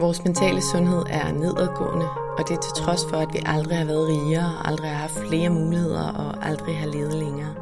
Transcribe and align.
Vores 0.00 0.24
mentale 0.24 0.62
sundhed 0.62 1.02
er 1.10 1.32
nedadgående, 1.32 2.08
og 2.38 2.48
det 2.48 2.56
er 2.56 2.60
til 2.60 2.72
trods 2.84 3.06
for, 3.10 3.16
at 3.16 3.28
vi 3.32 3.38
aldrig 3.46 3.78
har 3.78 3.84
været 3.84 4.08
rigere, 4.08 4.66
aldrig 4.66 4.90
har 4.90 4.96
haft 4.96 5.18
flere 5.28 5.50
muligheder 5.50 6.12
og 6.12 6.46
aldrig 6.46 6.78
har 6.78 6.86
levet 6.86 7.14
længere. 7.14 7.54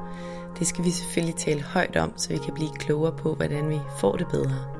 Det 0.58 0.66
skal 0.66 0.84
vi 0.84 0.90
selvfølgelig 0.90 1.36
tale 1.36 1.62
højt 1.62 1.96
om, 1.96 2.12
så 2.16 2.28
vi 2.28 2.38
kan 2.38 2.54
blive 2.54 2.70
klogere 2.70 3.12
på, 3.12 3.34
hvordan 3.34 3.68
vi 3.68 3.80
får 3.98 4.16
det 4.16 4.26
bedre. 4.28 4.79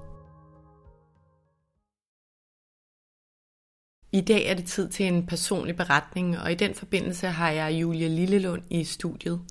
I 4.13 4.21
dag 4.21 4.45
er 4.45 4.53
det 4.53 4.65
tid 4.65 4.89
til 4.89 5.05
en 5.05 5.25
personlig 5.25 5.75
beretning, 5.75 6.39
og 6.39 6.51
i 6.51 6.55
den 6.55 6.73
forbindelse 6.73 7.27
har 7.27 7.49
jeg 7.49 7.81
Julie 7.81 8.07
Lillelund 8.07 8.61
i 8.69 8.83
studiet. 8.83 9.41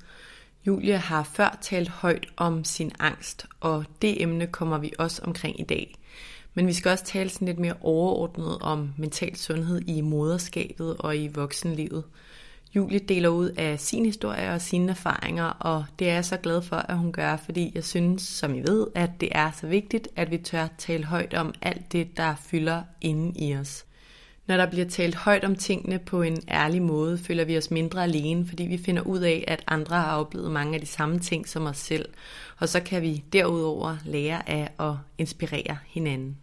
Julie 0.67 0.97
har 0.97 1.23
før 1.23 1.57
talt 1.61 1.89
højt 1.89 2.27
om 2.37 2.63
sin 2.63 2.91
angst, 2.99 3.45
og 3.59 3.85
det 4.01 4.21
emne 4.21 4.47
kommer 4.47 4.77
vi 4.77 4.93
også 4.99 5.21
omkring 5.25 5.59
i 5.59 5.63
dag. 5.63 5.95
Men 6.53 6.67
vi 6.67 6.73
skal 6.73 6.91
også 6.91 7.03
tale 7.05 7.29
sådan 7.29 7.45
lidt 7.45 7.59
mere 7.59 7.75
overordnet 7.81 8.57
om 8.61 8.93
mental 8.97 9.35
sundhed 9.35 9.81
i 9.87 10.01
moderskabet 10.01 10.97
og 10.97 11.17
i 11.17 11.27
voksenlivet. 11.27 12.03
Julie 12.75 12.99
deler 12.99 13.29
ud 13.29 13.49
af 13.49 13.79
sin 13.79 14.05
historie 14.05 14.53
og 14.53 14.61
sine 14.61 14.91
erfaringer, 14.91 15.45
og 15.45 15.85
det 15.99 16.09
er 16.09 16.13
jeg 16.13 16.25
så 16.25 16.37
glad 16.37 16.61
for, 16.61 16.75
at 16.75 16.97
hun 16.97 17.11
gør, 17.11 17.37
fordi 17.37 17.71
jeg 17.75 17.83
synes, 17.83 18.21
som 18.21 18.55
I 18.55 18.59
ved, 18.59 18.87
at 18.95 19.09
det 19.19 19.29
er 19.31 19.51
så 19.51 19.67
vigtigt, 19.67 20.07
at 20.15 20.31
vi 20.31 20.37
tør 20.37 20.67
tale 20.77 21.05
højt 21.05 21.33
om 21.33 21.53
alt 21.61 21.91
det, 21.91 22.17
der 22.17 22.35
fylder 22.35 22.83
inde 23.01 23.39
i 23.39 23.55
os. 23.55 23.85
Når 24.47 24.57
der 24.57 24.69
bliver 24.69 24.85
talt 24.85 25.15
højt 25.15 25.43
om 25.43 25.55
tingene 25.55 25.99
på 25.99 26.21
en 26.21 26.43
ærlig 26.47 26.81
måde, 26.81 27.17
føler 27.17 27.45
vi 27.45 27.57
os 27.57 27.71
mindre 27.71 28.03
alene, 28.03 28.47
fordi 28.47 28.63
vi 28.63 28.77
finder 28.77 29.01
ud 29.01 29.19
af, 29.19 29.43
at 29.47 29.63
andre 29.67 29.95
har 29.95 30.17
oplevet 30.17 30.51
mange 30.51 30.75
af 30.75 30.81
de 30.81 30.87
samme 30.87 31.19
ting 31.19 31.47
som 31.47 31.65
os 31.65 31.77
selv. 31.77 32.09
Og 32.57 32.69
så 32.69 32.79
kan 32.79 33.01
vi 33.01 33.23
derudover 33.33 33.97
lære 34.05 34.49
af 34.49 34.71
at 34.79 34.95
inspirere 35.17 35.77
hinanden. 35.87 36.37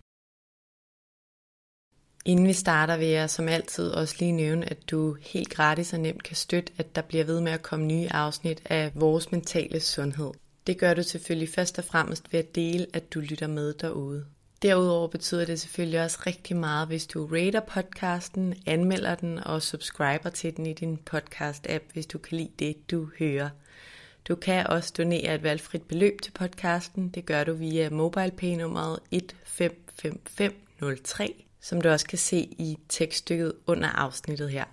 Inden 2.25 2.47
vi 2.47 2.53
starter 2.53 2.97
vil 2.97 3.09
jeg 3.09 3.31
som 3.31 3.49
altid 3.49 3.91
også 3.91 4.17
lige 4.19 4.33
nævne, 4.33 4.71
at 4.71 4.91
du 4.91 5.17
helt 5.21 5.51
gratis 5.51 5.93
og 5.93 6.01
nemt 6.01 6.23
kan 6.23 6.37
støtte, 6.37 6.73
at 6.79 6.97
der 6.97 7.03
bliver 7.03 7.25
ved 7.25 7.41
med 7.41 7.53
at 7.53 7.63
komme 7.63 7.87
nye 7.87 8.09
afsnit 8.11 8.63
af 8.65 8.93
vores 8.95 9.33
mentale 9.33 9.81
sundhed. 9.81 10.31
Det 10.67 10.79
gør 10.79 10.95
du 10.95 11.03
selvfølgelig 11.03 11.49
først 11.49 11.79
og 11.79 11.85
fremmest 11.85 12.33
ved 12.33 12.41
at 12.41 12.55
dele, 12.55 12.87
at 12.93 13.15
du 13.15 13.21
lytter 13.21 13.47
med 13.47 13.75
derude. 13.75 14.27
Derudover 14.63 15.09
betyder 15.09 15.45
det 15.45 15.61
selvfølgelig 15.61 16.03
også 16.03 16.19
rigtig 16.27 16.57
meget, 16.57 16.89
hvis 16.89 17.07
du 17.07 17.27
rater 17.27 17.61
podcasten, 17.61 18.55
anmelder 18.67 19.15
den 19.15 19.39
og 19.39 19.63
subscriber 19.63 20.31
til 20.31 20.57
den 20.57 20.67
i 20.67 20.73
din 20.73 20.99
podcast-app, 21.11 21.93
hvis 21.93 22.07
du 22.07 22.19
kan 22.19 22.39
lide 22.39 22.53
det, 22.59 22.91
du 22.91 23.09
hører. 23.19 23.49
Du 24.29 24.35
kan 24.35 24.67
også 24.67 24.93
donere 24.99 25.35
et 25.35 25.43
valgfrit 25.43 25.83
beløb 25.83 26.21
til 26.23 26.31
podcasten. 26.31 27.09
Det 27.09 27.27
gør 27.27 27.45
du 27.45 27.53
via 27.53 27.91
MobilePay-nummeret 27.91 28.99
155503, 29.11 31.45
som 31.61 31.81
du 31.81 31.89
også 31.89 32.07
kan 32.07 32.19
se 32.19 32.39
i 32.39 32.79
tekststykket 32.89 33.53
under 33.67 33.89
afsnittet 33.89 34.51
her. 34.51 34.65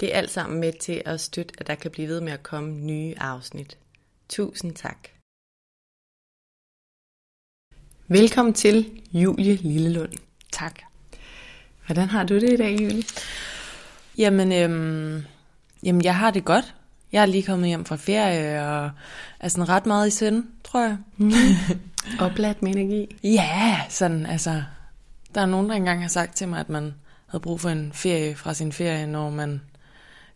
Det 0.00 0.14
er 0.14 0.18
alt 0.18 0.30
sammen 0.30 0.60
med 0.60 0.72
til 0.72 1.02
at 1.04 1.20
støtte, 1.20 1.54
at 1.58 1.66
der 1.66 1.74
kan 1.74 1.90
blive 1.90 2.08
ved 2.08 2.20
med 2.20 2.32
at 2.32 2.42
komme 2.42 2.70
nye 2.70 3.14
afsnit. 3.18 3.78
Tusind 4.28 4.74
tak. 4.74 5.19
Velkommen 8.12 8.54
til 8.54 8.90
Julie 9.12 9.54
Lillelund. 9.54 10.12
Tak. 10.52 10.78
Hvordan 11.86 12.08
har 12.08 12.24
du 12.24 12.34
det 12.34 12.52
i 12.52 12.56
dag, 12.56 12.80
Julie? 12.80 13.02
Jamen, 14.18 14.52
øhm, 14.52 15.24
jamen, 15.82 16.04
jeg 16.04 16.16
har 16.16 16.30
det 16.30 16.44
godt. 16.44 16.74
Jeg 17.12 17.22
er 17.22 17.26
lige 17.26 17.42
kommet 17.42 17.68
hjem 17.68 17.84
fra 17.84 17.96
ferie 17.96 18.62
og 18.66 18.90
er 19.40 19.48
sådan 19.48 19.68
ret 19.68 19.86
meget 19.86 20.08
i 20.08 20.10
sind, 20.10 20.44
tror 20.64 20.80
jeg. 20.80 20.96
Mm. 21.16 21.32
Opladt 22.20 22.62
med 22.62 22.74
energi. 22.74 23.16
Ja, 23.24 23.80
sådan 23.88 24.26
altså. 24.26 24.62
Der 25.34 25.40
er 25.40 25.46
nogen, 25.46 25.68
der 25.68 25.74
engang 25.74 26.02
har 26.02 26.08
sagt 26.08 26.36
til 26.36 26.48
mig, 26.48 26.60
at 26.60 26.68
man 26.68 26.94
havde 27.26 27.42
brug 27.42 27.60
for 27.60 27.68
en 27.68 27.90
ferie 27.94 28.36
fra 28.36 28.54
sin 28.54 28.72
ferie, 28.72 29.06
når 29.06 29.30
man 29.30 29.60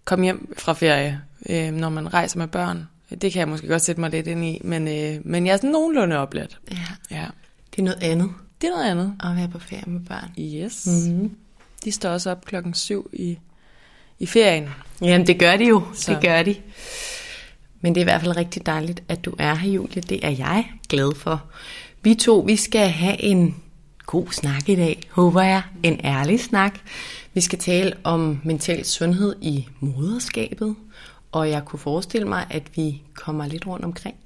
kom 0.05 0.23
hjem 0.23 0.55
fra 0.59 0.73
ferie, 0.73 1.21
øh, 1.49 1.73
når 1.73 1.89
man 1.89 2.15
rejser 2.15 2.39
med 2.39 2.49
børn. 2.49 2.89
Det 3.11 3.33
kan 3.33 3.41
jeg 3.41 3.49
måske 3.49 3.69
godt 3.69 3.83
sætte 3.83 4.01
mig 4.01 4.11
lidt 4.11 4.27
ind 4.27 4.45
i, 4.45 4.61
men, 4.65 4.89
øh, 4.89 5.21
men 5.25 5.47
jeg 5.47 5.53
er 5.53 5.57
sådan 5.57 5.71
nogenlunde 5.71 6.17
opladt. 6.17 6.61
Ja. 6.71 7.17
ja. 7.17 7.27
Det 7.77 7.79
er 7.79 7.85
noget 7.85 8.03
andet. 8.03 8.31
Det 8.61 8.67
er 8.67 8.71
noget 8.71 8.91
andet. 8.91 9.15
At 9.25 9.37
være 9.37 9.49
på 9.49 9.59
ferie 9.59 9.85
med 9.87 10.01
børn. 10.01 10.31
Yes. 10.39 10.87
Mm-hmm. 10.87 11.37
De 11.85 11.93
står 11.93 12.11
også 12.11 12.31
op 12.31 12.45
klokken 12.45 12.75
syv 12.75 13.11
i, 13.13 13.39
i 14.19 14.27
ferien. 14.27 14.69
Jamen, 15.03 15.27
det 15.27 15.39
gør 15.39 15.57
de 15.57 15.65
jo. 15.65 15.83
Så. 15.95 16.13
Det 16.13 16.23
gør 16.23 16.43
de. 16.43 16.57
Men 17.81 17.95
det 17.95 18.01
er 18.01 18.05
i 18.05 18.05
hvert 18.05 18.21
fald 18.21 18.37
rigtig 18.37 18.67
dejligt, 18.67 19.03
at 19.09 19.25
du 19.25 19.35
er 19.39 19.55
her, 19.55 19.71
Julie. 19.71 20.03
Det 20.03 20.27
er 20.27 20.31
jeg 20.31 20.73
glad 20.89 21.15
for. 21.17 21.43
Vi 22.03 22.15
to, 22.15 22.39
vi 22.39 22.57
skal 22.57 22.89
have 22.89 23.23
en 23.23 23.57
god 24.07 24.27
snak 24.33 24.69
i 24.69 24.75
dag, 24.75 25.01
håber 25.11 25.43
jeg. 25.43 25.63
En 25.83 26.01
ærlig 26.05 26.41
snak. 26.41 26.79
Vi 27.35 27.41
skal 27.41 27.59
tale 27.59 27.93
om 28.05 28.41
mental 28.45 28.85
sundhed 28.85 29.37
i 29.41 29.69
moderskabet, 29.81 30.75
og 31.33 31.51
jeg 31.51 31.65
kunne 31.65 31.81
forestille 31.81 32.29
mig, 32.29 32.47
at 32.51 32.77
vi 32.77 33.03
kommer 33.15 33.47
lidt 33.47 33.67
rundt 33.67 33.85
omkring. 33.85 34.17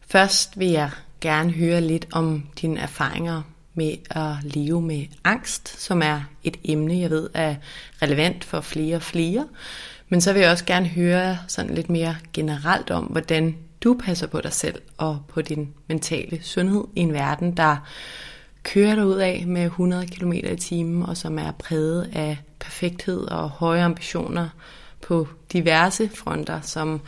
Først 0.00 0.58
vil 0.58 0.68
jeg 0.68 0.90
gerne 1.20 1.52
høre 1.52 1.80
lidt 1.80 2.06
om 2.12 2.46
dine 2.60 2.80
erfaringer 2.80 3.42
med 3.74 3.96
at 4.10 4.54
leve 4.54 4.82
med 4.82 5.06
angst, 5.24 5.80
som 5.80 6.02
er 6.02 6.20
et 6.44 6.56
emne, 6.64 6.98
jeg 6.98 7.10
ved 7.10 7.30
er 7.34 7.54
relevant 8.02 8.44
for 8.44 8.60
flere 8.60 8.96
og 8.96 9.02
flere. 9.02 9.48
Men 10.08 10.20
så 10.20 10.32
vil 10.32 10.42
jeg 10.42 10.50
også 10.50 10.64
gerne 10.64 10.88
høre 10.88 11.38
sådan 11.48 11.74
lidt 11.74 11.90
mere 11.90 12.16
generelt 12.32 12.90
om, 12.90 13.04
hvordan 13.04 13.56
du 13.80 14.00
passer 14.04 14.26
på 14.26 14.40
dig 14.40 14.52
selv 14.52 14.82
og 14.96 15.20
på 15.28 15.42
din 15.42 15.74
mentale 15.88 16.42
sundhed 16.42 16.84
i 16.96 17.00
en 17.00 17.12
verden, 17.12 17.56
der 17.56 17.76
kører 18.62 18.94
dig 18.94 19.06
ud 19.06 19.16
af 19.16 19.44
med 19.46 19.64
100 19.64 20.06
km 20.06 20.32
i 20.32 20.56
timen, 20.56 21.02
og 21.02 21.16
som 21.16 21.38
er 21.38 21.50
præget 21.50 22.10
af 22.12 22.38
perfekthed 22.58 23.20
og 23.20 23.50
høje 23.50 23.82
ambitioner 23.82 24.48
på 25.00 25.28
diverse 25.52 26.10
fronter, 26.14 26.60
som 26.60 27.00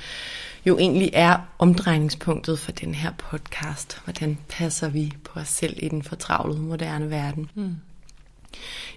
jo 0.67 0.79
egentlig 0.79 1.11
er 1.13 1.37
omdrejningspunktet 1.59 2.59
for 2.59 2.73
den 2.73 2.95
her 2.95 3.13
podcast. 3.19 4.01
Hvordan 4.05 4.39
passer 4.49 4.89
vi 4.89 5.13
på 5.25 5.41
os 5.41 5.49
selv 5.49 5.75
i 5.77 5.89
den 5.89 6.03
fortravlede 6.03 6.61
moderne 6.61 7.11
verden? 7.11 7.51
Mm. 7.55 7.77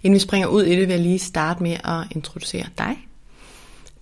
Inden 0.03 0.15
vi 0.15 0.19
springer 0.19 0.47
ud 0.47 0.63
i 0.63 0.69
det, 0.75 0.87
vil 0.87 0.93
jeg 0.93 0.99
lige 0.99 1.19
starte 1.19 1.63
med 1.63 1.71
at 1.83 2.15
introducere 2.15 2.65
dig. 2.77 3.07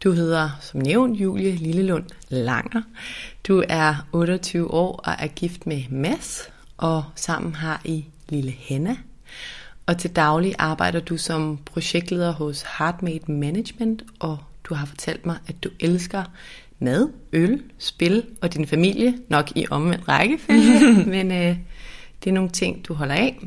Du 0.03 0.11
hedder, 0.11 0.49
som 0.61 0.79
nævnt, 0.79 1.19
Julie 1.19 1.55
Lillelund 1.55 2.05
Langer. 2.29 2.81
Du 3.47 3.63
er 3.69 4.08
28 4.11 4.72
år 4.72 4.96
og 4.96 5.13
er 5.19 5.28
gift 5.28 5.67
med 5.67 5.84
Mads, 5.90 6.49
og 6.78 7.03
sammen 7.16 7.55
har 7.55 7.81
I 7.85 8.05
lille 8.29 8.52
Henna. 8.52 8.97
Og 9.85 9.97
til 9.97 10.16
daglig 10.16 10.55
arbejder 10.59 10.99
du 10.99 11.17
som 11.17 11.59
projektleder 11.66 12.31
hos 12.31 12.66
Heartmate 12.78 13.31
Management, 13.31 14.03
og 14.19 14.37
du 14.63 14.73
har 14.73 14.85
fortalt 14.85 15.25
mig, 15.25 15.37
at 15.47 15.63
du 15.63 15.69
elsker 15.79 16.23
mad, 16.81 17.09
øl, 17.33 17.61
spil 17.78 18.23
og 18.41 18.53
din 18.53 18.67
familie, 18.67 19.17
nok 19.29 19.51
i 19.55 19.66
omvendt 19.69 20.07
rækkefølge, 20.07 20.93
men 21.16 21.31
øh, 21.31 21.57
det 22.23 22.29
er 22.29 22.33
nogle 22.33 22.49
ting, 22.49 22.87
du 22.87 22.93
holder 22.93 23.16
af. 23.16 23.39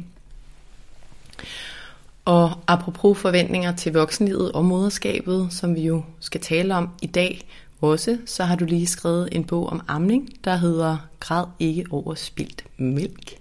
Og 2.24 2.52
apropos 2.66 3.18
forventninger 3.18 3.76
til 3.76 3.92
voksenlivet 3.92 4.52
og 4.52 4.64
moderskabet, 4.64 5.48
som 5.50 5.74
vi 5.74 5.80
jo 5.80 6.02
skal 6.20 6.40
tale 6.40 6.74
om 6.74 6.88
i 7.02 7.06
dag 7.06 7.46
også, 7.80 8.18
så 8.26 8.44
har 8.44 8.56
du 8.56 8.64
lige 8.64 8.86
skrevet 8.86 9.28
en 9.32 9.44
bog 9.44 9.66
om 9.68 9.80
amning, 9.88 10.28
der 10.44 10.56
hedder 10.56 10.96
Græd 11.20 11.46
ikke 11.58 11.84
over 11.90 12.14
spildt 12.14 12.64
mælk. 12.76 13.32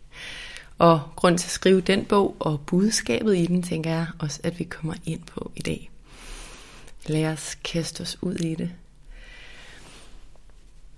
Og 0.78 1.01
grund 1.16 1.38
til 1.38 1.48
at 1.48 1.51
skrive 1.51 1.81
den 1.81 2.06
bog 2.06 2.36
og 2.39 2.62
budskabet 2.66 3.38
i 3.38 3.46
den, 3.46 3.63
tænker 3.63 3.89
jeg 3.89 4.07
også, 4.19 4.39
at 4.44 4.60
vi 4.60 4.63
kommer 4.63 4.94
ind 5.06 5.22
på 5.25 5.51
i 5.56 5.62
dag. 5.62 5.89
Lad 7.07 7.25
os 7.25 7.57
kaste 7.63 8.01
os 8.01 8.18
ud 8.22 8.36
i 8.36 8.56
det. 8.56 8.72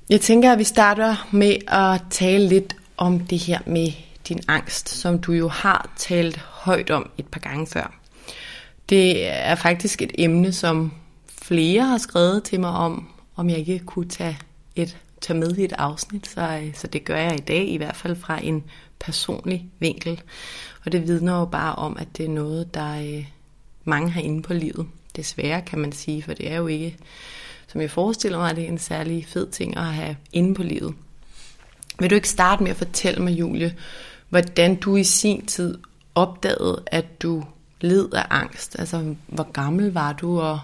Jeg 0.09 0.21
tænker, 0.21 0.51
at 0.51 0.59
vi 0.59 0.63
starter 0.63 1.27
med 1.31 1.55
at 1.67 2.01
tale 2.09 2.47
lidt 2.47 2.75
om 2.97 3.19
det 3.19 3.39
her 3.39 3.59
med 3.65 3.91
din 4.27 4.39
angst, 4.47 4.89
som 4.89 5.19
du 5.19 5.31
jo 5.31 5.47
har 5.47 5.89
talt 5.97 6.37
højt 6.37 6.89
om 6.89 7.09
et 7.17 7.27
par 7.27 7.39
gange 7.39 7.67
før. 7.67 7.99
Det 8.89 9.27
er 9.27 9.55
faktisk 9.55 10.01
et 10.01 10.11
emne, 10.17 10.53
som 10.53 10.91
flere 11.41 11.83
har 11.83 11.97
skrevet 11.97 12.43
til 12.43 12.59
mig 12.59 12.69
om, 12.69 13.09
om 13.35 13.49
jeg 13.49 13.57
ikke 13.57 13.79
kunne 13.79 14.09
tage, 14.09 14.37
et, 14.75 14.97
tage 15.21 15.39
med 15.39 15.57
i 15.57 15.63
et 15.63 15.73
afsnit, 15.77 16.27
så, 16.27 16.71
så 16.73 16.87
det 16.87 17.05
gør 17.05 17.17
jeg 17.17 17.35
i 17.35 17.41
dag, 17.41 17.67
i 17.69 17.77
hvert 17.77 17.95
fald 17.95 18.15
fra 18.15 18.39
en 18.43 18.63
personlig 18.99 19.65
vinkel. 19.79 20.21
Og 20.85 20.91
det 20.91 21.07
vidner 21.07 21.39
jo 21.39 21.45
bare 21.45 21.75
om, 21.75 21.97
at 21.99 22.07
det 22.17 22.25
er 22.25 22.29
noget, 22.29 22.73
der 22.73 22.99
øh, 22.99 23.25
mange 23.83 24.09
har 24.09 24.21
inde 24.21 24.41
på 24.41 24.53
livet. 24.53 24.87
Desværre 25.15 25.61
kan 25.61 25.79
man 25.79 25.91
sige, 25.91 26.23
for 26.23 26.33
det 26.33 26.51
er 26.51 26.55
jo 26.55 26.67
ikke, 26.67 26.97
som 27.75 27.81
jeg 27.81 27.91
forestiller 27.91 28.37
mig, 28.37 28.55
det 28.55 28.63
er 28.63 28.67
en 28.67 28.77
særlig 28.77 29.25
fed 29.27 29.47
ting 29.47 29.77
at 29.77 29.85
have 29.85 30.17
inde 30.33 30.55
på 30.55 30.63
livet. 30.63 30.95
Vil 31.99 32.09
du 32.09 32.15
ikke 32.15 32.29
starte 32.29 32.63
med 32.63 32.71
at 32.71 32.77
fortælle 32.77 33.23
mig, 33.23 33.31
Julie, 33.31 33.75
hvordan 34.29 34.75
du 34.75 34.95
i 34.95 35.03
sin 35.03 35.45
tid 35.45 35.77
opdagede, 36.15 36.83
at 36.87 37.21
du 37.21 37.43
led 37.81 38.13
af 38.13 38.25
angst? 38.29 38.79
Altså, 38.79 39.15
hvor 39.27 39.51
gammel 39.51 39.93
var 39.93 40.13
du, 40.13 40.41
og 40.41 40.59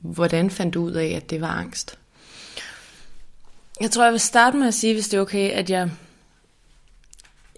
hvordan 0.00 0.50
fandt 0.50 0.74
du 0.74 0.84
ud 0.84 0.92
af, 0.92 1.06
at 1.06 1.30
det 1.30 1.40
var 1.40 1.48
angst? 1.48 1.98
Jeg 3.80 3.90
tror, 3.90 4.04
jeg 4.04 4.12
vil 4.12 4.20
starte 4.20 4.56
med 4.56 4.66
at 4.66 4.74
sige, 4.74 4.94
hvis 4.94 5.08
det 5.08 5.16
er 5.16 5.22
okay, 5.22 5.50
at 5.50 5.70
jeg 5.70 5.90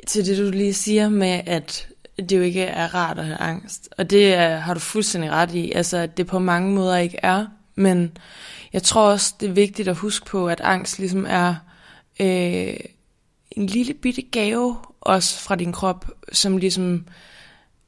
til 0.06 0.26
det, 0.26 0.38
du 0.38 0.50
lige 0.50 0.75
siger 0.75 1.08
med, 1.08 1.41
at 1.46 1.88
det 2.17 2.32
jo 2.32 2.43
ikke 2.43 2.62
er 2.62 2.94
rart 2.94 3.19
at 3.19 3.25
have 3.25 3.41
angst. 3.41 3.88
Og 3.99 4.11
det 4.11 4.35
er, 4.35 4.56
har 4.56 4.75
du 4.75 4.81
fuldstændig 4.81 5.31
ret 5.31 5.55
i. 5.55 5.73
Altså, 5.73 5.96
at 5.96 6.17
det 6.17 6.26
på 6.26 6.38
mange 6.38 6.75
måder 6.75 6.96
ikke 6.96 7.19
er. 7.23 7.46
Men 7.75 8.17
jeg 8.73 8.82
tror 8.82 9.11
også, 9.11 9.35
det 9.41 9.49
er 9.49 9.53
vigtigt 9.53 9.88
at 9.88 9.97
huske 9.97 10.26
på, 10.26 10.49
at 10.49 10.61
angst 10.61 10.99
ligesom 10.99 11.26
er 11.29 11.55
øh, 12.21 12.76
en 13.50 13.67
lille 13.67 13.94
bitte 13.94 14.23
gave 14.23 14.76
også 15.00 15.38
fra 15.38 15.56
din 15.56 15.73
krop, 15.73 16.11
som 16.32 16.56
ligesom 16.56 17.05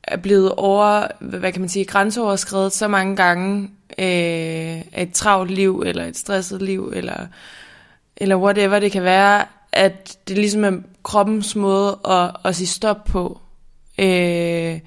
er 0.03 0.17
blevet 0.17 0.53
over, 0.53 1.07
hvad 1.21 1.53
kan 1.53 1.61
man 1.61 1.69
sige, 1.69 1.85
grænseoverskrevet 1.85 2.73
så 2.73 2.89
mange 2.89 3.17
gange 3.17 3.63
øh, 3.99 4.83
af 4.93 5.03
et 5.03 5.13
travlt 5.13 5.51
liv, 5.51 5.83
eller 5.87 6.05
et 6.05 6.17
stresset 6.17 6.63
liv, 6.63 6.93
eller, 6.95 7.27
eller 8.17 8.37
whatever 8.37 8.79
det 8.79 8.93
kan 8.93 9.03
være, 9.03 9.45
at 9.73 10.19
det 10.29 10.39
ligesom 10.39 10.65
er 10.65 10.73
kroppens 11.03 11.57
måde 11.57 11.99
at, 12.09 12.31
at 12.45 12.57
sige 12.57 12.67
stop 12.67 13.05
på. 13.05 13.41
Øh, 13.99 14.81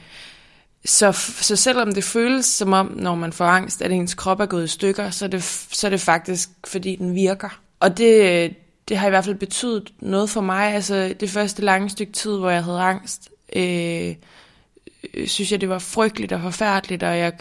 så, 0.85 1.11
så 1.41 1.55
selvom 1.55 1.93
det 1.93 2.03
føles 2.03 2.45
som 2.45 2.73
om, 2.73 2.93
når 2.95 3.15
man 3.15 3.33
får 3.33 3.45
angst, 3.45 3.81
at 3.81 3.91
ens 3.91 4.13
krop 4.13 4.39
er 4.39 4.45
gået 4.45 4.63
i 4.63 4.67
stykker, 4.67 5.09
så 5.09 5.25
er 5.25 5.29
det, 5.29 5.43
så 5.71 5.87
er 5.87 5.91
det 5.91 6.01
faktisk, 6.01 6.49
fordi 6.67 6.95
den 6.95 7.15
virker. 7.15 7.59
Og 7.79 7.97
det, 7.97 8.55
det 8.89 8.97
har 8.97 9.07
i 9.07 9.09
hvert 9.09 9.25
fald 9.25 9.35
betydet 9.35 9.93
noget 9.99 10.29
for 10.29 10.41
mig. 10.41 10.73
Altså 10.73 11.13
det 11.19 11.29
første 11.29 11.61
lange 11.61 11.89
stykke 11.89 12.13
tid, 12.13 12.37
hvor 12.37 12.49
jeg 12.49 12.63
havde 12.63 12.79
angst, 12.79 13.29
øh, 13.55 14.15
synes 15.25 15.51
jeg, 15.51 15.61
det 15.61 15.69
var 15.69 15.79
frygteligt 15.79 16.31
og 16.31 16.41
forfærdeligt, 16.41 17.03
og 17.03 17.17
jeg 17.17 17.33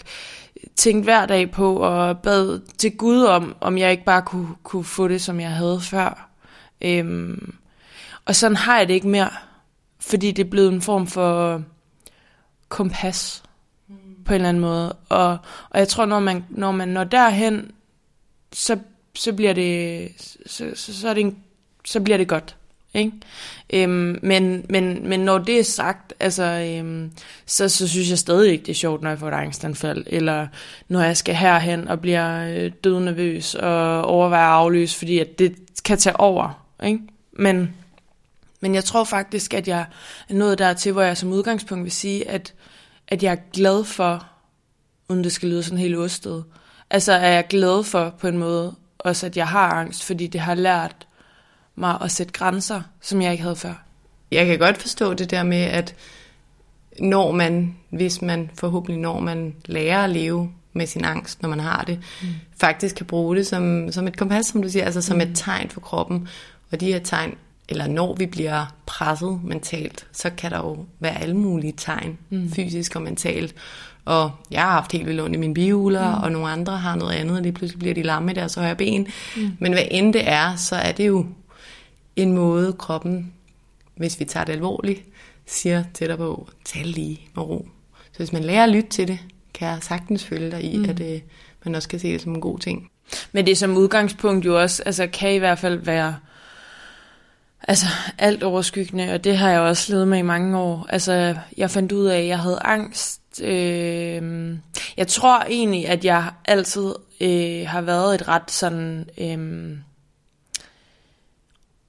tænkte 0.76 1.04
hver 1.04 1.26
dag 1.26 1.50
på 1.50 1.76
og 1.76 2.18
bad 2.18 2.60
til 2.78 2.96
Gud 2.96 3.22
om, 3.22 3.56
om 3.60 3.78
jeg 3.78 3.90
ikke 3.90 4.04
bare 4.04 4.22
kunne, 4.22 4.48
kunne 4.62 4.84
få 4.84 5.08
det, 5.08 5.22
som 5.22 5.40
jeg 5.40 5.50
havde 5.50 5.80
før. 5.80 6.28
Øhm, 6.80 7.54
og 8.24 8.36
sådan 8.36 8.56
har 8.56 8.78
jeg 8.78 8.88
det 8.88 8.94
ikke 8.94 9.08
mere, 9.08 9.30
fordi 10.00 10.32
det 10.32 10.44
er 10.46 10.50
blevet 10.50 10.72
en 10.72 10.82
form 10.82 11.06
for 11.06 11.62
kompas 12.68 13.42
mm. 13.88 13.94
på 14.24 14.32
en 14.32 14.34
eller 14.34 14.48
anden 14.48 14.60
måde. 14.60 14.96
Og, 15.08 15.38
og 15.70 15.78
jeg 15.78 15.88
tror, 15.88 16.06
når 16.06 16.20
man, 16.20 16.44
når 16.50 16.72
man 16.72 16.88
når 16.88 17.04
derhen, 17.04 17.70
så, 18.52 18.78
så 19.14 19.32
bliver 19.32 19.52
det 19.52 20.08
så, 20.46 20.64
så, 20.74 20.94
så, 21.00 21.08
er 21.08 21.14
det 21.14 21.20
en, 21.20 21.38
så 21.84 22.00
bliver 22.00 22.16
det 22.16 22.28
godt. 22.28 22.56
Ikke? 22.94 23.12
Øhm, 23.72 24.18
men, 24.22 24.66
men, 24.68 25.08
men 25.08 25.20
når 25.20 25.38
det 25.38 25.58
er 25.58 25.64
sagt, 25.64 26.14
altså, 26.20 26.44
øhm, 26.44 27.10
så, 27.46 27.68
så 27.68 27.88
synes 27.88 28.10
jeg 28.10 28.18
stadig 28.18 28.52
ikke, 28.52 28.62
det 28.62 28.70
er 28.70 28.74
sjovt, 28.74 29.02
når 29.02 29.10
jeg 29.10 29.18
får 29.18 29.28
et 29.28 29.34
angstanfald, 29.34 30.04
eller 30.06 30.46
når 30.88 31.02
jeg 31.02 31.16
skal 31.16 31.34
herhen 31.34 31.88
og 31.88 32.00
bliver 32.00 32.48
øh, 32.48 32.72
død 32.84 33.00
nervøs 33.00 33.54
og 33.54 34.04
overvejer 34.04 34.48
at 34.48 34.54
aflyse, 34.54 34.98
fordi 34.98 35.18
at 35.18 35.38
det 35.38 35.54
kan 35.84 35.98
tage 35.98 36.20
over. 36.20 36.66
Ikke? 36.84 37.00
Men, 37.32 37.74
men 38.60 38.74
jeg 38.74 38.84
tror 38.84 39.04
faktisk, 39.04 39.54
at 39.54 39.68
jeg 39.68 39.86
er 40.28 40.34
nået 40.34 40.58
dertil, 40.58 40.92
hvor 40.92 41.02
jeg 41.02 41.16
som 41.16 41.32
udgangspunkt 41.32 41.84
vil 41.84 41.92
sige, 41.92 42.28
at, 42.30 42.54
at 43.08 43.22
jeg 43.22 43.32
er 43.32 43.50
glad 43.52 43.84
for, 43.84 44.26
uden 45.08 45.24
det 45.24 45.32
skal 45.32 45.48
lyde 45.48 45.62
sådan 45.62 45.78
helt 45.78 45.96
ostet, 45.96 46.44
altså 46.90 47.12
er 47.12 47.28
jeg 47.28 47.46
glad 47.48 47.84
for 47.84 48.14
på 48.18 48.28
en 48.28 48.38
måde, 48.38 48.74
også 48.98 49.26
at 49.26 49.36
jeg 49.36 49.48
har 49.48 49.70
angst, 49.70 50.04
fordi 50.04 50.26
det 50.26 50.40
har 50.40 50.54
lært 50.54 51.06
mig 51.74 51.98
at 52.00 52.10
sætte 52.10 52.32
grænser, 52.32 52.82
som 53.00 53.22
jeg 53.22 53.32
ikke 53.32 53.42
havde 53.42 53.56
før. 53.56 53.84
Jeg 54.30 54.46
kan 54.46 54.58
godt 54.58 54.78
forstå 54.78 55.14
det 55.14 55.30
der 55.30 55.42
med, 55.42 55.62
at 55.62 55.94
når 57.00 57.32
man, 57.32 57.76
hvis 57.90 58.22
man 58.22 58.50
forhåbentlig 58.54 59.00
når 59.00 59.20
man 59.20 59.54
lærer 59.64 60.04
at 60.04 60.10
leve 60.10 60.52
med 60.72 60.86
sin 60.86 61.04
angst, 61.04 61.42
når 61.42 61.48
man 61.48 61.60
har 61.60 61.84
det, 61.84 62.00
mm. 62.22 62.28
faktisk 62.60 62.96
kan 62.96 63.06
bruge 63.06 63.36
det 63.36 63.46
som, 63.46 63.92
som 63.92 64.06
et 64.06 64.16
kompas, 64.16 64.46
som 64.46 64.62
du 64.62 64.68
siger, 64.68 64.84
altså 64.84 65.00
som 65.00 65.16
mm. 65.16 65.20
et 65.20 65.30
tegn 65.34 65.70
for 65.70 65.80
kroppen. 65.80 66.28
Og 66.72 66.80
de 66.80 66.86
her 66.86 66.98
tegn, 66.98 67.34
eller 67.68 67.86
når 67.86 68.14
vi 68.14 68.26
bliver 68.26 68.66
presset 68.86 69.40
mentalt, 69.44 70.06
så 70.12 70.30
kan 70.36 70.50
der 70.50 70.58
jo 70.58 70.86
være 71.00 71.20
alle 71.20 71.36
mulige 71.36 71.74
tegn, 71.76 72.18
mm. 72.30 72.52
fysisk 72.52 72.96
og 72.96 73.02
mentalt. 73.02 73.54
Og 74.04 74.30
jeg 74.50 74.62
har 74.62 74.70
haft 74.70 74.92
helt 74.92 75.06
vildt 75.06 75.20
ondt 75.20 75.36
i 75.36 75.38
mine 75.38 75.54
bihuler, 75.54 76.16
mm. 76.16 76.22
og 76.22 76.32
nogle 76.32 76.48
andre 76.48 76.76
har 76.76 76.96
noget 76.96 77.14
andet, 77.14 77.36
og 77.36 77.42
lige 77.42 77.52
pludselig 77.52 77.78
bliver 77.78 77.94
de 77.94 78.02
lamme 78.02 78.30
i 78.30 78.34
deres 78.34 78.54
højre 78.54 78.76
ben. 78.76 79.06
Mm. 79.36 79.50
Men 79.58 79.72
hvad 79.72 79.84
end 79.90 80.12
det 80.12 80.28
er, 80.28 80.56
så 80.56 80.76
er 80.76 80.92
det 80.92 81.06
jo 81.06 81.26
en 82.16 82.32
måde, 82.32 82.72
kroppen, 82.72 83.32
hvis 83.96 84.20
vi 84.20 84.24
tager 84.24 84.44
det 84.44 84.52
alvorligt, 84.52 85.02
siger 85.46 85.84
til 85.94 86.08
dig 86.08 86.16
på, 86.16 86.48
tal 86.64 86.86
lige 86.86 87.20
med 87.36 87.42
ro. 87.42 87.68
Så 88.12 88.18
hvis 88.18 88.32
man 88.32 88.44
lærer 88.44 88.64
at 88.64 88.70
lytte 88.70 88.90
til 88.90 89.08
det, 89.08 89.18
kan 89.54 89.68
jeg 89.68 89.78
sagtens 89.80 90.24
følge 90.24 90.50
dig 90.50 90.64
i, 90.74 90.76
mm. 90.76 90.84
at 90.84 91.00
øh, 91.00 91.20
man 91.64 91.74
også 91.74 91.88
kan 91.88 91.98
se 91.98 92.12
det 92.12 92.22
som 92.22 92.34
en 92.34 92.40
god 92.40 92.58
ting. 92.58 92.90
Men 93.32 93.46
det 93.46 93.58
som 93.58 93.76
udgangspunkt 93.76 94.46
jo 94.46 94.60
også, 94.60 94.82
altså 94.86 95.06
kan 95.06 95.34
i 95.34 95.38
hvert 95.38 95.58
fald 95.58 95.78
være 95.78 96.16
altså 97.68 97.86
alt 98.18 98.42
overskyggende, 98.42 99.12
og 99.12 99.24
det 99.24 99.36
har 99.36 99.50
jeg 99.50 99.60
også 99.60 99.92
levet 99.92 100.08
med 100.08 100.18
i 100.18 100.22
mange 100.22 100.58
år. 100.58 100.86
Altså 100.88 101.36
jeg 101.56 101.70
fandt 101.70 101.92
ud 101.92 102.06
af, 102.06 102.18
at 102.18 102.26
jeg 102.26 102.38
havde 102.38 102.60
angst. 102.64 103.40
Øh, 103.42 104.52
jeg 104.96 105.08
tror 105.08 105.42
egentlig, 105.42 105.88
at 105.88 106.04
jeg 106.04 106.30
altid 106.44 106.94
øh, 107.20 107.66
har 107.66 107.80
været 107.80 108.14
et 108.14 108.28
ret 108.28 108.50
sådan... 108.50 109.06
Øh, 109.18 109.78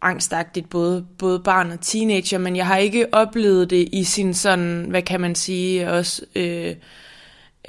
angstagtigt, 0.01 0.69
både, 0.69 1.05
både 1.17 1.39
barn 1.39 1.71
og 1.71 1.81
teenager, 1.81 2.37
men 2.37 2.55
jeg 2.55 2.67
har 2.67 2.77
ikke 2.77 3.13
oplevet 3.13 3.69
det 3.69 3.89
i 3.91 4.03
sin 4.03 4.33
sådan, 4.33 4.85
hvad 4.89 5.01
kan 5.01 5.21
man 5.21 5.35
sige, 5.35 5.91
også 5.91 6.21
øh, 6.35 6.75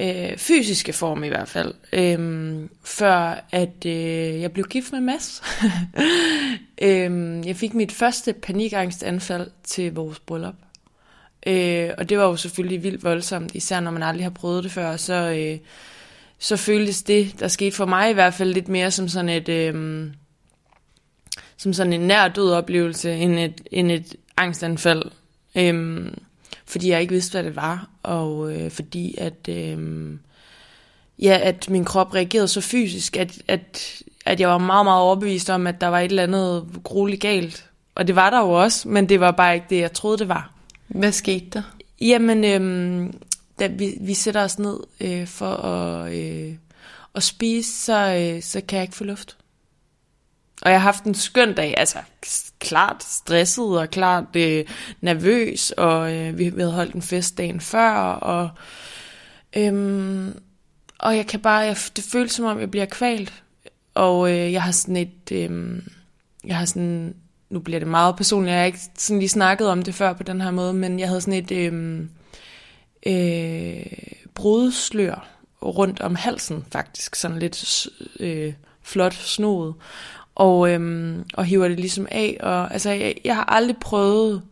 øh, 0.01 0.37
fysiske 0.37 0.93
form 0.93 1.25
i 1.25 1.29
hvert 1.29 1.49
fald, 1.49 1.75
øh, 1.93 2.69
før 2.85 3.45
at 3.51 3.87
øh, 3.87 4.41
jeg 4.41 4.53
blev 4.53 4.65
gift 4.65 4.93
med 4.93 5.01
Mads. 5.01 5.43
øh, 6.83 7.47
jeg 7.47 7.57
fik 7.57 7.75
mit 7.75 7.93
første 7.93 8.33
panikangstanfald 8.33 9.51
til 9.65 9.95
vores 9.95 10.21
bryllup. 10.21 10.55
Øh, 11.47 11.91
og 11.99 12.09
det 12.09 12.19
var 12.19 12.25
jo 12.25 12.37
selvfølgelig 12.37 12.83
vildt 12.83 13.05
voldsomt, 13.05 13.55
især 13.55 13.81
når 13.81 13.91
man 13.91 14.03
aldrig 14.03 14.25
har 14.25 14.31
prøvet 14.31 14.65
det 14.65 14.73
før, 14.73 14.97
så, 14.97 15.15
øh, 15.15 15.59
så 16.39 16.57
føltes 16.57 17.03
det, 17.03 17.41
der 17.41 17.49
skete 17.49 17.77
for 17.77 17.87
mig 17.87 18.11
i 18.11 18.15
hvert 18.15 18.35
fald 18.35 18.55
lidt 18.55 18.69
mere 18.69 18.91
som 18.91 19.09
sådan 19.09 19.29
et... 19.29 19.49
Øh, 19.49 20.07
som 21.57 21.73
sådan 21.73 21.93
en 21.93 22.01
nær 22.01 22.29
død 22.29 22.53
oplevelse, 22.53 23.13
end 23.13 23.39
et, 23.39 23.61
end 23.71 23.91
et 23.93 24.17
angstanfald. 24.37 25.03
Øhm, 25.55 26.15
fordi 26.71 26.91
jeg 26.91 27.01
ikke 27.01 27.13
vidste, 27.13 27.33
hvad 27.33 27.45
det 27.45 27.57
var, 27.57 27.89
og 28.03 28.53
øh, 28.53 28.71
fordi 28.71 29.15
at, 29.19 29.49
øh, 29.49 30.11
ja, 31.19 31.41
at 31.43 31.71
min 31.71 31.85
krop 31.85 32.15
reagerede 32.15 32.49
så 32.49 32.61
fysisk, 32.61 33.17
at, 33.17 33.43
at, 33.49 34.03
at 34.27 34.41
jeg 34.41 34.49
var 34.49 34.59
meget, 34.59 34.87
meget 34.87 35.03
overbevist 35.03 35.51
om, 35.51 35.67
at 35.67 35.81
der 35.81 35.87
var 35.87 36.01
et 36.01 36.11
eller 36.11 36.23
andet 36.23 36.67
grueligt 36.85 37.21
galt. 37.21 37.71
Og 37.95 38.07
det 38.07 38.17
var 38.17 38.31
der 38.31 38.41
jo 38.41 38.51
også, 38.51 38.89
men 38.89 39.09
det 39.09 39.21
var 39.21 39.31
bare 39.31 39.55
ikke 39.55 39.67
det, 39.71 39.79
jeg 39.79 39.93
troede, 39.93 40.19
det 40.19 40.29
var. 40.29 40.53
Hvad 40.89 41.13
skete 41.13 41.47
der? 41.53 41.63
Jamen, 42.01 42.45
øh, 42.45 43.13
da 43.59 43.67
vi, 43.67 43.99
vi 44.01 44.15
sætter 44.15 44.45
os 44.45 44.59
ned 44.59 44.81
øh, 45.01 45.27
for 45.27 45.53
at, 45.53 46.13
øh, 46.15 46.55
at 47.15 47.23
spise, 47.23 47.73
så, 47.85 48.15
øh, 48.15 48.43
så 48.43 48.61
kan 48.61 48.77
jeg 48.77 48.85
ikke 48.85 48.97
få 48.97 49.05
luft. 49.05 49.37
Og 50.63 50.71
jeg 50.71 50.81
har 50.81 50.93
haft 50.93 51.05
en 51.05 51.15
skøn 51.15 51.55
dag, 51.55 51.75
altså 51.77 51.99
klart 52.59 53.03
stresset 53.05 53.79
og 53.79 53.91
klart 53.91 54.37
øh, 54.37 54.65
nervøs, 55.01 55.71
og 55.71 56.17
øh, 56.17 56.39
vi, 56.39 56.53
havde 56.59 56.73
holdt 56.73 56.95
en 56.95 57.03
fest 57.03 57.39
dagen 57.39 57.61
før, 57.61 57.93
og, 58.01 58.51
øhm, 59.57 60.41
og 60.99 61.17
jeg 61.17 61.27
kan 61.27 61.41
bare, 61.41 61.59
jeg, 61.59 61.77
det 61.97 62.05
føles 62.13 62.33
som 62.33 62.45
om, 62.45 62.61
jeg 62.61 62.71
bliver 62.71 62.87
kvalt. 62.87 63.43
Og 63.95 64.31
øh, 64.31 64.53
jeg 64.53 64.63
har 64.63 64.73
sådan 64.73 64.97
et, 64.97 65.33
øh, 65.33 65.83
jeg 66.45 66.57
har 66.57 66.65
sådan, 66.65 67.15
nu 67.51 67.59
bliver 67.59 67.79
det 67.79 67.89
meget 67.89 68.17
personligt, 68.17 68.51
jeg 68.51 68.61
har 68.61 68.67
ikke 68.67 68.81
sådan 68.99 69.19
lige 69.19 69.29
snakket 69.29 69.69
om 69.69 69.83
det 69.83 69.95
før 69.95 70.13
på 70.13 70.23
den 70.23 70.41
her 70.41 70.51
måde, 70.51 70.75
men 70.75 70.99
jeg 70.99 71.09
havde 71.09 71.21
sådan 71.21 71.45
et 71.45 71.53
øh, 71.53 72.01
øh, 73.07 73.87
brudslør 74.35 75.29
rundt 75.63 76.01
om 76.01 76.15
halsen 76.15 76.65
faktisk, 76.73 77.15
sådan 77.15 77.39
lidt 77.39 77.87
øh, 78.21 78.53
flot 78.83 79.15
snoet 79.15 79.75
og, 80.41 80.71
øhm, 80.71 81.25
og 81.35 81.45
hiver 81.45 81.69
det 81.69 81.81
ligesom 81.81 82.07
af. 82.11 82.37
Og, 82.41 82.73
altså, 82.73 82.91
jeg, 82.91 83.15
jeg 83.25 83.35
har 83.35 83.45
aldrig 83.45 83.77
prøvet 83.77 84.43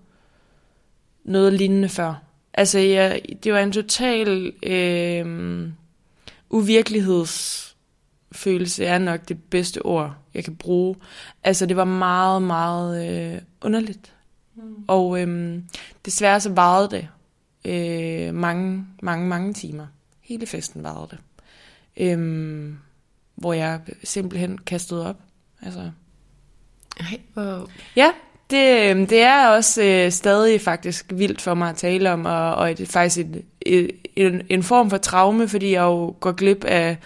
noget 1.25 1.53
lignende 1.53 1.89
før. 1.89 2.23
Altså, 2.55 2.79
jeg, 2.79 3.23
det 3.45 3.53
var 3.53 3.59
en 3.59 3.73
total 3.73 4.53
øh, 4.63 5.69
uvirkelighedsfølelse, 6.51 8.85
er 8.85 8.99
nok 8.99 9.29
det 9.29 9.43
bedste 9.43 9.87
ord, 9.87 10.15
jeg 10.35 10.45
kan 10.45 10.57
bruge. 10.57 10.97
Altså, 11.45 11.67
det 11.67 11.77
var 11.77 11.85
meget, 11.85 12.43
meget 12.43 13.33
øh, 13.35 13.41
underligt. 13.63 14.15
Mm. 14.55 14.85
Og 14.89 15.23
øh, 15.23 15.59
desværre 16.05 16.41
så 16.41 16.51
varede 16.51 16.91
det 16.91 17.09
øh, 17.65 18.35
mange, 18.35 18.87
mange, 19.03 19.27
mange 19.27 19.55
timer. 19.55 19.87
Hele 20.21 20.47
festen 20.47 20.83
varede 20.83 21.09
det. 21.11 21.19
Øh, 21.97 22.73
hvor 23.35 23.53
jeg 23.53 23.81
simpelthen 24.05 24.59
kastede 24.59 25.07
op. 25.07 25.17
Altså. 25.63 25.91
Ej, 27.01 27.21
hvor... 27.35 27.69
Ja, 27.97 28.11
det, 28.51 28.91
øhm, 28.91 29.07
det 29.07 29.21
er 29.21 29.49
også 29.49 29.83
øh, 29.83 30.13
stadig 30.13 30.61
faktisk 30.61 31.07
vildt 31.15 31.41
for 31.41 31.55
mig 31.55 31.69
at 31.69 31.77
tale 31.77 32.13
om, 32.13 32.25
og, 32.25 32.55
og 32.55 32.69
det 32.69 32.81
er 32.81 32.87
faktisk 32.87 33.19
et, 33.19 33.43
et, 33.61 33.91
en, 34.17 34.43
en 34.49 34.63
form 34.63 34.91
for 34.91 34.97
traume, 34.97 35.49
fordi 35.49 35.73
jeg 35.73 35.83
jo 35.83 36.15
går 36.21 36.33
glip 36.33 36.65
af 36.65 36.97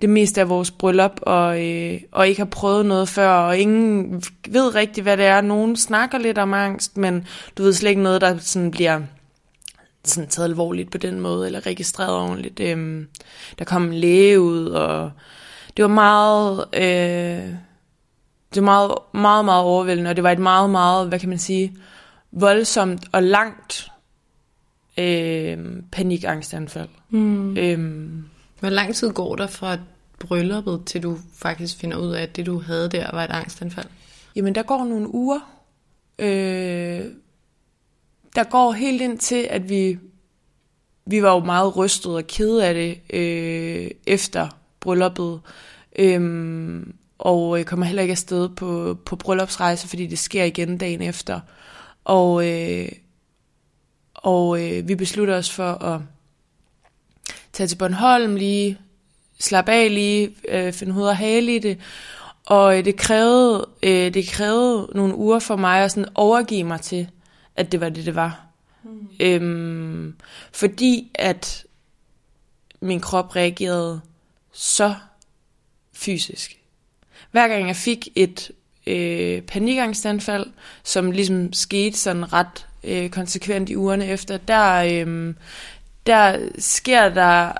det 0.00 0.10
meste 0.10 0.40
af 0.40 0.48
vores 0.48 0.70
bryllup, 0.70 1.20
og, 1.22 1.66
øh, 1.66 2.00
og 2.12 2.28
ikke 2.28 2.40
har 2.40 2.46
prøvet 2.46 2.86
noget 2.86 3.08
før, 3.08 3.30
og 3.30 3.58
ingen 3.58 4.22
ved 4.48 4.74
rigtigt, 4.74 5.04
hvad 5.04 5.16
det 5.16 5.26
er. 5.26 5.40
Nogen 5.40 5.76
snakker 5.76 6.18
lidt 6.18 6.38
om 6.38 6.54
angst, 6.54 6.96
men 6.96 7.26
du 7.58 7.62
ved 7.62 7.72
slet 7.72 7.90
ikke 7.90 8.02
noget, 8.02 8.20
der 8.20 8.38
sådan 8.38 8.70
bliver 8.70 9.00
sådan 10.04 10.28
taget 10.28 10.48
alvorligt 10.48 10.90
på 10.90 10.98
den 10.98 11.20
måde, 11.20 11.46
eller 11.46 11.66
registreret 11.66 12.14
ordentligt. 12.14 12.60
Øh, 12.60 13.04
der 13.58 13.64
kom 13.64 13.84
en 13.84 13.94
læge 13.94 14.40
ud, 14.40 14.66
og 14.66 15.10
det 15.76 15.82
var 15.82 15.88
meget... 15.88 16.64
Øh, 16.74 17.54
det 18.54 18.62
var 18.62 18.66
meget, 18.66 18.92
meget, 19.14 19.44
meget 19.44 19.64
overvældende, 19.64 20.10
og 20.10 20.16
det 20.16 20.24
var 20.24 20.30
et 20.30 20.38
meget, 20.38 20.70
meget, 20.70 21.08
hvad 21.08 21.18
kan 21.18 21.28
man 21.28 21.38
sige, 21.38 21.76
voldsomt 22.32 23.04
og 23.12 23.22
langt 23.22 23.90
øh, 24.98 25.58
panikangstanfald. 25.92 26.88
Mm. 27.10 27.56
Øhm, 27.56 28.24
Hvor 28.60 28.68
lang 28.68 28.94
tid 28.94 29.12
går 29.12 29.36
der 29.36 29.46
fra 29.46 29.76
brylluppet, 30.18 30.82
til 30.86 31.02
du 31.02 31.18
faktisk 31.34 31.76
finder 31.76 31.96
ud 31.96 32.12
af, 32.12 32.22
at 32.22 32.36
det 32.36 32.46
du 32.46 32.60
havde 32.60 32.88
der 32.88 33.10
var 33.12 33.24
et 33.24 33.30
angstanfald? 33.30 33.86
Jamen, 34.36 34.54
der 34.54 34.62
går 34.62 34.84
nogle 34.84 35.14
uger. 35.14 35.40
Øh, 36.18 37.04
der 38.36 38.44
går 38.50 38.72
helt 38.72 39.02
ind 39.02 39.18
til, 39.18 39.46
at 39.50 39.68
vi, 39.68 39.98
vi 41.06 41.22
var 41.22 41.34
jo 41.34 41.38
meget 41.38 41.76
rystet 41.76 42.14
og 42.14 42.26
kede 42.26 42.66
af 42.66 42.74
det 42.74 43.16
øh, 43.18 43.90
efter 44.06 44.48
brylluppet. 44.80 45.40
Øh, 45.98 46.86
og 47.18 47.58
øh, 47.58 47.64
kommer 47.64 47.86
heller 47.86 48.02
ikke 48.02 48.12
afsted 48.12 48.48
på, 48.48 48.98
på 49.04 49.16
bryllupsrejse, 49.16 49.88
fordi 49.88 50.06
det 50.06 50.18
sker 50.18 50.44
igen 50.44 50.78
dagen 50.78 51.02
efter. 51.02 51.40
Og, 52.04 52.48
øh, 52.48 52.88
og 54.14 54.62
øh, 54.62 54.88
vi 54.88 54.94
beslutter 54.94 55.36
os 55.36 55.50
for 55.50 55.72
at 55.72 56.00
tage 57.52 57.66
til 57.66 57.76
Bornholm 57.76 58.36
lige, 58.36 58.78
slappe 59.38 59.72
af 59.72 59.94
lige, 59.94 60.34
øh, 60.48 60.72
finde 60.72 60.92
hoved 60.92 61.08
og 61.08 61.16
hale 61.16 61.56
i 61.56 61.58
det. 61.58 61.78
Og 62.46 62.78
øh, 62.78 62.84
det 62.84 62.96
krævede, 62.96 63.66
øh, 63.82 64.14
det 64.14 64.28
krævede 64.28 64.88
nogle 64.94 65.14
uger 65.14 65.38
for 65.38 65.56
mig 65.56 65.84
at 65.84 65.90
sådan 65.90 66.08
overgive 66.14 66.64
mig 66.64 66.80
til, 66.80 67.10
at 67.56 67.72
det 67.72 67.80
var 67.80 67.88
det, 67.88 68.06
det 68.06 68.14
var. 68.14 68.46
Mm. 68.82 69.08
Øhm, 69.20 70.16
fordi 70.52 71.10
at 71.14 71.64
min 72.80 73.00
krop 73.00 73.36
reagerede 73.36 74.00
så 74.52 74.94
fysisk 75.92 76.57
hver 77.30 77.48
gang 77.48 77.66
jeg 77.66 77.76
fik 77.76 78.08
et 78.14 78.50
øh, 78.86 79.42
panikangstanfald, 79.42 80.46
som 80.84 81.10
ligesom 81.10 81.52
skete 81.52 81.98
sådan 81.98 82.32
ret 82.32 82.66
øh, 82.84 83.10
konsekvent 83.10 83.70
i 83.70 83.76
ugerne 83.76 84.06
efter, 84.06 84.36
der, 84.36 84.74
øh, 84.74 85.34
der 86.06 86.48
sker 86.58 87.08
der 87.08 87.52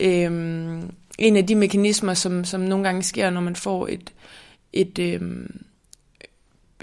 øh, 0.00 0.32
en 1.18 1.36
af 1.36 1.46
de 1.46 1.54
mekanismer, 1.54 2.14
som, 2.14 2.44
som 2.44 2.60
nogle 2.60 2.84
gange 2.84 3.02
sker, 3.02 3.30
når 3.30 3.40
man 3.40 3.56
får 3.56 3.88
et, 3.88 4.12
et, 4.72 4.98
øh, 4.98 5.20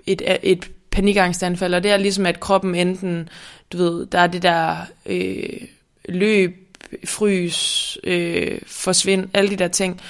et, 0.05 0.21
et 0.43 0.71
panikangstanfald, 0.91 1.74
og 1.74 1.83
det 1.83 1.91
er 1.91 1.98
ligesom, 1.98 2.25
at 2.25 2.39
kroppen 2.39 2.75
enten, 2.75 3.29
du 3.71 3.77
ved, 3.77 4.05
der 4.05 4.19
er 4.19 4.27
det 4.27 4.43
der 4.43 4.77
øh, 5.05 5.62
løb, 6.09 6.55
frys, 7.05 7.98
øh, 8.03 8.59
forsvind, 8.67 9.29
alle 9.33 9.50
de 9.50 9.55
der 9.55 9.67
ting, 9.67 10.01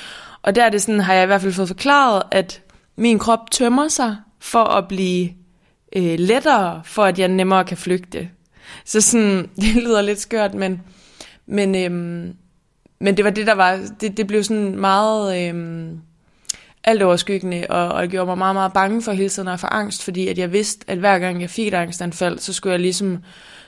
og 0.42 0.56
der 0.56 0.64
er 0.64 0.70
det 0.70 0.82
sådan, 0.82 1.00
har 1.00 1.14
jeg 1.14 1.24
i 1.24 1.26
hvert 1.26 1.42
fald 1.42 1.54
fået 1.54 1.68
forklaret, 1.68 2.24
at 2.32 2.62
min 2.96 3.20
krop 3.20 3.52
tømmer 3.52 3.88
sig 3.88 4.18
for 4.40 4.64
at 4.64 4.88
blive 4.88 5.30
øh, 5.96 6.20
lettere, 6.20 6.82
for 6.86 7.04
at 7.04 7.20
jeg 7.20 7.28
nemmere 7.28 7.66
kan 7.66 7.78
flygte. 7.78 8.30
Så 8.86 9.02
sådan, 9.02 9.50
det 9.62 9.76
lyder 9.76 10.02
lidt 10.02 10.20
skørt, 10.20 10.54
men, 10.54 10.82
men, 11.46 11.76
øhm, 11.76 12.36
men 13.00 13.18
det 13.18 13.26
var 13.26 13.32
det, 13.32 13.48
der 13.48 13.54
var, 13.56 13.80
det, 14.02 14.18
det 14.18 14.28
blev 14.28 14.44
sådan 14.44 14.76
meget 14.76 15.48
øhm, 15.48 16.00
alt 16.84 17.02
overskyggende, 17.02 17.66
og, 17.70 17.88
og 17.88 18.02
det 18.02 18.12
gjorde 18.12 18.26
mig 18.26 18.38
meget, 18.38 18.56
meget 18.56 18.74
bange 18.74 19.02
for 19.02 19.12
hele 19.12 19.30
tiden 19.30 19.48
at 19.48 19.60
få 19.60 19.68
angst, 19.68 20.04
fordi 20.04 20.28
at 20.28 20.38
jeg 20.38 20.52
vidste, 20.52 20.86
at 20.88 20.98
hver 20.98 21.20
gang 21.20 21.42
jeg 21.42 21.50
fik 21.50 21.68
et 21.68 21.74
angstanfald, 21.74 22.40
så 22.40 22.54
skulle 22.54 22.72
jeg 22.72 22.80
ligesom 22.80 23.18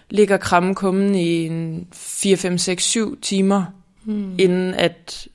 ligge 0.10 0.34
og 0.34 0.40
kramme 0.40 0.76
kummen 0.76 1.16
i 1.16 1.46
en 1.46 1.88
4, 1.94 2.38
5, 2.38 2.58
6, 2.58 2.84
7 2.84 3.22
timer, 3.22 3.66
hmm. 4.04 4.36
inden 4.38 4.74
at 4.74 5.28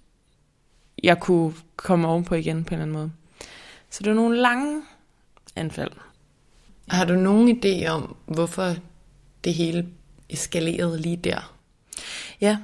jeg 1.03 1.21
kunne 1.21 1.55
komme 1.77 2.09
ovenpå 2.09 2.35
igen 2.35 2.65
på 2.65 2.75
en 2.75 2.81
eller 2.81 2.83
anden 2.83 2.97
måde. 2.97 3.11
Så 3.91 4.03
det 4.03 4.11
var 4.11 4.17
nogle 4.17 4.41
lange 4.41 4.83
anfald. 5.57 5.91
Har 6.89 7.05
du 7.05 7.15
nogen 7.15 7.59
idé 7.59 7.87
om, 7.87 8.17
hvorfor 8.27 8.75
det 9.45 9.55
hele 9.55 9.87
eskalerede 10.29 11.01
lige 11.01 11.17
der? 11.17 11.53
Ja, 12.41 12.59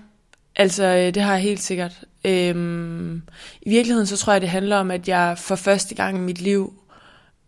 altså 0.57 0.85
øh, 0.85 1.15
det 1.15 1.23
har 1.23 1.33
jeg 1.33 1.43
helt 1.43 1.61
sikkert. 1.61 2.05
Øhm, 2.25 3.23
I 3.62 3.71
virkeligheden 3.71 4.07
så 4.07 4.17
tror 4.17 4.33
jeg, 4.33 4.41
det 4.41 4.49
handler 4.49 4.77
om, 4.77 4.91
at 4.91 5.09
jeg 5.09 5.39
for 5.39 5.57
første 5.57 5.95
gang 5.95 6.17
i 6.17 6.21
mit 6.21 6.41
liv, 6.41 6.75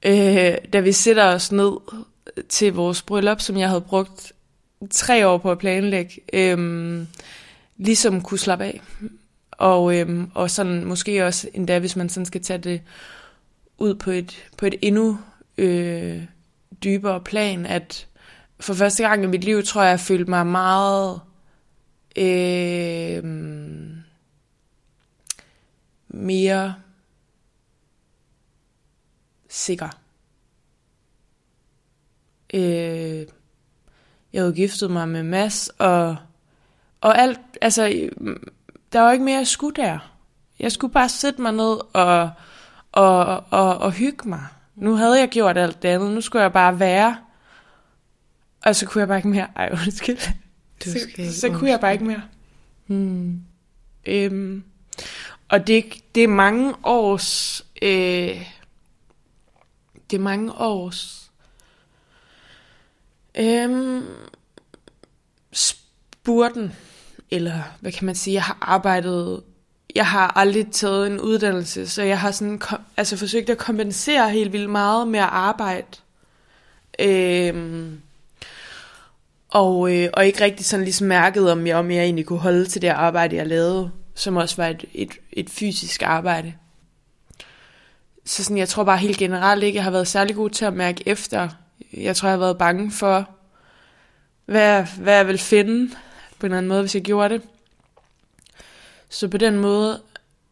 øh, 0.02 0.54
da 0.72 0.80
vi 0.80 0.92
sætter 0.92 1.24
os 1.24 1.52
ned 1.52 1.72
til 2.48 2.72
vores 2.72 3.02
bryllup, 3.02 3.40
som 3.40 3.56
jeg 3.56 3.68
havde 3.68 3.80
brugt 3.80 4.32
tre 4.90 5.28
år 5.28 5.38
på 5.38 5.50
at 5.50 5.58
planlægge, 5.58 6.20
øh, 6.32 7.06
ligesom 7.76 8.20
kunne 8.20 8.38
slappe 8.38 8.64
af. 8.64 8.80
Og, 9.58 9.98
øhm, 9.98 10.30
og 10.34 10.50
sådan 10.50 10.84
måske 10.84 11.26
også 11.26 11.48
endda, 11.54 11.78
hvis 11.78 11.96
man 11.96 12.08
sådan 12.08 12.26
skal 12.26 12.42
tage 12.42 12.58
det 12.58 12.82
ud 13.78 13.94
på 13.94 14.10
et, 14.10 14.44
på 14.58 14.66
et 14.66 14.74
endnu 14.82 15.18
øh, 15.58 16.22
dybere 16.84 17.20
plan, 17.20 17.66
at 17.66 18.06
for 18.60 18.74
første 18.74 19.02
gang 19.02 19.24
i 19.24 19.26
mit 19.26 19.44
liv, 19.44 19.62
tror 19.62 19.82
jeg, 19.82 19.90
jeg 19.90 20.00
følte 20.00 20.30
mig 20.30 20.46
meget 20.46 21.20
øh, 22.16 23.24
mere 26.08 26.74
sikker. 29.48 29.88
Øh, 32.54 33.26
jeg 34.32 34.42
havde 34.42 34.54
giftet 34.54 34.90
mig 34.90 35.08
med 35.08 35.22
Mads, 35.22 35.68
og, 35.78 36.16
og 37.00 37.18
alt, 37.18 37.40
altså 37.60 38.10
der 38.94 39.00
var 39.00 39.12
ikke 39.12 39.24
mere, 39.24 39.38
jeg 39.38 39.46
skulle 39.46 39.82
der. 39.82 39.98
Jeg 40.58 40.72
skulle 40.72 40.92
bare 40.92 41.08
sætte 41.08 41.42
mig 41.42 41.52
ned 41.52 41.78
og, 41.92 42.30
og, 42.92 43.44
og, 43.50 43.78
og 43.78 43.92
hygge 43.92 44.28
mig. 44.28 44.46
Nu 44.74 44.94
havde 44.94 45.18
jeg 45.18 45.28
gjort 45.28 45.58
alt 45.58 45.82
det 45.82 45.88
andet. 45.88 46.10
Nu 46.10 46.20
skulle 46.20 46.42
jeg 46.42 46.52
bare 46.52 46.78
være. 46.78 47.16
Og 48.64 48.76
så 48.76 48.86
kunne 48.86 49.00
jeg 49.00 49.08
bare 49.08 49.18
ikke 49.18 49.28
mere. 49.28 49.48
Ej, 49.56 49.68
undskyld. 49.72 50.18
Du 50.84 50.90
så, 50.90 51.40
så, 51.40 51.48
kunne 51.48 51.70
jeg 51.70 51.80
bare 51.80 51.92
ikke 51.92 52.04
mere. 52.04 52.22
Hmm. 52.86 53.42
Øhm, 54.06 54.64
og 55.48 55.66
det, 55.66 55.84
det 56.14 56.24
er 56.24 56.28
mange 56.28 56.74
års... 56.82 57.60
Øh, 57.82 58.46
det 60.10 60.16
er 60.16 60.20
mange 60.20 60.52
års... 60.52 61.30
Øh, 63.34 64.02
spurten 65.52 66.72
eller 67.34 67.62
hvad 67.80 67.92
kan 67.92 68.06
man 68.06 68.14
sige, 68.14 68.34
jeg 68.34 68.42
har 68.42 68.58
arbejdet, 68.60 69.42
jeg 69.94 70.06
har 70.06 70.32
aldrig 70.36 70.70
taget 70.72 71.06
en 71.06 71.20
uddannelse, 71.20 71.88
så 71.88 72.02
jeg 72.02 72.20
har 72.20 72.30
sådan, 72.30 72.62
altså 72.96 73.16
forsøgt 73.16 73.50
at 73.50 73.58
kompensere 73.58 74.30
helt 74.30 74.52
vildt 74.52 74.70
meget 74.70 75.08
med 75.08 75.20
at 75.20 75.28
arbejde. 75.30 75.86
Øhm, 76.98 78.00
og, 79.48 79.94
øh, 79.94 80.08
og 80.12 80.26
ikke 80.26 80.40
rigtig 80.40 80.66
sådan 80.66 80.84
ligesom 80.84 81.06
mærket, 81.06 81.52
om 81.52 81.66
jeg, 81.66 81.76
om 81.76 81.90
jeg 81.90 82.04
egentlig 82.04 82.26
kunne 82.26 82.38
holde 82.38 82.66
til 82.66 82.82
det 82.82 82.88
arbejde, 82.88 83.36
jeg 83.36 83.46
lavede, 83.46 83.90
som 84.14 84.36
også 84.36 84.56
var 84.56 84.66
et, 84.66 84.84
et, 84.94 85.10
et 85.32 85.50
fysisk 85.50 86.02
arbejde. 86.02 86.54
Så 88.24 88.44
sådan, 88.44 88.58
jeg 88.58 88.68
tror 88.68 88.84
bare 88.84 88.98
helt 88.98 89.18
generelt 89.18 89.62
ikke, 89.64 89.76
jeg 89.76 89.84
har 89.84 89.90
været 89.90 90.08
særlig 90.08 90.36
god 90.36 90.50
til 90.50 90.64
at 90.64 90.74
mærke 90.74 91.08
efter. 91.08 91.48
Jeg 91.92 92.16
tror, 92.16 92.28
jeg 92.28 92.32
har 92.32 92.44
været 92.44 92.58
bange 92.58 92.90
for, 92.90 93.28
hvad, 94.46 94.86
hvad 94.98 95.16
jeg 95.16 95.26
vil 95.26 95.38
finde 95.38 95.90
på 96.44 96.46
en 96.46 96.52
eller 96.52 96.58
anden 96.58 96.68
måde, 96.68 96.80
hvis 96.80 96.94
jeg 96.94 97.02
gjorde 97.02 97.34
det. 97.34 97.42
Så 99.08 99.28
på 99.28 99.38
den 99.38 99.58
måde, 99.58 100.02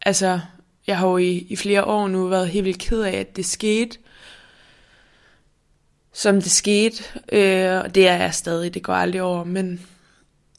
altså, 0.03 0.41
jeg 0.87 0.99
har 0.99 1.09
jo 1.09 1.17
i, 1.17 1.47
i 1.49 1.57
flere 1.57 1.85
år 1.85 2.09
nu 2.09 2.27
været 2.27 2.49
helt 2.49 2.65
vildt 2.65 2.79
ked 2.79 3.01
af, 3.03 3.13
at 3.13 3.37
det 3.37 3.47
skete, 3.47 3.99
som 6.13 6.35
det 6.35 6.51
skete, 6.51 7.05
øh, 7.33 7.85
og 7.85 7.95
det 7.95 8.09
er 8.09 8.17
jeg 8.17 8.35
stadig, 8.35 8.75
det 8.75 8.83
går 8.83 8.93
aldrig 8.93 9.23
over, 9.23 9.45
men 9.45 9.87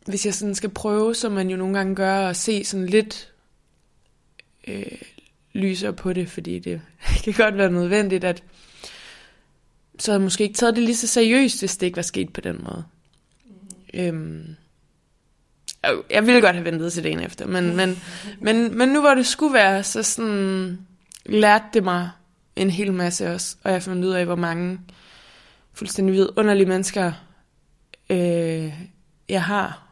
hvis 0.06 0.26
jeg 0.26 0.34
sådan 0.34 0.56
skal 0.56 0.70
prøve, 0.70 1.16
som 1.16 1.32
man 1.32 1.50
jo 1.50 1.58
nogle 1.58 1.78
gange 1.78 1.96
gør, 1.96 2.30
at 2.30 2.38
se 2.38 2.66
sådan 2.66 2.86
lidt 2.86 3.32
øh, 4.68 5.02
lysere 5.54 5.94
på 5.94 6.14
det, 6.14 6.30
fordi 6.30 6.60
det 6.60 6.82
kan 7.24 7.34
godt 7.34 7.58
være 7.58 7.72
nødvendigt, 7.72 8.24
at 8.24 8.44
så 10.00 10.12
havde 10.12 10.20
jeg 10.20 10.24
måske 10.24 10.44
ikke 10.44 10.58
taget 10.58 10.76
det 10.76 10.84
lige 10.84 10.98
så 10.98 11.08
seriøst, 11.08 11.62
hvis 11.62 11.78
det 11.78 11.86
ikke 11.86 11.96
var 11.96 12.02
sket 12.02 12.34
på 12.34 12.42
den 12.42 12.64
måde. 12.64 12.84
Mm. 13.46 14.00
Øhm, 14.00 14.56
Øh, 15.86 15.98
jeg 16.10 16.26
ville 16.26 16.42
godt 16.42 16.56
have 16.56 16.66
ventet 16.66 16.94
til 16.94 17.04
dagen 17.04 17.20
efter, 17.20 17.48
men, 17.48 17.76
men, 17.76 18.00
men, 18.40 18.78
men 18.78 18.90
nu 18.90 19.02
hvor 19.02 19.14
det 19.14 19.26
skulle 19.26 19.54
være, 19.54 19.84
så 19.84 20.04
sådan 20.04 20.80
lærte 21.26 21.66
det 21.74 21.84
mig 21.84 22.10
en 22.56 22.70
hel 22.70 22.94
masse 22.94 23.34
også, 23.34 23.56
og 23.64 23.72
jeg 23.72 23.84
fandt 23.84 24.06
ud 24.06 24.12
af, 24.12 24.26
hvor 24.26 24.36
mange 24.36 24.80
fuldstændig 25.74 26.14
vidunderlige 26.14 26.66
mennesker 26.66 27.12
øh, 28.10 28.74
jeg 29.30 29.44
har, 29.44 29.84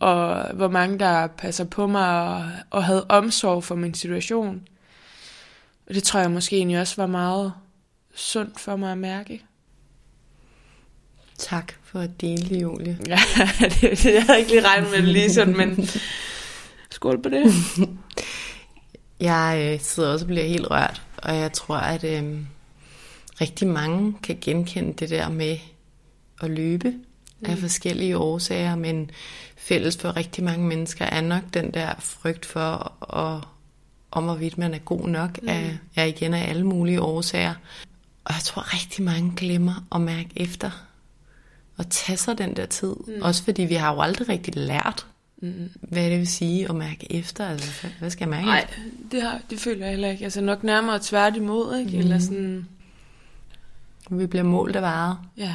og 0.00 0.54
hvor 0.54 0.68
mange 0.68 0.98
der 0.98 1.26
passer 1.26 1.64
på 1.64 1.86
mig 1.86 2.08
og, 2.08 2.50
og 2.70 2.84
havde 2.84 3.06
omsorg 3.08 3.64
for 3.64 3.74
min 3.74 3.94
situation. 3.94 4.62
Og 5.88 5.94
det 5.94 6.02
tror 6.02 6.20
jeg 6.20 6.30
måske 6.30 6.56
egentlig 6.56 6.80
også 6.80 6.96
var 6.96 7.06
meget 7.06 7.52
sundt 8.14 8.60
for 8.60 8.76
mig 8.76 8.92
at 8.92 8.98
mærke. 8.98 9.44
Tak 11.40 11.72
for 11.82 12.00
at 12.00 12.20
dele, 12.20 12.58
Julie. 12.58 12.98
Ja, 13.06 13.18
det, 13.80 14.04
jeg 14.04 14.24
havde 14.26 14.38
ikke 14.38 14.50
lige 14.50 14.66
regnet 14.68 14.90
med 14.90 14.98
det 14.98 15.08
lige 15.08 15.32
sådan, 15.32 15.56
men 15.56 15.88
skål 16.90 17.22
på 17.22 17.28
det. 17.28 17.52
jeg 19.20 19.72
øh, 19.72 19.80
sidder 19.80 20.12
også 20.12 20.24
og 20.24 20.26
bliver 20.26 20.44
helt 20.44 20.70
rørt, 20.70 21.02
og 21.16 21.36
jeg 21.36 21.52
tror, 21.52 21.76
at 21.76 22.04
øh, 22.04 22.38
rigtig 23.40 23.68
mange 23.68 24.14
kan 24.22 24.38
genkende 24.40 24.92
det 24.92 25.10
der 25.10 25.28
med 25.28 25.58
at 26.42 26.50
løbe 26.50 26.90
mm. 26.90 27.50
af 27.50 27.58
forskellige 27.58 28.18
årsager, 28.18 28.76
men 28.76 29.10
fælles 29.56 29.96
for 29.96 30.16
rigtig 30.16 30.44
mange 30.44 30.66
mennesker 30.66 31.04
er 31.04 31.20
nok 31.20 31.42
den 31.54 31.74
der 31.74 31.94
frygt 31.98 32.46
for, 32.46 32.92
at, 33.16 33.44
om 34.10 34.24
hvorvidt 34.24 34.58
man 34.58 34.74
er 34.74 34.78
god 34.78 35.08
nok, 35.08 35.42
mm. 35.42 35.48
er, 35.48 35.70
er 35.96 36.04
igen 36.04 36.34
af 36.34 36.48
alle 36.48 36.66
mulige 36.66 37.02
årsager. 37.02 37.54
Og 38.24 38.34
jeg 38.34 38.42
tror 38.44 38.74
rigtig 38.74 39.04
mange 39.04 39.32
glemmer 39.36 39.84
at 39.94 40.00
mærke 40.00 40.28
efter, 40.36 40.70
og 41.80 41.90
tage 41.90 42.16
sig 42.16 42.38
den 42.38 42.56
der 42.56 42.66
tid. 42.66 42.94
Mm. 43.06 43.22
Også 43.22 43.44
fordi 43.44 43.62
vi 43.62 43.74
har 43.74 43.94
jo 43.94 44.00
aldrig 44.00 44.28
rigtig 44.28 44.56
lært, 44.56 45.06
mm. 45.42 45.70
hvad 45.80 46.10
det 46.10 46.18
vil 46.18 46.26
sige 46.26 46.68
at 46.68 46.74
mærke 46.74 47.12
efter. 47.12 47.46
Altså, 47.48 47.86
hvad 47.98 48.10
skal 48.10 48.24
jeg 48.24 48.30
mærke 48.30 48.46
Nej, 48.46 48.66
det, 49.12 49.22
har, 49.22 49.40
det 49.50 49.60
føler 49.60 49.84
jeg 49.84 49.90
heller 49.90 50.10
ikke. 50.10 50.24
Altså 50.24 50.40
nok 50.40 50.64
nærmere 50.64 50.98
tværtimod, 51.02 51.78
ikke? 51.78 51.92
Mm. 51.92 51.98
Eller 51.98 52.18
sådan... 52.18 52.68
Vi 54.10 54.26
bliver 54.26 54.42
målt 54.42 54.76
af 54.76 54.82
varet. 54.82 55.18
Ja. 55.36 55.54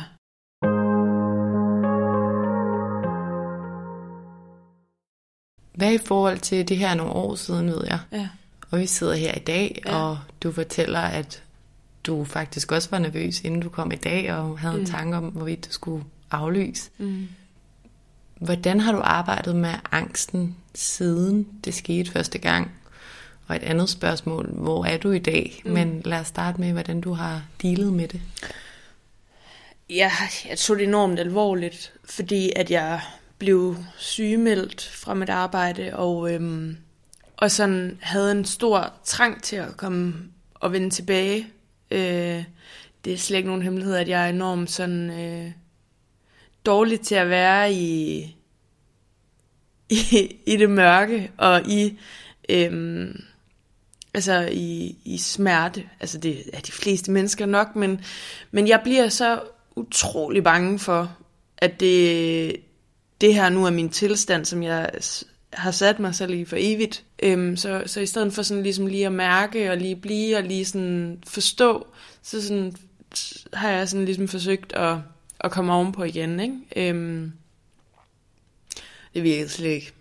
Hvad 5.73 5.93
i 5.93 5.97
forhold 6.05 6.39
til 6.39 6.67
det 6.67 6.77
her 6.77 6.95
nogle 6.95 7.11
år 7.11 7.35
siden, 7.35 7.67
ved 7.67 7.83
jeg? 7.87 7.99
Ja. 8.11 8.27
Og 8.71 8.79
vi 8.79 8.85
sidder 8.85 9.13
her 9.13 9.33
i 9.35 9.39
dag, 9.39 9.81
ja. 9.85 9.95
og 9.95 10.17
du 10.43 10.51
fortæller, 10.51 10.99
at 10.99 11.43
du 12.03 12.23
faktisk 12.23 12.71
også 12.71 12.89
var 12.91 12.99
nervøs, 12.99 13.41
inden 13.41 13.61
du 13.61 13.69
kom 13.69 13.91
i 13.91 13.95
dag, 13.95 14.33
og 14.33 14.59
havde 14.59 14.73
mm. 14.73 14.79
en 14.79 14.85
tanke 14.85 15.17
om, 15.17 15.23
hvorvidt 15.23 15.65
du 15.67 15.71
skulle 15.71 16.03
aflyse. 16.31 16.89
Mm. 16.97 17.27
Hvordan 18.39 18.79
har 18.79 18.91
du 18.91 19.01
arbejdet 19.03 19.55
med 19.55 19.73
angsten, 19.91 20.55
siden 20.73 21.47
det 21.63 21.73
skete 21.73 22.11
første 22.11 22.37
gang? 22.37 22.71
Og 23.47 23.55
et 23.55 23.63
andet 23.63 23.89
spørgsmål, 23.89 24.49
hvor 24.51 24.85
er 24.85 24.97
du 24.97 25.11
i 25.11 25.19
dag? 25.19 25.61
Mm. 25.65 25.71
Men 25.71 26.01
lad 26.05 26.19
os 26.19 26.27
starte 26.27 26.61
med, 26.61 26.71
hvordan 26.71 27.01
du 27.01 27.13
har 27.13 27.43
dealet 27.61 27.93
med 27.93 28.07
det. 28.07 28.21
Ja, 29.89 30.11
jeg 30.49 30.57
tog 30.57 30.77
det 30.77 30.83
enormt 30.83 31.19
alvorligt, 31.19 31.93
fordi 32.03 32.51
at 32.55 32.71
jeg 32.71 33.01
blev 33.37 33.77
sygemeldt 33.97 34.89
fra 34.93 35.13
mit 35.13 35.29
arbejde, 35.29 35.95
og, 35.95 36.33
øhm, 36.33 36.77
og 37.37 37.51
sådan 37.51 37.97
havde 38.01 38.31
en 38.31 38.45
stor 38.45 38.93
trang 39.03 39.43
til 39.43 39.55
at 39.55 39.77
komme 39.77 40.13
og 40.53 40.71
vende 40.71 40.89
tilbage. 40.89 41.47
Øh, 41.91 42.43
det 43.05 43.13
er 43.13 43.17
slet 43.17 43.37
ikke 43.37 43.49
nogen 43.49 43.61
hemmelighed, 43.61 43.95
at 43.95 44.09
jeg 44.09 44.25
er 44.25 44.29
enormt 44.29 44.71
sådan 44.71 45.09
øh, 45.09 45.51
dårlig 46.65 47.01
til 47.01 47.15
at 47.15 47.29
være 47.29 47.73
i, 47.73 48.19
i, 49.89 50.35
i 50.45 50.57
det 50.57 50.69
mørke, 50.69 51.31
og 51.37 51.61
i, 51.67 51.99
øhm, 52.49 53.21
altså 54.13 54.49
i, 54.51 54.97
i 55.05 55.17
smerte. 55.17 55.83
Altså 55.99 56.17
det 56.17 56.43
er 56.53 56.59
de 56.59 56.71
fleste 56.71 57.11
mennesker 57.11 57.45
nok, 57.45 57.75
men, 57.75 58.01
men 58.51 58.67
jeg 58.67 58.81
bliver 58.83 59.09
så 59.09 59.41
utrolig 59.75 60.43
bange 60.43 60.79
for, 60.79 61.17
at 61.57 61.79
det, 61.79 62.55
det 63.21 63.33
her 63.33 63.49
nu 63.49 63.65
er 63.65 63.71
min 63.71 63.89
tilstand, 63.89 64.45
som 64.45 64.63
jeg 64.63 64.89
har 65.53 65.71
sat 65.71 65.99
mig 65.99 66.15
selv 66.15 66.33
i 66.33 66.45
for 66.45 66.55
evigt. 66.59 67.03
Øhm, 67.23 67.57
så, 67.57 67.83
så 67.85 67.99
i 67.99 68.05
stedet 68.05 68.33
for 68.33 68.41
sådan 68.41 68.63
ligesom 68.63 68.87
lige 68.87 69.05
at 69.05 69.11
mærke 69.11 69.71
og 69.71 69.77
lige 69.77 69.95
blive 69.95 70.37
og 70.37 70.43
lige 70.43 70.65
sådan 70.65 71.23
forstå, 71.27 71.87
så 72.21 72.41
sådan 72.41 72.75
har 73.53 73.69
jeg 73.69 73.89
sådan 73.89 74.05
ligesom 74.05 74.27
forsøgt 74.27 74.73
at, 74.73 74.97
at 75.39 75.51
komme 75.51 75.73
ovenpå 75.73 76.03
igen. 76.03 76.39
Ikke? 76.39 76.89
Øhm, 76.89 77.31
det 79.13 79.23
virkede 79.23 79.49
slet 79.49 79.69
ikke. 79.69 79.93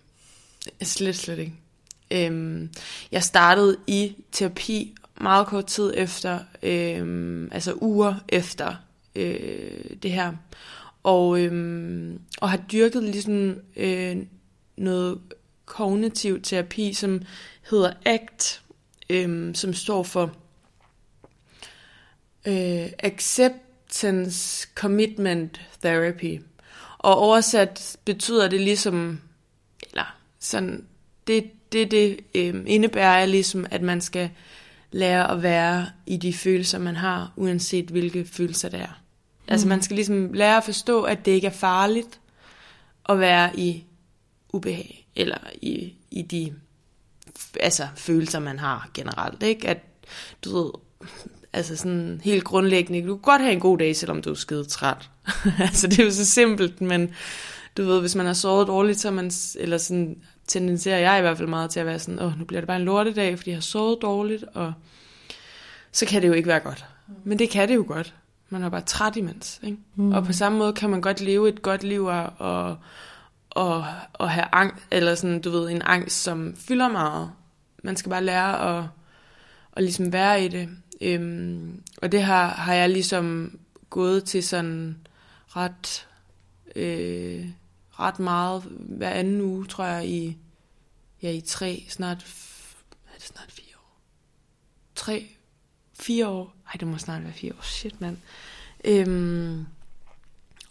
Slet, 0.83 1.17
slet 1.17 1.39
ikke. 1.39 1.55
Øhm, 2.11 2.71
jeg 3.13 3.23
startede 3.23 3.77
i 3.87 4.17
terapi 4.33 4.95
meget 5.21 5.47
kort 5.47 5.67
tid 5.67 5.95
efter, 5.97 6.39
øhm, 6.63 7.49
altså 7.53 7.75
uger 7.81 8.15
efter 8.29 8.75
øh, 9.17 9.95
det 10.03 10.13
her 10.13 10.33
og, 11.05 11.41
øhm, 11.41 12.21
og 12.41 12.51
har 12.51 12.57
dyrket 12.57 13.03
ligesom 13.03 13.57
øh, 13.77 14.17
noget 14.77 15.21
kognitiv 15.65 16.43
terapi, 16.43 16.93
som 16.93 17.23
hedder 17.71 17.93
ACT, 18.05 18.63
øhm, 19.11 19.55
som 19.55 19.75
står 19.75 20.03
for 20.03 20.33
øh, 22.47 22.89
Acceptance 23.95 24.69
Commitment 24.75 25.61
Therapy. 25.83 26.41
Og 26.99 27.19
oversat 27.19 27.97
betyder 28.05 28.49
det 28.49 28.61
ligesom, 28.61 29.21
eller 29.91 30.17
sådan, 30.39 30.87
det 31.27 31.51
det, 31.73 31.91
det 31.91 32.21
øh, 32.35 32.65
indebærer 32.67 33.19
er 33.23 33.27
ligesom, 33.27 33.67
at 33.71 33.83
man 33.83 34.01
skal 34.01 34.31
lære 34.93 35.31
at 35.31 35.43
være 35.43 35.87
i 36.07 36.17
de 36.17 36.33
følelser, 36.33 36.79
man 36.79 36.97
har, 36.97 37.33
uanset 37.37 37.89
hvilke 37.91 38.25
følelser 38.25 38.69
det 38.69 38.81
er. 38.81 39.01
Altså 39.49 39.69
man 39.69 39.83
skal 39.83 39.95
ligesom 39.95 40.33
lære 40.33 40.57
at 40.57 40.65
forstå, 40.65 41.03
at 41.03 41.25
det 41.25 41.33
ikke 41.33 41.47
er 41.47 41.51
farligt 41.51 42.21
at 43.09 43.21
være 43.21 43.59
i 43.59 43.85
ubehag, 44.53 45.09
eller 45.17 45.39
i, 45.63 45.95
i 46.11 46.23
de 46.23 46.55
altså, 47.61 47.89
følelser, 47.97 48.39
man 48.39 48.59
har 48.59 48.91
generelt. 48.95 49.43
Ikke? 49.43 49.69
At 49.69 49.79
du 50.45 50.57
ved, 50.57 50.71
altså 51.55 51.77
sådan 51.77 52.21
helt 52.25 52.45
grundlæggende, 52.45 53.09
du 53.09 53.17
kan 53.17 53.23
godt 53.23 53.43
have 53.43 53.53
en 53.53 53.61
god 53.61 53.79
dag, 53.79 53.97
selvom 53.97 54.23
du 54.23 54.31
er 54.31 54.35
skide 54.35 54.65
træt. 54.65 55.11
altså 55.59 55.87
det 55.87 55.99
er 55.99 56.05
jo 56.05 56.11
så 56.11 56.25
simpelt, 56.25 56.81
men 56.81 57.11
du 57.77 57.85
ved, 57.85 58.01
hvis 58.01 58.15
man 58.15 58.27
har 58.27 58.33
sovet 58.33 58.67
dårligt, 58.67 59.01
så 59.01 59.11
man, 59.11 59.31
eller 59.59 59.79
sådan, 59.79 60.17
tendenserer 60.47 60.99
jeg 60.99 61.19
i 61.19 61.21
hvert 61.21 61.37
fald 61.37 61.49
meget 61.49 61.71
til 61.71 61.81
at 61.81 61.87
være 61.87 61.99
sådan, 61.99 62.23
åh, 62.23 62.39
nu 62.39 62.45
bliver 62.45 62.61
det 62.61 62.67
bare 62.67 62.77
en 62.77 62.85
lortedag, 62.85 63.39
fordi 63.39 63.51
jeg 63.51 63.57
har 63.57 63.63
sovet 63.63 63.99
dårligt, 64.03 64.45
og 64.55 64.73
så 65.93 66.07
kan 66.07 66.23
det 66.23 66.29
jo 66.29 66.33
ikke 66.33 66.49
være 66.49 66.61
godt. 66.61 66.85
Men 67.25 67.39
det 67.39 67.51
kan 67.51 67.69
det 67.69 67.75
jo 67.75 67.85
godt. 67.89 68.15
Man 68.49 68.63
er 68.63 68.69
bare 68.69 68.81
træt 68.81 69.17
imens. 69.17 69.61
Ikke? 69.63 69.79
Mm. 69.95 70.13
Og 70.13 70.25
på 70.25 70.33
samme 70.33 70.59
måde 70.59 70.73
kan 70.73 70.91
man 70.91 71.01
godt 71.01 71.21
leve 71.21 71.49
et 71.49 71.63
godt 71.63 71.85
liv 71.85 72.05
og, 72.05 72.31
og, 72.39 72.77
og, 73.51 74.31
have 74.31 74.47
angst, 74.53 74.85
eller 74.91 75.15
sådan, 75.15 75.41
du 75.41 75.51
ved, 75.51 75.71
en 75.71 75.83
angst, 75.83 76.23
som 76.23 76.55
fylder 76.57 76.89
meget. 76.89 77.31
Man 77.85 77.97
skal 77.97 78.11
bare 78.11 78.25
lære 78.25 78.79
at, 78.79 78.85
at 79.77 79.83
ligesom 79.83 80.13
være 80.13 80.45
i 80.45 80.49
det. 80.49 80.69
Øhm, 81.01 81.83
og 82.03 82.13
det 82.13 82.23
har, 82.23 82.49
har 82.49 82.75
jeg 82.75 82.91
ligesom 82.91 83.59
gået 83.91 84.25
til 84.25 84.43
sådan 84.43 84.97
ret, 85.49 86.09
øh, 86.77 87.49
ret 88.01 88.19
meget 88.19 88.63
hver 88.79 89.11
anden 89.11 89.41
uge, 89.41 89.67
tror 89.67 89.85
jeg, 89.85 90.09
i, 90.09 90.37
ja, 91.23 91.31
i 91.31 91.41
tre, 91.41 91.85
snart, 91.89 92.19
er 93.07 93.15
det 93.15 93.23
snart 93.23 93.53
fire 93.53 93.77
år? 93.77 94.01
Tre, 94.95 95.27
fire 95.95 96.29
år. 96.29 96.55
Ej, 96.67 96.73
det 96.81 96.89
må 96.89 96.99
snart 96.99 97.25
være 97.25 97.33
fire 97.33 97.53
år. 97.53 97.63
Shit, 97.63 98.01
mand. 98.01 98.17
Øhm, 98.85 99.67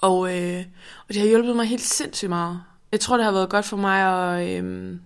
og, 0.01 0.39
øh, 0.39 0.65
og 1.07 1.13
det 1.13 1.21
har 1.21 1.27
hjulpet 1.27 1.55
mig 1.55 1.65
helt 1.65 1.81
sindssygt 1.81 2.29
meget. 2.29 2.63
Jeg 2.91 2.99
tror, 2.99 3.17
det 3.17 3.25
har 3.25 3.31
været 3.31 3.49
godt 3.49 3.65
for 3.65 3.77
mig 3.77 4.01
at 4.01 4.63
øh, 4.63 4.99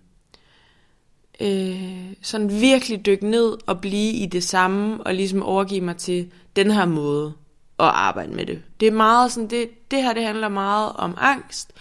øh, 1.42 2.14
sådan 2.22 2.62
virkelig 2.62 3.06
dykke 3.06 3.30
ned 3.30 3.58
og 3.66 3.82
blive 3.82 4.14
i 4.14 4.26
det 4.26 4.44
samme, 4.44 5.04
og 5.04 5.14
ligesom 5.14 5.44
overgive 5.44 5.82
mig 5.82 5.98
til 5.98 6.32
den 6.56 6.72
her 6.72 6.86
måde 6.86 7.34
at 7.80 7.86
arbejde 7.86 8.34
med 8.34 8.46
det. 8.46 8.62
Det 8.80 8.88
er 8.88 8.92
meget 8.92 9.32
sådan, 9.32 9.50
det, 9.50 9.70
det 9.92 10.04
her 10.04 10.14
det 10.14 10.24
handler 10.24 10.50
meget 10.50 10.92
om 10.96 11.16
angst, 11.18 11.72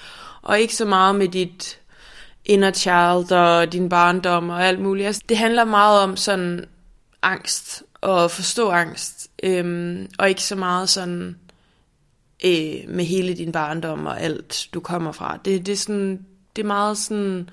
og 0.43 0.61
ikke 0.61 0.75
så 0.75 0.85
meget 0.85 1.15
med 1.15 1.29
dit 1.29 1.81
inner 2.45 2.71
child 2.71 3.33
og 3.33 3.73
din 3.73 3.89
barndom 3.89 4.49
og 4.49 4.67
alt 4.67 4.81
muligt. 4.81 5.07
Altså, 5.07 5.23
det 5.29 5.37
handler 5.37 5.65
meget 5.65 6.01
om 6.01 6.17
sådan 6.17 6.65
angst 7.23 7.83
og 8.01 8.31
forstå 8.31 8.71
angst, 8.71 9.31
øhm, 9.43 10.09
og 10.19 10.29
ikke 10.29 10.43
så 10.43 10.57
meget 10.57 10.89
sådan 10.89 11.37
øh, 12.45 12.89
med 12.89 13.05
hele 13.05 13.35
din 13.35 13.53
barndom 13.53 14.07
og 14.07 14.21
alt, 14.21 14.69
du 14.75 14.81
kommer 14.81 15.13
fra. 15.13 15.39
Det, 15.45 15.67
det, 15.67 15.73
er 15.73 15.77
sådan, 15.77 16.27
det 16.57 16.63
er 16.63 16.67
meget 16.67 16.99
sådan 16.99 17.51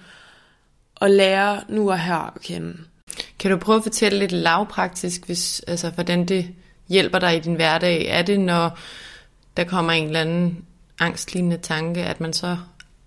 at 1.03 1.11
lære 1.11 1.61
nu 1.69 1.91
og 1.91 1.99
her 1.99 2.33
at 2.35 2.41
kende. 2.41 2.77
Kan 3.39 3.51
du 3.51 3.57
prøve 3.57 3.77
at 3.77 3.83
fortælle 3.83 4.19
lidt 4.19 4.31
lavpraktisk, 4.31 5.25
hvis, 5.25 5.59
altså, 5.67 5.89
hvordan 5.89 6.25
det 6.25 6.47
hjælper 6.89 7.19
dig 7.19 7.37
i 7.37 7.39
din 7.39 7.55
hverdag? 7.55 8.05
Er 8.07 8.21
det, 8.21 8.39
når 8.39 8.77
der 9.57 9.63
kommer 9.63 9.91
en 9.93 10.07
eller 10.07 10.21
anden 10.21 10.65
angstlignende 10.99 11.57
tanke, 11.57 12.03
at 12.03 12.21
man 12.21 12.33
så 12.33 12.57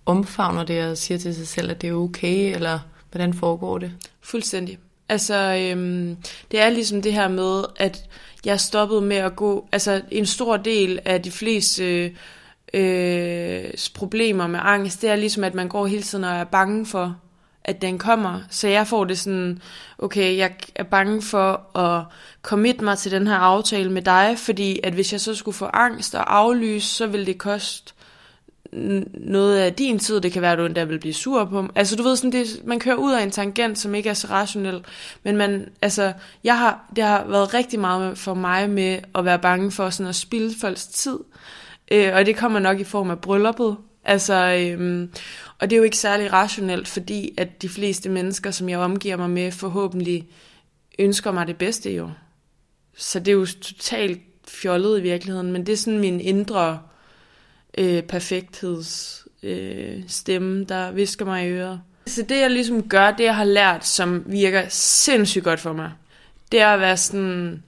omfavner 0.05 0.63
det 0.63 0.85
og 0.85 0.97
siger 0.97 1.17
til 1.17 1.35
sig 1.35 1.47
selv, 1.47 1.71
at 1.71 1.81
det 1.81 1.89
er 1.89 1.93
okay, 1.93 2.55
eller 2.55 2.79
hvordan 3.11 3.33
foregår 3.33 3.77
det? 3.77 3.91
Fuldstændig. 4.21 4.77
Altså, 5.09 5.35
øhm, 5.35 6.17
det 6.51 6.59
er 6.59 6.69
ligesom 6.69 7.01
det 7.01 7.13
her 7.13 7.27
med, 7.27 7.63
at 7.75 8.03
jeg 8.45 8.59
stoppede 8.59 9.01
med 9.01 9.17
at 9.17 9.35
gå... 9.35 9.67
Altså, 9.71 10.01
en 10.11 10.25
stor 10.25 10.57
del 10.57 10.99
af 11.05 11.21
de 11.21 11.31
fleste 11.31 12.11
øh, 12.73 13.65
problemer 13.95 14.47
med 14.47 14.59
angst, 14.63 15.01
det 15.01 15.09
er 15.09 15.15
ligesom, 15.15 15.43
at 15.43 15.53
man 15.53 15.67
går 15.67 15.87
hele 15.87 16.03
tiden 16.03 16.23
og 16.23 16.31
er 16.31 16.43
bange 16.43 16.85
for, 16.85 17.15
at 17.67 17.81
den 17.81 17.97
kommer. 17.97 18.39
Så 18.49 18.67
jeg 18.67 18.87
får 18.87 19.03
det 19.03 19.19
sådan, 19.19 19.61
okay, 19.97 20.37
jeg 20.37 20.51
er 20.75 20.83
bange 20.83 21.21
for 21.21 21.77
at 21.77 22.03
commit 22.41 22.81
mig 22.81 22.97
til 22.97 23.11
den 23.11 23.27
her 23.27 23.35
aftale 23.35 23.91
med 23.91 24.01
dig, 24.01 24.35
fordi 24.37 24.79
at 24.83 24.93
hvis 24.93 25.11
jeg 25.13 25.21
så 25.21 25.35
skulle 25.35 25.55
få 25.55 25.65
angst 25.73 26.15
og 26.15 26.37
aflyse, 26.37 26.87
så 26.87 27.07
vil 27.07 27.25
det 27.25 27.37
koste 27.37 27.93
noget 29.13 29.57
af 29.57 29.73
din 29.73 29.99
tid, 29.99 30.21
det 30.21 30.31
kan 30.31 30.41
være, 30.41 30.51
at 30.51 30.57
du 30.57 30.65
endda 30.65 30.83
vil 30.83 30.99
blive 30.99 31.13
sur 31.13 31.45
på 31.45 31.57
dem. 31.57 31.69
Altså 31.75 31.95
du 31.95 32.03
ved, 32.03 32.15
sådan, 32.15 32.31
det, 32.31 32.61
man 32.65 32.79
kører 32.79 32.95
ud 32.95 33.13
af 33.13 33.23
en 33.23 33.31
tangent, 33.31 33.79
som 33.79 33.95
ikke 33.95 34.09
er 34.09 34.13
så 34.13 34.27
rationel, 34.29 34.85
men 35.23 35.37
man, 35.37 35.69
altså, 35.81 36.13
jeg 36.43 36.59
har, 36.59 36.85
det 36.95 37.03
har 37.03 37.25
været 37.27 37.53
rigtig 37.53 37.79
meget 37.79 38.17
for 38.17 38.33
mig 38.33 38.69
med 38.69 38.99
at 39.15 39.25
være 39.25 39.39
bange 39.39 39.71
for 39.71 39.89
sådan 39.89 40.09
at 40.09 40.15
spilde 40.15 40.59
folks 40.61 40.87
tid, 40.87 41.19
øh, 41.91 42.15
og 42.15 42.25
det 42.25 42.37
kommer 42.37 42.59
nok 42.59 42.79
i 42.79 42.83
form 42.83 43.11
af 43.11 43.19
brylluppet, 43.19 43.77
altså, 44.07 44.33
øhm, 44.33 45.11
og 45.59 45.69
det 45.69 45.75
er 45.75 45.77
jo 45.77 45.83
ikke 45.83 45.97
særlig 45.97 46.33
rationelt, 46.33 46.87
fordi 46.87 47.33
at 47.37 47.61
de 47.61 47.69
fleste 47.69 48.09
mennesker, 48.09 48.51
som 48.51 48.69
jeg 48.69 48.79
omgiver 48.79 49.17
mig 49.17 49.29
med, 49.29 49.51
forhåbentlig 49.51 50.27
ønsker 50.99 51.31
mig 51.31 51.47
det 51.47 51.57
bedste 51.57 51.91
jo. 51.95 52.11
Så 52.97 53.19
det 53.19 53.27
er 53.27 53.35
jo 53.35 53.45
totalt 53.45 54.21
fjollet 54.47 54.99
i 54.99 55.01
virkeligheden, 55.01 55.51
men 55.51 55.65
det 55.65 55.73
er 55.73 55.77
sådan 55.77 55.99
min 55.99 56.19
indre 56.19 56.79
øh, 57.77 58.03
perfektheds 58.03 59.23
øh, 59.43 60.03
stemme, 60.07 60.63
der 60.63 60.91
visker 60.91 61.25
mig 61.25 61.47
i 61.47 61.49
øret. 61.49 61.81
Så 62.07 62.21
det 62.21 62.37
jeg 62.37 62.51
ligesom 62.51 62.89
gør, 62.89 63.11
det 63.11 63.23
jeg 63.23 63.35
har 63.35 63.43
lært, 63.43 63.85
som 63.85 64.23
virker 64.25 64.65
sindssygt 64.69 65.43
godt 65.43 65.59
for 65.59 65.73
mig, 65.73 65.91
det 66.51 66.61
er 66.61 66.67
at 66.67 66.79
være 66.79 66.97
sådan, 66.97 67.63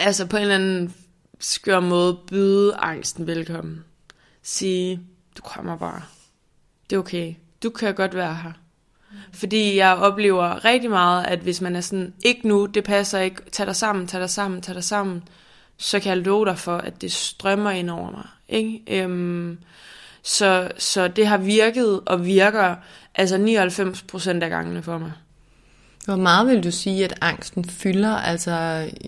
altså 0.00 0.26
på 0.26 0.36
en 0.36 0.42
eller 0.42 0.54
anden 0.54 0.94
skør 1.40 1.80
måde, 1.80 2.18
byde 2.28 2.74
angsten 2.74 3.26
velkommen. 3.26 3.84
Sige, 4.42 5.00
du 5.36 5.42
kommer 5.42 5.76
bare. 5.76 6.02
Det 6.90 6.96
er 6.96 7.00
okay. 7.00 7.34
Du 7.62 7.70
kan 7.70 7.94
godt 7.94 8.14
være 8.14 8.34
her. 8.34 8.52
Fordi 9.32 9.76
jeg 9.76 9.96
oplever 9.96 10.64
rigtig 10.64 10.90
meget, 10.90 11.24
at 11.24 11.38
hvis 11.38 11.60
man 11.60 11.76
er 11.76 11.80
sådan, 11.80 12.14
ikke 12.24 12.48
nu, 12.48 12.66
det 12.66 12.84
passer 12.84 13.18
ikke, 13.18 13.42
tag 13.52 13.66
dig 13.66 13.76
sammen, 13.76 14.06
tag 14.06 14.20
dig 14.20 14.30
sammen, 14.30 14.62
tag 14.62 14.74
dig 14.74 14.84
sammen, 14.84 15.22
så 15.76 16.00
kan 16.00 16.08
jeg 16.08 16.18
love 16.18 16.44
dig 16.44 16.58
for, 16.58 16.76
at 16.76 17.02
det 17.02 17.12
strømmer 17.12 17.70
ind 17.70 17.90
over 17.90 18.10
mig. 18.10 18.26
Ikke? 18.48 19.02
Øhm, 19.02 19.58
så, 20.22 20.70
så 20.78 21.08
det 21.08 21.26
har 21.26 21.38
virket 21.38 22.00
og 22.06 22.26
virker 22.26 22.76
altså 23.14 23.36
99% 23.36 24.42
af 24.42 24.50
gangene 24.50 24.82
for 24.82 24.98
mig. 24.98 25.12
Hvor 26.06 26.16
meget 26.16 26.46
vil 26.46 26.64
du 26.64 26.70
sige, 26.70 27.04
at 27.04 27.18
angsten 27.20 27.64
fylder? 27.64 28.10
Altså, 28.10 28.52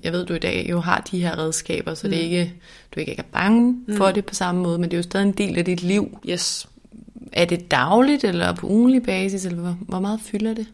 jeg 0.05 0.13
ved, 0.13 0.27
du 0.27 0.35
i 0.35 0.39
dag 0.39 0.67
jo 0.71 0.81
har 0.81 1.01
de 1.11 1.21
her 1.21 1.39
redskaber, 1.39 1.95
så 1.95 2.07
mm. 2.07 2.11
det 2.11 2.19
er 2.19 2.25
ikke, 2.25 2.55
du 2.95 3.01
ikke 3.01 3.15
er 3.19 3.23
bange 3.23 3.85
mm. 3.89 3.97
for 3.97 4.11
det 4.11 4.27
på 4.27 4.35
samme 4.35 4.63
måde, 4.63 4.79
men 4.79 4.91
det 4.91 4.97
er 4.97 4.99
jo 4.99 5.03
stadig 5.03 5.27
en 5.27 5.33
del 5.33 5.59
af 5.59 5.65
dit 5.65 5.83
liv. 5.83 6.19
Yes. 6.29 6.69
Er 7.33 7.45
det 7.45 7.71
dagligt 7.71 8.25
eller 8.25 8.55
på 8.55 8.67
ugenlig 8.67 9.03
basis, 9.03 9.45
eller 9.45 9.59
hvor, 9.59 9.77
hvor 9.81 10.01
meget 10.01 10.21
fylder 10.21 10.55
det? 10.55 10.67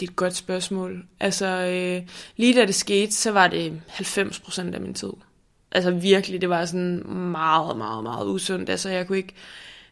Det 0.00 0.06
er 0.06 0.10
et 0.10 0.16
godt 0.16 0.36
spørgsmål. 0.36 1.04
Altså, 1.20 1.46
øh, 1.46 2.02
lige 2.36 2.60
da 2.60 2.66
det 2.66 2.74
skete, 2.74 3.12
så 3.12 3.30
var 3.30 3.48
det 3.48 3.80
90% 3.88 4.74
af 4.74 4.80
min 4.80 4.94
tid. 4.94 5.12
Altså 5.72 5.90
virkelig, 5.90 6.40
det 6.40 6.48
var 6.48 6.64
sådan 6.64 7.08
meget, 7.08 7.76
meget, 7.76 8.02
meget 8.02 8.26
usundt. 8.26 8.70
Altså 8.70 8.88
jeg 8.88 9.06
kunne 9.06 9.18
ikke 9.18 9.34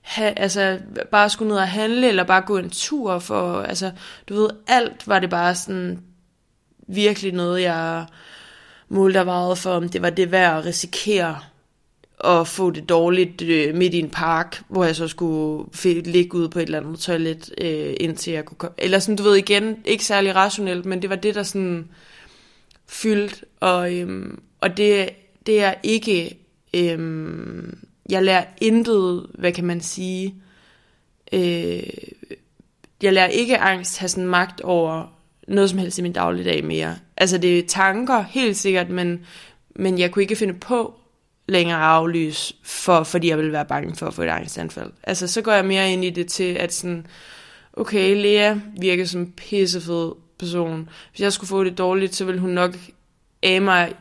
ha, 0.02 0.32
altså 0.36 0.78
bare 1.10 1.30
skulle 1.30 1.48
ned 1.48 1.56
og 1.56 1.68
handle, 1.68 2.08
eller 2.08 2.24
bare 2.24 2.42
gå 2.42 2.58
en 2.58 2.70
tur 2.70 3.18
for, 3.18 3.62
altså 3.62 3.92
du 4.28 4.34
ved, 4.34 4.50
alt 4.66 5.08
var 5.08 5.18
det 5.18 5.30
bare 5.30 5.54
sådan 5.54 6.00
virkelig 6.88 7.32
noget, 7.32 7.62
jeg 7.62 8.06
målte 8.88 9.26
vejet 9.26 9.58
for, 9.58 9.70
om 9.70 9.88
det 9.88 10.02
var 10.02 10.10
det 10.10 10.32
værd 10.32 10.58
at 10.58 10.64
risikere 10.64 11.38
at 12.24 12.48
få 12.48 12.70
det 12.70 12.88
dårligt 12.88 13.42
øh, 13.42 13.74
midt 13.74 13.94
i 13.94 13.98
en 13.98 14.10
park, 14.10 14.62
hvor 14.68 14.84
jeg 14.84 14.96
så 14.96 15.08
skulle 15.08 15.68
ligge 16.04 16.34
ude 16.34 16.48
på 16.48 16.58
et 16.58 16.62
eller 16.62 16.80
andet 16.80 16.98
toilet, 16.98 17.54
øh, 17.60 17.94
indtil 18.00 18.32
jeg 18.32 18.44
kunne 18.44 18.56
komme. 18.56 18.74
Eller 18.78 18.98
sådan, 18.98 19.16
du 19.16 19.22
ved 19.22 19.36
igen, 19.36 19.76
ikke 19.84 20.04
særlig 20.04 20.34
rationelt, 20.34 20.86
men 20.86 21.02
det 21.02 21.10
var 21.10 21.16
det, 21.16 21.34
der 21.34 21.42
sådan 21.42 21.88
fyldt. 22.86 23.44
Og, 23.60 23.94
øhm, 23.94 24.42
og 24.60 24.76
det 24.76 25.10
det 25.46 25.62
er 25.62 25.74
ikke, 25.82 26.38
øhm, 26.74 27.78
jeg 28.08 28.22
lærer 28.22 28.44
intet, 28.60 29.26
hvad 29.34 29.52
kan 29.52 29.64
man 29.64 29.80
sige, 29.80 30.34
øh, 31.32 31.82
jeg 33.02 33.12
lærer 33.12 33.26
ikke 33.26 33.58
angst 33.58 33.98
have 33.98 34.08
sådan 34.08 34.26
magt 34.26 34.60
over 34.60 35.18
noget 35.48 35.70
som 35.70 35.78
helst 35.78 35.98
i 35.98 36.02
min 36.02 36.12
dagligdag 36.12 36.64
mere. 36.64 36.96
Altså 37.16 37.38
det 37.38 37.58
er 37.58 37.66
tanker, 37.66 38.22
helt 38.22 38.56
sikkert, 38.56 38.90
men, 38.90 39.26
men 39.76 39.98
jeg 39.98 40.10
kunne 40.10 40.22
ikke 40.22 40.36
finde 40.36 40.54
på 40.54 40.94
længere 41.48 41.78
at 41.78 41.84
aflyse, 41.84 42.54
for, 42.62 43.02
fordi 43.02 43.28
jeg 43.28 43.38
ville 43.38 43.52
være 43.52 43.64
bange 43.64 43.96
for 43.96 44.06
at 44.06 44.14
få 44.14 44.22
et 44.22 44.28
angstanfald. 44.28 44.90
Altså 45.02 45.26
så 45.26 45.42
går 45.42 45.52
jeg 45.52 45.64
mere 45.64 45.92
ind 45.92 46.04
i 46.04 46.10
det 46.10 46.28
til, 46.28 46.54
at 46.54 46.74
sådan, 46.74 47.06
okay, 47.72 48.22
Lea 48.22 48.54
virker 48.80 49.04
som 49.04 49.20
en 49.20 49.32
pissefed 49.32 50.12
person. 50.38 50.88
Hvis 51.10 51.20
jeg 51.20 51.32
skulle 51.32 51.48
få 51.48 51.64
det 51.64 51.78
dårligt, 51.78 52.14
så 52.14 52.24
ville 52.24 52.40
hun 52.40 52.50
nok 52.50 52.76
af 53.42 53.62
mig 53.62 53.92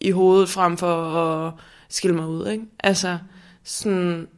i 0.00 0.10
hovedet 0.10 0.48
frem 0.48 0.76
for 0.76 0.94
at 1.16 1.52
skille 1.88 2.16
mig 2.16 2.26
ud, 2.26 2.48
ikke? 2.48 2.64
Altså, 2.80 3.18
sådan, 3.64 4.28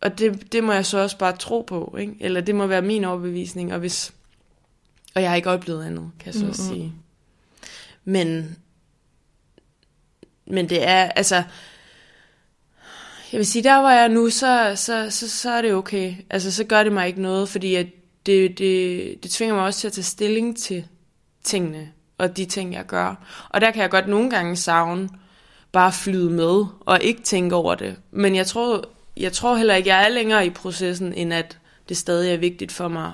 og 0.00 0.18
det, 0.18 0.52
det 0.52 0.64
må 0.64 0.72
jeg 0.72 0.86
så 0.86 0.98
også 0.98 1.18
bare 1.18 1.36
tro 1.36 1.60
på, 1.60 1.96
ikke? 2.00 2.14
Eller 2.20 2.40
det 2.40 2.54
må 2.54 2.66
være 2.66 2.82
min 2.82 3.04
overbevisning, 3.04 3.72
og 3.72 3.78
hvis, 3.78 4.14
og 5.14 5.22
jeg 5.22 5.30
har 5.30 5.36
ikke 5.36 5.50
oplevet 5.50 5.84
andet, 5.84 6.10
kan 6.18 6.26
jeg 6.26 6.34
så 6.34 6.40
mm-hmm. 6.40 6.54
sige. 6.54 6.92
Men, 8.04 8.56
men 10.46 10.68
det 10.68 10.88
er, 10.88 11.02
altså, 11.04 11.42
jeg 13.32 13.38
vil 13.38 13.46
sige, 13.46 13.62
der 13.62 13.80
hvor 13.80 13.90
jeg 13.90 14.04
er 14.04 14.08
nu, 14.08 14.30
så, 14.30 14.72
så, 14.76 15.10
så, 15.10 15.30
så 15.30 15.50
er 15.50 15.62
det 15.62 15.74
okay. 15.74 16.14
Altså, 16.30 16.52
så 16.52 16.64
gør 16.64 16.82
det 16.82 16.92
mig 16.92 17.06
ikke 17.06 17.22
noget, 17.22 17.48
fordi 17.48 17.74
at 17.74 17.86
det, 18.26 18.58
det, 18.58 19.22
det 19.22 19.30
tvinger 19.30 19.54
mig 19.54 19.64
også 19.64 19.80
til 19.80 19.88
at 19.88 19.92
tage 19.92 20.04
stilling 20.04 20.56
til 20.56 20.86
tingene 21.44 21.92
og 22.18 22.36
de 22.36 22.44
ting, 22.44 22.72
jeg 22.72 22.86
gør. 22.86 23.14
Og 23.48 23.60
der 23.60 23.70
kan 23.70 23.82
jeg 23.82 23.90
godt 23.90 24.08
nogle 24.08 24.30
gange 24.30 24.56
savne 24.56 25.08
bare 25.76 25.92
flyde 25.92 26.30
med 26.30 26.64
og 26.80 27.00
ikke 27.02 27.22
tænke 27.22 27.54
over 27.54 27.74
det. 27.74 27.96
Men 28.10 28.36
jeg 28.36 28.46
tror, 28.46 28.84
jeg 29.16 29.32
tror 29.32 29.56
heller 29.56 29.74
ikke, 29.74 29.88
jeg 29.88 30.04
er 30.04 30.08
længere 30.08 30.46
i 30.46 30.50
processen, 30.50 31.12
end 31.12 31.34
at 31.34 31.58
det 31.88 31.96
stadig 31.96 32.32
er 32.32 32.36
vigtigt 32.36 32.72
for 32.72 32.88
mig 32.88 33.12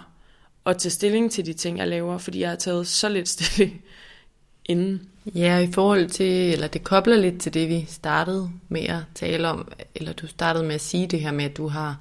at 0.66 0.79
tage 0.79 0.90
stilling 0.90 1.33
til 1.33 1.46
de 1.46 1.53
ting, 1.53 1.79
jeg 1.79 1.88
laver, 1.88 2.18
fordi 2.18 2.40
jeg 2.40 2.48
har 2.48 2.57
taget 2.57 2.87
så 2.87 3.09
lidt 3.09 3.29
stilling 3.29 3.83
inden. 4.64 5.09
Ja, 5.35 5.59
i 5.59 5.72
forhold 5.72 6.09
til, 6.09 6.53
eller 6.53 6.66
det 6.66 6.85
kobler 6.85 7.16
lidt 7.16 7.40
til 7.40 7.55
det, 7.55 7.68
vi 7.68 7.87
startede 7.88 8.51
med 8.68 8.83
at 8.83 9.01
tale 9.14 9.48
om, 9.48 9.72
eller 9.94 10.12
du 10.12 10.27
startede 10.27 10.64
med 10.64 10.75
at 10.75 10.81
sige 10.81 11.07
det 11.07 11.20
her 11.20 11.33
med, 11.33 11.44
at 11.44 11.57
du 11.57 11.68
har 11.68 11.96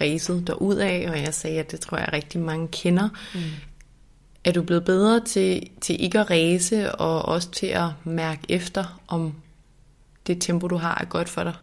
ræset 0.00 0.46
derud 0.46 0.76
af, 0.76 1.06
og 1.10 1.22
jeg 1.22 1.34
sagde, 1.34 1.58
at 1.58 1.70
det 1.70 1.80
tror 1.80 1.98
jeg 1.98 2.12
rigtig 2.12 2.40
mange 2.40 2.68
kender. 2.68 3.08
Mm. 3.34 3.40
Er 4.44 4.52
du 4.52 4.62
blevet 4.62 4.84
bedre 4.84 5.20
til, 5.24 5.70
til 5.80 6.02
ikke 6.02 6.20
at 6.20 6.30
ræse, 6.30 6.92
og 6.92 7.22
også 7.22 7.50
til 7.50 7.66
at 7.66 7.88
mærke 8.04 8.42
efter, 8.48 9.00
om 9.08 9.34
det 10.26 10.42
tempo, 10.42 10.68
du 10.68 10.76
har, 10.76 10.98
er 11.00 11.04
godt 11.04 11.28
for 11.28 11.44
dig? 11.44 11.54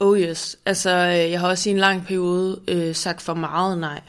Oh 0.00 0.20
yes. 0.20 0.56
Altså, 0.66 0.90
øh, 0.90 1.30
jeg 1.30 1.40
har 1.40 1.48
også 1.48 1.68
i 1.68 1.72
en 1.72 1.78
lang 1.78 2.06
periode 2.06 2.60
øh, 2.68 2.94
sagt 2.94 3.22
for 3.22 3.34
meget 3.34 3.78
nej. 3.78 4.00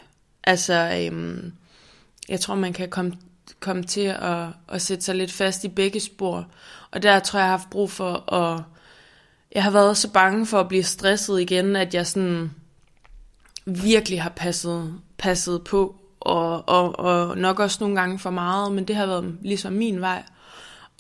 Altså, 0.44 1.00
øhm, 1.02 1.54
jeg 2.30 2.40
tror, 2.40 2.56
man 2.56 2.74
kan 2.74 2.90
komme, 2.90 3.14
komme 3.60 3.84
til 3.84 4.16
at, 4.20 4.48
at 4.70 4.82
sætte 4.82 5.04
sig 5.04 5.16
lidt 5.16 5.32
fast 5.32 5.64
i 5.64 5.68
begge 5.68 6.00
spor. 6.00 6.48
Og 6.92 7.04
der 7.04 7.20
tror 7.20 7.40
jeg, 7.40 7.44
jeg 7.44 7.52
har 7.52 7.58
haft 7.58 7.70
brug 7.70 7.92
for 7.92 8.34
at... 8.34 8.64
Jeg 9.56 9.64
har 9.64 9.72
været 9.72 9.98
så 9.98 10.12
bange 10.12 10.46
for 10.46 10.60
at 10.60 10.68
blive 10.68 10.84
stresset 10.84 11.42
igen, 11.42 11.76
at 11.76 11.94
jeg 11.94 12.08
sådan 12.08 12.52
virkelig 13.66 14.22
har 14.22 14.30
passet, 14.30 14.94
passet 15.18 15.64
på 15.64 15.96
og, 16.20 16.70
og, 16.70 17.00
og 17.00 17.38
nok 17.38 17.60
også 17.60 17.78
nogle 17.82 17.96
gange 17.96 18.20
for 18.20 18.30
meget, 18.30 18.72
men 18.72 18.86
det 18.86 18.96
har 18.96 19.06
været 19.06 19.38
ligesom 19.42 19.74
min 19.74 20.02
vej. 20.02 20.24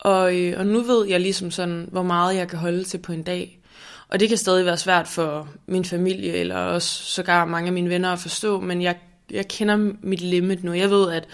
Og, 0.03 0.35
øh, 0.35 0.59
og 0.59 0.65
nu 0.65 0.81
ved 0.81 1.07
jeg 1.07 1.19
ligesom 1.19 1.51
sådan, 1.51 1.87
hvor 1.91 2.03
meget 2.03 2.35
jeg 2.35 2.47
kan 2.47 2.59
holde 2.59 2.83
til 2.83 2.97
på 2.97 3.11
en 3.11 3.23
dag. 3.23 3.59
Og 4.07 4.19
det 4.19 4.29
kan 4.29 4.37
stadig 4.37 4.65
være 4.65 4.77
svært 4.77 5.07
for 5.07 5.47
min 5.67 5.85
familie, 5.85 6.33
eller 6.33 6.55
også 6.55 7.03
sågar 7.03 7.45
mange 7.45 7.67
af 7.67 7.73
mine 7.73 7.89
venner 7.89 8.09
at 8.09 8.19
forstå, 8.19 8.59
men 8.59 8.81
jeg 8.81 8.95
jeg 9.31 9.47
kender 9.47 9.93
mit 10.01 10.21
limit 10.21 10.63
nu. 10.63 10.73
Jeg 10.73 10.89
ved, 10.89 11.11
at 11.11 11.27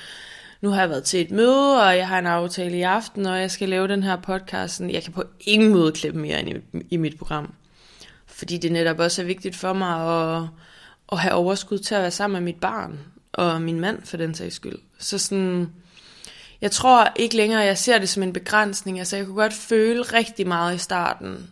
nu 0.62 0.70
har 0.70 0.80
jeg 0.80 0.90
været 0.90 1.04
til 1.04 1.22
et 1.22 1.32
møde, 1.32 1.84
og 1.84 1.98
jeg 1.98 2.08
har 2.08 2.20
en 2.20 2.28
aftale 2.28 2.78
i 2.78 2.82
aften, 2.82 3.26
og 3.26 3.40
jeg 3.40 3.52
skal 3.52 3.70
lave 3.70 3.88
den 3.88 4.04
her 4.04 4.16
podcast. 4.16 4.82
Jeg 4.82 5.04
kan 5.04 5.14
på 5.14 5.24
ingen 5.42 5.72
måde 5.72 5.92
klippe 5.92 6.20
mere 6.20 6.42
ind 6.42 6.50
i, 6.50 6.80
i 6.90 6.98
mit 6.98 7.18
program. 7.18 7.54
Fordi 8.26 8.58
det 8.58 8.72
netop 8.72 9.00
også 9.00 9.22
er 9.22 9.26
vigtigt 9.26 9.56
for 9.56 9.74
mig 9.74 9.96
at, 10.38 10.44
at 11.12 11.20
have 11.20 11.34
overskud 11.34 11.78
til 11.78 11.96
at 11.96 12.02
være 12.02 12.12
sammen 12.12 12.44
med 12.44 12.54
mit 12.54 12.62
barn, 12.62 13.00
og 13.34 13.62
min 13.62 13.80
mand 13.80 14.02
for 14.06 14.18
den 14.18 14.34
sags 14.34 14.56
skyld. 14.56 14.80
Så 15.00 15.18
sådan, 15.18 15.70
jeg 16.62 16.72
tror 16.72 17.14
ikke 17.16 17.36
længere, 17.36 17.62
jeg 17.62 17.78
ser 17.78 17.98
det 17.98 18.10
som 18.10 18.24
en 18.24 18.34
begrænsning. 18.34 19.00
Altså 19.00 19.18
jeg 19.18 19.26
kunne 19.26 19.36
godt 19.36 19.54
føle 19.54 20.02
rigtig 20.02 20.48
meget 20.48 20.76
i 20.76 20.78
starten, 20.78 21.50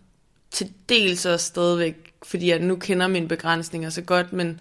til 0.52 0.74
dels 0.89 1.26
også 1.26 1.46
stadigvæk, 1.46 2.13
fordi 2.24 2.50
jeg 2.50 2.60
nu 2.60 2.76
kender 2.76 3.08
mine 3.08 3.28
begrænsninger 3.28 3.89
så 3.89 4.02
godt, 4.02 4.34
men 4.34 4.60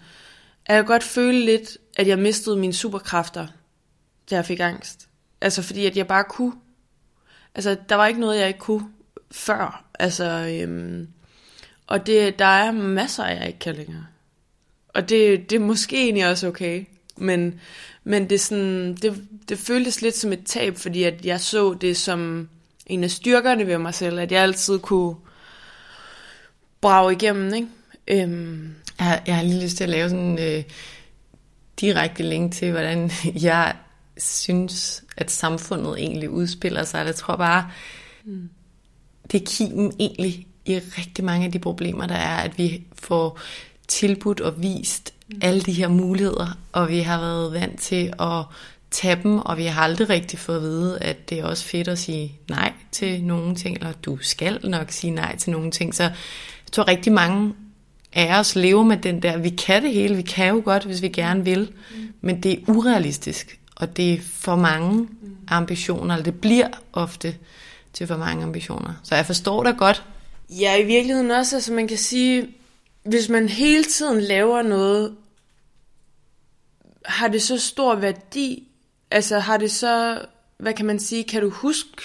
jeg 0.67 0.75
kan 0.75 0.85
godt 0.85 1.03
føle 1.03 1.45
lidt, 1.45 1.77
at 1.97 2.07
jeg 2.07 2.19
mistede 2.19 2.57
mine 2.57 2.73
superkræfter, 2.73 3.47
da 4.29 4.35
jeg 4.35 4.45
fik 4.45 4.59
angst. 4.59 5.07
Altså 5.41 5.61
fordi, 5.61 5.85
at 5.85 5.97
jeg 5.97 6.07
bare 6.07 6.23
kunne. 6.23 6.53
Altså, 7.55 7.77
der 7.89 7.95
var 7.95 8.07
ikke 8.07 8.19
noget, 8.19 8.39
jeg 8.39 8.47
ikke 8.47 8.59
kunne 8.59 8.87
før. 9.31 9.85
Altså, 9.99 10.23
øhm, 10.63 11.07
og 11.87 12.07
det, 12.07 12.39
der 12.39 12.45
er 12.45 12.71
masser, 12.71 13.25
jeg 13.25 13.47
ikke 13.47 13.59
kan 13.59 13.75
længere. 13.75 14.05
Og 14.87 15.09
det, 15.09 15.49
det 15.49 15.55
er 15.55 15.59
måske 15.59 16.03
egentlig 16.03 16.29
også 16.29 16.47
okay. 16.47 16.85
Men, 17.17 17.59
men 18.07 18.29
det, 18.29 18.41
sådan, 18.41 18.95
det, 18.95 19.23
det 19.49 19.59
føltes 19.59 20.01
lidt 20.01 20.15
som 20.15 20.33
et 20.33 20.43
tab, 20.45 20.77
fordi 20.77 21.03
at 21.03 21.25
jeg 21.25 21.41
så 21.41 21.73
det 21.73 21.97
som 21.97 22.49
en 22.85 23.03
af 23.03 23.11
styrkerne 23.11 23.67
ved 23.67 23.77
mig 23.77 23.93
selv, 23.93 24.19
at 24.19 24.31
jeg 24.31 24.41
altid 24.41 24.79
kunne 24.79 25.15
brage 26.81 27.13
igennem, 27.13 27.53
ikke? 27.53 27.67
Øhm. 28.07 28.75
Jeg, 28.99 29.23
jeg 29.27 29.35
har 29.35 29.43
lige 29.43 29.63
lyst 29.63 29.77
til 29.77 29.83
at 29.83 29.89
lave 29.89 30.09
sådan 30.09 30.25
en 30.25 30.39
øh, 30.39 30.63
direkte 31.81 32.23
link 32.23 32.53
til, 32.53 32.71
hvordan 32.71 33.11
jeg 33.49 33.75
synes, 34.17 35.03
at 35.17 35.31
samfundet 35.31 35.99
egentlig 35.99 36.29
udspiller 36.29 36.83
sig. 36.83 37.05
Jeg 37.05 37.15
tror 37.15 37.35
bare, 37.35 37.71
mm. 38.25 38.49
det 39.31 39.41
er 39.41 39.45
kimen 39.45 39.93
egentlig 39.99 40.47
i 40.65 40.79
rigtig 40.79 41.25
mange 41.25 41.45
af 41.45 41.51
de 41.51 41.59
problemer, 41.59 42.07
der 42.07 42.15
er, 42.15 42.37
at 42.37 42.57
vi 42.57 42.83
får 42.93 43.39
tilbudt 43.87 44.41
og 44.41 44.61
vist. 44.61 45.13
Alle 45.41 45.61
de 45.61 45.71
her 45.71 45.87
muligheder, 45.87 46.57
og 46.71 46.89
vi 46.89 46.99
har 46.99 47.19
været 47.19 47.53
vant 47.53 47.79
til 47.79 48.13
at 48.19 48.43
tage 48.91 49.19
dem, 49.23 49.39
og 49.39 49.57
vi 49.57 49.65
har 49.65 49.81
aldrig 49.81 50.09
rigtig 50.09 50.39
fået 50.39 50.55
at 50.55 50.61
vide, 50.61 50.99
at 51.01 51.29
det 51.29 51.39
er 51.39 51.43
også 51.43 51.63
fedt 51.63 51.87
at 51.87 51.99
sige 51.99 52.31
nej 52.49 52.73
til 52.91 53.23
nogle 53.23 53.55
ting, 53.55 53.77
eller 53.77 53.91
du 53.91 54.17
skal 54.21 54.59
nok 54.63 54.91
sige 54.91 55.11
nej 55.11 55.35
til 55.35 55.51
nogle 55.51 55.71
ting. 55.71 55.95
Så 55.95 56.03
jeg 56.03 56.13
tror 56.71 56.87
rigtig 56.87 57.13
mange 57.13 57.53
af 58.13 58.39
os 58.39 58.55
lever 58.55 58.83
med 58.83 58.97
den 58.97 59.21
der, 59.21 59.37
vi 59.37 59.49
kan 59.49 59.83
det 59.83 59.93
hele, 59.93 60.15
vi 60.15 60.21
kan 60.21 60.53
jo 60.53 60.61
godt, 60.65 60.83
hvis 60.83 61.01
vi 61.01 61.09
gerne 61.09 61.43
vil, 61.43 61.71
mm. 61.91 62.07
men 62.21 62.43
det 62.43 62.51
er 62.51 62.57
urealistisk, 62.67 63.59
og 63.75 63.97
det 63.97 64.13
er 64.13 64.17
for 64.21 64.55
mange 64.55 65.07
ambitioner, 65.47 66.15
eller 66.15 66.23
det 66.23 66.41
bliver 66.41 66.67
ofte 66.93 67.35
til 67.93 68.07
for 68.07 68.17
mange 68.17 68.43
ambitioner. 68.43 68.93
Så 69.03 69.15
jeg 69.15 69.25
forstår 69.25 69.63
dig 69.63 69.75
godt. 69.77 70.03
Ja, 70.49 70.75
i 70.75 70.85
virkeligheden 70.85 71.31
også, 71.31 71.55
altså 71.55 71.73
man 71.73 71.87
kan 71.87 71.97
sige, 71.97 72.47
hvis 73.07 73.29
man 73.29 73.49
hele 73.49 73.83
tiden 73.83 74.21
laver 74.21 74.61
noget, 74.61 75.15
har 77.05 77.27
det 77.27 77.41
så 77.41 77.57
stor 77.57 77.95
værdi? 77.95 78.67
Altså 79.11 79.39
har 79.39 79.57
det 79.57 79.71
så, 79.71 80.21
hvad 80.57 80.73
kan 80.73 80.85
man 80.85 80.99
sige, 80.99 81.23
kan 81.23 81.41
du 81.41 81.49
huske 81.49 82.01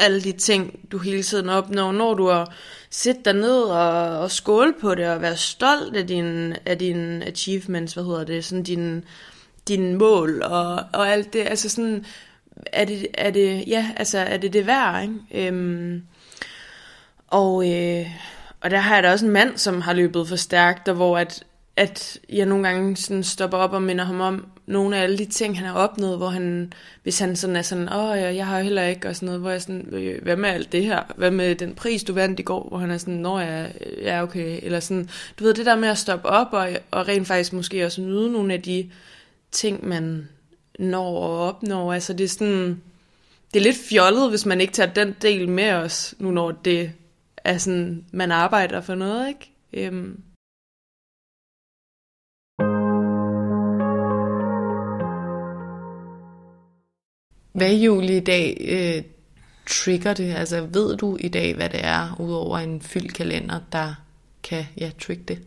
alle 0.00 0.20
de 0.20 0.32
ting, 0.32 0.80
du 0.92 0.98
hele 0.98 1.22
tiden 1.22 1.48
opnår, 1.48 1.92
når 1.92 2.14
du 2.14 2.28
har 2.28 2.54
siddet 2.90 3.24
dig 3.24 3.34
ned 3.34 3.62
og, 3.62 4.18
og 4.18 4.30
skåle 4.30 4.74
på 4.80 4.94
det, 4.94 5.08
og 5.08 5.22
være 5.22 5.36
stolt 5.36 5.96
af 5.96 6.06
din, 6.06 6.54
af 6.66 6.78
din 6.78 7.22
achievements, 7.22 7.94
hvad 7.94 8.04
hedder 8.04 8.24
det, 8.24 8.44
sådan 8.44 8.62
din, 8.62 9.04
din 9.68 9.94
mål, 9.98 10.42
og, 10.42 10.84
og 10.92 11.08
alt 11.08 11.32
det, 11.32 11.40
altså 11.40 11.68
sådan, 11.68 12.06
er 12.66 12.84
det, 12.84 13.06
er 13.14 13.30
det, 13.30 13.64
ja, 13.66 13.90
altså, 13.96 14.18
er 14.18 14.36
det 14.36 14.52
det 14.52 14.66
værd, 14.66 15.02
ikke? 15.02 15.48
Øhm, 15.48 16.02
og, 17.28 17.70
øh, 17.70 18.06
og 18.62 18.70
der 18.70 18.78
har 18.78 18.94
jeg 18.94 19.02
da 19.02 19.12
også 19.12 19.26
en 19.26 19.32
mand, 19.32 19.56
som 19.56 19.80
har 19.80 19.92
løbet 19.92 20.28
for 20.28 20.36
stærkt, 20.36 20.88
og 20.88 20.94
hvor 20.94 21.18
at, 21.18 21.44
at 21.76 22.18
jeg 22.28 22.46
nogle 22.46 22.68
gange 22.68 22.96
sådan 22.96 23.22
stopper 23.22 23.58
op 23.58 23.72
og 23.72 23.82
minder 23.82 24.04
ham 24.04 24.20
om 24.20 24.46
nogle 24.66 24.96
af 24.96 25.02
alle 25.02 25.18
de 25.18 25.24
ting, 25.24 25.58
han 25.58 25.66
har 25.66 25.74
opnået, 25.74 26.16
hvor 26.16 26.28
han, 26.28 26.72
hvis 27.02 27.18
han 27.18 27.36
sådan 27.36 27.56
er 27.56 27.62
sådan, 27.62 27.92
åh, 27.92 28.18
jeg, 28.18 28.36
jeg 28.36 28.46
har 28.46 28.60
heller 28.60 28.82
ikke, 28.82 29.08
og 29.08 29.16
sådan 29.16 29.26
noget, 29.26 29.40
hvor 29.40 29.50
jeg 29.50 29.62
sådan, 29.62 30.18
hvad 30.22 30.36
med 30.36 30.48
alt 30.48 30.72
det 30.72 30.84
her? 30.84 31.02
Hvad 31.16 31.30
med 31.30 31.54
den 31.54 31.74
pris, 31.74 32.04
du 32.04 32.12
vandt 32.12 32.40
i 32.40 32.42
går? 32.42 32.68
Hvor 32.68 32.78
han 32.78 32.90
er 32.90 32.98
sådan, 32.98 33.14
når 33.14 33.40
jeg 33.40 33.72
ja 34.02 34.22
okay, 34.22 34.58
eller 34.62 34.80
sådan, 34.80 35.08
du 35.38 35.44
ved, 35.44 35.54
det 35.54 35.66
der 35.66 35.76
med 35.76 35.88
at 35.88 35.98
stoppe 35.98 36.28
op, 36.28 36.48
og, 36.52 36.68
og 36.90 37.08
rent 37.08 37.26
faktisk 37.26 37.52
måske 37.52 37.86
også 37.86 38.00
nyde 38.00 38.32
nogle 38.32 38.54
af 38.54 38.62
de 38.62 38.90
ting, 39.52 39.88
man 39.88 40.28
når 40.78 41.18
og 41.18 41.48
opnår, 41.48 41.92
altså 41.92 42.12
det 42.12 42.24
er 42.24 42.28
sådan, 42.28 42.80
det 43.54 43.60
er 43.60 43.64
lidt 43.64 43.76
fjollet, 43.90 44.30
hvis 44.30 44.46
man 44.46 44.60
ikke 44.60 44.72
tager 44.72 44.92
den 44.92 45.16
del 45.22 45.48
med 45.48 45.72
os, 45.72 46.14
nu 46.18 46.30
når 46.30 46.50
det 46.50 46.92
er 47.44 47.58
sådan, 47.58 48.04
man 48.12 48.32
arbejder 48.32 48.80
for 48.80 48.94
noget, 48.94 49.28
ikke? 49.28 49.52
Øhm, 49.72 50.22
Hvad 57.52 57.74
Julie 57.74 58.16
i 58.16 58.20
dag 58.20 58.56
øh, 58.60 59.02
trigger 59.66 60.14
det? 60.14 60.34
Altså 60.34 60.60
ved 60.60 60.96
du 60.96 61.16
i 61.20 61.28
dag, 61.28 61.54
hvad 61.54 61.68
det 61.68 61.80
er, 61.84 62.16
udover 62.20 62.58
en 62.58 62.82
fyldt 62.82 63.14
kalender, 63.14 63.60
der 63.72 63.94
kan 64.42 64.64
ja, 64.80 64.90
trigge 65.00 65.24
det? 65.28 65.38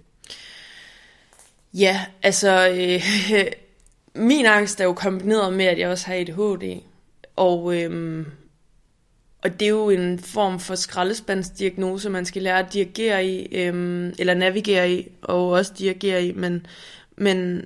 Ja, 1.74 2.06
altså 2.24 2.70
øh, 2.70 3.02
min 4.30 4.46
angst 4.46 4.80
er 4.80 4.86
jo 4.86 4.94
kombineret 4.94 5.54
med, 5.54 5.66
at 5.66 5.80
jeg 5.80 5.90
også 5.90 6.08
har 6.08 6.16
ADHD. 6.16 6.82
Og, 7.36 7.76
øh, 7.76 8.26
og 9.46 9.60
det 9.60 9.66
er 9.66 9.70
jo 9.70 9.90
en 9.90 10.20
form 10.20 10.60
for 10.60 10.76
skraldespandsdiagnose, 10.76 12.10
man 12.10 12.26
skal 12.26 12.42
lære 12.42 12.60
at 12.60 12.74
dirigere 12.74 13.26
i, 13.26 13.56
øhm, 13.56 14.14
eller 14.20 14.34
navigere 14.34 14.92
i, 14.92 15.08
og 15.22 15.50
også 15.50 15.74
dirigere 15.78 16.26
i. 16.26 16.32
Men, 16.32 16.66
men 17.18 17.66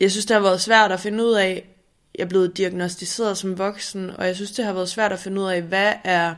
jeg 0.00 0.10
synes, 0.10 0.26
det 0.26 0.34
har 0.34 0.42
været 0.42 0.60
svært 0.60 0.92
at 0.92 1.00
finde 1.00 1.24
ud 1.24 1.32
af, 1.32 1.68
jeg 2.14 2.24
er 2.24 2.28
blevet 2.28 2.56
diagnostiseret 2.56 3.38
som 3.38 3.58
voksen, 3.58 4.10
og 4.10 4.26
jeg 4.26 4.36
synes, 4.36 4.50
det 4.50 4.64
har 4.64 4.72
været 4.72 4.88
svært 4.88 5.12
at 5.12 5.18
finde 5.18 5.40
ud 5.40 5.46
af, 5.46 5.62
hvad 5.62 5.92
er, 6.04 6.34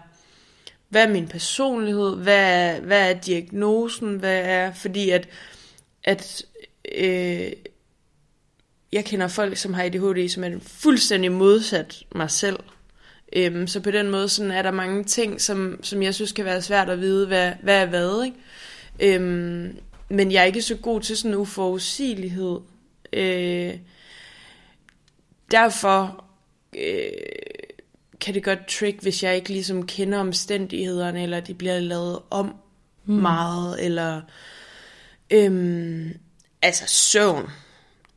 hvad 0.89 1.07
er 1.07 1.13
min 1.13 1.29
personlighed, 1.29 2.17
hvad 2.17 2.75
er, 2.75 2.81
hvad 2.81 3.11
er 3.11 3.21
diagnosen, 3.21 4.17
hvad 4.17 4.41
er, 4.45 4.73
fordi 4.73 5.11
at, 5.11 5.29
at 6.05 6.43
øh, 6.95 7.53
jeg 8.93 9.05
kender 9.05 9.29
folk, 9.29 9.57
som 9.57 9.75
har 9.75 9.85
ADHD, 9.85 10.29
som 10.29 10.45
er 10.45 10.51
fuldstændig 10.63 11.33
modsat 11.33 12.03
mig 12.15 12.31
selv. 12.31 12.59
Øhm, 13.33 13.67
så 13.67 13.81
på 13.81 13.91
den 13.91 14.11
måde 14.11 14.29
sådan 14.29 14.51
er 14.51 14.63
der 14.63 14.71
mange 14.71 15.05
ting, 15.05 15.41
som, 15.41 15.81
som 15.83 16.03
jeg 16.03 16.15
synes 16.15 16.33
kan 16.33 16.45
være 16.45 16.63
svært 16.63 16.91
at 16.91 17.01
vide, 17.01 17.27
hvad, 17.27 17.53
hvad 17.63 17.83
er 17.83 17.87
hvad. 17.87 18.25
Ikke? 18.25 19.17
Øhm, 19.17 19.79
men 20.09 20.33
jeg 20.33 20.41
er 20.41 20.45
ikke 20.45 20.63
så 20.63 20.77
god 20.77 21.01
til 21.01 21.17
sådan 21.17 21.35
uforudsigelighed. 21.35 22.59
Øh, 23.13 23.75
derfor 25.51 26.25
øh, 26.79 27.13
kan 28.21 28.35
det 28.35 28.45
godt 28.45 28.67
trick, 28.67 29.03
hvis 29.03 29.23
jeg 29.23 29.37
ikke 29.37 29.49
ligesom 29.49 29.87
kender 29.87 30.19
omstændighederne, 30.19 31.23
eller 31.23 31.41
de 31.41 31.55
bliver 31.55 31.81
lavet 31.81 32.19
om 32.31 32.55
mm. 33.05 33.15
meget, 33.15 33.85
eller 33.85 34.21
øhm, 35.31 36.13
altså 36.63 36.85
søvn. 36.87 37.51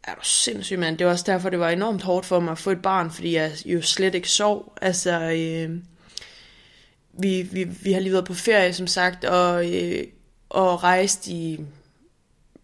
Er 0.03 0.15
du 0.15 0.21
sindssyg, 0.23 0.79
mand? 0.79 0.97
Det 0.97 1.07
var 1.07 1.11
også 1.11 1.25
derfor, 1.27 1.49
det 1.49 1.59
var 1.59 1.69
enormt 1.69 2.01
hårdt 2.01 2.25
for 2.25 2.39
mig 2.39 2.51
at 2.51 2.57
få 2.57 2.71
et 2.71 2.81
barn, 2.81 3.11
fordi 3.11 3.35
jeg 3.35 3.51
jo 3.65 3.81
slet 3.81 4.15
ikke 4.15 4.29
sov. 4.29 4.77
Altså, 4.81 5.19
øh, 5.21 5.77
vi, 7.19 7.41
vi, 7.41 7.63
vi 7.63 7.91
har 7.91 7.99
lige 7.99 8.13
været 8.13 8.25
på 8.25 8.33
ferie, 8.33 8.73
som 8.73 8.87
sagt, 8.87 9.25
og, 9.25 9.75
øh, 9.75 10.03
og 10.49 10.83
rejst 10.83 11.27
i 11.27 11.59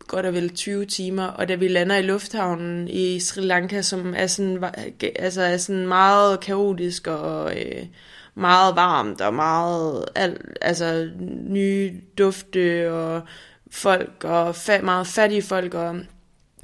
godt 0.07 0.25
og 0.25 0.33
vel 0.33 0.49
20 0.49 0.85
timer, 0.85 1.25
og 1.25 1.47
da 1.49 1.55
vi 1.55 1.67
lander 1.67 1.95
i 1.95 2.01
lufthavnen 2.01 2.87
i 2.87 3.19
Sri 3.19 3.41
Lanka, 3.41 3.81
som 3.81 4.13
er 4.17 4.27
sådan, 4.27 4.63
altså 5.15 5.41
er 5.41 5.57
sådan 5.57 5.87
meget 5.87 6.39
kaotisk 6.39 7.07
og 7.07 7.57
øh, 7.59 7.85
meget 8.35 8.75
varmt 8.75 9.21
og 9.21 9.33
meget 9.33 10.05
al, 10.15 10.37
altså 10.61 11.09
nye 11.47 12.01
dufte 12.17 12.93
og 12.93 13.21
folk 13.71 14.23
og 14.23 14.49
fa- 14.49 14.81
meget 14.81 15.07
fattige 15.07 15.41
folk 15.41 15.73
og 15.73 15.99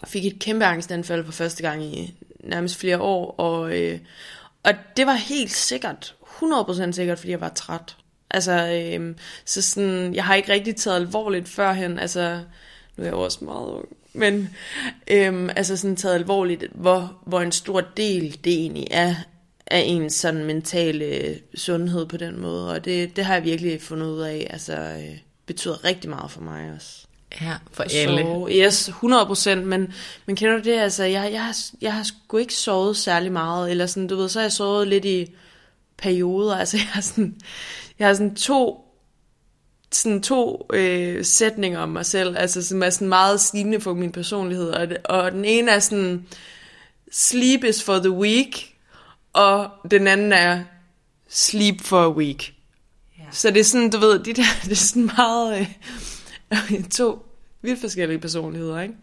fik 0.08 0.26
et 0.26 0.40
kæmpe 0.40 0.66
angstanfald 0.66 1.26
for 1.26 1.32
første 1.32 1.64
gang 1.64 1.84
i 1.84 2.14
nærmest 2.40 2.78
flere 2.78 3.02
år 3.02 3.36
og, 3.38 3.80
øh, 3.80 4.00
og 4.64 4.74
det 4.98 5.06
var 5.06 5.14
helt 5.14 5.52
sikkert 5.52 6.16
100% 6.22 6.92
sikkert 6.92 7.20
fordi 7.20 7.32
jeg 7.32 7.42
var 7.42 7.50
træt 7.50 7.98
altså 8.30 8.52
øh, 8.52 9.16
så 9.46 9.62
sådan 9.62 10.16
jeg 10.16 10.26
har 10.26 10.36
ikke 10.36 10.54
rigtig 10.54 10.76
taget 10.76 10.96
alvorligt 10.96 11.50
førhen 11.50 12.00
altså 12.00 12.42
nu 12.98 13.04
er 13.04 13.08
jeg 13.08 13.14
også 13.14 13.46
meget 13.46 13.68
ung, 13.68 13.88
men 14.14 14.50
øh, 15.12 15.50
altså 15.56 15.78
sådan 15.78 15.96
taget 15.96 16.16
alvorligt, 16.16 16.66
hvor, 16.74 17.18
hvor 17.26 17.42
en 17.42 17.52
stor 17.52 17.82
del 17.82 18.40
det 18.44 18.54
egentlig 18.54 18.88
er 18.92 19.16
af 19.68 19.84
ens 19.86 20.14
sådan 20.14 20.44
mentale 20.44 21.40
sundhed 21.56 22.06
på 22.06 22.18
den 22.18 22.42
måde, 22.42 22.72
og 22.72 22.86
det, 22.86 23.16
det 23.16 23.26
har 23.26 23.34
jeg 23.34 23.44
virkelig 23.44 23.82
fundet 23.82 24.08
ud 24.08 24.22
af, 24.22 24.48
altså 24.50 24.74
øh, 24.74 25.18
betyder 25.46 25.86
rigtig 25.86 26.10
meget 26.10 26.32
for 26.32 26.42
mig 26.42 26.72
også. 26.76 27.06
Ja, 27.42 27.54
for 27.72 27.84
alle. 27.84 28.22
sove. 28.22 28.52
Yes, 28.52 28.88
100 28.88 29.26
procent, 29.26 29.68
men, 29.68 29.94
men 30.26 30.36
kender 30.36 30.58
du 30.58 30.64
det, 30.64 30.80
altså, 30.80 31.04
jeg, 31.04 31.32
jeg, 31.32 31.44
har, 31.46 31.56
jeg 31.82 31.94
har 31.94 32.04
sgu 32.04 32.38
ikke 32.38 32.54
sovet 32.54 32.98
særlig 32.98 33.32
meget, 33.32 33.72
eller 33.72 33.86
sådan, 33.86 34.08
du 34.08 34.16
ved, 34.16 34.30
så 34.30 34.40
har 34.40 34.44
jeg 34.44 34.52
sovet 34.52 34.88
lidt 34.88 35.06
i 35.06 35.28
perioder, 35.98 36.56
altså 36.60 36.78
jeg 36.78 36.86
har 36.86 37.02
sådan, 37.02 37.36
jeg 38.00 38.08
har 38.08 38.14
sådan 38.14 38.36
to, 38.36 38.82
sådan 39.92 40.22
to 40.22 40.68
øh, 40.74 41.26
sætninger 41.26 41.80
om 41.80 41.90
mig 41.90 42.06
selv, 42.06 42.38
altså 42.38 42.64
som 42.68 42.84
er 42.84 42.90
sådan 42.90 43.10
meget 43.10 43.42
stigende 43.42 43.82
for 43.82 43.94
min 43.94 44.12
personlighed, 44.12 44.70
og, 44.70 44.90
det- 44.90 44.98
og 45.06 45.32
den 45.32 45.46
ene 45.46 45.72
er 45.72 45.80
sådan, 45.80 46.26
sleep 47.12 47.64
is 47.64 47.84
for 47.84 47.98
the 48.00 48.12
weak, 48.12 48.48
og 49.34 49.70
den 49.92 50.08
anden 50.08 50.34
er, 50.34 50.64
sleep 51.30 51.82
for 51.82 52.04
a 52.06 52.10
week. 52.10 52.54
Ja. 53.20 53.24
Så 53.32 53.50
det 53.52 53.60
er 53.60 53.64
sådan, 53.64 53.90
du 53.90 53.98
ved, 53.98 54.20
de 54.20 54.34
der, 54.34 54.44
det 54.64 54.72
er 54.72 54.76
sådan 54.76 55.10
meget 55.18 55.60
øh, 55.60 55.68
to 56.98 57.26
vidt 57.66 57.82
forskellige 57.82 58.20
personligheder, 58.20 58.82
ikke? 58.82 58.94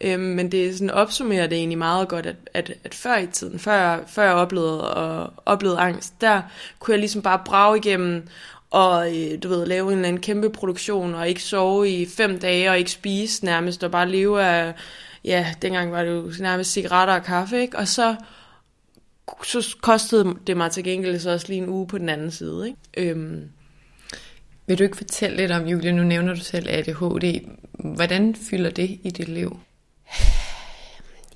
Øhm, 0.00 0.22
men 0.22 0.52
det 0.52 0.66
er 0.66 0.72
sådan 0.72 0.90
opsummerer 0.90 1.46
det 1.46 1.58
egentlig 1.58 1.78
meget 1.78 2.08
godt, 2.08 2.26
at, 2.26 2.36
at, 2.54 2.72
at 2.84 2.94
før 2.94 3.16
i 3.16 3.26
tiden, 3.26 3.58
før, 3.58 3.98
før 4.06 4.22
jeg 4.22 4.34
oplevede, 4.34 4.94
og, 4.94 5.32
oplevede 5.46 5.78
angst, 5.78 6.20
der 6.20 6.42
kunne 6.78 6.92
jeg 6.92 6.98
ligesom 6.98 7.22
bare 7.22 7.42
brage 7.44 7.78
igennem, 7.78 8.28
og 8.70 9.16
øh, 9.16 9.42
du 9.42 9.48
ved, 9.48 9.66
lave 9.66 9.92
en 9.92 9.98
eller 9.98 10.08
anden 10.08 10.22
kæmpe 10.22 10.50
produktion, 10.50 11.14
og 11.14 11.28
ikke 11.28 11.42
sove 11.42 11.90
i 11.90 12.06
fem 12.06 12.38
dage, 12.38 12.70
og 12.70 12.78
ikke 12.78 12.90
spise 12.90 13.44
nærmest, 13.44 13.84
og 13.84 13.90
bare 13.90 14.08
leve 14.08 14.42
af, 14.42 14.74
ja, 15.24 15.54
dengang 15.62 15.92
var 15.92 16.04
det 16.04 16.10
jo 16.10 16.32
nærmest 16.40 16.72
cigaretter 16.72 17.14
og 17.14 17.22
kaffe, 17.22 17.60
ikke? 17.60 17.78
Og 17.78 17.88
så, 17.88 18.16
så 19.44 19.76
kostede 19.80 20.36
det 20.46 20.56
mig 20.56 20.70
til 20.70 20.84
gengæld 20.84 21.18
så 21.18 21.30
også 21.30 21.48
lige 21.48 21.62
en 21.62 21.68
uge 21.68 21.86
på 21.86 21.98
den 21.98 22.08
anden 22.08 22.30
side, 22.30 22.66
ikke? 22.68 23.10
Øhm, 23.10 23.50
vil 24.66 24.78
du 24.78 24.82
ikke 24.84 24.96
fortælle 24.96 25.36
lidt 25.36 25.50
om, 25.50 25.66
Julie, 25.66 25.92
nu 25.92 26.02
nævner 26.02 26.34
du 26.34 26.40
selv 26.40 26.66
ADHD. 26.68 27.48
Hvordan 27.72 28.34
fylder 28.34 28.70
det 28.70 28.98
i 29.02 29.10
dit 29.10 29.28
liv? 29.28 29.58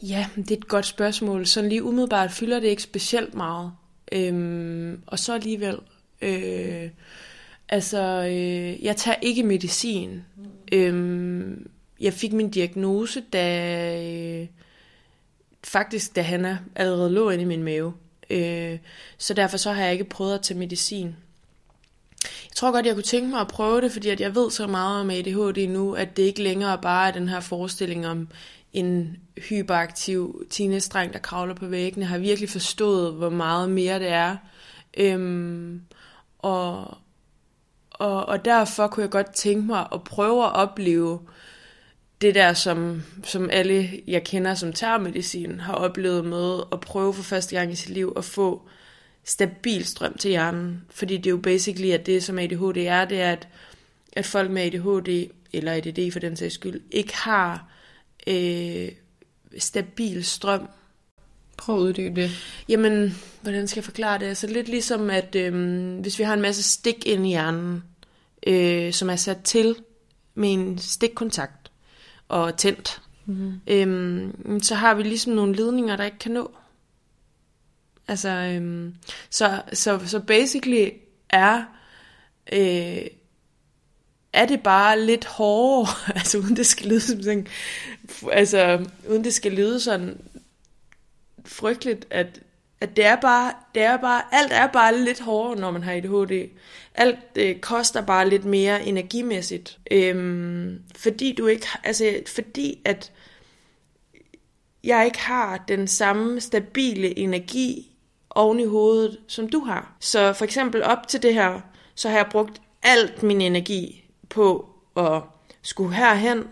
Ja, 0.02 0.26
det 0.36 0.50
er 0.50 0.56
et 0.56 0.68
godt 0.68 0.86
spørgsmål. 0.86 1.46
Sådan 1.46 1.68
lige 1.68 1.82
umiddelbart 1.82 2.32
fylder 2.32 2.60
det 2.60 2.68
ikke 2.68 2.82
specielt 2.82 3.34
meget. 3.34 3.72
Øhm, 4.12 5.02
og 5.06 5.18
så 5.18 5.34
alligevel. 5.34 5.78
Øh, 6.22 6.90
altså, 7.68 8.02
øh, 8.24 8.84
jeg 8.84 8.96
tager 8.96 9.16
ikke 9.22 9.42
medicin. 9.42 10.24
Øhm, 10.72 11.70
jeg 12.00 12.12
fik 12.12 12.32
min 12.32 12.50
diagnose, 12.50 13.20
da 13.20 14.02
øh, 14.04 14.46
faktisk 15.64 16.16
da 16.16 16.22
Hanna 16.22 16.58
allerede 16.74 17.10
lå 17.10 17.30
inde 17.30 17.42
i 17.42 17.46
min 17.46 17.62
mave. 17.62 17.92
Øh, 18.30 18.78
så 19.18 19.34
derfor 19.34 19.56
så 19.56 19.72
har 19.72 19.82
jeg 19.82 19.92
ikke 19.92 20.04
prøvet 20.04 20.34
at 20.34 20.42
tage 20.42 20.58
medicin. 20.58 21.14
Jeg 22.50 22.56
tror 22.56 22.72
godt, 22.72 22.86
jeg 22.86 22.94
kunne 22.94 23.02
tænke 23.02 23.30
mig 23.30 23.40
at 23.40 23.48
prøve 23.48 23.80
det, 23.80 23.92
fordi 23.92 24.08
at 24.08 24.20
jeg 24.20 24.34
ved 24.34 24.50
så 24.50 24.66
meget 24.66 25.00
om 25.00 25.10
ADHD 25.10 25.68
nu, 25.68 25.94
at 25.94 26.16
det 26.16 26.22
ikke 26.22 26.42
længere 26.42 26.78
bare 26.82 27.08
er 27.08 27.12
den 27.12 27.28
her 27.28 27.40
forestilling 27.40 28.06
om 28.06 28.28
en 28.72 29.16
hyperaktiv 29.48 30.46
teenage-dreng, 30.50 31.12
der 31.12 31.18
kravler 31.18 31.54
på 31.54 31.66
væggene. 31.66 32.04
Jeg 32.04 32.08
har 32.08 32.18
virkelig 32.18 32.50
forstået, 32.50 33.14
hvor 33.14 33.30
meget 33.30 33.70
mere 33.70 33.98
det 33.98 34.08
er. 34.08 34.36
Øhm, 34.96 35.82
og, 36.38 36.96
og, 37.90 38.26
og 38.26 38.44
derfor 38.44 38.86
kunne 38.86 39.02
jeg 39.02 39.10
godt 39.10 39.34
tænke 39.34 39.66
mig 39.66 39.86
at 39.92 40.04
prøve 40.04 40.44
at 40.44 40.52
opleve 40.54 41.20
det 42.20 42.34
der, 42.34 42.52
som, 42.52 43.02
som 43.24 43.50
alle 43.52 44.02
jeg 44.06 44.24
kender 44.24 44.54
som 44.54 44.72
terrormedicin 44.72 45.60
har 45.60 45.74
oplevet 45.74 46.24
med 46.24 46.60
at 46.72 46.80
prøve 46.80 47.14
for 47.14 47.22
første 47.22 47.56
gang 47.56 47.72
i 47.72 47.74
sit 47.74 47.90
liv 47.90 48.12
at 48.16 48.24
få 48.24 48.62
stabil 49.28 49.84
strøm 49.84 50.18
til 50.18 50.28
hjernen. 50.28 50.84
Fordi 50.90 51.16
det 51.16 51.26
er 51.26 51.30
jo 51.30 51.36
basically, 51.36 51.90
at 51.90 52.06
det 52.06 52.22
som 52.22 52.38
ADHD 52.38 52.76
er, 52.76 53.04
det 53.04 53.20
er, 53.20 53.32
at, 53.32 53.48
at 54.12 54.26
folk 54.26 54.50
med 54.50 54.62
ADHD, 54.62 55.30
eller 55.52 55.72
ADD 55.72 56.12
for 56.12 56.18
den 56.18 56.36
sags 56.36 56.54
skyld, 56.54 56.80
ikke 56.90 57.16
har 57.16 57.68
øh, 58.26 58.88
stabil 59.58 60.24
strøm. 60.24 60.68
Prøv 61.56 61.76
at 61.76 61.80
uddybe 61.80 62.20
det. 62.20 62.30
Jamen, 62.68 63.16
hvordan 63.42 63.68
skal 63.68 63.80
jeg 63.80 63.84
forklare 63.84 64.18
det? 64.18 64.26
Altså 64.26 64.46
lidt 64.46 64.68
ligesom, 64.68 65.10
at 65.10 65.34
øh, 65.34 66.00
hvis 66.00 66.18
vi 66.18 66.24
har 66.24 66.34
en 66.34 66.42
masse 66.42 66.62
stik 66.62 67.06
ind 67.06 67.26
i 67.26 67.28
hjernen, 67.28 67.82
øh, 68.46 68.92
som 68.92 69.10
er 69.10 69.16
sat 69.16 69.42
til 69.44 69.76
med 70.34 70.52
en 70.52 70.78
stikkontakt 70.78 71.70
og 72.28 72.56
tændt, 72.56 73.00
mm-hmm. 73.26 73.60
øh, 73.66 74.62
så 74.62 74.74
har 74.74 74.94
vi 74.94 75.02
ligesom 75.02 75.32
nogle 75.32 75.54
ledninger, 75.54 75.96
der 75.96 76.04
ikke 76.04 76.18
kan 76.18 76.32
nå. 76.32 76.50
Altså, 78.08 78.28
øhm, 78.28 78.94
så, 79.30 79.62
så, 79.72 80.00
så 80.06 80.20
basically 80.20 80.90
er, 81.30 81.64
øh, 82.52 83.06
er 84.32 84.46
det 84.46 84.62
bare 84.62 85.00
lidt 85.00 85.24
hårdere, 85.24 85.94
altså 86.18 86.38
uden 86.38 86.56
det 86.56 86.66
skal 86.66 86.88
lyde 86.88 87.00
som 87.00 87.22
sådan, 87.22 87.46
altså 88.32 88.86
uden 89.08 89.24
det 89.24 89.34
skal 89.34 89.52
lyde 89.52 89.80
sådan 89.80 90.20
frygteligt, 91.44 92.06
at, 92.10 92.40
at 92.80 92.96
det 92.96 93.04
er 93.04 93.16
bare, 93.16 93.52
det 93.74 93.82
er 93.82 93.96
bare, 93.96 94.22
alt 94.32 94.52
er 94.52 94.66
bare 94.66 94.98
lidt 94.98 95.20
hårdere, 95.20 95.60
når 95.60 95.70
man 95.70 95.82
har 95.82 95.92
ADHD. 95.92 96.48
Alt 96.94 97.18
øh, 97.36 97.60
koster 97.60 98.00
bare 98.00 98.28
lidt 98.28 98.44
mere 98.44 98.84
energimæssigt. 98.84 99.78
Øhm, 99.90 100.82
fordi 100.96 101.32
du 101.32 101.46
ikke, 101.46 101.66
altså 101.84 102.20
fordi 102.26 102.80
at 102.84 103.12
jeg 104.84 105.04
ikke 105.06 105.18
har 105.18 105.64
den 105.68 105.88
samme 105.88 106.40
stabile 106.40 107.18
energi 107.18 107.97
oven 108.38 108.60
i 108.60 108.64
hovedet, 108.64 109.18
som 109.26 109.48
du 109.48 109.60
har. 109.60 109.96
Så 110.00 110.32
for 110.32 110.44
eksempel 110.44 110.82
op 110.82 111.08
til 111.08 111.22
det 111.22 111.34
her, 111.34 111.60
så 111.94 112.08
har 112.08 112.16
jeg 112.16 112.26
brugt 112.30 112.60
alt 112.82 113.22
min 113.22 113.40
energi 113.40 114.04
på 114.28 114.68
at 114.96 115.22
skulle 115.62 115.94
herhen 115.94 116.44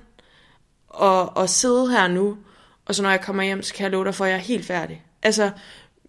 og, 0.89 1.37
og 1.37 1.49
sidde 1.49 1.91
her 1.91 2.09
nu, 2.09 2.39
og 2.85 2.95
så 2.95 3.03
når 3.03 3.11
jeg 3.11 3.21
kommer 3.21 3.43
hjem, 3.43 3.63
så 3.63 3.75
kan 3.75 3.83
jeg 3.85 3.91
love 3.91 4.05
dig 4.05 4.15
for, 4.15 4.25
at 4.25 4.31
jeg 4.31 4.37
er 4.37 4.43
helt 4.43 4.67
færdig. 4.67 5.05
Altså, 5.23 5.51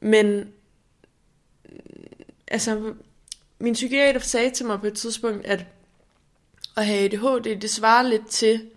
men 0.02 0.52
altså, 2.48 2.94
min 3.60 3.74
psykiater 3.74 4.20
sagde 4.20 4.50
til 4.50 4.66
mig 4.66 4.80
på 4.80 4.88
et 4.88 4.94
tidspunkt, 4.94 5.46
at 5.46 5.66
at 6.78 6.86
have 6.86 7.06
ADHD, 7.06 7.62
det 7.62 7.70
svarer 7.70 8.02
lidt 8.04 8.28
til 8.28 8.70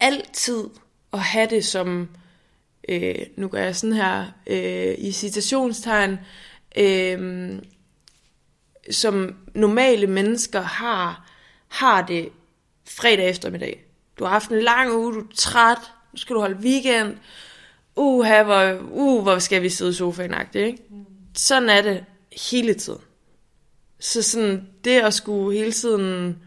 altid 0.00 0.64
at 1.12 1.18
have 1.18 1.46
det 1.50 1.64
som 1.64 2.08
øh, 2.88 3.14
nu 3.36 3.48
gør 3.48 3.62
jeg 3.62 3.76
sådan 3.76 3.96
her, 3.96 4.24
øh, 4.46 4.94
i 4.98 5.12
citationstegn, 5.12 6.18
øh, 6.78 7.52
som 8.90 9.36
normale 9.54 10.06
mennesker 10.06 10.60
har, 10.60 11.30
har 11.68 12.06
det 12.06 12.28
fredag 12.88 13.28
eftermiddag. 13.28 13.84
Du 14.18 14.24
har 14.24 14.30
haft 14.30 14.50
en 14.50 14.62
lang 14.62 14.92
uge, 14.92 15.14
du 15.14 15.20
er 15.20 15.34
træt, 15.34 15.78
nu 16.12 16.18
skal 16.18 16.36
du 16.36 16.40
holde 16.40 16.60
weekend, 16.60 17.16
uha, 17.96 18.42
hvor, 18.42 18.78
uh, 18.90 19.22
hvor 19.22 19.38
skal 19.38 19.62
vi 19.62 19.68
sidde 19.68 19.90
i 19.90 19.94
sofaen, 19.94 20.34
ikke? 20.54 20.82
Sådan 21.34 21.68
er 21.68 21.82
det 21.82 22.04
hele 22.50 22.74
tiden. 22.74 23.00
Så 24.00 24.22
sådan, 24.22 24.68
det 24.84 25.00
at 25.00 25.14
skulle 25.14 25.58
hele 25.58 25.72
tiden 25.72 26.38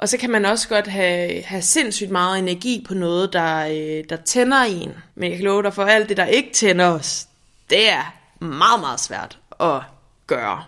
og 0.00 0.08
så 0.08 0.16
kan 0.16 0.30
man 0.30 0.44
også 0.44 0.68
godt 0.68 0.86
have, 0.86 1.42
have 1.42 1.62
sindssygt 1.62 2.10
meget 2.10 2.38
energi 2.38 2.84
på 2.88 2.94
noget, 2.94 3.32
der, 3.32 3.66
øh, 3.66 4.04
der 4.08 4.16
tænder 4.16 4.62
en. 4.62 4.92
Men 5.14 5.30
jeg 5.30 5.38
kan 5.38 5.44
love 5.44 5.62
dig 5.62 5.74
for 5.74 5.84
alt 5.84 6.08
det, 6.08 6.16
der 6.16 6.26
ikke 6.26 6.52
tænder 6.52 6.86
os, 6.86 7.26
det 7.70 7.90
er 7.90 8.14
meget, 8.44 8.80
meget 8.80 9.00
svært 9.00 9.38
at 9.60 9.80
gøre. 10.26 10.64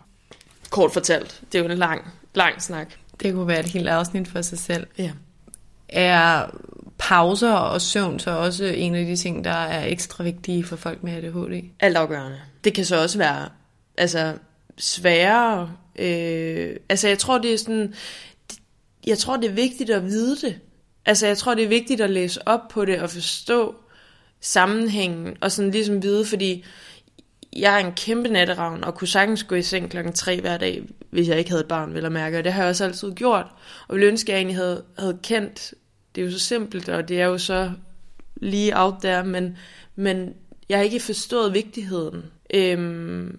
Kort 0.71 0.93
fortalt. 0.93 1.41
Det 1.53 1.59
er 1.59 1.63
jo 1.65 1.71
en 1.71 1.79
lang, 1.79 2.13
lang 2.35 2.63
snak. 2.63 2.89
Det 3.21 3.33
kunne 3.33 3.49
være 3.49 3.61
et 3.61 3.69
helt 3.69 3.89
afsnit 3.89 4.29
for 4.29 4.43
sig 4.43 4.59
selv. 4.59 4.87
Ja. 4.99 5.11
Er 5.89 6.47
pauser 6.99 7.53
og 7.53 7.81
søvn 7.81 8.19
så 8.19 8.31
også 8.31 8.65
en 8.65 8.95
af 8.95 9.07
de 9.07 9.17
ting, 9.17 9.45
der 9.45 9.51
er 9.51 9.87
ekstra 9.87 10.25
vigtige 10.25 10.65
for 10.65 10.77
folk 10.77 11.03
med 11.03 11.13
ADHD? 11.13 11.65
Alt 11.81 11.97
afgørende. 11.97 12.41
Det 12.65 12.75
kan 12.75 12.85
så 12.85 13.03
også 13.03 13.19
være 13.19 13.49
altså, 13.97 14.35
sværere. 14.79 15.73
Øh, 15.99 16.77
altså 16.89 17.09
jeg 17.09 17.19
tror, 17.19 17.39
det 17.39 17.53
er 17.53 17.59
sådan 17.59 17.95
jeg 19.07 19.19
tror, 19.19 19.37
det 19.37 19.51
er 19.51 19.55
vigtigt 19.55 19.91
at 19.91 20.05
vide 20.05 20.37
det. 20.37 20.61
Altså, 21.07 21.27
jeg 21.27 21.39
tror, 21.39 21.55
det 21.55 21.65
er 21.65 21.69
vigtigt 21.69 22.01
at 22.01 22.11
læse 22.11 22.49
op 22.49 22.61
på 22.71 22.85
det 22.85 23.01
og 23.01 23.11
forstå 23.11 23.75
sammenhængen, 24.41 25.37
og 25.41 25.53
sådan 25.53 25.71
ligesom 25.71 26.03
vide, 26.03 26.25
fordi 26.25 26.65
jeg 27.57 27.81
er 27.81 27.87
en 27.87 27.93
kæmpe 27.93 28.29
natteravn, 28.29 28.85
og 28.85 28.95
kunne 28.95 29.09
sagtens 29.09 29.45
gå 29.45 29.55
i 29.55 29.63
seng 29.63 29.91
klokken 29.91 30.13
3 30.13 30.41
hver 30.41 30.57
dag, 30.57 30.83
hvis 31.11 31.29
jeg 31.29 31.39
ikke 31.39 31.51
havde 31.51 31.61
et 31.61 31.69
barn, 31.69 31.95
vil 31.95 32.03
jeg 32.03 32.13
mærke, 32.13 32.39
og 32.39 32.45
det 32.45 32.53
har 32.53 32.63
jeg 32.63 32.71
også 32.71 32.85
altid 32.85 33.13
gjort, 33.13 33.47
og 33.89 33.95
ville 33.95 34.09
ønske, 34.09 34.33
at 34.33 34.35
jeg 34.35 34.39
egentlig 34.39 34.57
havde, 34.57 34.85
havde 34.99 35.19
kendt, 35.23 35.75
det 36.15 36.21
er 36.21 36.25
jo 36.25 36.33
så 36.33 36.39
simpelt, 36.39 36.89
og 36.89 37.09
det 37.09 37.21
er 37.21 37.27
jo 37.27 37.39
så 37.39 37.73
lige 38.37 38.79
out 38.81 38.95
there, 39.03 39.25
men, 39.25 39.57
men 39.97 40.35
jeg 40.69 40.79
har 40.79 40.85
ikke 40.85 41.01
forstået 41.01 41.55
vigtigheden. 41.55 42.25
Øhm, 42.55 43.39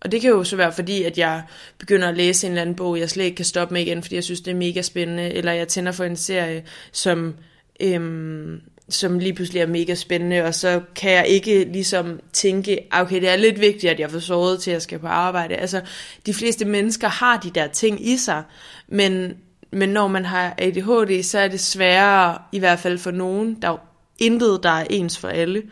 og 0.00 0.12
det 0.12 0.20
kan 0.20 0.30
jo 0.30 0.44
så 0.44 0.56
være 0.56 0.72
fordi, 0.72 1.02
at 1.02 1.18
jeg 1.18 1.42
begynder 1.78 2.08
at 2.08 2.16
læse 2.16 2.46
en 2.46 2.52
eller 2.52 2.62
anden 2.62 2.76
bog, 2.76 2.98
jeg 2.98 3.10
slet 3.10 3.24
ikke 3.24 3.36
kan 3.36 3.44
stoppe 3.44 3.74
med 3.74 3.82
igen, 3.82 4.02
fordi 4.02 4.14
jeg 4.14 4.24
synes, 4.24 4.40
det 4.40 4.50
er 4.50 4.54
mega 4.56 4.82
spændende, 4.82 5.30
eller 5.34 5.52
jeg 5.52 5.68
tænder 5.68 5.92
for 5.92 6.04
en 6.04 6.16
serie, 6.16 6.64
som, 6.92 7.34
øhm, 7.80 8.60
som 8.88 9.18
lige 9.18 9.32
pludselig 9.32 9.62
er 9.62 9.66
mega 9.66 9.94
spændende, 9.94 10.42
og 10.44 10.54
så 10.54 10.80
kan 10.96 11.10
jeg 11.12 11.26
ikke 11.26 11.64
ligesom 11.64 12.20
tænke, 12.32 12.78
ah, 12.90 13.02
okay, 13.02 13.20
det 13.20 13.28
er 13.28 13.36
lidt 13.36 13.60
vigtigt, 13.60 13.92
at 13.92 14.00
jeg 14.00 14.10
får 14.10 14.18
sovet 14.18 14.60
til, 14.60 14.70
at 14.70 14.74
jeg 14.74 14.82
skal 14.82 14.98
på 14.98 15.06
arbejde. 15.06 15.56
Altså, 15.56 15.80
de 16.26 16.34
fleste 16.34 16.64
mennesker 16.64 17.08
har 17.08 17.36
de 17.36 17.50
der 17.50 17.66
ting 17.66 18.08
i 18.08 18.16
sig, 18.16 18.42
men 18.88 19.34
men 19.70 19.88
når 19.88 20.08
man 20.08 20.24
har 20.24 20.54
ADHD, 20.58 21.22
så 21.22 21.38
er 21.38 21.48
det 21.48 21.60
sværere, 21.60 22.38
i 22.52 22.58
hvert 22.58 22.78
fald 22.78 22.98
for 22.98 23.10
nogen. 23.10 23.58
Der 23.62 23.68
er 23.68 23.72
jo 23.72 23.78
intet, 24.18 24.60
der 24.62 24.70
er 24.70 24.86
ens 24.90 25.18
for 25.18 25.28
alle. 25.28 25.62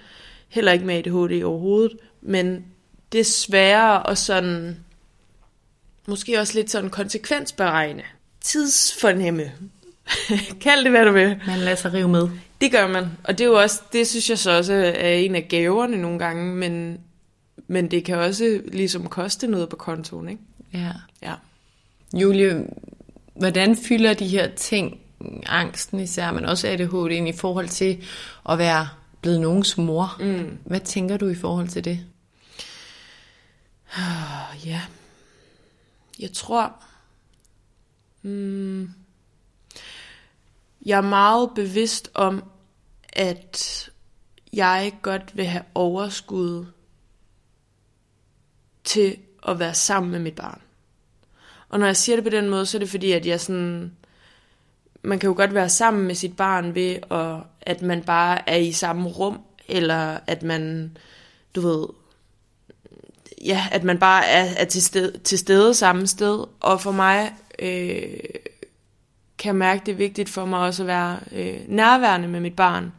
Heller 0.48 0.72
ikke 0.72 0.86
med 0.86 0.94
ADHD 0.94 1.44
overhovedet. 1.44 1.96
Men 2.22 2.64
det 3.16 3.20
er 3.20 3.24
sværere 3.24 4.10
at 4.10 4.18
sådan, 4.18 4.76
måske 6.06 6.40
også 6.40 6.54
lidt 6.54 6.70
sådan 6.70 6.90
konsekvensberegne. 6.90 8.02
Tidsfornemme. 8.40 9.52
Kald 10.62 10.84
det, 10.84 10.90
hvad 10.90 11.04
du 11.04 11.12
vil. 11.12 11.40
Man 11.46 11.58
lader 11.58 11.76
sig 11.76 11.92
rive 11.92 12.08
med. 12.08 12.28
Det 12.60 12.72
gør 12.72 12.86
man. 12.86 13.06
Og 13.24 13.38
det 13.38 13.44
er 13.44 13.48
jo 13.48 13.60
også, 13.60 13.80
det 13.92 14.06
synes 14.06 14.30
jeg 14.30 14.38
så 14.38 14.50
også 14.50 14.72
er 14.96 15.12
en 15.12 15.34
af 15.34 15.46
gaverne 15.48 15.96
nogle 15.96 16.18
gange, 16.18 16.54
men, 16.54 17.00
men 17.66 17.90
det 17.90 18.04
kan 18.04 18.18
også 18.18 18.60
ligesom 18.72 19.06
koste 19.06 19.46
noget 19.46 19.68
på 19.68 19.76
kontoen, 19.76 20.28
ikke? 20.28 20.42
Ja. 20.74 20.92
Ja. 21.22 21.34
Julie, 22.14 22.66
hvordan 23.34 23.76
fylder 23.76 24.14
de 24.14 24.28
her 24.28 24.48
ting, 24.56 24.98
angsten 25.46 26.00
især, 26.00 26.32
men 26.32 26.44
også 26.44 26.68
ADHD, 26.68 27.10
ind 27.10 27.28
i 27.28 27.36
forhold 27.36 27.68
til 27.68 28.04
at 28.48 28.58
være 28.58 28.88
blevet 29.20 29.40
nogens 29.40 29.78
mor? 29.78 30.16
Mm. 30.20 30.58
Hvad 30.64 30.80
tænker 30.80 31.16
du 31.16 31.28
i 31.28 31.34
forhold 31.34 31.68
til 31.68 31.84
det? 31.84 32.00
Uh, 33.92 34.66
ja. 34.66 34.82
Jeg 36.18 36.32
tror... 36.32 36.82
Mm, 38.22 38.90
jeg 40.86 40.96
er 40.96 41.08
meget 41.08 41.50
bevidst 41.54 42.10
om, 42.14 42.44
at 43.12 43.90
jeg 44.52 44.92
godt 45.02 45.36
vil 45.36 45.46
have 45.46 45.64
overskud 45.74 46.66
til 48.84 49.16
at 49.48 49.58
være 49.58 49.74
sammen 49.74 50.12
med 50.12 50.18
mit 50.18 50.34
barn. 50.34 50.60
Og 51.68 51.78
når 51.78 51.86
jeg 51.86 51.96
siger 51.96 52.16
det 52.16 52.24
på 52.24 52.30
den 52.30 52.48
måde, 52.48 52.66
så 52.66 52.76
er 52.76 52.78
det 52.78 52.90
fordi, 52.90 53.12
at 53.12 53.26
jeg 53.26 53.40
sådan... 53.40 53.96
Man 55.02 55.18
kan 55.18 55.28
jo 55.28 55.34
godt 55.36 55.54
være 55.54 55.68
sammen 55.68 56.06
med 56.06 56.14
sit 56.14 56.36
barn 56.36 56.74
ved, 56.74 56.96
at, 57.10 57.42
at 57.60 57.82
man 57.82 58.02
bare 58.02 58.48
er 58.48 58.56
i 58.56 58.72
samme 58.72 59.08
rum, 59.08 59.40
eller 59.68 60.18
at 60.26 60.42
man, 60.42 60.96
du 61.54 61.60
ved, 61.60 61.86
ja, 63.44 63.66
at 63.72 63.84
man 63.84 63.98
bare 63.98 64.26
er, 64.26 64.54
er 64.56 64.64
til, 64.64 64.82
stede, 64.82 65.18
til 65.18 65.38
stede 65.38 65.74
samme 65.74 66.06
sted. 66.06 66.44
Og 66.60 66.80
for 66.80 66.92
mig 66.92 67.32
øh, 67.58 68.18
kan 69.38 69.48
jeg 69.48 69.56
mærke, 69.56 69.82
det 69.86 69.92
er 69.92 69.96
vigtigt 69.96 70.28
for 70.28 70.44
mig 70.44 70.58
også 70.58 70.82
at 70.82 70.86
være 70.86 71.18
øh, 71.32 71.56
nærværende 71.68 72.28
med 72.28 72.40
mit 72.40 72.56
barn. 72.56 72.92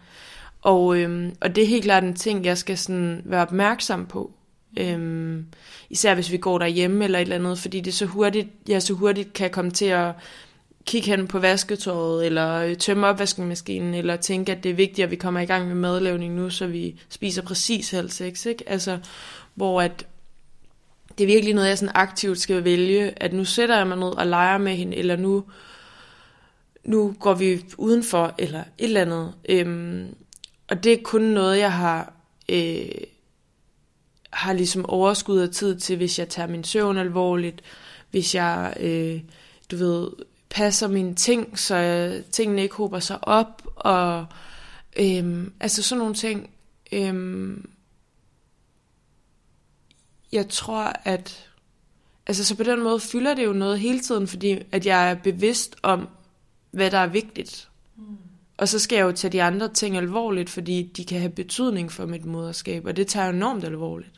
Og, 0.62 0.98
øh, 0.98 1.32
og 1.42 1.56
det 1.56 1.64
er 1.64 1.68
helt 1.68 1.84
klart 1.84 2.04
en 2.04 2.16
ting, 2.16 2.46
jeg 2.46 2.58
skal 2.58 2.78
sådan 2.78 3.22
være 3.26 3.42
opmærksom 3.42 4.06
på. 4.06 4.32
Øhm, 4.80 5.46
især 5.90 6.16
hvis 6.16 6.32
vi 6.32 6.38
går 6.38 6.58
derhjemme 6.58 7.04
eller 7.04 7.20
et 7.20 7.22
eller 7.22 7.36
andet, 7.36 7.60
fordi 7.60 7.82
det 7.82 7.94
så 7.94 8.06
hurtigt, 8.06 8.48
jeg 8.68 8.84
så 8.84 8.94
hurtigt 8.94 9.34
kan 9.34 9.50
komme 9.50 9.72
til 9.72 9.86
at 9.86 10.12
kigge 10.86 11.10
hen 11.10 11.28
på 11.28 11.40
vasketøjet, 11.40 12.26
eller 12.26 12.54
øh, 12.54 12.78
tømme 12.78 13.08
opvaskemaskinen, 13.08 13.94
eller 13.94 14.16
tænke, 14.16 14.52
at 14.52 14.64
det 14.64 14.72
er 14.72 14.76
vigtigt, 14.76 15.06
at 15.06 15.12
vi 15.12 15.16
kommer 15.16 15.40
i 15.40 15.46
gang 15.46 15.68
med 15.68 15.76
madlavning 15.76 16.36
nu, 16.36 16.50
så 16.50 16.68
vi 16.68 17.00
spiser 17.10 17.42
præcis 17.42 17.92
halv 17.92 18.10
seks, 18.10 18.46
ikke? 18.46 18.64
Altså, 18.70 19.00
hvor 19.56 19.82
at 19.82 20.06
det 21.18 21.24
er 21.24 21.28
virkelig 21.28 21.53
noget, 21.53 21.70
jeg 21.70 21.78
sådan 21.78 21.95
aktivt 21.95 22.39
skal 22.39 22.63
vælge, 22.63 23.24
at 23.24 23.34
nu 23.34 23.45
sætter 23.45 23.78
jeg 23.78 23.88
mig 23.88 23.97
ned 23.97 24.07
og 24.07 24.28
leger 24.28 24.57
med 24.57 24.76
hende, 24.76 24.97
eller 24.97 25.15
nu, 25.15 25.43
nu 26.84 27.15
går 27.20 27.34
vi 27.34 27.65
udenfor, 27.78 28.36
eller 28.38 28.59
et 28.59 28.68
eller 28.78 29.01
andet. 29.01 29.34
Øhm, 29.49 30.15
og 30.68 30.84
det 30.84 30.93
er 30.93 30.97
kun 31.03 31.22
noget, 31.22 31.57
jeg 31.57 31.74
har... 31.74 32.13
Øh, 32.49 32.89
har 34.30 34.53
ligesom 34.53 34.86
overskud 34.86 35.39
af 35.39 35.49
tid 35.49 35.80
til, 35.80 35.97
hvis 35.97 36.20
jeg 36.20 36.30
tager 36.30 36.47
min 36.47 36.63
søvn 36.63 36.97
alvorligt, 36.97 37.61
hvis 38.11 38.36
jeg, 38.36 38.74
øh, 38.80 39.22
du 39.72 39.76
ved, 39.76 40.09
passer 40.49 40.88
mine 40.88 41.15
ting, 41.15 41.59
så 41.59 41.76
jeg, 41.76 42.24
tingene 42.32 42.61
ikke 42.61 42.76
hober 42.76 42.99
sig 42.99 43.28
op, 43.28 43.63
og 43.76 44.26
øh, 44.99 45.47
altså 45.59 45.84
sådan 45.84 45.99
nogle 45.99 46.13
ting. 46.15 46.49
Øh, 46.91 47.57
jeg 50.32 50.49
tror, 50.49 50.93
at 51.03 51.49
altså 52.28 52.43
så 52.45 52.57
på 52.57 52.63
den 52.63 52.84
måde 52.84 52.99
fylder 52.99 53.34
det 53.34 53.45
jo 53.45 53.53
noget 53.53 53.80
hele 53.80 53.99
tiden, 53.99 54.28
fordi 54.28 54.59
at 54.71 54.86
jeg 54.86 55.11
er 55.11 55.15
bevidst 55.15 55.75
om, 55.84 56.07
hvad 56.71 56.91
der 56.91 56.97
er 56.97 57.07
vigtigt. 57.07 57.69
Mm. 57.97 58.03
Og 58.57 58.67
så 58.67 58.80
skal 58.80 58.95
jeg 58.95 59.03
jo 59.03 59.11
tage 59.11 59.32
de 59.32 59.43
andre 59.43 59.73
ting 59.73 59.97
alvorligt, 59.97 60.49
fordi 60.49 60.91
de 60.97 61.05
kan 61.05 61.19
have 61.19 61.32
betydning 61.32 61.91
for 61.91 62.05
mit 62.05 62.25
moderskab, 62.25 62.86
og 62.86 62.97
det 62.97 63.07
tager 63.07 63.25
jeg 63.25 63.36
enormt 63.36 63.63
alvorligt. 63.63 64.11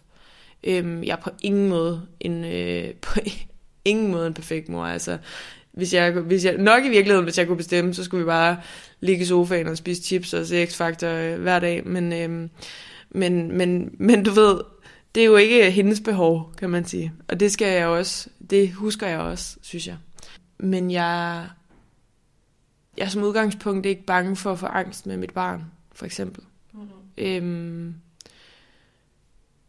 Øhm, 0.64 1.04
jeg 1.04 1.12
er 1.12 1.22
på 1.22 1.30
ingen 1.42 1.70
måde 1.70 2.02
en, 2.20 2.46
øh, 2.46 2.94
på 3.02 3.20
ingen 3.86 4.12
måde 4.12 4.28
en 4.28 4.34
perfekt 4.34 4.70
mor. 4.70 4.86
Altså, 4.86 5.18
hvis 5.72 5.94
jeg, 5.94 6.12
hvis 6.12 6.46
jeg, 6.46 6.58
nok 6.58 6.86
i 6.86 6.90
virkeligheden, 6.90 7.24
hvis 7.24 7.38
jeg 7.38 7.48
kunne 7.48 7.58
bestemme, 7.58 7.94
så 7.94 8.04
skulle 8.04 8.24
vi 8.24 8.28
bare 8.28 8.58
ligge 9.00 9.22
i 9.22 9.26
sofaen 9.26 9.68
og 9.68 9.78
spise 9.78 10.04
chips 10.04 10.34
og 10.34 10.46
se 10.46 10.64
X-Factor 10.64 11.08
øh, 11.08 11.42
hver 11.42 11.60
dag. 11.60 11.88
Men, 11.88 12.14
øh, 12.14 12.50
men, 13.10 13.58
men, 13.58 13.96
men 14.00 14.24
du 14.24 14.32
ved, 14.32 14.60
det 15.16 15.22
er 15.22 15.26
jo 15.26 15.36
ikke 15.36 15.72
hendes 15.72 16.02
behov, 16.02 16.54
kan 16.58 16.70
man 16.70 16.86
sige. 16.86 17.14
Og 17.28 17.40
det 17.40 17.52
skal 17.52 17.68
jeg 17.68 17.88
også, 17.88 18.30
det 18.50 18.74
husker 18.74 19.08
jeg 19.08 19.20
også, 19.20 19.58
synes 19.62 19.88
jeg. 19.88 19.98
Men 20.58 20.92
jeg, 20.92 21.48
jeg 22.98 23.06
er 23.06 23.10
som 23.10 23.24
udgangspunkt 23.24 23.86
ikke 23.86 24.04
bange 24.04 24.36
for 24.36 24.52
at 24.52 24.60
få 24.60 24.66
angst 24.66 25.06
med 25.06 25.18
mit 25.18 25.34
barn, 25.34 25.64
for 25.92 26.06
eksempel. 26.06 26.44
Mm-hmm. 26.74 26.90
Øhm, 27.18 27.96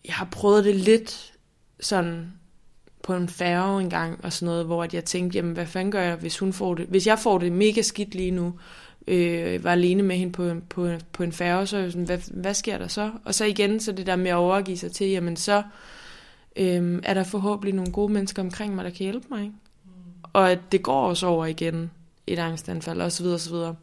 jeg 0.05 0.15
har 0.15 0.29
prøvet 0.31 0.65
det 0.65 0.77
lidt 0.77 1.33
sådan 1.81 2.33
på 3.03 3.15
en 3.15 3.29
færge 3.29 3.81
en 3.81 3.91
gang 3.91 4.25
og 4.25 4.33
sådan 4.33 4.47
noget, 4.47 4.67
hvor 4.67 4.87
jeg 4.93 5.05
tænkte, 5.05 5.37
jamen 5.37 5.53
hvad 5.53 5.67
fanden 5.67 5.93
gør 5.93 6.03
jeg, 6.03 6.17
hvis 6.17 6.39
hun 6.39 6.53
får 6.53 6.75
det? 6.75 6.87
Hvis 6.87 7.07
jeg 7.07 7.19
får 7.19 7.39
det 7.39 7.53
mega 7.53 7.83
skidt 7.83 8.15
lige 8.15 8.31
nu, 8.31 8.59
øh, 9.07 9.65
var 9.65 9.73
alene 9.73 10.03
med 10.03 10.17
hende 10.17 10.33
på, 10.33 10.55
på, 10.69 10.91
på 11.13 11.23
en 11.23 11.33
færge, 11.33 11.67
så 11.67 11.91
sådan, 11.91 12.07
hvad, 12.07 12.19
hvad 12.33 12.55
sker 12.55 12.79
der 12.79 12.89
så? 12.89 13.11
Og 13.25 13.35
så 13.35 13.45
igen, 13.45 13.81
så 13.81 13.93
det 13.93 14.07
der 14.07 14.17
med 14.17 14.31
at 14.31 14.37
overgive 14.37 14.77
sig 14.77 14.93
til, 14.93 15.11
jamen 15.11 15.37
så 15.37 15.63
øh, 16.57 17.01
er 17.03 17.15
der 17.15 17.25
forhåbentlig 17.25 17.75
nogle 17.75 17.93
gode 17.93 18.13
mennesker 18.13 18.43
omkring 18.43 18.75
mig, 18.75 18.85
der 18.85 18.91
kan 18.91 19.05
hjælpe 19.05 19.27
mig. 19.31 19.43
Ikke? 19.43 19.55
Og 20.33 20.51
at 20.51 20.59
det 20.73 20.83
går 20.83 21.09
også 21.09 21.27
over 21.27 21.47
igen, 21.47 21.91
et 22.27 22.39
angstanfald, 22.39 23.01
og 23.01 23.13
så 23.13 23.23
videre, 23.23 23.37
og 23.37 23.41
så 23.41 23.51
videre. 23.51 23.75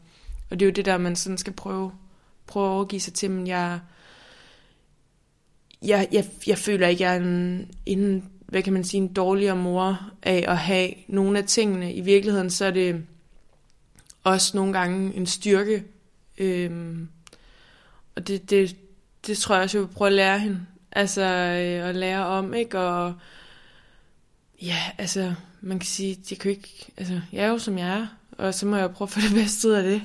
Og 0.50 0.60
det 0.60 0.62
er 0.62 0.70
jo 0.70 0.72
det 0.72 0.84
der, 0.84 0.98
man 0.98 1.16
sådan 1.16 1.38
skal 1.38 1.52
prøve, 1.52 1.92
prøve 2.46 2.66
at 2.66 2.70
overgive 2.70 3.00
sig 3.00 3.14
til, 3.14 3.30
men 3.30 3.46
jeg, 3.46 3.80
jeg, 5.82 6.08
jeg, 6.12 6.24
jeg 6.46 6.58
føler 6.58 6.88
ikke, 6.88 7.02
jeg 7.02 7.16
er 7.16 7.20
en, 7.20 7.68
en, 7.86 8.24
hvad 8.46 8.62
kan 8.62 8.72
man 8.72 8.84
sige, 8.84 9.00
en 9.00 9.12
dårligere 9.12 9.56
mor 9.56 10.00
af 10.22 10.44
at 10.48 10.58
have 10.58 10.90
nogle 11.08 11.38
af 11.38 11.44
tingene. 11.44 11.94
I 11.94 12.00
virkeligheden 12.00 12.50
så 12.50 12.64
er 12.64 12.70
det 12.70 13.04
også 14.24 14.56
nogle 14.56 14.72
gange 14.72 15.14
en 15.14 15.26
styrke. 15.26 15.84
Øhm, 16.38 17.08
og 18.16 18.28
det, 18.28 18.50
det, 18.50 18.76
det 19.26 19.38
tror 19.38 19.54
jeg 19.54 19.64
også, 19.64 19.78
jeg 19.78 19.86
vil 19.86 19.94
prøve 19.94 20.06
at 20.06 20.14
lære 20.14 20.38
hende. 20.38 20.60
Altså 20.92 21.22
øh, 21.22 21.88
at 21.88 21.96
lære 21.96 22.26
om, 22.26 22.54
ikke? 22.54 22.78
Og 22.78 23.14
ja, 24.62 24.78
altså, 24.98 25.34
man 25.60 25.78
kan 25.78 25.86
sige, 25.86 26.18
jeg 26.30 26.38
kan 26.38 26.50
ikke, 26.50 26.92
altså, 26.96 27.20
jeg 27.32 27.44
er 27.44 27.48
jo 27.48 27.58
som 27.58 27.78
jeg 27.78 27.98
er, 27.98 28.06
og 28.32 28.54
så 28.54 28.66
må 28.66 28.76
jeg 28.76 28.90
prøve 28.90 29.06
at 29.06 29.12
få 29.12 29.20
det 29.20 29.34
bedste 29.34 29.68
ud 29.68 29.72
af 29.72 29.82
det. 29.82 30.02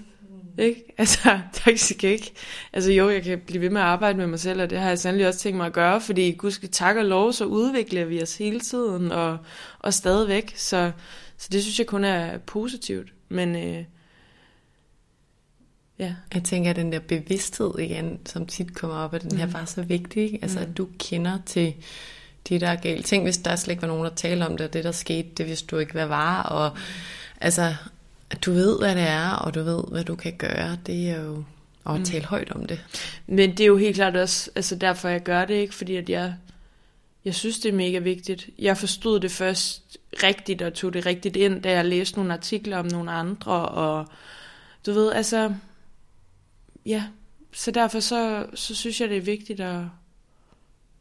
Ikke? 0.57 0.93
Altså, 0.97 1.39
toxic 1.63 2.03
ikke. 2.03 2.33
Altså 2.73 2.91
jo, 2.91 3.09
jeg 3.09 3.23
kan 3.23 3.39
blive 3.39 3.61
ved 3.61 3.69
med 3.69 3.81
at 3.81 3.87
arbejde 3.87 4.17
med 4.17 4.27
mig 4.27 4.39
selv, 4.39 4.61
og 4.61 4.69
det 4.69 4.77
har 4.77 4.87
jeg 4.87 4.99
sandelig 4.99 5.27
også 5.27 5.39
tænkt 5.39 5.57
mig 5.57 5.65
at 5.65 5.73
gøre, 5.73 6.01
fordi 6.01 6.31
gud 6.31 6.51
skal 6.51 6.69
tak 6.69 6.95
og 6.95 7.05
lov, 7.05 7.33
så 7.33 7.45
udvikler 7.45 8.05
vi 8.05 8.21
os 8.21 8.37
hele 8.37 8.59
tiden, 8.59 9.11
og, 9.11 9.37
og 9.79 9.93
stadigvæk. 9.93 10.53
Så, 10.55 10.91
så 11.37 11.49
det 11.51 11.61
synes 11.61 11.79
jeg 11.79 11.87
kun 11.87 12.03
er 12.03 12.37
positivt. 12.37 13.13
Men 13.29 13.55
øh, 13.55 13.83
ja. 16.03 16.15
Jeg 16.33 16.43
tænker, 16.43 16.69
at 16.69 16.75
den 16.75 16.91
der 16.91 16.99
bevidsthed 16.99 17.79
igen, 17.79 18.19
som 18.25 18.45
tit 18.45 18.73
kommer 18.73 18.97
op, 18.97 19.13
at 19.13 19.21
den 19.21 19.37
her 19.37 19.45
mm. 19.45 19.51
bare 19.51 19.65
så 19.65 19.81
vigtig. 19.81 20.23
Ikke? 20.23 20.39
Altså, 20.41 20.59
mm. 20.59 20.65
at 20.65 20.77
du 20.77 20.87
kender 20.99 21.37
til 21.45 21.73
det, 22.49 22.61
der 22.61 22.69
er 22.69 22.75
galt. 22.75 23.05
Tænk, 23.05 23.23
hvis 23.23 23.37
der 23.37 23.55
slet 23.55 23.71
ikke 23.71 23.81
var 23.81 23.87
nogen, 23.87 24.03
der 24.03 24.15
talte 24.15 24.43
om 24.43 24.57
det, 24.57 24.67
og 24.67 24.73
det, 24.73 24.83
der 24.83 24.91
skete, 24.91 25.29
det 25.37 25.45
vidste 25.45 25.67
du 25.67 25.77
ikke, 25.77 25.91
hvad 25.91 26.05
var. 26.05 26.43
Og 26.43 26.71
mm. 26.75 26.81
altså, 27.41 27.75
at 28.29 28.45
du 28.45 28.51
ved, 28.51 28.79
hvad 28.79 28.95
det 28.95 29.03
er, 29.03 29.29
og 29.29 29.55
du 29.55 29.63
ved, 29.63 29.83
hvad 29.91 30.03
du 30.03 30.15
kan 30.15 30.33
gøre, 30.37 30.77
det 30.85 31.09
er 31.09 31.21
jo 31.21 31.43
at 31.85 31.99
mm. 31.99 32.05
tale 32.05 32.25
højt 32.25 32.51
om 32.51 32.65
det. 32.65 32.85
Men 33.27 33.51
det 33.51 33.59
er 33.59 33.67
jo 33.67 33.77
helt 33.77 33.95
klart 33.95 34.15
også 34.15 34.49
altså 34.55 34.75
derfor, 34.75 35.09
jeg 35.09 35.23
gør 35.23 35.45
det, 35.45 35.53
ikke? 35.53 35.75
Fordi 35.75 35.95
at 35.95 36.09
jeg, 36.09 36.33
jeg 37.25 37.35
synes, 37.35 37.59
det 37.59 37.69
er 37.69 37.75
mega 37.75 37.97
vigtigt. 37.97 38.49
Jeg 38.59 38.77
forstod 38.77 39.19
det 39.19 39.31
først 39.31 39.97
rigtigt, 40.23 40.61
og 40.61 40.73
tog 40.73 40.93
det 40.93 41.05
rigtigt 41.05 41.35
ind, 41.35 41.61
da 41.61 41.71
jeg 41.71 41.85
læste 41.85 42.17
nogle 42.17 42.33
artikler 42.33 42.77
om 42.77 42.85
nogle 42.85 43.11
andre, 43.11 43.69
og 43.69 44.05
du 44.85 44.93
ved, 44.93 45.11
altså, 45.11 45.53
ja, 46.85 47.03
så 47.51 47.71
derfor 47.71 47.99
så, 47.99 48.45
så 48.53 48.75
synes 48.75 49.01
jeg, 49.01 49.09
det 49.09 49.17
er 49.17 49.21
vigtigt 49.21 49.59
at, 49.59 49.81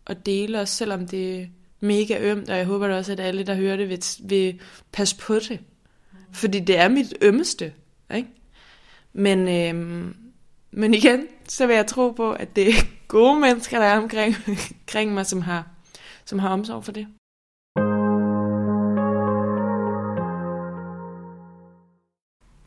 at 0.07 0.27
dele 0.27 0.61
os, 0.61 0.71
selvom 0.71 1.09
det 1.09 1.41
er 1.41 1.47
mega 1.81 2.19
ømt, 2.21 2.51
og 2.51 2.57
jeg 2.57 2.67
håber 2.67 2.89
da 2.89 2.97
også, 2.97 3.13
at 3.13 3.21
alle, 3.21 3.43
der 3.43 3.55
hører 3.55 3.77
det, 3.77 3.89
vil, 3.89 4.05
vil 4.21 4.61
passe 4.93 5.17
på 5.17 5.35
det. 5.35 5.61
Fordi 6.33 6.61
det 6.61 6.79
er 6.79 6.89
mit 6.89 7.15
ømmeste. 7.21 7.73
Ikke? 8.15 8.29
Men, 9.13 9.49
øhm, 9.49 10.17
men 10.71 10.95
igen, 10.95 11.27
så 11.49 11.67
vil 11.67 11.77
jeg 11.77 11.87
tro 11.87 12.11
på, 12.11 12.33
at 12.33 12.57
det 12.57 12.69
er 12.69 12.73
gode 13.09 13.41
mennesker, 13.41 13.79
der 13.79 13.87
er 13.87 13.99
omkring, 13.99 14.37
omkring 14.81 15.15
mig, 15.15 15.27
som 15.27 15.41
har, 15.43 15.67
som 16.25 16.39
har 16.39 16.49
omsorg 16.49 16.85
for 16.85 16.93
det. 16.93 17.07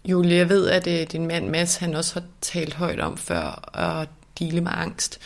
Julie, 0.06 0.38
jeg 0.38 0.50
ved, 0.50 0.70
at 0.70 0.88
uh, 0.88 1.12
din 1.12 1.28
mand 1.28 1.50
Mads, 1.50 1.76
han 1.76 1.94
også 1.94 2.14
har 2.20 2.28
talt 2.42 2.74
højt 2.74 3.00
om 3.00 3.18
før 3.18 3.76
at 3.78 4.10
dele 4.40 4.62
med 4.62 4.72
angst. 4.74 5.20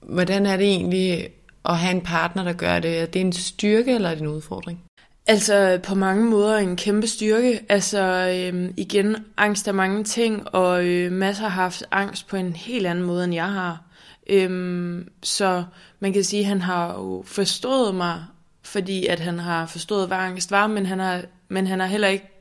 Hvordan 0.00 0.46
er 0.46 0.56
det 0.56 0.66
egentlig 0.66 1.28
at 1.64 1.78
have 1.78 1.94
en 1.94 2.00
partner, 2.00 2.44
der 2.44 2.52
gør 2.52 2.78
det? 2.78 3.00
Er 3.00 3.06
det 3.06 3.20
en 3.20 3.32
styrke, 3.32 3.94
eller 3.94 4.10
er 4.10 4.14
det 4.14 4.22
en 4.22 4.28
udfordring? 4.28 4.82
Altså 5.26 5.80
på 5.82 5.94
mange 5.94 6.24
måder 6.24 6.56
en 6.56 6.76
kæmpe 6.76 7.06
styrke. 7.06 7.60
Altså 7.68 8.00
øhm, 8.36 8.74
igen, 8.76 9.16
angst 9.36 9.68
er 9.68 9.72
mange 9.72 10.04
ting, 10.04 10.54
og 10.54 10.84
øh, 10.84 11.12
masser 11.12 11.42
har 11.42 11.62
haft 11.62 11.84
angst 11.90 12.26
på 12.28 12.36
en 12.36 12.52
helt 12.52 12.86
anden 12.86 13.04
måde, 13.04 13.24
end 13.24 13.34
jeg 13.34 13.52
har. 13.52 13.82
Øhm, 14.26 15.08
så 15.22 15.64
man 16.00 16.12
kan 16.12 16.24
sige, 16.24 16.40
at 16.40 16.46
han 16.46 16.60
har 16.60 16.94
jo 16.94 17.22
forstået 17.26 17.94
mig, 17.94 18.24
fordi 18.62 19.06
at 19.06 19.20
han 19.20 19.38
har 19.38 19.66
forstået, 19.66 20.06
hvad 20.06 20.16
angst 20.16 20.50
var, 20.50 20.66
men 20.66 20.86
han 20.86 20.98
har, 20.98 21.22
men 21.48 21.66
han 21.66 21.80
har 21.80 21.86
heller 21.86 22.08
ikke 22.08 22.35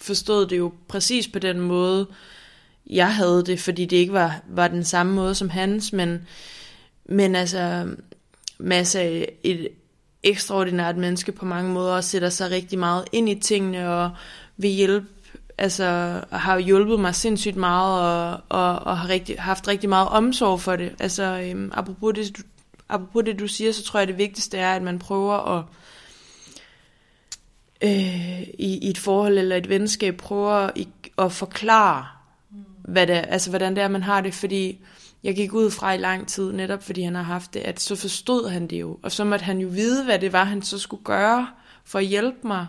forstod 0.00 0.46
det 0.46 0.58
jo 0.58 0.72
præcis 0.88 1.28
på 1.28 1.38
den 1.38 1.60
måde, 1.60 2.06
jeg 2.90 3.14
havde 3.14 3.42
det, 3.46 3.60
fordi 3.60 3.84
det 3.84 3.96
ikke 3.96 4.12
var, 4.12 4.40
var 4.48 4.68
den 4.68 4.84
samme 4.84 5.14
måde 5.14 5.34
som 5.34 5.50
hans, 5.50 5.92
men, 5.92 6.26
men 7.04 7.36
altså, 7.36 7.88
Mads 8.58 8.94
er 8.94 9.24
et 9.42 9.68
ekstraordinært 10.22 10.96
menneske 10.96 11.32
på 11.32 11.44
mange 11.44 11.72
måder, 11.72 11.92
og 11.92 12.04
sætter 12.04 12.28
sig 12.28 12.50
rigtig 12.50 12.78
meget 12.78 13.04
ind 13.12 13.28
i 13.28 13.34
tingene, 13.34 13.90
og 13.90 14.10
vil 14.56 14.70
hjælpe, 14.70 15.06
altså 15.58 16.20
har 16.30 16.58
hjulpet 16.58 17.00
mig 17.00 17.14
sindssygt 17.14 17.56
meget, 17.56 18.02
og, 18.02 18.40
og, 18.48 18.78
og 18.78 18.98
har 18.98 19.08
rigtig, 19.08 19.36
haft 19.38 19.68
rigtig 19.68 19.88
meget 19.88 20.08
omsorg 20.08 20.60
for 20.60 20.76
det. 20.76 20.92
Altså, 20.98 21.22
øhm, 21.22 21.70
apropos, 21.74 22.14
det, 22.14 22.36
du, 22.36 22.42
apropos 22.88 23.24
det, 23.24 23.38
du 23.38 23.46
siger, 23.46 23.72
så 23.72 23.82
tror 23.84 24.00
jeg, 24.00 24.08
det 24.08 24.18
vigtigste 24.18 24.58
er, 24.58 24.74
at 24.74 24.82
man 24.82 24.98
prøver 24.98 25.58
at 25.58 25.64
øh, 27.82 28.42
i, 28.42 28.78
i 28.82 28.90
et 28.90 28.98
forhold 28.98 29.38
eller 29.38 29.56
et 29.56 29.68
venskab, 29.68 30.16
prøver 30.16 30.70
i, 30.76 30.88
at 31.18 31.32
forklare, 31.32 32.06
hvad 32.84 33.06
det, 33.06 33.24
altså, 33.28 33.50
hvordan 33.50 33.76
det 33.76 33.84
er, 33.84 33.88
man 33.88 34.02
har 34.02 34.20
det, 34.20 34.34
fordi 34.34 34.80
jeg 35.22 35.34
gik 35.34 35.52
ud 35.52 35.70
fra 35.70 35.92
i 35.92 35.98
lang 35.98 36.28
tid, 36.28 36.52
netop 36.52 36.82
fordi 36.82 37.02
han 37.02 37.14
har 37.14 37.22
haft 37.22 37.54
det, 37.54 37.60
at 37.60 37.80
så 37.80 37.96
forstod 37.96 38.48
han 38.48 38.66
det 38.66 38.80
jo, 38.80 38.98
og 39.02 39.12
så 39.12 39.24
måtte 39.24 39.44
han 39.44 39.58
jo 39.58 39.68
vide, 39.68 40.04
hvad 40.04 40.18
det 40.18 40.32
var, 40.32 40.44
han 40.44 40.62
så 40.62 40.78
skulle 40.78 41.04
gøre 41.04 41.48
for 41.84 41.98
at 41.98 42.04
hjælpe 42.04 42.46
mig. 42.46 42.66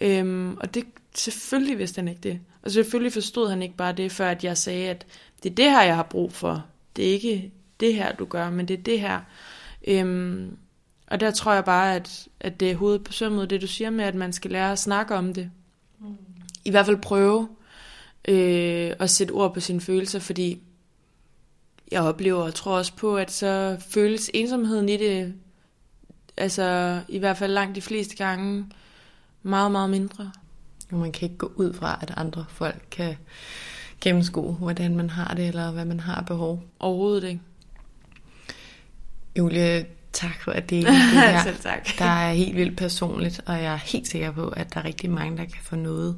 Øhm, 0.00 0.56
og 0.60 0.74
det 0.74 0.84
selvfølgelig 1.14 1.78
vidste 1.78 1.98
han 1.98 2.08
ikke 2.08 2.20
det. 2.20 2.40
Og 2.62 2.70
selvfølgelig 2.70 3.12
forstod 3.12 3.48
han 3.48 3.62
ikke 3.62 3.76
bare 3.76 3.92
det, 3.92 4.12
før 4.12 4.28
at 4.28 4.44
jeg 4.44 4.58
sagde, 4.58 4.90
at 4.90 5.06
det 5.42 5.50
er 5.50 5.54
det 5.54 5.70
her, 5.70 5.82
jeg 5.82 5.96
har 5.96 6.02
brug 6.02 6.32
for. 6.32 6.64
Det 6.96 7.08
er 7.08 7.12
ikke 7.12 7.52
det 7.80 7.94
her, 7.94 8.12
du 8.12 8.24
gør, 8.24 8.50
men 8.50 8.68
det 8.68 8.78
er 8.78 8.82
det 8.82 9.00
her. 9.00 9.20
Øhm, 9.86 10.56
og 11.12 11.20
der 11.20 11.30
tror 11.30 11.54
jeg 11.54 11.64
bare, 11.64 11.96
at, 11.96 12.28
at 12.40 12.60
det 12.60 12.70
er 12.70 12.76
hovedet 12.76 13.04
på 13.04 13.12
sømmet, 13.12 13.50
det 13.50 13.60
du 13.60 13.66
siger 13.66 13.90
med, 13.90 14.04
at 14.04 14.14
man 14.14 14.32
skal 14.32 14.50
lære 14.50 14.72
at 14.72 14.78
snakke 14.78 15.14
om 15.14 15.34
det. 15.34 15.50
Mm. 15.98 16.16
I 16.64 16.70
hvert 16.70 16.86
fald 16.86 16.96
prøve 16.96 17.48
øh, 18.28 18.92
at 18.98 19.10
sætte 19.10 19.32
ord 19.32 19.54
på 19.54 19.60
sine 19.60 19.80
følelser, 19.80 20.18
fordi 20.18 20.62
jeg 21.90 22.02
oplever 22.02 22.42
og 22.42 22.54
tror 22.54 22.76
også 22.76 22.96
på, 22.96 23.16
at 23.16 23.30
så 23.30 23.76
føles 23.88 24.30
ensomheden 24.34 24.88
i 24.88 24.96
det, 24.96 25.34
altså 26.36 27.00
i 27.08 27.18
hvert 27.18 27.36
fald 27.36 27.52
langt 27.52 27.76
de 27.76 27.82
fleste 27.82 28.16
gange, 28.16 28.66
meget, 29.42 29.72
meget 29.72 29.90
mindre. 29.90 30.32
Man 30.90 31.12
kan 31.12 31.26
ikke 31.26 31.38
gå 31.38 31.52
ud 31.56 31.72
fra, 31.72 31.98
at 32.02 32.14
andre 32.16 32.44
folk 32.48 32.86
kan 32.90 33.16
gennemskue, 34.00 34.54
hvordan 34.54 34.96
man 34.96 35.10
har 35.10 35.34
det, 35.34 35.48
eller 35.48 35.70
hvad 35.70 35.84
man 35.84 36.00
har 36.00 36.22
behov. 36.22 36.62
Overhovedet 36.78 37.28
ikke. 37.28 37.40
Julie, 39.38 39.86
tak 40.12 40.42
for 40.42 40.52
at 40.52 40.70
dele 40.70 40.86
det 40.86 40.96
her. 41.12 41.42
Selv 41.42 41.58
tak. 41.58 41.88
Der 41.98 42.04
er 42.04 42.32
helt 42.32 42.56
vildt 42.56 42.76
personligt, 42.76 43.40
og 43.46 43.54
jeg 43.54 43.72
er 43.72 43.76
helt 43.76 44.08
sikker 44.08 44.30
på, 44.30 44.48
at 44.48 44.74
der 44.74 44.80
er 44.80 44.84
rigtig 44.84 45.10
mange, 45.10 45.36
der 45.36 45.44
kan 45.44 45.62
få 45.62 45.76
noget 45.76 46.16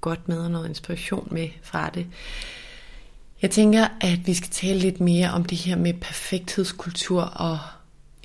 godt 0.00 0.28
med 0.28 0.38
og 0.38 0.50
noget 0.50 0.68
inspiration 0.68 1.28
med 1.30 1.48
fra 1.62 1.90
det. 1.94 2.06
Jeg 3.42 3.50
tænker, 3.50 3.86
at 4.00 4.26
vi 4.26 4.34
skal 4.34 4.50
tale 4.50 4.78
lidt 4.78 5.00
mere 5.00 5.30
om 5.30 5.44
det 5.44 5.58
her 5.58 5.76
med 5.76 5.94
perfekthedskultur 5.94 7.22
og 7.22 7.58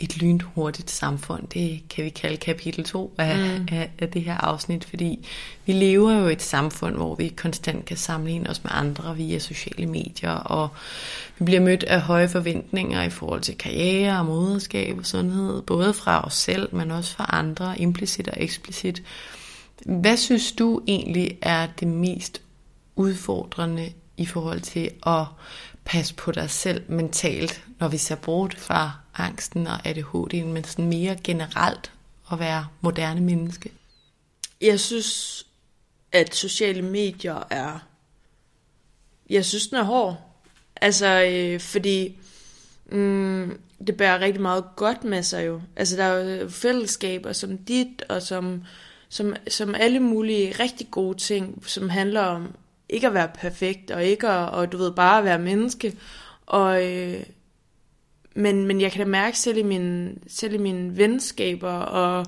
et 0.03 0.17
lynhurtigt 0.17 0.91
samfund. 0.91 1.47
Det 1.47 1.81
kan 1.89 2.05
vi 2.05 2.09
kalde 2.09 2.37
kapitel 2.37 2.83
2 2.83 3.13
af, 3.17 3.37
mm. 3.37 3.67
af, 3.71 3.91
af 3.99 4.09
det 4.09 4.21
her 4.21 4.37
afsnit, 4.37 4.85
fordi 4.85 5.27
vi 5.65 5.73
lever 5.73 6.13
jo 6.13 6.27
i 6.27 6.31
et 6.31 6.41
samfund, 6.41 6.95
hvor 6.95 7.15
vi 7.15 7.27
konstant 7.27 7.85
kan 7.85 7.97
sammenligne 7.97 8.49
os 8.49 8.63
med 8.63 8.71
andre 8.73 9.15
via 9.15 9.39
sociale 9.39 9.85
medier, 9.85 10.31
og 10.31 10.69
vi 11.37 11.45
bliver 11.45 11.61
mødt 11.61 11.83
af 11.83 12.01
høje 12.01 12.29
forventninger 12.29 13.03
i 13.03 13.09
forhold 13.09 13.41
til 13.41 13.57
karriere 13.57 14.19
og 14.19 14.25
moderskab 14.25 14.97
og 14.97 15.05
sundhed, 15.05 15.61
både 15.61 15.93
fra 15.93 16.25
os 16.25 16.33
selv, 16.33 16.75
men 16.75 16.91
også 16.91 17.15
fra 17.15 17.29
andre, 17.29 17.81
implicit 17.81 18.27
og 18.27 18.37
eksplicit. 18.37 19.03
Hvad 19.85 20.17
synes 20.17 20.51
du 20.51 20.81
egentlig 20.87 21.37
er 21.41 21.67
det 21.79 21.87
mest 21.87 22.41
udfordrende 22.95 23.91
i 24.17 24.25
forhold 24.25 24.59
til 24.59 24.89
at 25.05 25.25
passe 25.85 26.15
på 26.15 26.31
dig 26.31 26.49
selv 26.49 26.83
mentalt, 26.87 27.63
når 27.79 27.87
vi 27.87 27.97
ser 27.97 28.15
bort 28.15 28.55
fra 28.57 29.00
angsten 29.15 29.67
og 29.67 29.87
ADHD, 29.87 30.43
men 30.45 30.63
sådan 30.63 30.85
mere 30.85 31.17
generelt 31.23 31.91
at 32.31 32.39
være 32.39 32.67
moderne 32.81 33.21
menneske? 33.21 33.71
Jeg 34.61 34.79
synes, 34.79 35.45
at 36.11 36.35
sociale 36.35 36.81
medier 36.81 37.47
er... 37.49 37.79
Jeg 39.29 39.45
synes, 39.45 39.67
den 39.67 39.77
er 39.77 39.83
hård. 39.83 40.17
Altså, 40.75 41.23
øh, 41.23 41.59
fordi 41.59 42.17
mm, 42.85 43.59
det 43.87 43.97
bærer 43.97 44.19
rigtig 44.19 44.41
meget 44.41 44.65
godt 44.75 45.03
med 45.03 45.23
sig 45.23 45.47
jo. 45.47 45.61
Altså, 45.75 45.97
der 45.97 46.03
er 46.03 46.35
jo 46.35 46.49
fællesskaber 46.49 47.33
som 47.33 47.57
dit, 47.57 48.03
og 48.09 48.21
som, 48.21 48.63
som, 49.09 49.35
som 49.47 49.75
alle 49.75 49.99
mulige 49.99 50.51
rigtig 50.59 50.91
gode 50.91 51.17
ting, 51.17 51.63
som 51.67 51.89
handler 51.89 52.21
om 52.21 52.55
ikke 52.89 53.07
at 53.07 53.13
være 53.13 53.29
perfekt, 53.35 53.91
og 53.91 54.03
ikke 54.03 54.27
at, 54.27 54.49
og 54.49 54.71
du 54.71 54.77
ved, 54.77 54.91
bare 54.91 55.17
at 55.17 55.25
være 55.25 55.39
menneske. 55.39 55.97
Og, 56.45 56.91
øh, 56.91 57.23
men, 58.35 58.67
men 58.67 58.81
jeg 58.81 58.91
kan 58.91 59.05
da 59.05 59.11
mærke 59.11 59.39
selv 59.39 59.57
i 59.57 59.63
mine, 59.63 60.15
selv 60.27 60.53
i 60.53 60.57
mine 60.57 60.97
venskaber, 60.97 61.71
og 61.71 62.25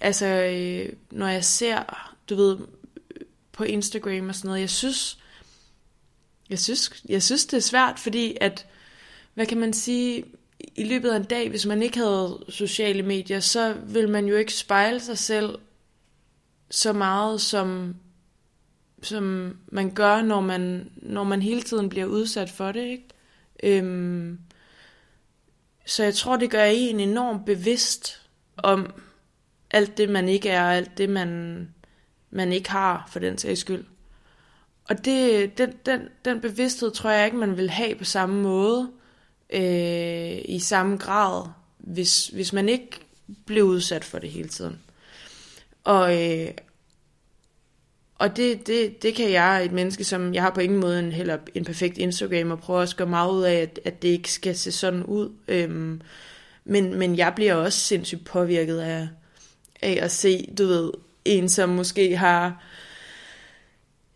altså, 0.00 0.26
øh, 0.26 0.92
når 1.10 1.28
jeg 1.28 1.44
ser, 1.44 2.08
du 2.28 2.34
ved, 2.36 2.58
på 3.52 3.64
Instagram 3.64 4.28
og 4.28 4.34
sådan 4.34 4.48
noget, 4.48 4.60
jeg 4.60 4.70
synes, 4.70 5.18
jeg 6.50 6.58
synes, 6.58 7.02
jeg 7.08 7.22
synes 7.22 7.46
det 7.46 7.56
er 7.56 7.60
svært, 7.60 7.98
fordi 7.98 8.36
at, 8.40 8.66
hvad 9.34 9.46
kan 9.46 9.58
man 9.58 9.72
sige, 9.72 10.24
i 10.76 10.84
løbet 10.84 11.10
af 11.10 11.16
en 11.16 11.24
dag, 11.24 11.50
hvis 11.50 11.66
man 11.66 11.82
ikke 11.82 11.98
havde 11.98 12.44
sociale 12.48 13.02
medier, 13.02 13.40
så 13.40 13.74
vil 13.86 14.08
man 14.08 14.26
jo 14.26 14.36
ikke 14.36 14.54
spejle 14.54 15.00
sig 15.00 15.18
selv 15.18 15.58
så 16.70 16.92
meget, 16.92 17.40
som 17.40 17.94
som 19.02 19.56
man 19.72 19.90
gør, 19.90 20.22
når 20.22 20.40
man, 20.40 20.90
når 20.96 21.24
man 21.24 21.42
hele 21.42 21.62
tiden 21.62 21.88
bliver 21.88 22.06
udsat 22.06 22.50
for 22.50 22.72
det. 22.72 22.84
Ikke? 22.84 23.08
Øhm, 23.62 24.38
så 25.88 26.04
jeg 26.04 26.14
tror, 26.14 26.36
det 26.36 26.50
gør 26.50 26.64
en 26.64 27.00
enormt 27.00 27.44
bevidst 27.44 28.22
om 28.56 28.92
alt 29.70 29.98
det, 29.98 30.08
man 30.08 30.28
ikke 30.28 30.48
er, 30.48 30.64
og 30.64 30.76
alt 30.76 30.98
det, 30.98 31.08
man, 31.08 31.68
man 32.30 32.52
ikke 32.52 32.70
har, 32.70 33.08
for 33.12 33.18
den 33.18 33.38
sags 33.38 33.60
skyld. 33.60 33.84
Og 34.88 35.04
det, 35.04 35.58
den, 35.58 35.72
den, 35.86 36.00
den 36.24 36.40
bevidsthed 36.40 36.90
tror 36.90 37.10
jeg 37.10 37.24
ikke, 37.24 37.36
man 37.36 37.56
vil 37.56 37.70
have 37.70 37.94
på 37.94 38.04
samme 38.04 38.42
måde, 38.42 38.90
øh, 39.50 40.38
i 40.44 40.58
samme 40.58 40.96
grad, 40.96 41.48
hvis, 41.78 42.26
hvis 42.26 42.52
man 42.52 42.68
ikke 42.68 42.90
blev 43.46 43.64
udsat 43.64 44.04
for 44.04 44.18
det 44.18 44.30
hele 44.30 44.48
tiden. 44.48 44.80
Og, 45.84 46.22
øh, 46.22 46.50
og 48.18 48.36
det, 48.36 48.66
det, 48.66 49.02
det 49.02 49.14
kan 49.14 49.30
jeg, 49.30 49.64
et 49.64 49.72
menneske, 49.72 50.04
som 50.04 50.34
jeg 50.34 50.42
har 50.42 50.50
på 50.50 50.60
ingen 50.60 50.80
måde 50.80 50.98
en, 50.98 51.12
heller 51.12 51.38
en 51.54 51.64
perfekt 51.64 51.98
Instagram, 51.98 52.50
og 52.50 52.58
prøver 52.58 52.80
at 52.80 52.94
gøre 52.96 53.08
meget 53.08 53.32
ud 53.32 53.42
af, 53.42 53.54
at, 53.54 53.80
at 53.84 54.02
det 54.02 54.08
ikke 54.08 54.32
skal 54.32 54.56
se 54.56 54.72
sådan 54.72 55.02
ud. 55.02 55.32
Øhm, 55.48 56.00
men, 56.64 56.94
men 56.94 57.16
jeg 57.16 57.32
bliver 57.36 57.54
også 57.54 57.78
sindssygt 57.78 58.24
påvirket 58.24 58.78
af, 58.78 59.08
af 59.82 59.98
at 60.02 60.10
se, 60.10 60.48
du 60.58 60.66
ved, 60.66 60.90
en 61.24 61.48
som 61.48 61.68
måske 61.68 62.16
har, 62.16 62.64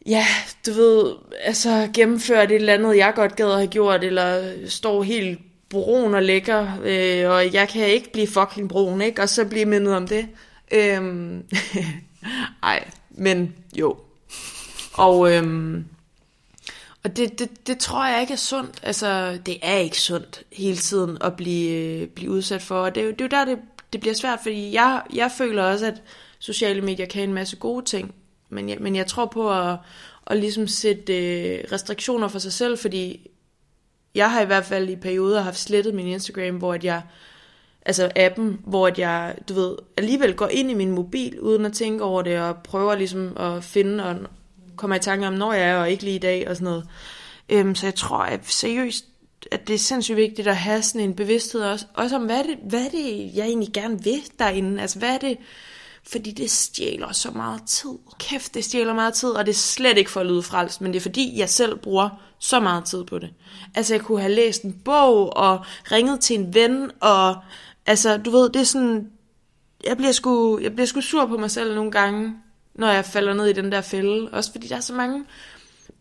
ja, 0.06 0.26
du 0.66 0.72
ved, 0.72 1.14
altså 1.40 1.88
gennemført 1.94 2.50
et 2.50 2.54
eller 2.54 2.74
andet, 2.74 2.96
jeg 2.96 3.12
godt 3.16 3.36
gad 3.36 3.50
at 3.50 3.56
have 3.56 3.66
gjort, 3.66 4.04
eller 4.04 4.52
står 4.68 5.02
helt 5.02 5.40
brun 5.68 6.14
og 6.14 6.22
lækker, 6.22 6.78
øh, 6.84 7.30
og 7.30 7.52
jeg 7.52 7.68
kan 7.68 7.86
ikke 7.86 8.12
blive 8.12 8.26
fucking 8.26 8.68
brun, 8.68 9.00
ikke? 9.00 9.22
Og 9.22 9.28
så 9.28 9.44
blive 9.44 9.64
mindet 9.64 9.94
om 9.94 10.08
det. 10.08 10.28
Øhm, 10.72 11.44
ej, 12.62 12.84
men 13.14 13.54
jo. 13.78 13.96
Og, 14.92 15.32
øhm, 15.32 15.84
og 17.04 17.16
det, 17.16 17.38
det, 17.38 17.66
det 17.66 17.78
tror 17.78 18.06
jeg 18.06 18.20
ikke 18.20 18.32
er 18.32 18.36
sundt. 18.36 18.80
Altså, 18.82 19.38
det 19.46 19.58
er 19.62 19.76
ikke 19.76 20.00
sundt 20.00 20.42
hele 20.52 20.76
tiden 20.76 21.18
at 21.20 21.36
blive, 21.36 21.70
øh, 21.70 22.08
blive 22.08 22.30
udsat 22.30 22.62
for. 22.62 22.80
Og 22.80 22.94
det, 22.94 23.04
det 23.04 23.20
er 23.20 23.24
jo 23.24 23.28
der, 23.28 23.44
det, 23.44 23.58
det 23.92 24.00
bliver 24.00 24.14
svært, 24.14 24.38
fordi 24.42 24.72
jeg, 24.72 25.02
jeg 25.14 25.30
føler 25.38 25.62
også, 25.62 25.86
at 25.86 26.02
sociale 26.38 26.80
medier 26.80 27.06
kan 27.06 27.22
en 27.22 27.34
masse 27.34 27.56
gode 27.56 27.84
ting. 27.84 28.14
Men 28.48 28.68
jeg, 28.68 28.76
men 28.80 28.96
jeg 28.96 29.06
tror 29.06 29.26
på 29.26 29.52
at, 29.52 29.76
at 30.26 30.36
ligesom 30.36 30.66
sætte 30.66 31.16
øh, 31.16 31.64
restriktioner 31.72 32.28
for 32.28 32.38
sig 32.38 32.52
selv, 32.52 32.78
fordi 32.78 33.30
jeg 34.14 34.30
har 34.30 34.40
i 34.40 34.46
hvert 34.46 34.64
fald 34.64 34.88
i 34.88 34.96
perioder 34.96 35.40
haft 35.40 35.58
slettet 35.58 35.94
min 35.94 36.06
Instagram, 36.06 36.56
hvor 36.56 36.74
at 36.74 36.84
jeg 36.84 37.02
altså 37.86 38.10
appen, 38.16 38.60
hvor 38.66 38.86
at 38.86 38.98
jeg, 38.98 39.34
du 39.48 39.54
ved, 39.54 39.76
alligevel 39.96 40.34
går 40.34 40.48
ind 40.48 40.70
i 40.70 40.74
min 40.74 40.90
mobil, 40.90 41.40
uden 41.40 41.66
at 41.66 41.72
tænke 41.72 42.04
over 42.04 42.22
det, 42.22 42.40
og 42.40 42.56
prøver 42.56 42.94
ligesom 42.94 43.36
at 43.36 43.64
finde 43.64 44.04
og 44.04 44.16
kommer 44.76 44.96
i 44.96 45.00
tanke 45.00 45.26
om, 45.26 45.32
når 45.32 45.52
jeg 45.52 45.68
er, 45.68 45.76
og 45.76 45.90
ikke 45.90 46.04
lige 46.04 46.16
i 46.16 46.18
dag, 46.18 46.48
og 46.48 46.56
sådan 46.56 46.64
noget. 46.64 46.88
Øhm, 47.48 47.74
så 47.74 47.86
jeg 47.86 47.94
tror 47.94 48.18
at 48.18 48.40
seriøst, 48.46 49.04
at 49.52 49.68
det 49.68 49.74
er 49.74 49.78
sindssygt 49.78 50.16
vigtigt 50.16 50.48
at 50.48 50.56
have 50.56 50.82
sådan 50.82 51.00
en 51.00 51.14
bevidsthed 51.14 51.62
også, 51.62 51.86
også 51.94 52.16
om, 52.16 52.22
hvad 52.22 52.38
er, 52.38 52.42
det, 52.42 52.58
hvad 52.68 52.84
er 52.84 52.90
det, 52.90 53.30
jeg 53.34 53.46
egentlig 53.46 53.72
gerne 53.72 54.04
vil 54.04 54.22
derinde? 54.38 54.82
Altså, 54.82 54.98
hvad 54.98 55.14
er 55.14 55.18
det, 55.18 55.38
fordi 56.06 56.30
det 56.30 56.50
stjæler 56.50 57.12
så 57.12 57.30
meget 57.30 57.62
tid. 57.66 57.90
Kæft, 58.18 58.54
det 58.54 58.64
stjæler 58.64 58.94
meget 58.94 59.14
tid, 59.14 59.28
og 59.28 59.46
det 59.46 59.52
er 59.52 59.56
slet 59.56 59.98
ikke 59.98 60.10
for 60.10 60.20
at 60.20 60.26
lyde 60.26 60.42
frelst, 60.42 60.80
men 60.80 60.92
det 60.92 60.96
er 60.96 61.02
fordi, 61.02 61.38
jeg 61.38 61.48
selv 61.48 61.78
bruger 61.78 62.08
så 62.38 62.60
meget 62.60 62.84
tid 62.84 63.04
på 63.04 63.18
det. 63.18 63.30
Altså, 63.74 63.94
jeg 63.94 64.00
kunne 64.00 64.20
have 64.20 64.32
læst 64.32 64.62
en 64.62 64.80
bog, 64.84 65.36
og 65.36 65.64
ringet 65.92 66.20
til 66.20 66.38
en 66.38 66.54
ven, 66.54 66.90
og 67.00 67.36
altså, 67.86 68.16
du 68.16 68.30
ved, 68.30 68.50
det 68.50 68.60
er 68.60 68.64
sådan, 68.64 69.10
jeg 69.84 69.96
bliver 69.96 70.12
sgu, 70.12 70.58
jeg 70.58 70.72
bliver 70.72 70.86
sgu 70.86 71.00
sur 71.00 71.26
på 71.26 71.36
mig 71.36 71.50
selv 71.50 71.74
nogle 71.74 71.90
gange, 71.90 72.34
når 72.74 72.90
jeg 72.90 73.04
falder 73.04 73.34
ned 73.34 73.46
i 73.46 73.52
den 73.52 73.72
der 73.72 73.80
fælde. 73.80 74.28
Også 74.32 74.52
fordi 74.52 74.66
der 74.66 74.76
er 74.76 74.80
så 74.80 74.94
mange 74.94 75.24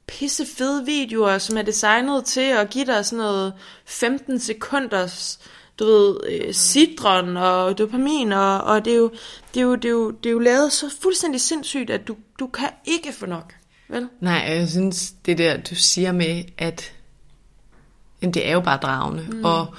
pisse 0.07 0.45
fede 0.45 0.85
videoer, 0.85 1.37
som 1.37 1.57
er 1.57 1.61
designet 1.61 2.25
til 2.25 2.41
at 2.41 2.69
give 2.69 2.85
dig 2.85 3.05
sådan 3.05 3.25
noget 3.25 3.53
15 3.85 4.39
sekunders 4.39 5.39
du 5.79 5.85
ved, 5.85 6.15
øh, 6.29 6.53
citron 6.53 7.37
og 7.37 7.77
dopamin, 7.77 8.31
og, 8.31 8.61
og 8.61 8.85
det, 8.85 8.93
er 8.93 8.97
jo, 8.97 9.11
det, 9.53 9.59
er 9.59 9.63
jo, 9.63 9.75
det, 9.75 9.85
er 9.85 9.89
jo, 9.89 10.11
det 10.11 10.29
er 10.29 10.33
jo 10.33 10.39
lavet 10.39 10.71
så 10.73 10.85
fuldstændig 11.01 11.41
sindssygt, 11.41 11.89
at 11.89 12.07
du, 12.07 12.15
du 12.39 12.47
kan 12.47 12.69
ikke 12.85 13.13
få 13.13 13.25
nok. 13.25 13.53
Vel? 13.89 14.07
Nej, 14.19 14.33
jeg 14.33 14.69
synes, 14.69 15.11
det 15.25 15.37
der, 15.37 15.57
du 15.57 15.75
siger 15.75 16.11
med, 16.11 16.43
at 16.57 16.93
jamen, 18.21 18.33
det 18.33 18.47
er 18.47 18.53
jo 18.53 18.59
bare 18.59 18.77
dragende, 18.77 19.27
mm. 19.31 19.45
og 19.45 19.75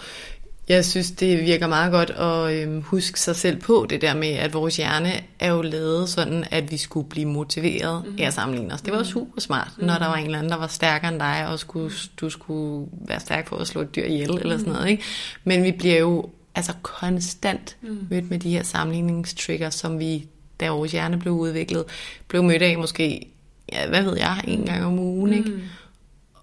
jeg 0.69 0.85
synes, 0.85 1.11
det 1.11 1.41
virker 1.41 1.67
meget 1.67 1.93
godt 1.93 2.11
at 2.11 2.55
øhm, 2.55 2.83
huske 2.83 3.21
sig 3.21 3.37
selv 3.37 3.61
på 3.61 3.87
det 3.91 4.01
der 4.03 4.15
med, 4.15 4.29
at 4.29 4.55
vores 4.55 4.77
hjerne 4.77 5.13
er 5.41 5.53
jo 5.53 5.63
lavet 5.63 6.09
sådan, 6.09 6.45
at 6.51 6.71
vi 6.71 6.77
skulle 6.77 7.09
blive 7.09 7.27
motiveret 7.27 8.05
mm. 8.07 8.17
af 8.19 8.27
at 8.27 8.35
sammenligne 8.35 8.75
os. 8.75 8.83
Det 8.83 8.93
var 8.93 8.99
mm. 8.99 9.05
super 9.05 9.41
smart, 9.41 9.71
når 9.79 9.95
der 9.95 10.07
var 10.07 10.15
en 10.15 10.25
eller 10.25 10.39
anden, 10.39 10.53
der 10.53 10.59
var 10.59 10.67
stærkere 10.67 11.13
end 11.13 11.21
dig, 11.21 11.47
og 11.49 11.59
skulle, 11.59 11.93
du 12.21 12.31
skulle 12.31 12.89
være 13.09 13.21
stærk 13.21 13.49
for 13.49 13.57
at 13.57 13.67
slå 13.67 13.81
et 13.81 13.97
dyr 13.97 14.05
ihjel, 14.05 14.31
mm. 14.31 14.39
eller 14.39 14.59
sådan 14.59 14.73
noget. 14.73 14.89
Ikke? 14.89 15.03
Men 15.45 15.65
vi 15.65 15.73
bliver 15.73 15.99
jo 15.99 16.31
altså 16.55 16.73
konstant 16.83 17.77
mm. 17.83 18.07
mødt 18.11 18.31
med 18.31 18.39
de 18.39 18.51
her 18.51 18.63
sammenligningstrigger, 18.63 19.71
som 19.71 19.99
vi, 19.99 20.27
da 20.61 20.71
vores 20.71 20.93
hjerne 20.93 21.19
blev 21.19 21.35
udviklet, 21.35 21.85
blev 22.29 22.43
mødt 22.43 22.63
af 22.63 22.79
måske, 22.79 23.27
ja, 23.73 23.89
hvad 23.89 24.03
ved 24.03 24.17
jeg, 24.17 24.45
en 24.49 24.65
gang 24.65 24.85
om 24.85 24.99
ugen. 24.99 25.33
Ikke? 25.33 25.51
Mm. 25.51 25.61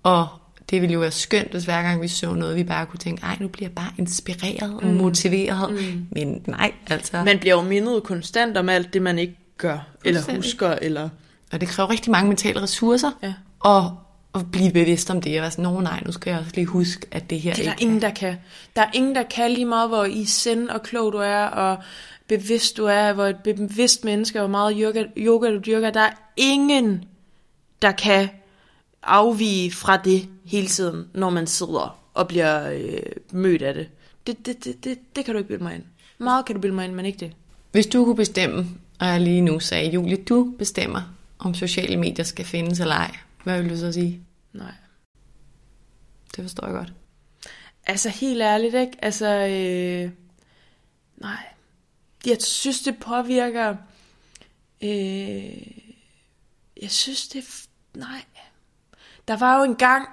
Og 0.03 0.27
det 0.69 0.81
ville 0.81 0.93
jo 0.93 0.99
være 0.99 1.11
skønt, 1.11 1.51
hvis 1.51 1.65
hver 1.65 1.81
gang 1.81 2.01
vi 2.01 2.07
så 2.07 2.33
noget, 2.33 2.55
vi 2.55 2.63
bare 2.63 2.85
kunne 2.85 2.99
tænke, 2.99 3.23
ej, 3.23 3.37
nu 3.39 3.47
bliver 3.47 3.69
jeg 3.69 3.75
bare 3.75 3.91
inspireret 3.97 4.73
og 4.81 4.87
mm. 4.87 4.93
motiveret. 4.93 5.71
Mm. 5.71 6.07
Men 6.11 6.41
nej, 6.47 6.71
altså. 6.87 7.23
Man 7.25 7.39
bliver 7.39 7.55
jo 7.55 7.61
mindet 7.61 8.03
konstant 8.03 8.57
om 8.57 8.69
alt 8.69 8.93
det, 8.93 9.01
man 9.01 9.19
ikke 9.19 9.37
gør, 9.57 9.87
eller 10.05 10.35
husker, 10.35 10.69
eller... 10.69 11.09
Og 11.51 11.61
det 11.61 11.69
kræver 11.69 11.89
rigtig 11.89 12.11
mange 12.11 12.27
mentale 12.27 12.61
ressourcer, 12.61 13.11
ja. 13.23 13.33
og 13.59 13.97
at 14.35 14.51
blive 14.51 14.71
bevidst 14.71 15.09
om 15.09 15.21
det, 15.21 15.35
og 15.35 15.41
være 15.41 15.51
sådan, 15.51 15.63
Nå, 15.63 15.81
nej, 15.81 16.01
nu 16.05 16.11
skal 16.11 16.31
jeg 16.31 16.39
også 16.39 16.51
lige 16.55 16.65
huske, 16.65 17.07
at 17.11 17.29
det 17.29 17.39
her 17.39 17.53
Det 17.53 17.67
er 17.67 17.71
der 17.71 17.81
ingen, 17.81 18.01
der 18.01 18.09
kan. 18.09 18.35
Der 18.75 18.81
er 18.81 18.89
ingen, 18.93 19.15
der 19.15 19.23
kan 19.23 19.51
lige 19.51 19.65
meget, 19.65 19.89
hvor 19.89 20.05
i 20.05 20.25
sind 20.25 20.69
og 20.69 20.83
klog 20.83 21.13
du 21.13 21.17
er, 21.17 21.43
og 21.43 21.77
bevidst 22.27 22.77
du 22.77 22.85
er, 22.85 23.13
hvor 23.13 23.25
et 23.25 23.37
bevidst 23.43 24.03
menneske, 24.05 24.39
hvor 24.39 24.47
meget 24.47 24.75
yoga, 24.79 25.03
yoga 25.17 25.49
du 25.49 25.59
dyrker. 25.65 25.89
Der 25.89 26.01
er 26.01 26.11
ingen, 26.37 27.03
der 27.81 27.91
kan 27.91 28.29
afvige 29.03 29.71
fra 29.71 29.97
det 29.97 30.29
hele 30.45 30.67
tiden, 30.67 31.07
når 31.13 31.29
man 31.29 31.47
sidder 31.47 31.99
og 32.13 32.27
bliver 32.27 32.71
øh, 32.71 32.99
mødt 33.31 33.61
af 33.61 33.73
det. 33.73 33.89
Det, 34.27 34.45
det, 34.45 34.63
det, 34.63 34.83
det. 34.83 34.97
det 35.15 35.25
kan 35.25 35.33
du 35.33 35.37
ikke 35.37 35.47
bilde 35.47 35.63
mig 35.63 35.75
ind. 35.75 35.83
Meget 36.17 36.45
kan 36.45 36.55
du 36.55 36.61
bilde 36.61 36.75
mig 36.75 36.85
ind, 36.85 36.93
men 36.93 37.05
ikke 37.05 37.19
det. 37.19 37.33
Hvis 37.71 37.87
du 37.87 38.05
kunne 38.05 38.15
bestemme, 38.15 38.67
og 38.99 39.07
jeg 39.07 39.21
lige 39.21 39.41
nu 39.41 39.59
sagde, 39.59 39.91
Julie, 39.91 40.17
du 40.17 40.53
bestemmer, 40.57 41.01
om 41.39 41.53
sociale 41.53 41.97
medier 41.97 42.25
skal 42.25 42.45
findes 42.45 42.79
eller 42.79 42.95
ej, 42.95 43.15
hvad 43.43 43.61
vil 43.61 43.71
du 43.71 43.77
så 43.77 43.91
sige? 43.91 44.21
Nej. 44.53 44.73
Det 46.35 46.43
forstår 46.43 46.67
jeg 46.67 46.75
godt. 46.75 46.93
Altså 47.85 48.09
helt 48.09 48.41
ærligt, 48.41 48.75
ikke? 48.75 48.93
Altså, 49.01 49.27
øh, 49.27 50.11
nej. 51.17 51.43
Jeg 52.25 52.37
synes, 52.41 52.81
det 52.81 52.97
påvirker... 52.97 53.75
Øh, 54.83 55.67
jeg 56.81 56.91
synes, 56.91 57.27
det... 57.27 57.43
Nej. 57.93 58.23
Der 59.29 59.37
var 59.37 59.57
jo 59.57 59.63
engang 59.63 60.07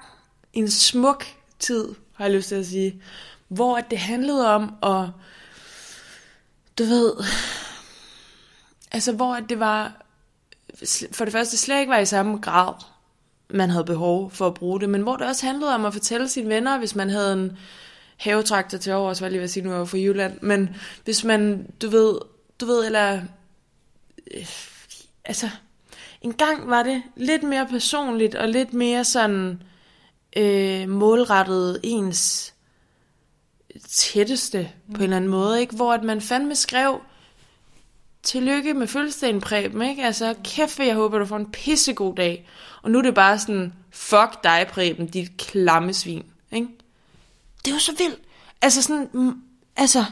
en 0.52 0.70
smuk 0.70 1.24
tid, 1.58 1.94
har 2.14 2.24
jeg 2.24 2.34
lyst 2.34 2.48
til 2.48 2.54
at 2.54 2.66
sige, 2.66 3.02
hvor 3.48 3.78
det 3.78 3.98
handlede 3.98 4.54
om 4.54 4.74
at, 4.82 5.08
du 6.78 6.84
ved, 6.84 7.12
altså 8.92 9.12
hvor 9.12 9.34
det 9.48 9.60
var, 9.60 10.06
for 11.12 11.24
det 11.24 11.32
første 11.32 11.56
slet 11.56 11.80
ikke 11.80 11.90
var 11.90 11.98
i 11.98 12.06
samme 12.06 12.38
grad, 12.38 12.74
man 13.50 13.70
havde 13.70 13.84
behov 13.84 14.30
for 14.30 14.46
at 14.46 14.54
bruge 14.54 14.80
det, 14.80 14.90
men 14.90 15.02
hvor 15.02 15.16
det 15.16 15.26
også 15.26 15.46
handlede 15.46 15.74
om 15.74 15.84
at 15.84 15.92
fortælle 15.92 16.28
sine 16.28 16.48
venner, 16.48 16.78
hvis 16.78 16.94
man 16.94 17.10
havde 17.10 17.32
en 17.32 17.58
havetraktor 18.16 18.78
til 18.78 18.92
over, 18.92 19.14
så 19.14 19.20
var 19.20 19.26
jeg 19.26 19.32
lige 19.32 19.40
ved 19.40 19.44
at 19.44 19.50
sige, 19.50 19.64
nu 19.64 19.72
er 19.72 19.76
jeg 19.76 19.88
fra 19.88 19.98
Jylland, 19.98 20.40
men 20.40 20.76
hvis 21.04 21.24
man, 21.24 21.70
du 21.82 21.88
ved, 21.88 22.18
du 22.60 22.66
ved, 22.66 22.86
eller, 22.86 23.20
øh, 24.34 24.46
altså, 25.24 25.50
en 26.26 26.32
gang 26.32 26.70
var 26.70 26.82
det 26.82 27.02
lidt 27.16 27.42
mere 27.42 27.66
personligt, 27.66 28.34
og 28.34 28.48
lidt 28.48 28.72
mere 28.72 29.04
sådan 29.04 29.62
øh, 30.36 30.88
målrettet 30.88 31.80
ens 31.82 32.54
tætteste 33.88 34.70
mm. 34.86 34.94
på 34.94 34.98
en 34.98 35.02
eller 35.02 35.16
anden 35.16 35.30
måde, 35.30 35.60
ikke? 35.60 35.76
Hvor 35.76 35.92
at 35.92 36.02
man 36.02 36.20
fandme 36.20 36.54
skrev, 36.54 37.00
tillykke 38.22 38.74
med 38.74 38.86
fødselsdagen, 38.86 39.40
Preben, 39.40 39.82
ikke? 39.82 40.04
Altså, 40.04 40.34
kæft, 40.44 40.78
jeg 40.78 40.94
håber, 40.94 41.18
du 41.18 41.24
får 41.24 41.36
en 41.36 41.50
pissegod 41.50 42.14
dag. 42.14 42.48
Og 42.82 42.90
nu 42.90 42.98
er 42.98 43.02
det 43.02 43.14
bare 43.14 43.38
sådan, 43.38 43.72
fuck 43.90 44.44
dig, 44.44 44.66
Preben, 44.70 45.06
dit 45.06 45.36
klamme 45.38 45.94
svin, 45.94 46.24
ikke? 46.52 46.68
Det 47.64 47.70
er 47.70 47.74
jo 47.74 47.80
så 47.80 47.94
vildt. 47.98 48.20
Altså 48.62 48.82
sådan, 48.82 49.08
mm, 49.12 49.42
altså, 49.76 50.04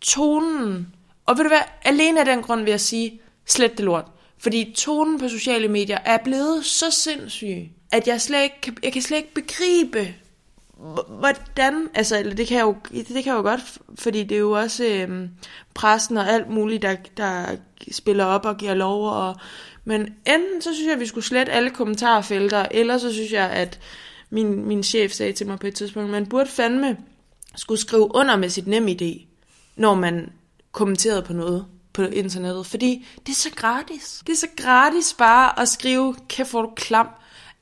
tonen. 0.00 0.94
Og 1.26 1.36
ved 1.36 1.44
du 1.44 1.48
hvad, 1.48 1.62
alene 1.82 2.20
af 2.20 2.26
den 2.26 2.42
grund 2.42 2.60
vil 2.60 2.70
jeg 2.70 2.80
sige, 2.80 3.20
slet 3.46 3.76
det 3.76 3.84
lort. 3.84 4.10
Fordi 4.38 4.72
tonen 4.76 5.18
på 5.18 5.28
sociale 5.28 5.68
medier 5.68 5.98
er 6.04 6.18
blevet 6.24 6.64
så 6.64 6.90
sindssyg, 6.90 7.70
at 7.92 8.08
jeg 8.08 8.20
slet 8.20 8.42
ikke 8.42 8.60
kan, 8.62 8.76
jeg 8.82 8.92
kan 8.92 9.02
slet 9.02 9.16
ikke 9.16 9.34
begribe, 9.34 10.14
hvordan, 11.08 11.88
altså, 11.94 12.18
eller 12.18 12.34
det 12.34 12.46
kan 12.46 12.56
jeg 12.56 12.64
jo, 12.64 12.76
det 12.90 13.06
kan 13.06 13.26
jeg 13.26 13.34
jo 13.34 13.42
godt, 13.42 13.78
fordi 13.94 14.22
det 14.22 14.34
er 14.34 14.40
jo 14.40 14.52
også 14.52 14.84
øhm, 14.84 15.28
pressen 15.74 16.16
og 16.16 16.28
alt 16.28 16.50
muligt, 16.50 16.82
der, 16.82 16.96
der 17.16 17.56
spiller 17.90 18.24
op 18.24 18.44
og 18.44 18.56
giver 18.56 18.74
lov, 18.74 19.08
og, 19.08 19.36
men 19.84 20.00
enten 20.26 20.62
så 20.62 20.74
synes 20.74 20.86
jeg, 20.86 20.94
at 20.94 21.00
vi 21.00 21.06
skulle 21.06 21.24
slette 21.24 21.52
alle 21.52 21.70
kommentarfelter, 21.70 22.66
eller 22.70 22.98
så 22.98 23.12
synes 23.12 23.32
jeg, 23.32 23.50
at 23.50 23.80
min, 24.30 24.66
min 24.66 24.82
chef 24.82 25.12
sagde 25.12 25.32
til 25.32 25.46
mig 25.46 25.58
på 25.58 25.66
et 25.66 25.74
tidspunkt, 25.74 26.10
man 26.10 26.26
burde 26.26 26.50
fandme 26.50 26.96
skulle 27.56 27.80
skrive 27.80 28.14
under 28.14 28.36
med 28.36 28.48
sit 28.48 28.66
nem 28.66 28.88
idé, 28.88 29.26
når 29.76 29.94
man 29.94 30.32
kommenterede 30.72 31.22
på 31.22 31.32
noget 31.32 31.66
på 31.96 32.02
internettet, 32.02 32.66
fordi 32.66 33.06
det 33.26 33.32
er 33.32 33.36
så 33.36 33.50
gratis. 33.56 34.22
Det 34.26 34.32
er 34.32 34.36
så 34.36 34.46
gratis 34.56 35.14
bare 35.18 35.60
at 35.60 35.68
skrive, 35.68 36.16
kan 36.28 36.46
få 36.46 36.62
du 36.62 36.72
klam. 36.76 37.08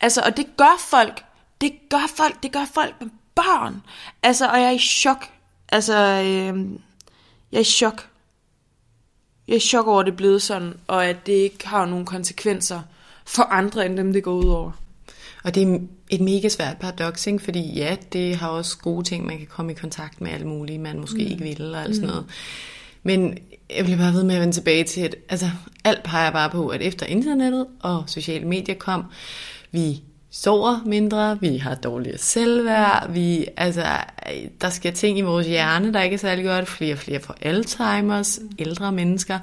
Altså, 0.01 0.22
og 0.26 0.37
det 0.37 0.47
gør 0.57 0.76
folk. 0.91 1.24
Det 1.61 1.72
gør 1.91 2.12
folk. 2.16 2.43
Det 2.43 2.53
gør 2.53 2.64
folk 2.74 2.95
med 3.01 3.09
børn. 3.35 3.82
Altså, 4.22 4.49
og 4.49 4.61
jeg 4.61 4.66
er 4.66 4.70
i 4.70 4.78
chok. 4.78 5.26
Altså, 5.68 5.97
øh, 5.97 6.70
jeg 7.53 7.59
er 7.59 7.61
i 7.61 7.64
chok. 7.64 8.09
Jeg 9.49 9.55
er 9.55 9.57
i 9.57 9.61
chok 9.61 9.87
over, 9.87 10.01
at 10.01 10.07
det 10.07 10.12
er 10.12 10.16
blevet 10.16 10.43
sådan, 10.43 10.74
og 10.87 11.07
at 11.07 11.26
det 11.26 11.32
ikke 11.32 11.68
har 11.68 11.87
nogen 11.87 12.05
konsekvenser 12.05 12.82
for 13.24 13.43
andre, 13.43 13.87
end 13.87 13.97
dem, 13.97 14.12
det 14.12 14.22
går 14.22 14.35
ud 14.35 14.49
over. 14.49 14.72
Og 15.45 15.55
det 15.55 15.62
er 15.62 15.78
et 16.11 16.20
mega 16.20 16.49
svært 16.49 16.78
paradoks, 16.78 17.26
ikke? 17.26 17.39
fordi 17.39 17.74
ja, 17.74 17.97
det 18.12 18.37
har 18.37 18.49
også 18.49 18.78
gode 18.78 19.05
ting, 19.05 19.26
man 19.26 19.39
kan 19.39 19.47
komme 19.47 19.72
i 19.72 19.74
kontakt 19.74 20.20
med 20.20 20.30
alle 20.30 20.47
mulige, 20.47 20.78
man 20.78 21.01
måske 21.01 21.24
mm. 21.24 21.30
ikke 21.30 21.43
vil, 21.45 21.61
eller 21.61 21.82
sådan 21.82 22.01
mm. 22.01 22.07
noget. 22.07 22.26
Men 23.03 23.39
jeg 23.77 23.85
bliver 23.85 23.99
bare 23.99 24.12
ved 24.12 24.25
med 24.25 24.35
at 24.35 24.41
vende 24.41 24.55
tilbage 24.55 24.85
til, 24.85 25.01
at 25.01 25.16
altså, 25.29 25.51
alt 25.85 26.03
peger 26.03 26.31
bare 26.31 26.51
på, 26.51 26.68
at 26.68 26.83
efter 26.83 27.07
internettet 27.07 27.66
og 27.81 28.05
sociale 28.07 28.45
medier 28.45 28.75
kom, 28.75 29.05
vi 29.72 30.03
sover 30.31 30.81
mindre, 30.87 31.41
vi 31.41 31.57
har 31.57 31.75
dårligere 31.75 32.18
selvværd, 32.18 33.12
vi, 33.12 33.47
altså, 33.57 33.85
der 34.61 34.70
sker 34.70 34.91
ting 34.91 35.18
i 35.18 35.22
vores 35.22 35.47
hjerne, 35.47 35.93
der 35.93 36.03
ikke 36.03 36.14
er 36.14 36.18
særlig 36.18 36.45
godt, 36.45 36.68
flere 36.68 36.95
og 36.95 36.99
flere 36.99 37.20
får 37.20 37.35
Alzheimer's, 37.47 38.43
ældre 38.59 38.93
mennesker, 38.93 39.39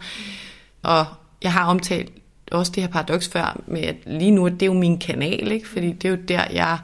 og 0.84 1.05
jeg 1.43 1.53
har 1.53 1.65
omtalt 1.65 2.11
også 2.51 2.71
det 2.75 2.84
her 2.84 2.89
paradoks 2.89 3.27
før, 3.27 3.61
med 3.67 3.82
at 3.82 3.95
lige 4.05 4.32
nu, 4.32 4.47
det 4.47 4.61
er 4.61 4.65
jo 4.65 4.73
min 4.73 4.97
kanal, 4.97 5.51
ikke? 5.51 5.67
fordi 5.67 5.91
det 5.91 6.05
er 6.05 6.09
jo 6.09 6.17
der, 6.27 6.43
jeg 6.53 6.77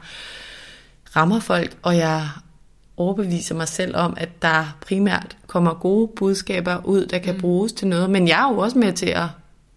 rammer 1.16 1.40
folk, 1.40 1.76
og 1.82 1.96
jeg 1.96 2.28
overbeviser 2.98 3.54
mig 3.54 3.68
selv 3.68 3.96
om, 3.96 4.14
at 4.16 4.42
der 4.42 4.76
primært 4.80 5.36
kommer 5.46 5.74
gode 5.74 6.08
budskaber 6.16 6.84
ud, 6.84 7.06
der 7.06 7.18
kan 7.18 7.34
mm. 7.34 7.40
bruges 7.40 7.72
til 7.72 7.88
noget. 7.88 8.10
Men 8.10 8.28
jeg 8.28 8.48
er 8.48 8.52
jo 8.52 8.58
også 8.58 8.78
med 8.78 8.92
til 8.92 9.06
at 9.06 9.26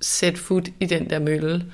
sætte 0.01 0.39
fod 0.39 0.61
i 0.79 0.85
den 0.85 1.09
der 1.09 1.19
mølle. 1.19 1.65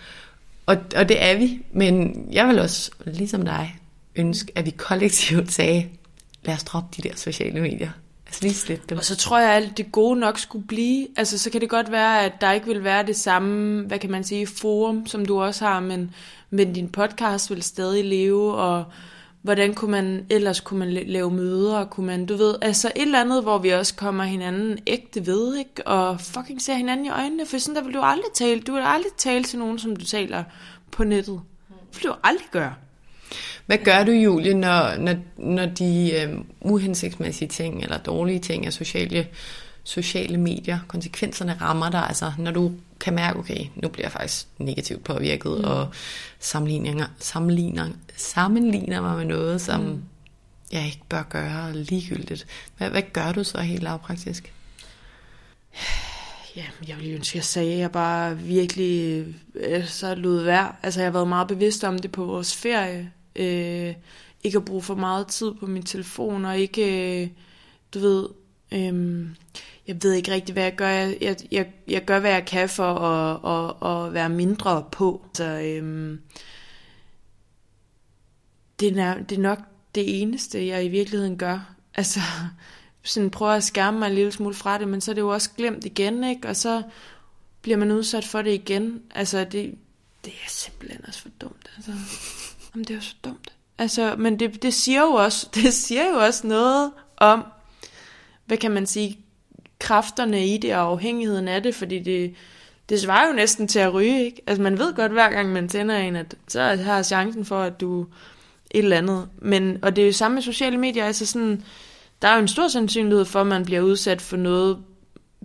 Og, 0.66 0.78
og 0.95 1.10
det 1.10 1.24
er 1.24 1.38
vi. 1.38 1.60
Men 1.72 2.26
jeg 2.32 2.48
vil 2.48 2.60
også, 2.60 2.91
ligesom 3.06 3.45
dig, 3.45 3.80
ønske, 4.16 4.52
at 4.56 4.66
vi 4.66 4.70
kollektivt 4.70 5.52
sagde, 5.52 5.86
lad 6.43 6.56
os 6.56 6.64
droppe 6.64 7.02
de 7.02 7.10
der 7.10 7.16
sociale 7.16 7.62
medier. 7.62 7.89
Altså 8.28 8.41
lige 8.41 8.54
slet 8.54 8.89
dem. 8.89 8.98
Og 8.98 9.06
så 9.06 9.16
tror 9.16 9.39
jeg, 9.39 9.50
at 9.50 9.56
alt 9.56 9.78
det 9.78 9.91
gode 9.91 10.20
nok 10.20 10.39
skulle 10.39 10.68
blive. 10.68 11.08
Altså, 11.18 11.38
så 11.38 11.50
kan 11.50 11.62
det 11.62 11.70
godt 11.70 11.91
være, 11.91 12.26
at 12.26 12.34
der 12.41 12.52
ikke 12.52 12.68
vil 12.68 12.84
være 12.84 13.06
det 13.06 13.16
samme, 13.16 13.84
hvad 13.84 14.00
kan 14.00 14.12
man 14.12 14.24
sige, 14.24 14.48
forum, 14.48 15.08
som 15.08 15.26
du 15.26 15.41
også 15.41 15.66
har, 15.66 15.80
men, 15.80 16.14
men 16.50 16.74
din 16.74 16.89
podcast 16.89 17.50
vil 17.50 17.64
stadig 17.64 18.06
leve, 18.06 18.54
og 18.54 18.86
hvordan 19.48 19.74
kunne 19.74 19.91
man, 19.91 20.26
ellers 20.30 20.60
kunne 20.60 20.80
man 20.80 20.93
lave 20.93 21.32
møder, 21.32 21.86
kunne 21.86 22.06
man, 22.06 22.26
du 22.26 22.36
ved, 22.36 22.56
altså 22.62 22.91
et 22.95 23.02
eller 23.02 23.22
andet, 23.22 23.43
hvor 23.43 23.58
vi 23.58 23.70
også 23.70 23.95
kommer 23.95 24.24
hinanden 24.24 24.80
ægte 24.88 25.26
ved, 25.26 25.58
ikke? 25.58 25.88
Og 25.88 26.22
fucking 26.22 26.62
ser 26.62 26.74
hinanden 26.74 27.06
i 27.06 27.10
øjnene, 27.10 27.45
for 27.45 27.58
sådan 27.58 27.76
der 27.76 27.84
vil 27.84 27.93
du 27.93 28.02
aldrig 28.02 28.32
tale, 28.34 28.62
du 28.62 28.74
vil 28.74 28.82
aldrig 28.86 29.12
tale 29.18 29.43
til 29.43 29.60
nogen, 29.60 29.80
som 29.80 29.95
du 29.95 30.06
taler 30.06 30.43
på 30.91 31.04
nettet. 31.04 31.41
Det 31.93 32.04
vil 32.04 32.10
du 32.12 32.16
aldrig 32.24 32.48
gøre. 32.52 32.74
Hvad 33.66 33.78
gør 33.78 34.04
du, 34.04 34.12
Julie, 34.12 34.54
når, 34.54 34.95
når, 34.98 35.16
når 35.38 35.66
de 35.66 36.12
øh, 36.22 36.39
uhensigtsmæssige 36.62 37.48
ting 37.48 37.84
eller 37.84 37.98
dårlige 37.98 38.39
ting 38.39 38.66
af 38.66 38.74
sociale, 38.74 39.28
sociale 39.88 40.38
medier, 40.38 40.80
konsekvenserne 40.88 41.58
rammer 41.62 41.90
dig? 41.90 42.08
Altså, 42.08 42.32
når 42.38 42.52
du 42.52 42.72
kan 43.00 43.14
mærke, 43.14 43.40
okay, 43.40 43.66
nu 43.76 43.90
bliver 43.90 44.06
jeg 44.06 44.12
faktisk 44.12 44.48
negativt 44.58 45.04
påvirket, 45.04 45.58
mm. 45.58 45.64
og 45.64 45.88
sammenligner, 46.40 47.08
sammenligner, 47.20 47.90
sammenligner 48.16 49.02
mig 49.02 49.18
med 49.18 49.26
noget, 49.26 49.62
som 49.62 49.82
mm. 49.82 50.04
jeg 50.72 50.86
ikke 50.86 51.02
bør 51.10 51.24
gøre 51.24 51.78
ligegyldigt. 51.78 52.48
Hvad, 52.78 52.90
hvad 52.90 53.02
gør 53.14 53.32
du 53.32 53.44
så 53.44 53.62
helt 53.62 53.84
lavpraktisk? 53.84 54.54
Ja, 56.56 56.66
jeg 56.88 56.98
ville 56.98 57.14
ønske, 57.14 57.32
at 57.32 57.36
jeg 57.36 57.44
sagde, 57.44 57.74
at 57.74 57.80
jeg 57.80 57.92
bare 57.92 58.38
virkelig 58.38 59.26
øh, 59.56 59.88
så 59.88 60.16
lod 60.16 60.44
være. 60.44 60.76
Altså, 60.84 61.00
jeg 61.00 61.06
har 61.06 61.12
været 61.12 61.28
meget 61.28 61.48
bevidst 61.48 61.84
om 61.84 62.00
det 62.00 62.12
på 62.12 62.26
vores 62.26 62.56
ferie. 62.56 63.12
Øh, 63.36 63.94
ikke 64.44 64.58
at 64.58 64.66
bruge 64.66 64.82
for 64.82 64.96
meget 64.96 65.28
tid 65.28 65.52
på 65.60 65.66
min 65.66 65.84
telefon, 65.84 66.46
og 66.46 66.60
ikke, 66.60 67.22
øh, 67.22 67.30
du 67.94 68.00
ved, 68.00 68.28
øh, 68.72 69.28
jeg 69.88 70.04
ved 70.04 70.14
ikke 70.14 70.32
rigtig, 70.32 70.54
hvad 70.54 70.64
jeg 70.64 70.76
gør. 70.76 70.90
Jeg, 70.90 71.18
jeg, 71.22 71.38
jeg, 71.52 71.68
jeg 71.88 72.06
gør, 72.06 72.20
hvad 72.20 72.32
jeg 72.32 72.46
kan 72.46 72.70
for 72.70 72.96
at, 72.96 73.76
at, 73.82 73.90
at 73.92 74.14
være 74.14 74.30
mindre 74.30 74.86
på. 74.92 75.26
Så 75.34 75.44
øhm, 75.44 76.22
det, 78.80 79.00
er, 79.00 79.24
det 79.24 79.38
er 79.38 79.42
nok 79.42 79.60
det 79.96 80.22
eneste, 80.22 80.68
jeg 80.68 80.86
i 80.86 80.88
virkeligheden 80.88 81.38
gør. 81.38 81.76
Altså, 81.96 82.20
sådan 83.04 83.30
prøver 83.30 83.52
at 83.52 83.64
skærme 83.64 84.00
mig 84.00 84.08
en 84.08 84.16
lille 84.16 84.32
smule 84.32 84.56
fra 84.56 84.78
det, 84.78 84.88
men 84.88 85.02
så 85.02 85.12
er 85.12 85.16
det 85.16 85.22
jo 85.22 85.30
også 85.30 85.50
glemt 85.58 85.86
igen, 85.86 86.24
ikke? 86.24 86.48
Og 86.48 86.56
så 86.56 86.84
bliver 87.62 87.78
man 87.78 87.92
udsat 87.92 88.26
for 88.26 88.42
det 88.42 88.54
igen. 88.54 89.02
Altså, 89.16 89.44
det, 89.44 89.76
det 90.26 90.34
er 90.46 90.50
simpelthen 90.50 91.06
også 91.08 91.22
for 91.22 91.30
dumt, 91.42 91.70
altså. 91.76 91.92
Jamen, 92.74 92.84
det 92.84 92.90
er 92.90 92.96
jo 92.96 93.02
så 93.02 93.16
dumt. 93.24 93.54
Altså, 93.78 94.16
men 94.16 94.40
det, 94.40 94.64
det 94.64 94.74
siger 94.74 95.02
jo 95.02 95.12
også, 95.12 95.50
det 95.56 95.74
siger 95.74 96.06
jo 96.10 96.18
også 96.18 96.48
noget 96.48 96.92
om, 97.18 97.46
hvad 98.46 98.58
kan 98.58 98.72
man 98.72 98.88
sige, 98.88 99.20
kræfterne 99.80 100.48
i 100.48 100.58
det 100.58 100.76
og 100.76 100.82
afhængigheden 100.82 101.48
af 101.48 101.64
det, 101.64 101.76
fordi 101.76 102.00
det, 102.00 102.34
det 102.90 103.02
svarer 103.02 103.28
jo 103.28 103.34
næsten 103.34 103.68
til 103.68 103.80
at 103.80 103.94
ryge, 103.94 104.26
ikke? 104.26 104.42
Altså, 104.48 104.62
man 104.62 104.80
ved 104.80 104.94
godt, 104.94 105.12
hver 105.12 105.30
gang 105.30 105.50
man 105.50 105.70
tænder 105.70 105.98
en, 105.98 106.16
at 106.16 106.36
så 106.48 106.62
har 106.62 107.04
chancen 107.04 107.46
for, 107.46 107.62
at 107.62 107.82
du 107.82 108.02
et 108.72 108.84
eller 108.84 108.98
andet. 108.98 109.30
Men, 109.42 109.78
og 109.82 109.96
det 109.96 110.02
er 110.02 110.06
jo 110.06 110.14
samme 110.14 110.36
med 110.36 110.42
sociale 110.42 110.78
medier, 110.78 111.06
altså 111.06 111.26
sådan, 111.26 111.64
der 112.22 112.28
er 112.28 112.36
jo 112.36 112.42
en 112.42 112.48
stor 112.48 112.68
sandsynlighed 112.68 113.26
for, 113.26 113.42
at 113.42 113.48
man 113.48 113.66
bliver 113.66 113.82
udsat 113.82 114.22
for 114.22 114.38
noget 114.38 114.78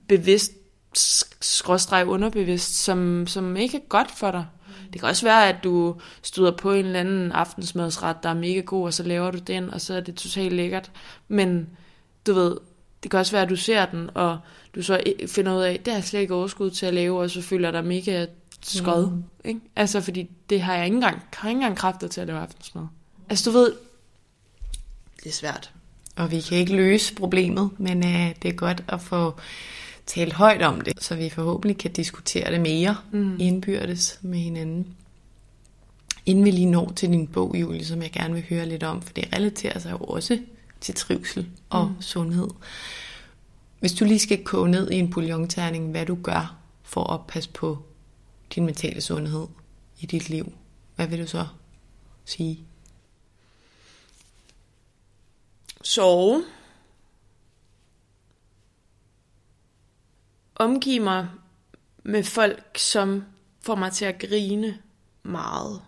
bevidst, 0.09 0.53
skråstreg 1.41 2.07
underbevidst, 2.07 2.75
som, 2.85 3.27
som 3.27 3.57
ikke 3.57 3.77
er 3.77 3.89
godt 3.89 4.11
for 4.11 4.31
dig. 4.31 4.47
Det 4.93 5.01
kan 5.01 5.09
også 5.09 5.27
være, 5.27 5.49
at 5.49 5.57
du 5.65 5.97
støder 6.23 6.57
på 6.57 6.73
en 6.73 6.87
eller 6.87 7.01
anden 7.01 7.33
aftensmadsret, 7.33 8.17
der 8.23 8.29
er 8.29 8.35
mega 8.35 8.61
god, 8.61 8.85
og 8.85 8.95
så 8.95 9.03
laver 9.03 9.31
du 9.31 9.39
den, 9.39 9.71
og 9.71 9.81
så 9.81 9.95
er 9.95 10.01
det 10.01 10.15
totalt 10.15 10.53
lækkert. 10.53 10.91
Men 11.29 11.69
du 12.27 12.35
ved, 12.35 12.57
det 13.03 13.11
kan 13.11 13.21
også 13.21 13.33
være, 13.33 13.43
at 13.43 13.49
du 13.49 13.57
ser 13.57 13.87
den, 13.87 14.11
og 14.15 14.39
du 14.75 14.83
så 14.83 15.03
finder 15.27 15.57
ud 15.57 15.63
af, 15.63 15.81
det 15.85 15.93
har 15.93 15.99
jeg 15.99 16.05
slet 16.05 16.21
ikke 16.21 16.35
overskud 16.35 16.71
til 16.71 16.87
at 16.87 16.95
lave, 16.95 17.21
og 17.21 17.31
så 17.31 17.43
føler 17.43 17.71
dig 17.71 17.85
mega 17.85 18.27
skød. 18.63 19.11
Mm. 19.11 19.25
Ikke? 19.45 19.61
Altså, 19.77 20.01
fordi 20.01 20.31
det 20.51 20.63
har 20.63 20.75
jeg 20.75 20.85
ikke 20.85 20.95
engang, 20.95 21.23
har 21.33 21.49
ikke 21.49 21.59
engang 21.59 21.77
kræfter 21.77 22.09
til 22.09 22.21
at 22.21 22.27
lave 22.27 22.39
aftensmad. 22.39 22.87
Altså, 23.29 23.51
du 23.51 23.57
ved, 23.57 23.73
det 25.25 25.27
er 25.27 25.33
svært. 25.35 25.73
Og 26.17 26.31
vi 26.31 26.41
kan 26.41 26.59
ikke 26.59 26.77
løse 26.77 27.15
problemet, 27.15 27.71
men 27.79 27.99
uh, 27.99 28.31
det 28.43 28.49
er 28.49 28.53
godt 28.53 28.85
at 28.89 29.01
få 29.01 29.35
talt 30.07 30.33
højt 30.33 30.63
om 30.63 30.81
det, 30.81 31.05
så 31.05 31.15
vi 31.15 31.29
forhåbentlig 31.29 31.79
kan 31.79 31.93
diskutere 31.93 32.53
det 32.53 32.61
mere 32.61 32.97
mm. 33.13 33.37
indbyrdes 33.41 34.19
med 34.23 34.39
hinanden. 34.39 34.87
Inden 36.27 36.45
vi 36.45 36.51
lige 36.51 36.67
når 36.67 36.93
til 36.97 37.09
din 37.09 37.27
bog, 37.27 37.55
Julie, 37.61 37.85
som 37.85 38.03
jeg 38.03 38.11
gerne 38.11 38.35
vil 38.35 38.45
høre 38.49 38.67
lidt 38.67 38.83
om, 38.83 39.03
for 39.03 39.13
det 39.13 39.29
relaterer 39.33 39.79
sig 39.79 39.91
jo 39.91 39.97
også 39.97 40.39
til 40.83 40.95
trivsel 40.95 41.51
og 41.71 41.89
mm. 41.89 42.03
sundhed. 42.03 42.49
Hvis 43.81 43.93
du 43.93 44.05
lige 44.05 44.19
skal 44.19 44.45
koge 44.45 44.71
ned 44.71 44.91
i 44.91 44.95
en 44.95 45.11
bouillonterning, 45.11 45.91
hvad 45.91 46.07
du 46.07 46.19
gør 46.23 46.59
for 46.83 47.13
at 47.13 47.27
passe 47.27 47.51
på 47.51 47.85
din 48.55 48.65
mentale 48.65 49.01
sundhed 49.01 49.47
i 50.01 50.07
dit 50.07 50.29
liv, 50.29 50.53
hvad 50.97 51.07
vil 51.07 51.19
du 51.19 51.27
så 51.27 51.47
sige? 52.25 52.67
Sove. 55.83 56.45
Omgive 60.55 61.01
mig 61.01 61.29
med 62.03 62.25
folk, 62.25 62.79
som 62.79 63.25
får 63.61 63.75
mig 63.75 63.93
til 63.93 64.05
at 64.05 64.21
grine 64.21 64.79
meget. 65.23 65.83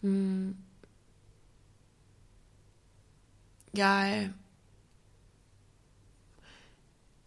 Mm. 0.00 0.56
Jeg, 3.76 4.30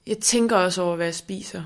jeg 0.08 0.18
tænker 0.18 0.56
også 0.56 0.82
over, 0.82 0.96
hvad 0.96 1.06
jeg 1.06 1.16
spiser. 1.16 1.64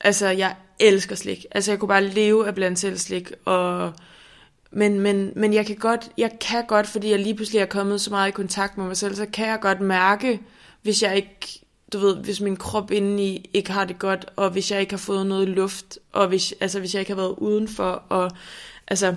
Altså, 0.00 0.28
jeg 0.28 0.56
elsker 0.78 1.16
slik. 1.16 1.46
Altså, 1.50 1.70
jeg 1.70 1.78
kunne 1.78 1.88
bare 1.88 2.04
leve 2.04 2.46
af 2.46 2.54
blandt 2.54 2.78
selv 2.78 2.98
slik, 2.98 3.32
og 3.44 3.92
men, 4.70 5.00
men, 5.00 5.32
men 5.36 5.52
jeg 5.52 5.66
kan 5.66 5.76
godt, 5.76 6.10
jeg 6.18 6.38
kan 6.40 6.66
godt, 6.66 6.86
fordi 6.86 7.10
jeg 7.10 7.18
lige 7.18 7.34
pludselig 7.34 7.60
er 7.60 7.66
kommet 7.66 8.00
så 8.00 8.10
meget 8.10 8.28
i 8.28 8.32
kontakt 8.32 8.78
med 8.78 8.86
mig 8.86 8.96
selv, 8.96 9.14
så 9.14 9.26
kan 9.26 9.48
jeg 9.48 9.58
godt 9.60 9.80
mærke, 9.80 10.40
hvis 10.82 11.02
jeg 11.02 11.16
ikke, 11.16 11.60
du 11.92 11.98
ved, 11.98 12.16
hvis 12.16 12.40
min 12.40 12.56
krop 12.56 12.90
indeni 12.90 13.50
ikke 13.52 13.72
har 13.72 13.84
det 13.84 13.98
godt, 13.98 14.26
og 14.36 14.50
hvis 14.50 14.70
jeg 14.70 14.80
ikke 14.80 14.92
har 14.92 14.98
fået 14.98 15.26
noget 15.26 15.48
luft, 15.48 15.98
og 16.12 16.28
hvis, 16.28 16.54
altså, 16.60 16.80
hvis 16.80 16.94
jeg 16.94 17.00
ikke 17.00 17.12
har 17.12 17.20
været 17.22 17.34
udenfor, 17.38 18.02
og 18.08 18.30
altså, 18.88 19.14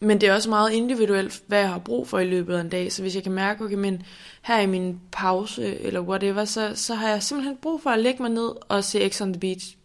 men 0.00 0.20
det 0.20 0.28
er 0.28 0.34
også 0.34 0.48
meget 0.48 0.72
individuelt, 0.72 1.42
hvad 1.46 1.58
jeg 1.58 1.68
har 1.68 1.78
brug 1.78 2.08
for 2.08 2.18
i 2.18 2.24
løbet 2.24 2.56
af 2.56 2.60
en 2.60 2.68
dag. 2.68 2.92
Så 2.92 3.02
hvis 3.02 3.14
jeg 3.14 3.22
kan 3.22 3.32
mærke, 3.32 3.64
okay, 3.64 3.74
men 3.74 4.02
her 4.42 4.60
i 4.60 4.66
min 4.66 5.00
pause, 5.12 5.80
eller 5.80 6.00
whatever, 6.00 6.44
så, 6.44 6.72
så 6.74 6.94
har 6.94 7.08
jeg 7.08 7.22
simpelthen 7.22 7.56
brug 7.56 7.82
for 7.82 7.90
at 7.90 7.98
lægge 7.98 8.22
mig 8.22 8.30
ned 8.30 8.50
og 8.68 8.84
se 8.84 9.08
X 9.08 9.20
on 9.20 9.32
the 9.32 9.40
Beach. 9.40 9.76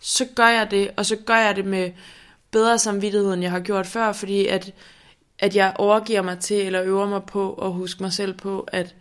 Så 0.00 0.26
gør 0.34 0.48
jeg 0.48 0.70
det, 0.70 0.90
og 0.96 1.06
så 1.06 1.16
gør 1.16 1.36
jeg 1.36 1.56
det 1.56 1.64
med 1.64 1.90
bedre 2.50 2.78
samvittighed, 2.78 3.32
end 3.32 3.42
jeg 3.42 3.50
har 3.50 3.60
gjort 3.60 3.86
før, 3.86 4.12
fordi 4.12 4.46
at, 4.46 4.72
at 5.38 5.56
jeg 5.56 5.72
overgiver 5.78 6.22
mig 6.22 6.38
til, 6.38 6.66
eller 6.66 6.82
øver 6.82 7.08
mig 7.08 7.22
på 7.22 7.54
at 7.54 7.72
huske 7.72 8.02
mig 8.02 8.12
selv 8.12 8.34
på, 8.34 8.60
at 8.72 8.94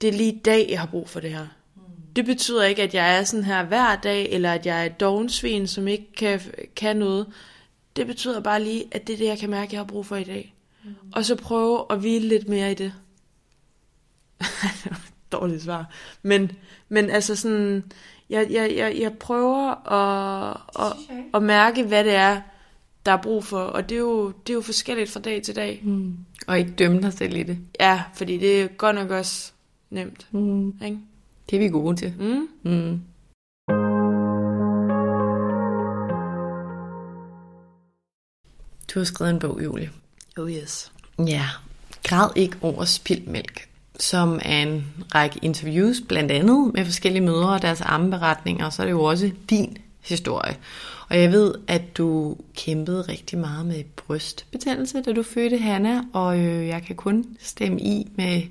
det 0.00 0.08
er 0.08 0.12
lige 0.12 0.32
i 0.32 0.38
dag, 0.38 0.66
jeg 0.70 0.80
har 0.80 0.86
brug 0.86 1.08
for 1.08 1.20
det 1.20 1.30
her. 1.30 1.46
Mm. 1.76 1.82
Det 2.16 2.24
betyder 2.24 2.64
ikke, 2.64 2.82
at 2.82 2.94
jeg 2.94 3.18
er 3.18 3.24
sådan 3.24 3.44
her 3.44 3.64
hver 3.64 3.96
dag, 3.96 4.28
eller 4.30 4.52
at 4.52 4.66
jeg 4.66 4.80
er 4.80 4.84
et 4.84 5.00
dovensvin, 5.00 5.66
som 5.66 5.88
ikke 5.88 6.12
kan, 6.16 6.40
kan 6.76 6.96
noget. 6.96 7.26
Det 7.98 8.06
betyder 8.06 8.40
bare 8.40 8.62
lige, 8.62 8.84
at 8.92 9.06
det 9.06 9.12
er 9.12 9.16
det, 9.16 9.26
jeg 9.26 9.38
kan 9.38 9.50
mærke, 9.50 9.72
jeg 9.72 9.80
har 9.80 9.86
brug 9.86 10.06
for 10.06 10.16
i 10.16 10.24
dag. 10.24 10.54
Mm. 10.84 10.90
Og 11.12 11.24
så 11.24 11.36
prøve 11.36 11.86
at 11.90 11.98
hvile 11.98 12.28
lidt 12.28 12.48
mere 12.48 12.72
i 12.72 12.74
det. 12.74 12.92
Dårligt 15.32 15.62
svar. 15.62 15.90
Men, 16.22 16.52
men 16.88 17.10
altså 17.10 17.36
sådan, 17.36 17.84
jeg, 18.30 18.46
jeg, 18.50 18.76
jeg, 18.76 18.96
jeg 19.00 19.12
prøver 19.12 19.92
at, 19.92 20.56
at, 20.78 20.96
at 21.34 21.42
mærke, 21.42 21.82
hvad 21.82 22.04
det 22.04 22.14
er, 22.14 22.40
der 23.06 23.12
er 23.12 23.22
brug 23.22 23.44
for. 23.44 23.60
Og 23.60 23.88
det 23.88 23.94
er 23.94 23.98
jo, 24.00 24.28
det 24.30 24.50
er 24.50 24.54
jo 24.54 24.60
forskelligt 24.60 25.10
fra 25.10 25.20
dag 25.20 25.42
til 25.42 25.56
dag. 25.56 25.80
Mm. 25.84 26.16
Og 26.46 26.58
ikke 26.58 26.72
dømme 26.72 27.02
dig 27.02 27.12
selv 27.12 27.36
i 27.36 27.42
det. 27.42 27.58
Ja, 27.80 28.02
fordi 28.14 28.38
det 28.38 28.62
er 28.62 28.66
godt 28.66 28.96
nok 28.96 29.10
også 29.10 29.52
nemt. 29.90 30.26
Mm. 30.30 30.68
Ikke? 30.84 30.98
Det 31.50 31.56
er 31.56 31.60
vi 31.60 31.68
gode 31.68 31.96
til. 31.96 32.14
Mm. 32.18 32.48
Mm. 32.62 33.00
Du 38.94 38.98
har 39.00 39.04
skrevet 39.04 39.30
en 39.30 39.38
bog, 39.38 39.64
Julie. 39.64 39.90
Oh 40.36 40.52
yes. 40.52 40.92
Ja. 41.26 41.44
Græd 42.02 42.28
ikke 42.36 42.56
over 42.62 42.84
spildmælk 42.84 43.68
som 44.00 44.40
er 44.42 44.62
en 44.62 44.86
række 45.14 45.38
interviews, 45.42 45.96
blandt 46.08 46.32
andet 46.32 46.74
med 46.74 46.84
forskellige 46.84 47.22
mødre 47.22 47.48
og 47.48 47.62
deres 47.62 47.80
armeberetninger, 47.80 48.70
så 48.70 48.82
er 48.82 48.86
det 48.86 48.92
jo 48.92 49.04
også 49.04 49.30
din 49.50 49.76
historie. 50.00 50.56
Og 51.08 51.20
jeg 51.20 51.32
ved, 51.32 51.54
at 51.68 51.96
du 51.96 52.36
kæmpede 52.56 53.02
rigtig 53.02 53.38
meget 53.38 53.66
med 53.66 53.84
brystbetændelse, 53.96 55.02
da 55.02 55.12
du 55.12 55.22
fødte 55.22 55.58
Hanna, 55.58 56.02
og 56.12 56.38
øh, 56.38 56.66
jeg 56.66 56.82
kan 56.82 56.96
kun 56.96 57.24
stemme 57.40 57.80
i 57.80 58.08
med 58.16 58.42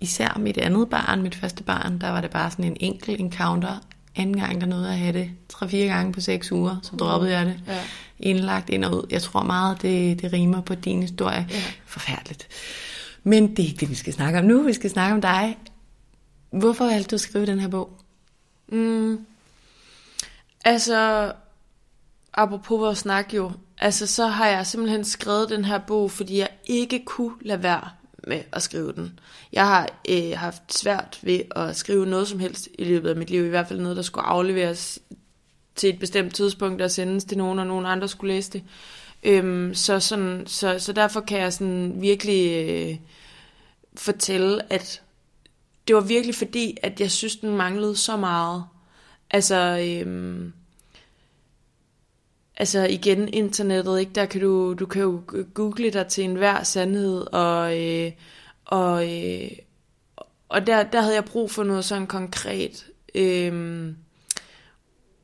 især 0.00 0.38
mit 0.38 0.58
andet 0.58 0.88
barn, 0.90 1.22
mit 1.22 1.34
første 1.34 1.62
barn, 1.62 1.98
der 1.98 2.10
var 2.10 2.20
det 2.20 2.30
bare 2.30 2.50
sådan 2.50 2.64
en 2.64 2.76
enkelt 2.80 3.20
encounter. 3.20 3.80
Anden 4.16 4.36
gang, 4.36 4.60
der 4.60 4.66
nåede 4.66 4.84
jeg 4.84 4.92
at 4.92 4.98
have 4.98 5.12
det. 5.12 5.30
Tre-fire 5.48 5.86
gange 5.86 6.12
på 6.12 6.20
seks 6.20 6.52
uger, 6.52 6.76
så 6.82 6.96
droppede 6.96 7.32
jeg 7.32 7.46
det. 7.46 7.60
Ja. 7.66 7.80
Indlagt 8.18 8.70
ind 8.70 8.84
og 8.84 8.96
ud. 8.96 9.06
Jeg 9.10 9.22
tror 9.22 9.42
meget, 9.42 9.82
det, 9.82 10.22
det 10.22 10.32
rimer 10.32 10.60
på 10.60 10.74
din 10.74 11.02
historie. 11.02 11.46
Ja. 11.50 11.62
Forfærdeligt. 11.86 12.48
Men 13.22 13.56
det 13.56 13.58
er 13.58 13.66
ikke 13.66 13.80
det, 13.80 13.90
vi 13.90 13.94
skal 13.94 14.12
snakke 14.12 14.38
om 14.38 14.44
nu. 14.44 14.62
Vi 14.62 14.72
skal 14.72 14.90
snakke 14.90 15.14
om 15.14 15.20
dig. 15.20 15.58
Hvorfor 16.50 16.84
valgte 16.84 17.10
du 17.10 17.14
at 17.16 17.20
skrive 17.20 17.46
den 17.46 17.60
her 17.60 17.68
bog? 17.68 18.00
Mm. 18.68 19.26
Altså, 20.64 21.32
apropos 22.34 22.80
vores 22.80 22.98
snak 22.98 23.34
jo, 23.34 23.52
altså 23.78 24.06
så 24.06 24.26
har 24.26 24.46
jeg 24.46 24.66
simpelthen 24.66 25.04
skrevet 25.04 25.48
den 25.48 25.64
her 25.64 25.78
bog, 25.78 26.10
fordi 26.10 26.38
jeg 26.38 26.48
ikke 26.64 27.04
kunne 27.04 27.34
lade 27.40 27.62
være 27.62 27.88
med 28.26 28.42
at 28.52 28.62
skrive 28.62 28.92
den. 28.92 29.18
Jeg 29.52 29.66
har 29.66 29.88
øh, 30.08 30.32
haft 30.36 30.74
svært 30.74 31.18
ved 31.22 31.40
at 31.56 31.76
skrive 31.76 32.06
noget 32.06 32.28
som 32.28 32.40
helst 32.40 32.68
i 32.78 32.84
løbet 32.84 33.08
af 33.08 33.16
mit 33.16 33.30
liv, 33.30 33.44
i 33.44 33.48
hvert 33.48 33.68
fald 33.68 33.80
noget, 33.80 33.96
der 33.96 34.02
skulle 34.02 34.24
afleveres 34.24 34.98
til 35.74 35.90
et 35.90 35.98
bestemt 35.98 36.34
tidspunkt 36.34 36.82
og 36.82 36.90
sendes 36.90 37.24
til 37.24 37.38
nogen, 37.38 37.58
og 37.58 37.66
nogen 37.66 37.86
andre 37.86 38.08
skulle 38.08 38.34
læse 38.34 38.52
det. 38.52 38.62
Øhm, 39.22 39.74
så, 39.74 40.00
sådan, 40.00 40.42
så, 40.46 40.78
så 40.78 40.92
derfor 40.92 41.20
kan 41.20 41.40
jeg 41.40 41.52
sådan 41.52 41.94
virkelig 41.96 42.68
øh, 42.68 42.96
fortælle, 43.96 44.72
at 44.72 45.02
det 45.88 45.96
var 45.96 46.02
virkelig 46.02 46.34
fordi, 46.34 46.76
at 46.82 47.00
jeg 47.00 47.10
synes, 47.10 47.36
den 47.36 47.56
manglede 47.56 47.96
så 47.96 48.16
meget. 48.16 48.64
Altså, 49.30 49.56
øhm, 49.56 50.52
altså 52.60 52.86
igen, 52.86 53.28
internettet, 53.28 54.00
ikke? 54.00 54.12
der 54.14 54.26
kan 54.26 54.40
du, 54.40 54.74
du 54.74 54.86
kan 54.86 55.02
jo 55.02 55.22
google 55.54 55.90
dig 55.90 56.06
til 56.06 56.24
enhver 56.24 56.62
sandhed, 56.62 57.26
og, 57.32 57.78
øh, 57.78 58.12
og, 58.64 59.14
øh, 59.14 59.50
og 60.48 60.66
der, 60.66 60.82
der 60.82 61.00
havde 61.00 61.14
jeg 61.14 61.24
brug 61.24 61.50
for 61.50 61.64
noget 61.64 61.84
sådan 61.84 62.06
konkret. 62.06 62.86
Øhm, 63.14 63.96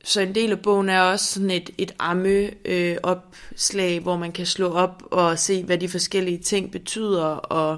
så 0.03 0.21
en 0.21 0.35
del 0.35 0.51
af 0.51 0.59
bogen 0.59 0.89
er 0.89 1.01
også 1.01 1.25
sådan 1.25 1.51
et, 1.51 1.69
et 1.77 1.95
amme 1.99 2.49
øh, 2.65 2.97
opslag, 3.03 3.99
hvor 3.99 4.17
man 4.17 4.31
kan 4.31 4.45
slå 4.45 4.73
op 4.73 5.03
og 5.11 5.39
se, 5.39 5.63
hvad 5.63 5.77
de 5.77 5.89
forskellige 5.89 6.37
ting 6.37 6.71
betyder, 6.71 7.25
og 7.25 7.77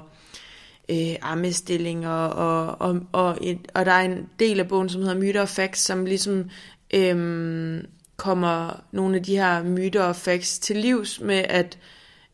øh, 0.90 1.16
ammestillinger, 1.22 2.10
og, 2.10 2.80
og, 2.80 3.00
og, 3.12 3.38
et, 3.42 3.58
og 3.74 3.86
der 3.86 3.92
er 3.92 4.04
en 4.04 4.28
del 4.38 4.60
af 4.60 4.68
bogen, 4.68 4.88
som 4.88 5.00
hedder 5.00 5.18
Myter 5.18 5.40
og 5.40 5.48
Facts, 5.48 5.80
som 5.80 6.04
ligesom 6.04 6.50
øh, 6.94 7.84
kommer 8.20 8.80
nogle 8.92 9.16
af 9.16 9.22
de 9.22 9.36
her 9.36 9.62
myter 9.62 10.02
og 10.02 10.16
facts 10.16 10.58
til 10.58 10.76
livs 10.76 11.20
med, 11.20 11.44
at 11.48 11.78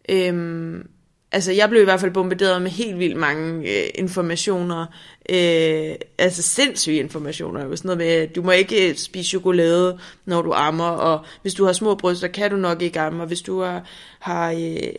øhm, 0.09 0.89
altså 1.33 1.53
jeg 1.53 1.69
blev 1.69 1.83
i 1.83 1.85
hvert 1.85 2.01
fald 2.01 2.13
bombarderet 2.13 2.63
med 2.63 2.71
helt 2.71 2.99
vildt 2.99 3.17
mange 3.17 3.71
øh, 3.71 3.91
informationer, 3.95 4.87
øh, 5.31 5.95
altså 6.19 6.43
sindssyge 6.43 6.99
informationer, 6.99 7.65
jo 7.65 7.77
sådan 7.77 7.89
noget 7.89 7.99
med, 7.99 8.07
at 8.07 8.37
du 8.37 8.43
må 8.43 8.51
ikke 8.51 8.89
øh, 8.91 8.97
spise 8.97 9.29
chokolade, 9.29 9.99
når 10.25 10.43
du 10.43 10.53
ammer, 10.53 10.89
og 10.89 11.25
hvis 11.43 11.55
du 11.55 11.65
har 11.65 11.73
små 11.73 11.95
bryster, 11.95 12.29
kan 12.29 12.51
du 12.51 12.57
nok 12.57 12.83
ikke 12.83 13.01
amme, 13.01 13.23
og 13.23 13.27
hvis 13.27 13.43
du 13.43 13.61
har, 13.61 13.83
har 14.19 14.51
øh, 14.53 14.93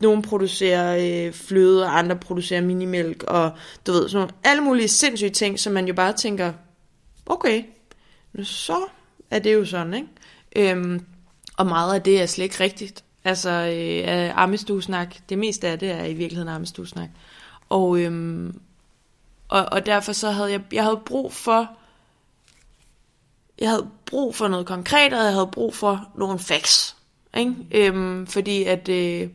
nogen 0.00 0.22
producerer 0.22 1.26
øh, 1.26 1.32
fløde, 1.32 1.84
og 1.84 1.98
andre 1.98 2.16
producerer 2.16 2.60
minimælk, 2.60 3.22
og 3.22 3.50
du 3.86 3.92
ved, 3.92 4.08
sådan 4.08 4.18
nogle, 4.20 4.34
alle 4.44 4.62
mulige 4.62 4.88
sindssyge 4.88 5.30
ting, 5.30 5.60
som 5.60 5.72
man 5.72 5.86
jo 5.86 5.94
bare 5.94 6.12
tænker, 6.12 6.52
okay, 7.26 7.62
så 8.42 8.76
er 9.34 9.38
det 9.38 9.54
jo 9.54 9.64
sådan, 9.64 9.94
ikke? 9.94 10.08
Øhm, 10.72 11.06
og 11.56 11.66
meget 11.66 11.94
af 11.94 12.02
det 12.02 12.22
er 12.22 12.26
slet 12.26 12.44
ikke 12.44 12.60
rigtigt. 12.60 13.04
Altså, 13.24 13.50
øh, 13.50 14.38
armestuesnak, 14.38 15.16
det 15.28 15.38
meste 15.38 15.68
af 15.68 15.78
det 15.78 15.90
er 15.90 16.04
i 16.04 16.14
virkeligheden 16.14 16.48
armestuesnak. 16.48 17.08
Og, 17.68 17.98
øhm, 17.98 18.60
og, 19.48 19.66
og 19.72 19.86
derfor 19.86 20.12
så 20.12 20.30
havde 20.30 20.50
jeg, 20.50 20.60
jeg 20.72 20.84
havde 20.84 21.00
brug 21.06 21.32
for, 21.32 21.70
jeg 23.58 23.70
havde 23.70 23.88
brug 24.06 24.34
for 24.34 24.48
noget 24.48 24.66
konkret, 24.66 25.12
og 25.12 25.24
jeg 25.24 25.32
havde 25.32 25.50
brug 25.52 25.74
for 25.74 26.08
nogle 26.14 26.38
facts. 26.38 26.96
Ikke? 27.36 27.54
Øhm, 27.70 28.26
fordi 28.26 28.64
at, 28.64 28.88
øh, 28.88 29.28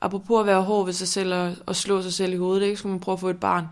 apropos 0.00 0.40
at 0.40 0.46
være 0.46 0.62
hård 0.62 0.84
ved 0.84 0.92
sig 0.92 1.08
selv 1.08 1.34
og, 1.34 1.54
og 1.66 1.76
slå 1.76 2.02
sig 2.02 2.12
selv 2.12 2.32
i 2.32 2.36
hovedet, 2.36 2.66
ikke? 2.66 2.76
skulle 2.76 2.92
man 2.92 3.00
prøve 3.00 3.12
at 3.12 3.20
få 3.20 3.28
et 3.28 3.40
barn. 3.40 3.66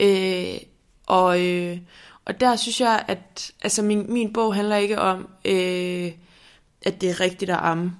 Øh, 0.00 0.58
og, 1.06 1.46
øh, 1.46 1.78
og 2.26 2.40
der 2.40 2.56
synes 2.56 2.80
jeg, 2.80 3.04
at 3.08 3.52
altså 3.62 3.82
min, 3.82 4.12
min 4.12 4.32
bog 4.32 4.54
handler 4.54 4.76
ikke 4.76 4.98
om, 5.00 5.28
øh, 5.44 6.12
at 6.82 7.00
det 7.00 7.10
er 7.10 7.20
rigtigt 7.20 7.50
at 7.50 7.58
amme. 7.60 7.92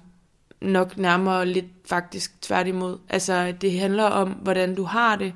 Nok 0.61 0.97
nærmere 0.97 1.45
lidt 1.45 1.65
faktisk 1.85 2.41
tværtimod. 2.41 2.97
Altså 3.09 3.53
det 3.61 3.79
handler 3.79 4.03
om, 4.03 4.29
hvordan 4.29 4.75
du 4.75 4.83
har 4.83 5.15
det, 5.15 5.33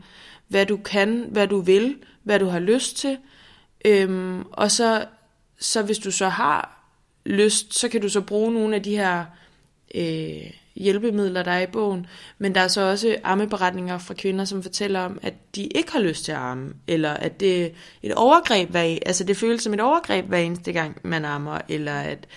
hvad 0.47 0.65
du 0.65 0.77
kan, 0.77 1.25
hvad 1.29 1.47
du 1.47 1.59
vil, 1.59 1.97
hvad 2.23 2.39
du 2.39 2.45
har 2.45 2.59
lyst 2.59 2.97
til. 2.97 3.17
Øhm, 3.85 4.41
og 4.51 4.71
så, 4.71 5.05
så 5.59 5.81
hvis 5.81 5.99
du 5.99 6.11
så 6.11 6.29
har 6.29 6.83
lyst, 7.25 7.79
så 7.79 7.89
kan 7.89 8.01
du 8.01 8.09
så 8.09 8.21
bruge 8.21 8.53
nogle 8.53 8.75
af 8.75 8.83
de 8.83 8.95
her 8.95 9.25
øh, 9.95 10.51
hjælpemidler, 10.76 11.43
der 11.43 11.51
er 11.51 11.61
i 11.61 11.72
bogen. 11.72 12.05
Men 12.38 12.55
der 12.55 12.61
er 12.61 12.67
så 12.67 12.82
også 12.82 13.17
ammeberetninger 13.24 13.97
fra 13.97 14.13
kvinder, 14.13 14.45
som 14.45 14.63
fortæller 14.63 14.99
om, 14.99 15.19
at 15.22 15.34
de 15.55 15.63
ikke 15.63 15.91
har 15.91 15.99
lyst 15.99 16.26
til 16.26 16.32
at 16.32 16.38
amme, 16.38 16.74
eller 16.88 17.11
at 17.11 17.39
det 17.39 17.63
er 17.63 17.69
et 18.03 18.13
overgreb, 18.13 18.69
hver, 18.69 18.97
altså 19.05 19.24
det 19.24 19.38
føles 19.38 19.63
som 19.63 19.74
et 19.74 19.82
overgreb 19.82 20.26
hver 20.26 20.38
eneste 20.38 20.72
gang, 20.72 20.97
man 21.03 21.26
ammer, 21.26 21.59
eller 21.69 21.93
at, 21.93 22.28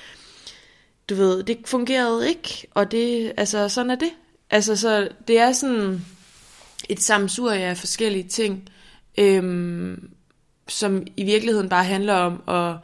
du 1.08 1.14
ved, 1.14 1.42
det 1.42 1.58
fungerede 1.66 2.28
ikke, 2.28 2.66
og 2.70 2.90
det, 2.90 3.32
altså 3.36 3.68
sådan 3.68 3.90
er 3.90 3.96
det. 3.96 4.10
Altså 4.50 4.76
så 4.76 5.08
det 5.28 5.38
er 5.38 5.52
sådan 5.52 6.04
et 6.88 7.00
samsur 7.00 7.52
af 7.52 7.76
forskellige 7.76 8.28
ting, 8.28 8.68
øhm, 9.18 10.10
som 10.68 11.06
i 11.16 11.24
virkeligheden 11.24 11.68
bare 11.68 11.84
handler 11.84 12.14
om 12.14 12.42
at 12.48 12.76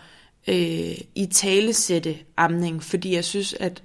øh, 0.48 0.98
i 1.14 1.28
talesætte 1.32 2.18
amning, 2.36 2.82
fordi 2.82 3.14
jeg 3.14 3.24
synes, 3.24 3.54
at 3.54 3.82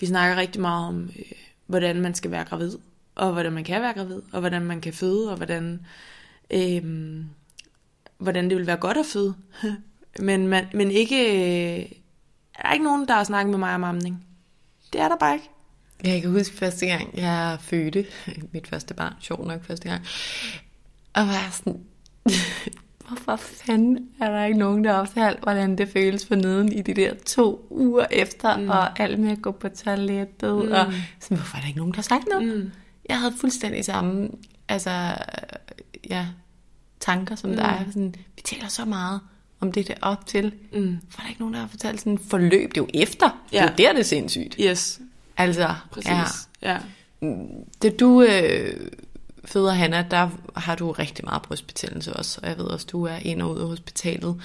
vi 0.00 0.06
snakker 0.06 0.36
rigtig 0.36 0.60
meget 0.60 0.88
om, 0.88 1.02
øh, 1.18 1.32
hvordan 1.66 2.00
man 2.00 2.14
skal 2.14 2.30
være 2.30 2.44
gravid, 2.44 2.78
og 3.14 3.32
hvordan 3.32 3.52
man 3.52 3.64
kan 3.64 3.82
være 3.82 3.92
gravid, 3.92 4.22
og 4.32 4.40
hvordan 4.40 4.62
man 4.62 4.80
kan 4.80 4.92
føde, 4.92 5.30
og 5.30 5.36
hvordan, 5.36 5.86
øh, 6.50 6.84
hvordan 8.18 8.50
det 8.50 8.58
vil 8.58 8.66
være 8.66 8.76
godt 8.76 8.96
at 8.96 9.06
føde. 9.06 9.34
men, 10.18 10.48
man, 10.48 10.66
men 10.74 10.90
ikke, 10.90 11.16
øh, 11.16 11.92
er 12.54 12.72
ikke 12.72 12.84
nogen, 12.84 13.08
der 13.08 13.14
har 13.14 13.24
snakket 13.24 13.50
med 13.50 13.58
mig 13.58 13.74
om 13.74 13.84
amning. 13.84 14.26
Det 14.92 15.00
er 15.00 15.08
der 15.08 15.16
bare 15.16 15.34
ikke. 15.34 15.50
Jeg 16.04 16.22
kan 16.22 16.30
huske 16.30 16.56
første 16.56 16.86
gang, 16.86 17.18
jeg 17.18 17.56
fødte 17.60 18.06
mit 18.52 18.66
første 18.66 18.94
barn, 18.94 19.14
sjov 19.20 19.46
nok 19.46 19.64
første 19.64 19.88
gang, 19.88 20.06
og 21.14 21.26
var 21.26 21.50
sådan, 21.52 21.84
hvorfor 23.08 23.36
fanden 23.36 24.08
er 24.20 24.30
der 24.30 24.44
ikke 24.44 24.58
nogen, 24.58 24.84
der 24.84 24.92
har 24.92 25.04
fortalt, 25.04 25.42
hvordan 25.42 25.78
det 25.78 25.88
føles 25.88 26.26
for 26.26 26.34
neden 26.34 26.72
i 26.72 26.82
de 26.82 26.94
der 26.94 27.14
to 27.26 27.66
uger 27.70 28.06
efter, 28.10 28.56
mm. 28.56 28.68
og 28.68 29.00
alt 29.00 29.18
med 29.18 29.32
at 29.32 29.42
gå 29.42 29.50
på 29.50 29.68
toilettet, 29.68 30.64
mm. 30.64 30.72
og 30.72 30.92
sådan, 31.20 31.36
hvorfor 31.36 31.56
er 31.56 31.60
der 31.60 31.66
ikke 31.66 31.78
nogen, 31.78 31.92
der 31.92 31.96
har 31.96 32.02
sagt 32.02 32.24
noget? 32.30 32.56
Mm. 32.56 32.70
Jeg 33.08 33.20
havde 33.20 33.34
fuldstændig 33.40 33.84
samme, 33.84 34.28
altså, 34.68 35.14
ja, 36.10 36.26
tanker 37.00 37.34
som 37.34 37.50
mm. 37.50 37.56
dig. 37.56 37.86
Sådan, 37.88 38.14
vi 38.36 38.42
taler 38.44 38.68
så 38.68 38.84
meget 38.84 39.20
om 39.60 39.72
det 39.72 39.88
der 39.88 39.94
op 40.02 40.26
til. 40.26 40.52
Mm. 40.72 40.98
For 41.08 41.18
der 41.18 41.24
er 41.24 41.28
ikke 41.28 41.40
nogen, 41.40 41.54
der 41.54 41.60
har 41.60 41.68
fortalt 41.68 42.00
sådan 42.00 42.18
forløb. 42.18 42.74
Det 42.74 42.80
er 42.80 42.84
jo 42.84 43.02
efter. 43.02 43.42
Ja. 43.52 43.56
Det 43.56 43.64
er 43.64 43.70
jo 43.70 43.88
der, 43.88 43.92
det 43.92 44.00
er 44.00 44.04
sindssygt. 44.04 44.56
Yes. 44.60 45.00
Altså, 45.36 45.74
Præcis. 45.90 46.48
Ja. 46.62 46.78
ja. 47.22 47.36
Da 47.82 47.90
du 48.00 48.22
øh, 48.22 48.90
føder 49.46 49.72
Hanna, 49.72 50.06
der 50.10 50.28
har 50.56 50.74
du 50.74 50.92
rigtig 50.92 51.24
meget 51.24 51.42
brystbetændelse 51.42 52.12
også, 52.12 52.40
og 52.42 52.48
jeg 52.48 52.58
ved 52.58 52.64
også, 52.64 52.86
du 52.92 53.04
er 53.04 53.16
ind 53.16 53.42
og 53.42 53.50
ud 53.50 53.60
af 53.60 53.68
hospitalet. 53.68 54.40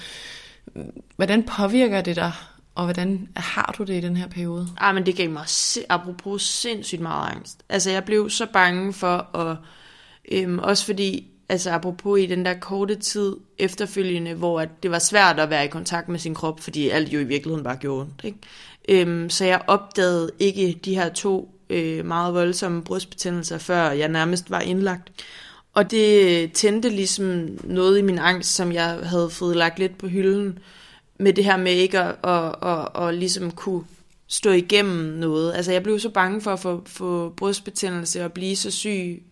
Hvordan 1.16 1.42
påvirker 1.42 2.00
det 2.00 2.16
dig, 2.16 2.32
og 2.74 2.84
hvordan 2.84 3.28
har 3.36 3.74
du 3.78 3.84
det 3.84 3.94
i 3.94 4.00
den 4.00 4.16
her 4.16 4.28
periode? 4.28 4.68
Ah, 4.78 4.94
men 4.94 5.06
det 5.06 5.16
gav 5.16 5.30
mig, 5.30 5.46
apropos 5.88 6.42
sindssygt 6.42 7.00
meget 7.00 7.30
angst. 7.30 7.62
Altså, 7.68 7.90
jeg 7.90 8.04
blev 8.04 8.30
så 8.30 8.46
bange 8.52 8.92
for 8.92 9.36
at, 9.36 9.56
øhm, 10.32 10.58
også 10.58 10.86
fordi, 10.86 11.26
altså 11.48 11.70
apropos 11.70 12.20
i 12.20 12.26
den 12.26 12.44
der 12.44 12.54
korte 12.54 12.94
tid 12.94 13.36
efterfølgende, 13.58 14.34
hvor 14.34 14.60
at 14.60 14.68
det 14.82 14.90
var 14.90 14.98
svært 14.98 15.40
at 15.40 15.50
være 15.50 15.64
i 15.64 15.68
kontakt 15.68 16.08
med 16.08 16.18
sin 16.18 16.34
krop, 16.34 16.60
fordi 16.60 16.88
alt 16.88 17.12
jo 17.12 17.20
i 17.20 17.24
virkeligheden 17.24 17.64
bare 17.64 17.76
gjorde 17.76 18.00
ondt, 18.00 18.20
ikke? 18.24 18.38
Øhm, 18.88 19.30
så 19.30 19.44
jeg 19.44 19.60
opdagede 19.66 20.30
ikke 20.38 20.80
de 20.84 20.94
her 20.94 21.08
to 21.08 21.61
øh, 21.72 22.06
meget 22.06 22.34
voldsomme 22.34 22.82
brystbetændelser, 22.82 23.58
før 23.58 23.90
jeg 23.90 24.08
nærmest 24.08 24.50
var 24.50 24.60
indlagt. 24.60 25.12
Og 25.74 25.90
det 25.90 26.52
tændte 26.52 26.88
ligesom 26.88 27.48
noget 27.64 27.98
i 27.98 28.02
min 28.02 28.18
angst, 28.18 28.54
som 28.54 28.72
jeg 28.72 28.84
havde 28.84 29.30
fået 29.30 29.56
lagt 29.56 29.78
lidt 29.78 29.98
på 29.98 30.06
hylden, 30.06 30.58
med 31.18 31.32
det 31.32 31.44
her 31.44 31.56
med 31.56 31.72
ikke 31.72 32.00
at, 32.00 32.14
at, 32.24 32.54
at, 32.62 33.08
at 33.08 33.14
ligesom 33.14 33.50
kunne 33.50 33.84
stå 34.28 34.50
igennem 34.50 35.18
noget. 35.18 35.54
Altså 35.54 35.72
jeg 35.72 35.82
blev 35.82 36.00
så 36.00 36.08
bange 36.08 36.40
for 36.40 36.52
at 36.52 36.60
få, 36.60 36.82
få 36.86 37.28
brystbetændelse 37.36 38.24
og 38.24 38.32
blive 38.32 38.56
så 38.56 38.70
syg. 38.70 39.22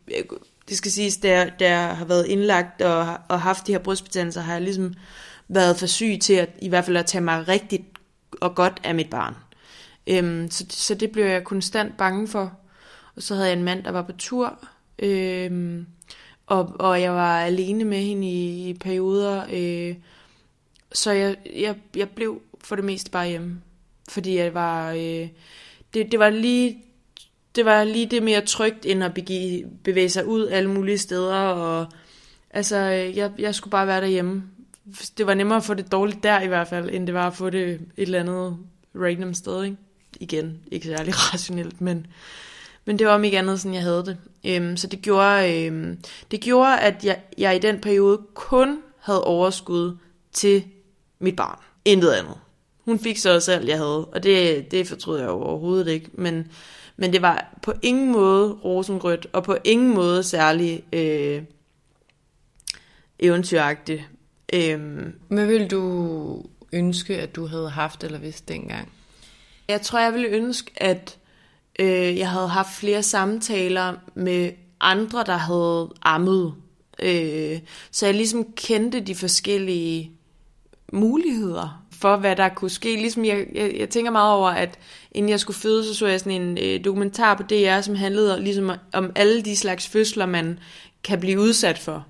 Det 0.68 0.76
skal 0.76 0.90
siges, 0.90 1.16
da 1.16 1.54
jeg 1.60 1.96
har 1.96 2.04
været 2.04 2.26
indlagt 2.26 2.82
og, 2.82 3.18
og 3.28 3.40
haft 3.40 3.66
de 3.66 3.72
her 3.72 3.78
brystbetændelser, 3.78 4.40
har 4.40 4.52
jeg 4.52 4.62
ligesom 4.62 4.94
været 5.48 5.76
for 5.76 5.86
syg 5.86 6.18
til 6.22 6.34
at 6.34 6.50
i 6.62 6.68
hvert 6.68 6.84
fald 6.84 6.96
at 6.96 7.06
tage 7.06 7.24
mig 7.24 7.48
rigtigt 7.48 7.82
og 8.40 8.54
godt 8.54 8.80
af 8.84 8.94
mit 8.94 9.10
barn. 9.10 9.34
Øhm, 10.10 10.50
så, 10.50 10.66
så 10.68 10.94
det 10.94 11.10
blev 11.10 11.24
jeg 11.24 11.44
konstant 11.44 11.96
bange 11.96 12.28
for. 12.28 12.58
Og 13.16 13.22
så 13.22 13.34
havde 13.34 13.48
jeg 13.48 13.56
en 13.56 13.64
mand, 13.64 13.84
der 13.84 13.90
var 13.90 14.02
på 14.02 14.12
tur, 14.12 14.58
øhm, 14.98 15.86
og, 16.46 16.76
og 16.78 17.00
jeg 17.00 17.12
var 17.12 17.40
alene 17.40 17.84
med 17.84 17.98
hende 17.98 18.28
i, 18.28 18.68
i 18.68 18.74
perioder, 18.74 19.44
øh, 19.52 19.96
så 20.92 21.12
jeg, 21.12 21.36
jeg, 21.56 21.76
jeg 21.96 22.08
blev 22.08 22.40
for 22.64 22.76
det 22.76 22.84
meste 22.84 23.10
bare 23.10 23.28
hjemme. 23.28 23.60
Fordi 24.08 24.36
jeg 24.36 24.54
var... 24.54 24.92
Øh, 24.92 25.28
det, 25.94 26.12
det 26.12 26.18
var 26.18 26.30
lige 26.30 26.84
det 27.56 27.64
var 27.64 27.84
lige 27.84 28.06
det 28.06 28.22
mere 28.22 28.40
trygt, 28.40 28.86
end 28.86 29.04
at 29.04 29.14
begive, 29.14 29.70
bevæge 29.84 30.08
sig 30.08 30.26
ud 30.26 30.48
alle 30.48 30.70
mulige 30.70 30.98
steder. 30.98 31.36
Og, 31.36 31.86
altså, 32.50 32.76
jeg, 32.76 33.32
jeg 33.38 33.54
skulle 33.54 33.72
bare 33.72 33.86
være 33.86 34.00
derhjemme. 34.00 34.42
Det 35.18 35.26
var 35.26 35.34
nemmere 35.34 35.56
at 35.56 35.64
få 35.64 35.74
det 35.74 35.92
dårligt 35.92 36.22
der 36.22 36.40
i 36.40 36.46
hvert 36.46 36.68
fald, 36.68 36.90
end 36.90 37.06
det 37.06 37.14
var 37.14 37.26
at 37.26 37.34
få 37.34 37.50
det 37.50 37.70
et 37.70 37.80
eller 37.96 38.20
andet 38.20 38.56
random 38.94 39.34
sted. 39.34 39.64
Ikke? 39.64 39.76
Igen, 40.20 40.60
ikke 40.70 40.86
særlig 40.86 41.14
rationelt, 41.32 41.80
men, 41.80 42.06
men 42.84 42.98
det 42.98 43.06
var 43.06 43.14
om 43.14 43.24
ikke 43.24 43.38
andet, 43.38 43.60
sådan 43.60 43.74
jeg 43.74 43.82
havde 43.82 44.06
det. 44.06 44.16
Øhm, 44.46 44.76
så 44.76 44.86
det 44.86 45.02
gjorde, 45.02 45.64
øhm, 45.66 45.98
det 46.30 46.40
gjorde, 46.40 46.80
at 46.80 47.04
jeg, 47.04 47.20
jeg 47.38 47.56
i 47.56 47.58
den 47.58 47.80
periode 47.80 48.20
kun 48.34 48.78
havde 48.98 49.24
overskud 49.24 49.96
til 50.32 50.64
mit 51.18 51.36
barn. 51.36 51.58
Intet 51.84 52.10
andet. 52.10 52.34
Hun 52.84 52.98
fik 52.98 53.18
så 53.18 53.34
også 53.34 53.52
alt, 53.52 53.68
jeg 53.68 53.78
havde, 53.78 54.04
og 54.04 54.22
det, 54.22 54.70
det 54.70 54.88
fortrød 54.88 55.18
jeg 55.18 55.28
jo 55.28 55.42
overhovedet 55.42 55.88
ikke. 55.88 56.10
Men, 56.12 56.48
men 56.96 57.12
det 57.12 57.22
var 57.22 57.58
på 57.62 57.72
ingen 57.82 58.12
måde 58.12 58.52
rosenrødt, 58.52 59.26
og 59.32 59.44
på 59.44 59.56
ingen 59.64 59.94
måde 59.94 60.22
særlig 60.22 60.82
øh, 60.92 61.42
eventyragtigt. 63.18 64.02
Øhm. 64.52 65.12
Hvad 65.28 65.46
ville 65.46 65.68
du 65.68 66.44
ønske, 66.72 67.20
at 67.20 67.36
du 67.36 67.46
havde 67.46 67.70
haft 67.70 68.04
eller 68.04 68.18
vidst 68.18 68.48
dengang? 68.48 68.92
Jeg 69.70 69.80
tror, 69.80 69.98
jeg 69.98 70.12
ville 70.12 70.28
ønske, 70.28 70.70
at 70.76 71.18
øh, 71.78 72.18
jeg 72.18 72.30
havde 72.30 72.48
haft 72.48 72.74
flere 72.74 73.02
samtaler 73.02 73.94
med 74.14 74.50
andre, 74.80 75.24
der 75.26 75.36
havde 75.36 75.90
ammet. 76.02 76.54
Øh, 77.02 77.58
så 77.90 78.06
jeg 78.06 78.14
ligesom 78.14 78.52
kendte 78.56 79.00
de 79.00 79.14
forskellige 79.14 80.10
muligheder 80.92 81.84
for, 82.00 82.16
hvad 82.16 82.36
der 82.36 82.48
kunne 82.48 82.70
ske. 82.70 82.96
Ligesom 82.96 83.24
jeg, 83.24 83.46
jeg, 83.54 83.74
jeg 83.78 83.88
tænker 83.88 84.10
meget 84.10 84.34
over, 84.34 84.50
at 84.50 84.78
inden 85.12 85.30
jeg 85.30 85.40
skulle 85.40 85.58
føde, 85.58 85.84
så 85.84 85.94
så 85.94 86.06
jeg 86.06 86.20
sådan 86.20 86.42
en 86.42 86.58
øh, 86.58 86.84
dokumentar 86.84 87.34
på 87.34 87.42
DR, 87.42 87.80
som 87.80 87.94
handlede 87.94 88.42
ligesom 88.42 88.70
om 88.92 89.12
alle 89.14 89.42
de 89.42 89.56
slags 89.56 89.88
fødsler, 89.88 90.26
man 90.26 90.58
kan 91.04 91.20
blive 91.20 91.40
udsat 91.40 91.78
for. 91.78 92.06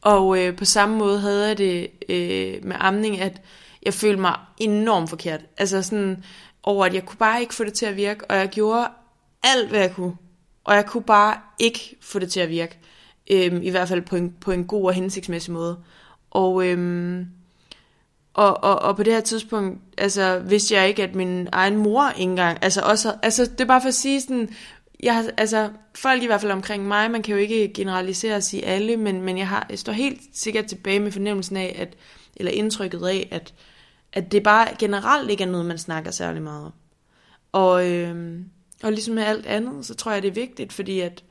Og 0.00 0.38
øh, 0.38 0.56
på 0.56 0.64
samme 0.64 0.96
måde 0.96 1.20
havde 1.20 1.46
jeg 1.46 1.58
det 1.58 1.90
øh, 2.08 2.64
med 2.64 2.76
amning, 2.78 3.20
at 3.20 3.42
jeg 3.82 3.94
følte 3.94 4.20
mig 4.20 4.34
enormt 4.58 5.10
forkert. 5.10 5.40
Altså 5.58 5.82
sådan 5.82 6.24
over, 6.68 6.86
at 6.86 6.94
jeg 6.94 7.06
kunne 7.06 7.18
bare 7.18 7.40
ikke 7.40 7.54
få 7.54 7.64
det 7.64 7.72
til 7.72 7.86
at 7.86 7.96
virke, 7.96 8.30
og 8.30 8.36
jeg 8.36 8.48
gjorde 8.48 8.88
alt, 9.42 9.68
hvad 9.68 9.80
jeg 9.80 9.94
kunne. 9.94 10.16
Og 10.64 10.74
jeg 10.74 10.86
kunne 10.86 11.02
bare 11.02 11.36
ikke 11.58 11.96
få 12.00 12.18
det 12.18 12.32
til 12.32 12.40
at 12.40 12.48
virke. 12.48 12.78
Øhm, 13.30 13.62
I 13.62 13.70
hvert 13.70 13.88
fald 13.88 14.02
på 14.02 14.16
en, 14.16 14.34
på 14.40 14.52
en 14.52 14.64
god 14.64 14.84
og 14.84 14.92
hensigtsmæssig 14.92 15.52
måde. 15.52 15.78
Og... 16.30 16.66
øhm, 16.66 17.26
og, 18.34 18.64
og, 18.64 18.78
og 18.78 18.96
på 18.96 19.02
det 19.02 19.12
her 19.12 19.20
tidspunkt, 19.20 19.80
altså, 19.98 20.38
vidste 20.38 20.74
jeg 20.74 20.88
ikke, 20.88 21.02
at 21.02 21.14
min 21.14 21.48
egen 21.52 21.76
mor 21.76 22.10
ikke 22.10 22.22
engang, 22.22 22.58
altså 22.62 22.80
også, 22.80 23.14
altså, 23.22 23.44
det 23.44 23.60
er 23.60 23.64
bare 23.64 23.80
for 23.80 23.88
at 23.88 23.94
sige 23.94 24.20
sådan, 24.20 24.48
jeg 25.02 25.14
har, 25.14 25.30
altså, 25.36 25.70
folk 25.94 26.22
i 26.22 26.26
hvert 26.26 26.40
fald 26.40 26.52
omkring 26.52 26.88
mig, 26.88 27.10
man 27.10 27.22
kan 27.22 27.34
jo 27.34 27.40
ikke 27.40 27.72
generalisere 27.74 28.36
og 28.36 28.42
sige 28.42 28.64
alle, 28.64 28.96
men, 28.96 29.22
men 29.22 29.38
jeg, 29.38 29.48
har, 29.48 29.66
jeg 29.70 29.78
står 29.78 29.92
helt 29.92 30.20
sikkert 30.32 30.66
tilbage 30.66 31.00
med 31.00 31.12
fornemmelsen 31.12 31.56
af, 31.56 31.76
at, 31.78 31.96
eller 32.36 32.52
indtrykket 32.52 33.06
af, 33.06 33.28
at, 33.30 33.54
at 34.12 34.32
det 34.32 34.42
bare 34.42 34.68
generelt 34.78 35.30
ikke 35.30 35.44
er 35.44 35.48
noget, 35.48 35.66
man 35.66 35.78
snakker 35.78 36.10
særlig 36.10 36.42
meget 36.42 36.64
om. 36.64 36.72
Og, 37.52 37.90
øh, 37.90 38.40
og 38.82 38.92
ligesom 38.92 39.14
med 39.14 39.22
alt 39.22 39.46
andet, 39.46 39.86
så 39.86 39.94
tror 39.94 40.12
jeg, 40.12 40.22
det 40.22 40.28
er 40.28 40.32
vigtigt, 40.32 40.72
fordi 40.72 41.00
at, 41.00 41.24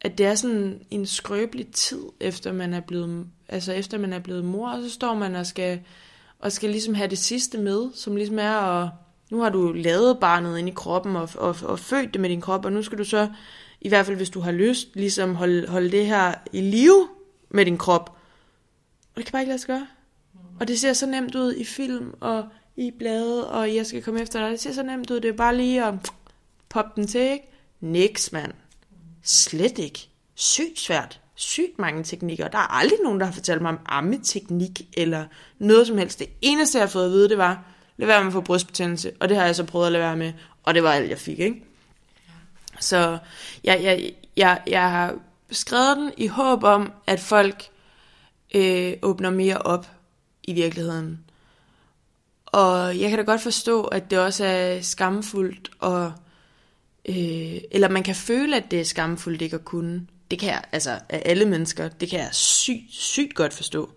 at 0.00 0.18
det 0.18 0.26
er 0.26 0.34
sådan 0.34 0.80
en 0.90 1.06
skrøbelig 1.06 1.66
tid, 1.72 2.02
efter 2.20 2.52
man 2.52 2.74
er 2.74 2.80
blevet, 2.80 3.26
altså 3.48 3.72
efter 3.72 3.98
man 3.98 4.12
er 4.12 4.18
blevet 4.18 4.44
mor, 4.44 4.70
og 4.70 4.82
så 4.82 4.90
står 4.90 5.14
man 5.14 5.34
og 5.34 5.46
skal 5.46 5.80
og 6.38 6.52
skal 6.52 6.70
ligesom 6.70 6.94
have 6.94 7.10
det 7.10 7.18
sidste 7.18 7.58
med, 7.58 7.90
som 7.94 8.16
ligesom 8.16 8.38
er 8.38 8.50
at, 8.50 8.88
nu 9.30 9.40
har 9.40 9.50
du 9.50 9.72
lavet 9.72 10.18
barnet 10.20 10.58
ind 10.58 10.68
i 10.68 10.72
kroppen 10.72 11.16
og, 11.16 11.28
og, 11.34 11.56
og 11.62 11.78
født 11.78 12.12
det 12.12 12.20
med 12.20 12.30
din 12.30 12.40
krop, 12.40 12.64
og 12.64 12.72
nu 12.72 12.82
skal 12.82 12.98
du 12.98 13.04
så, 13.04 13.28
i 13.80 13.88
hvert 13.88 14.06
fald 14.06 14.16
hvis 14.16 14.30
du 14.30 14.40
har 14.40 14.52
lyst, 14.52 14.88
ligesom 14.94 15.34
holde, 15.34 15.68
holde 15.68 15.90
det 15.90 16.06
her 16.06 16.34
i 16.52 16.60
live 16.60 17.08
med 17.48 17.64
din 17.64 17.78
krop. 17.78 18.16
Og 19.14 19.16
det 19.16 19.24
kan 19.24 19.32
bare 19.32 19.42
ikke 19.42 19.50
lade 19.50 19.58
sig 19.58 19.66
gøre. 19.66 19.86
Og 20.60 20.68
det 20.68 20.80
ser 20.80 20.92
så 20.92 21.06
nemt 21.06 21.34
ud 21.34 21.54
i 21.54 21.64
film 21.64 22.14
og 22.20 22.44
i 22.76 22.90
blade, 22.98 23.50
og 23.50 23.74
jeg 23.74 23.86
skal 23.86 24.02
komme 24.02 24.20
efter 24.20 24.40
dig. 24.40 24.50
Det 24.50 24.60
ser 24.60 24.72
så 24.72 24.82
nemt 24.82 25.10
ud. 25.10 25.20
Det 25.20 25.28
er 25.28 25.36
bare 25.36 25.56
lige 25.56 25.84
at 25.84 25.94
poppe 26.68 26.92
den 26.96 27.06
til, 27.06 27.20
ikke? 27.20 27.48
Niks, 27.80 28.32
mand. 28.32 28.52
Slet 29.22 29.78
ikke. 29.78 30.08
Sygt 30.34 30.78
svært 30.78 31.20
sygt 31.36 31.78
mange 31.78 32.04
teknikker. 32.04 32.48
Der 32.48 32.58
er 32.58 32.74
aldrig 32.78 32.98
nogen, 33.02 33.20
der 33.20 33.26
har 33.26 33.32
fortalt 33.32 33.62
mig 33.62 33.70
om 33.70 33.78
ammeteknik 33.86 34.82
eller 34.96 35.24
noget 35.58 35.86
som 35.86 35.98
helst. 35.98 36.18
Det 36.18 36.28
eneste, 36.40 36.78
jeg 36.78 36.86
har 36.86 36.90
fået 36.90 37.04
at 37.04 37.10
vide, 37.10 37.28
det 37.28 37.38
var, 37.38 37.64
lad 37.96 38.06
være 38.06 38.20
med 38.20 38.26
at 38.26 38.32
få 38.32 38.40
brystbetændelse. 38.40 39.12
Og 39.20 39.28
det 39.28 39.36
har 39.36 39.44
jeg 39.44 39.56
så 39.56 39.64
prøvet 39.64 39.86
at 39.86 39.92
lade 39.92 40.02
være 40.02 40.16
med. 40.16 40.32
Og 40.62 40.74
det 40.74 40.82
var 40.82 40.92
alt, 40.92 41.10
jeg 41.10 41.18
fik, 41.18 41.38
ikke? 41.38 41.64
Så 42.80 43.18
jeg, 43.64 43.82
jeg, 43.82 44.12
jeg, 44.36 44.62
jeg 44.66 44.90
har 44.90 45.14
skrevet 45.50 45.96
den 45.96 46.12
i 46.16 46.26
håb 46.26 46.64
om, 46.64 46.92
at 47.06 47.20
folk 47.20 47.64
øh, 48.54 48.92
åbner 49.02 49.30
mere 49.30 49.58
op 49.58 49.90
i 50.46 50.52
virkeligheden. 50.52 51.20
Og 52.46 53.00
jeg 53.00 53.10
kan 53.10 53.18
da 53.18 53.24
godt 53.24 53.40
forstå, 53.40 53.84
at 53.84 54.10
det 54.10 54.18
også 54.18 54.44
er 54.44 54.80
skamfuldt, 54.80 55.70
og, 55.78 56.12
øh, 57.08 57.60
eller 57.70 57.88
man 57.88 58.02
kan 58.02 58.14
føle, 58.14 58.56
at 58.56 58.70
det 58.70 58.80
er 58.80 58.84
skamfuldt 58.84 59.42
ikke 59.42 59.54
at 59.54 59.64
kunne 59.64 60.06
det 60.30 60.38
kan 60.38 60.48
jeg, 60.48 60.62
altså 60.72 60.90
af 61.08 61.22
alle 61.24 61.44
mennesker, 61.44 61.88
det 61.88 62.10
kan 62.10 62.18
jeg 62.18 62.28
sygt, 62.32 62.84
sygt 62.88 63.34
godt 63.34 63.52
forstå. 63.52 63.90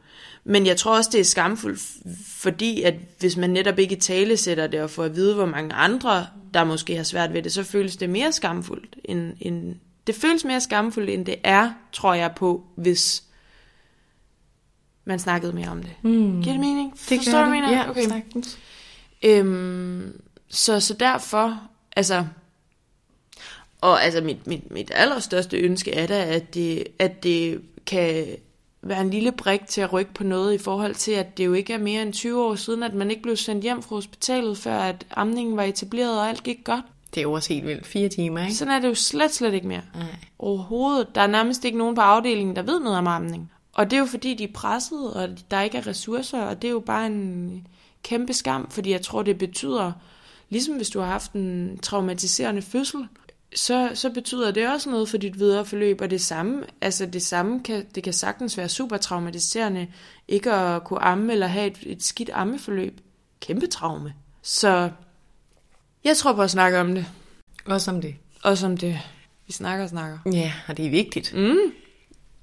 Men 0.43 0.66
jeg 0.66 0.78
tror 0.78 0.97
også, 0.97 1.10
det 1.14 1.20
er 1.20 1.26
skamfuldt, 1.26 1.82
fordi 2.28 2.82
at 2.82 2.93
hvis 3.20 3.38
man 3.38 3.50
netop 3.50 3.80
ikke 3.80 3.95
tale 3.95 4.38
sætter 4.38 4.68
det 4.68 4.82
og 4.82 4.89
får 4.89 5.04
at 5.04 5.16
vide, 5.16 5.36
hvor 5.36 5.45
mange 5.45 5.74
andre, 5.74 6.28
der 6.54 6.64
måske 6.64 6.95
har 6.95 7.04
svært 7.04 7.34
ved 7.34 7.43
det, 7.43 7.54
så 7.54 7.64
føles 7.64 7.97
det 7.97 8.10
mere 8.10 8.32
skamfuldt. 8.32 8.95
End, 9.06 9.34
end, 9.39 9.76
det 10.08 10.16
føles 10.16 10.45
mere 10.45 10.62
skamfuldt, 10.62 11.10
end 11.10 11.26
det 11.26 11.36
er, 11.43 11.72
tror 11.93 12.14
jeg 12.14 12.32
på, 12.36 12.64
hvis 12.76 13.24
man 15.10 15.20
snakkede 15.20 15.53
mere 15.53 15.70
om 15.70 15.84
det. 15.84 15.91
Mm. 16.01 16.41
Giver 16.41 16.53
det 16.53 16.60
mening? 16.60 16.91
Det 16.91 17.18
Forstår 17.18 17.43
du, 17.43 17.49
mener? 17.49 17.72
Ja, 17.72 17.89
okay. 17.89 18.24
Øhm, 19.24 20.22
så, 20.49 20.80
så 20.80 20.93
derfor, 20.93 21.62
altså, 21.95 22.26
og 23.82 24.03
altså 24.03 24.22
mit, 24.22 24.47
mit, 24.47 24.72
mit 24.72 24.91
allerstørste 24.95 25.57
ønske 25.57 25.93
er 25.93 26.07
da, 26.07 26.24
at 26.24 26.53
det, 26.53 26.84
at 26.99 27.24
det 27.24 27.62
kan 27.86 28.26
være 28.82 29.01
en 29.01 29.10
lille 29.10 29.32
brik 29.32 29.68
til 29.68 29.82
at 29.82 29.93
rykke 29.93 30.14
på 30.14 30.24
noget 30.24 30.53
i 30.53 30.57
forhold 30.57 30.95
til, 30.95 31.12
at 31.12 31.38
det 31.38 31.45
jo 31.45 31.53
ikke 31.53 31.74
er 31.74 31.78
mere 31.78 32.01
end 32.01 32.14
20 32.14 32.45
år 32.45 32.55
siden, 32.55 32.84
at 32.84 32.93
man 32.93 33.12
ikke 33.12 33.22
blev 33.22 33.36
sendt 33.36 33.64
hjem 33.64 33.82
fra 33.82 33.95
hospitalet, 33.95 34.57
før 34.57 34.80
at 34.80 35.05
amningen 35.12 35.57
var 35.57 35.64
etableret, 35.64 36.20
og 36.20 36.30
alt 36.30 36.43
gik 36.43 36.64
godt. 36.64 36.86
Det 37.14 37.18
er 37.18 37.22
jo 37.22 37.32
også 37.32 37.53
helt 37.53 37.66
vildt. 37.66 37.88
Fire 37.88 38.10
timer, 38.10 38.41
ikke? 38.41 38.55
Sådan 38.55 38.74
er 38.74 38.80
det 38.80 38.88
jo 38.88 38.95
slet, 38.95 39.32
slet 39.32 39.53
ikke 39.53 39.68
mere. 39.68 39.82
Nej. 39.95 40.03
Overhovedet. 40.39 41.16
Der 41.16 41.22
er 41.22 41.28
nærmest 41.28 41.66
ikke 41.66 41.78
nogen 41.78 41.95
på 41.95 42.01
afdelingen, 42.01 42.55
der 42.55 42.62
ved 42.62 42.80
noget 42.80 42.97
om 42.97 43.07
amning. 43.07 43.51
Og 43.80 43.92
det 43.92 43.98
er 43.98 44.00
jo 44.00 44.06
fordi, 44.06 44.34
de 44.34 44.44
er 44.44 44.54
presset, 44.54 45.14
og 45.14 45.30
der 45.52 45.62
ikke 45.62 45.78
er 45.78 45.88
ressourcer, 45.88 46.42
og 46.42 46.62
det 46.62 46.68
er 46.68 46.72
jo 46.72 46.80
bare 46.80 47.06
en 47.06 47.68
kæmpe 48.04 48.34
skam, 48.34 48.72
fordi 48.72 48.92
jeg 48.92 49.02
tror, 49.02 49.24
det 49.24 49.38
betyder, 49.38 49.92
ligesom 50.50 50.76
hvis 50.76 50.90
du 50.90 51.00
har 51.00 51.08
haft 51.08 51.34
en 51.34 51.80
traumatiserende 51.82 52.62
fødsel, 52.62 53.08
så, 53.56 53.92
så 53.94 54.10
betyder 54.10 54.52
det 54.52 54.70
også 54.70 54.90
noget 54.90 55.10
for 55.10 55.18
dit 55.18 55.40
videre 55.40 55.66
forløb, 55.66 56.02
og 56.02 56.10
det 56.10 56.22
samme, 56.22 56.64
altså 56.82 57.06
det 57.06 57.22
samme 57.22 57.64
kan, 57.64 57.86
det 57.96 58.04
kan 58.04 58.14
sagtens 58.14 58.58
være 58.58 58.70
super 58.70 58.98
traumatiserende, 58.98 59.88
ikke 60.28 60.52
at 60.52 60.84
kunne 60.84 61.04
amme 61.04 61.34
eller 61.34 61.48
have 61.48 61.68
et, 61.68 61.78
et 61.82 62.04
skidt 62.04 62.30
ammeforløb. 62.34 63.02
Kæmpe 63.40 63.68
traume. 63.68 64.14
Så 64.42 64.90
jeg 66.04 66.18
tror 66.18 66.34
på 66.34 66.42
at 66.42 66.52
snakke 66.52 66.80
om 66.80 66.96
det. 66.96 67.06
Også 67.66 67.92
om 67.92 68.02
det. 68.02 68.16
Også 68.44 68.66
om 68.66 68.78
det. 68.78 69.00
Vi 69.48 69.54
snakker 69.54 69.84
og 69.84 69.90
snakker. 69.90 70.20
Ja, 70.34 70.54
og 70.68 70.78
det 70.78 70.86
er 70.86 70.90
vigtigt. 70.90 71.34
Mm. 71.34 71.58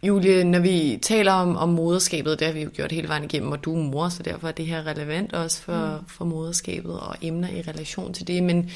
Julie, 0.06 0.44
når 0.44 0.58
vi 0.58 0.98
taler 1.02 1.32
om, 1.32 1.56
om 1.56 1.68
moderskabet, 1.68 2.38
det 2.38 2.46
har 2.46 2.54
vi 2.54 2.62
jo 2.62 2.70
gjort 2.74 2.92
hele 2.92 3.08
vejen 3.08 3.24
igennem, 3.24 3.52
og 3.52 3.64
du 3.64 3.74
er 3.76 3.82
mor, 3.82 4.08
så 4.08 4.22
derfor 4.22 4.48
er 4.48 4.52
det 4.52 4.66
her 4.66 4.86
relevant 4.86 5.32
også 5.32 5.62
for, 5.62 5.98
mm. 6.00 6.08
for 6.08 6.24
moderskabet 6.24 7.00
og 7.00 7.16
emner 7.22 7.48
i 7.48 7.62
relation 7.62 8.12
til 8.12 8.26
det. 8.26 8.42
Men 8.42 8.70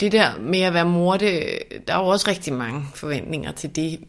det 0.00 0.12
der 0.12 0.38
med 0.38 0.60
at 0.60 0.74
være 0.74 0.84
mor, 0.84 1.16
det, 1.16 1.44
der 1.86 1.94
er 1.94 1.98
jo 1.98 2.06
også 2.06 2.30
rigtig 2.30 2.52
mange 2.52 2.84
forventninger 2.94 3.52
til 3.52 3.76
det. 3.76 4.00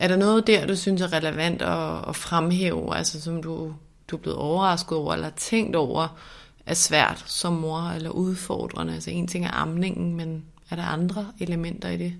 Er 0.00 0.08
der 0.08 0.16
noget 0.16 0.46
der, 0.46 0.66
du 0.66 0.76
synes 0.76 1.02
er 1.02 1.12
relevant 1.12 1.62
at, 1.62 2.08
at 2.08 2.16
fremhæve, 2.16 2.96
altså 2.96 3.20
som 3.20 3.42
du, 3.42 3.74
du 4.08 4.16
er 4.16 4.20
blevet 4.20 4.38
overrasket 4.38 4.98
over, 4.98 5.14
eller 5.14 5.30
tænkt 5.30 5.76
over, 5.76 6.18
er 6.66 6.74
svært 6.74 7.24
som 7.26 7.52
mor, 7.52 7.90
eller 7.90 8.10
udfordrende? 8.10 8.94
Altså 8.94 9.10
en 9.10 9.26
ting 9.26 9.44
er 9.44 9.54
amningen, 9.54 10.14
men 10.14 10.44
er 10.70 10.76
der 10.76 10.82
andre 10.82 11.26
elementer 11.40 11.88
i 11.88 11.96
det? 11.96 12.12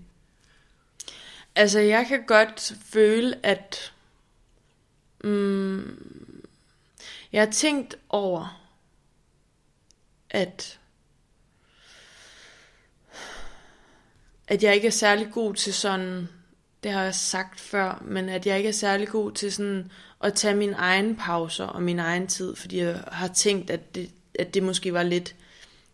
Altså 1.57 1.81
jeg 1.81 2.07
kan 2.09 2.25
godt 2.27 2.73
føle, 2.85 3.47
at 3.47 3.93
mm, 5.25 6.45
jeg 7.33 7.43
har 7.43 7.51
tænkt 7.51 7.97
over, 8.09 8.69
at 10.31 10.79
at 14.49 14.63
jeg 14.63 14.75
ikke 14.75 14.87
er 14.87 14.91
særlig 14.91 15.29
god 15.33 15.55
til 15.55 15.75
sådan 15.75 16.29
det 16.83 16.93
har 16.93 17.03
jeg 17.03 17.15
sagt 17.15 17.61
før, 17.61 18.03
men 18.05 18.29
at 18.29 18.47
jeg 18.47 18.57
ikke 18.57 18.69
er 18.69 18.73
særlig 18.73 19.09
god 19.09 19.33
til 19.33 19.53
sådan 19.53 19.91
at 20.23 20.35
tage 20.35 20.55
mine 20.55 20.77
egne 20.77 21.17
pauser 21.17 21.65
og 21.65 21.83
min 21.83 21.99
egen 21.99 22.27
tid, 22.27 22.57
fordi 22.57 22.79
jeg 22.79 23.05
har 23.07 23.29
tænkt, 23.29 23.71
at 23.71 23.95
det, 23.95 24.11
at 24.39 24.55
det 24.55 24.63
måske 24.63 24.93
var 24.93 25.03
lidt 25.03 25.35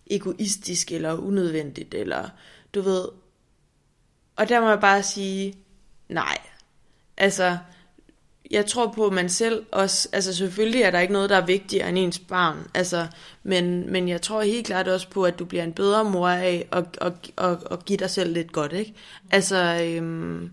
egoistisk 0.06 0.92
eller 0.92 1.14
unødvendigt, 1.14 1.94
eller 1.94 2.28
du 2.74 2.80
ved. 2.80 3.08
Og 4.36 4.48
der 4.48 4.60
må 4.60 4.68
jeg 4.68 4.80
bare 4.80 5.02
sige, 5.02 5.54
nej. 6.08 6.38
Altså, 7.16 7.56
jeg 8.50 8.66
tror 8.66 8.92
på, 8.96 9.06
at 9.06 9.12
man 9.12 9.28
selv 9.28 9.66
også, 9.72 10.08
altså 10.12 10.34
selvfølgelig 10.34 10.82
er 10.82 10.90
der 10.90 11.00
ikke 11.00 11.12
noget, 11.12 11.30
der 11.30 11.36
er 11.36 11.46
vigtigere 11.46 11.88
end 11.88 11.98
ens 11.98 12.18
barn, 12.18 12.56
altså, 12.74 13.06
men, 13.42 13.92
men 13.92 14.08
jeg 14.08 14.22
tror 14.22 14.42
helt 14.42 14.66
klart 14.66 14.88
også 14.88 15.08
på, 15.08 15.24
at 15.24 15.38
du 15.38 15.44
bliver 15.44 15.64
en 15.64 15.72
bedre 15.72 16.04
mor 16.04 16.28
af 16.28 16.68
at, 16.72 16.84
at, 17.00 17.12
at, 17.38 17.58
at 17.70 17.84
give 17.84 17.96
dig 17.96 18.10
selv 18.10 18.32
lidt 18.32 18.52
godt, 18.52 18.72
ikke? 18.72 18.94
Altså, 19.30 19.80
øhm, 19.84 20.50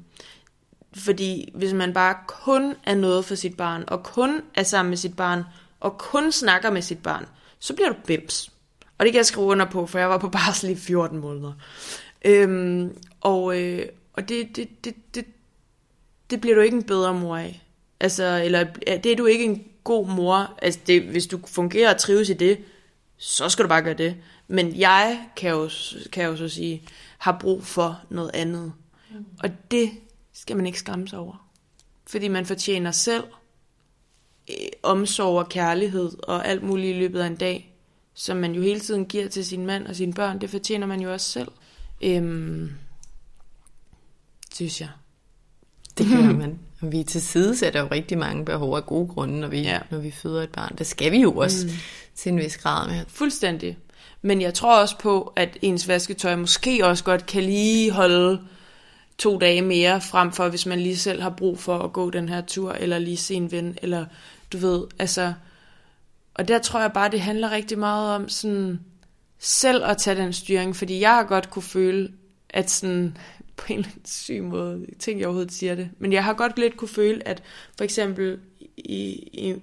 fordi 0.97 1.51
hvis 1.55 1.73
man 1.73 1.93
bare 1.93 2.15
kun 2.27 2.75
er 2.84 2.95
noget 2.95 3.25
for 3.25 3.36
sit 3.36 3.57
barn, 3.57 3.84
og 3.88 4.03
kun 4.03 4.41
er 4.55 4.63
sammen 4.63 4.89
med 4.89 4.97
sit 4.97 5.15
barn, 5.15 5.43
og 5.80 5.97
kun 5.97 6.32
snakker 6.32 6.71
med 6.71 6.82
sit 6.82 7.03
barn, 7.03 7.25
så 7.59 7.73
bliver 7.73 7.89
du 7.89 7.95
bims. 8.05 8.51
Og 8.97 9.05
det 9.05 9.13
kan 9.13 9.17
jeg 9.17 9.25
skrive 9.25 9.45
under 9.45 9.65
på, 9.65 9.86
for 9.86 9.99
jeg 9.99 10.09
var 10.09 10.17
på 10.17 10.30
barsel 10.30 10.69
i 10.69 10.75
14 10.75 11.19
måneder. 11.19 11.53
Øhm, 12.25 12.97
og 13.22 13.61
øh, 13.61 13.86
og 14.20 14.30
det, 14.30 14.55
det, 14.55 14.86
det, 14.86 15.15
det, 15.15 15.26
det 16.30 16.41
bliver 16.41 16.55
du 16.55 16.61
ikke 16.61 16.78
en 16.78 16.84
bedre 16.84 17.13
mor 17.13 17.38
af. 17.38 17.63
Altså, 17.99 18.41
eller 18.43 18.63
det 18.86 19.05
er 19.05 19.15
du 19.15 19.26
ikke 19.26 19.45
en 19.45 19.63
god 19.84 20.07
mor. 20.07 20.57
Altså, 20.61 20.80
det, 20.88 21.01
hvis 21.01 21.28
du 21.28 21.39
fungerer 21.47 21.93
og 21.93 21.99
trives 21.99 22.30
i 22.30 22.34
det, 22.34 22.59
så 23.17 23.49
skal 23.49 23.63
du 23.63 23.70
bare 23.70 23.82
gøre 23.82 23.93
det. 23.93 24.15
Men 24.47 24.80
jeg 24.80 25.26
kan 25.36 25.49
jo, 25.49 25.70
kan 26.11 26.26
jo 26.26 26.36
så 26.36 26.49
sige, 26.49 26.84
har 27.17 27.38
brug 27.41 27.63
for 27.63 28.01
noget 28.09 28.32
andet. 28.34 28.74
Mm. 29.11 29.26
Og 29.43 29.49
det 29.72 29.91
skal 30.34 30.55
man 30.55 30.65
ikke 30.65 30.80
skamme 30.80 31.07
sig 31.07 31.20
over. 31.20 31.49
Fordi 32.07 32.28
man 32.28 32.45
fortjener 32.45 32.91
selv 32.91 33.24
øh, 34.49 34.55
omsorg 34.84 35.38
og 35.38 35.49
kærlighed 35.49 36.11
og 36.24 36.47
alt 36.47 36.63
muligt 36.63 36.95
i 36.95 36.99
løbet 36.99 37.20
af 37.20 37.28
en 37.28 37.36
dag, 37.36 37.76
som 38.13 38.38
man 38.38 38.55
jo 38.55 38.61
hele 38.61 38.80
tiden 38.80 39.05
giver 39.05 39.28
til 39.28 39.45
sin 39.45 39.65
mand 39.65 39.88
og 39.88 39.95
sine 39.95 40.13
børn. 40.13 40.41
Det 40.41 40.49
fortjener 40.49 40.88
man 40.88 41.01
jo 41.01 41.13
også 41.13 41.32
selv. 41.32 41.51
Øhm, 42.01 42.72
synes 44.54 44.82
jeg. 44.82 44.89
Det 45.97 46.08
gør 46.08 46.34
man. 46.43 46.60
Og 46.82 46.91
vi 46.91 47.04
til 47.04 47.22
side 47.22 47.58
sætter 47.58 47.80
jo 47.80 47.88
rigtig 47.91 48.18
mange 48.18 48.45
behov 48.45 48.76
af 48.76 48.86
gode 48.86 49.08
grunde, 49.08 49.39
når 49.39 49.47
vi, 49.47 49.62
ja. 49.62 49.80
når 49.89 49.97
vi 49.97 50.12
føder 50.12 50.43
et 50.43 50.50
barn. 50.50 50.76
Det 50.78 50.88
skal 50.88 51.12
vi 51.12 51.18
jo 51.18 51.36
også 51.36 51.68
mm. 51.68 51.74
til 52.16 52.32
en 52.32 52.38
vis 52.38 52.58
grad 52.58 52.88
med. 52.88 53.06
Fuldstændig. 53.08 53.78
Men 54.22 54.41
jeg 54.41 54.54
tror 54.54 54.82
også 54.82 54.97
på, 54.97 55.34
at 55.36 55.58
ens 55.62 55.88
vasketøj 55.88 56.36
måske 56.36 56.86
også 56.86 57.04
godt 57.04 57.26
kan 57.26 57.43
lige 57.43 57.91
holde 57.91 58.41
to 59.18 59.38
dage 59.38 59.62
mere, 59.62 60.02
frem 60.02 60.32
for 60.32 60.50
hvis 60.50 60.66
man 60.66 60.80
lige 60.80 60.97
selv 60.97 61.22
har 61.22 61.30
brug 61.30 61.60
for 61.60 61.80
at 61.80 61.93
gå 61.93 62.10
den 62.10 62.30
her 62.30 62.41
tur, 62.41 62.72
eller 62.72 63.00
lige 63.00 63.18
se 63.18 63.34
en 63.34 63.52
ven, 63.52 63.78
eller 63.82 64.06
du 64.54 64.58
ved, 64.58 64.84
altså... 65.00 65.34
Og 66.34 66.47
der 66.47 66.60
tror 66.60 66.82
jeg 66.82 66.93
bare, 66.93 67.12
det 67.12 67.22
handler 67.22 67.52
rigtig 67.52 67.80
meget 67.80 68.16
om 68.16 68.30
sådan 68.30 68.80
selv 69.39 69.86
at 69.86 69.97
tage 69.97 70.22
den 70.22 70.34
styring, 70.34 70.76
fordi 70.76 71.00
jeg 71.00 71.10
har 71.10 71.24
godt 71.24 71.50
kunne 71.50 71.64
føle, 71.64 72.12
at 72.50 72.70
sådan, 72.70 73.18
på 73.60 73.66
en 73.74 73.80
eller 73.80 73.89
anden 73.89 74.05
syg 74.05 74.43
måde, 74.43 74.86
jeg 74.89 74.97
tænker 74.99 75.20
jeg 75.20 75.28
overhovedet 75.28 75.53
siger 75.53 75.76
det, 75.76 75.89
men 75.99 76.14
jeg 76.14 76.24
har 76.24 76.34
godt 76.34 76.60
lidt 76.60 76.78
kunne 76.78 76.88
føle, 76.88 77.28
at 77.28 77.43
for 77.78 77.84
eksempel 77.84 78.39
i, 78.78 79.10
i, 79.34 79.55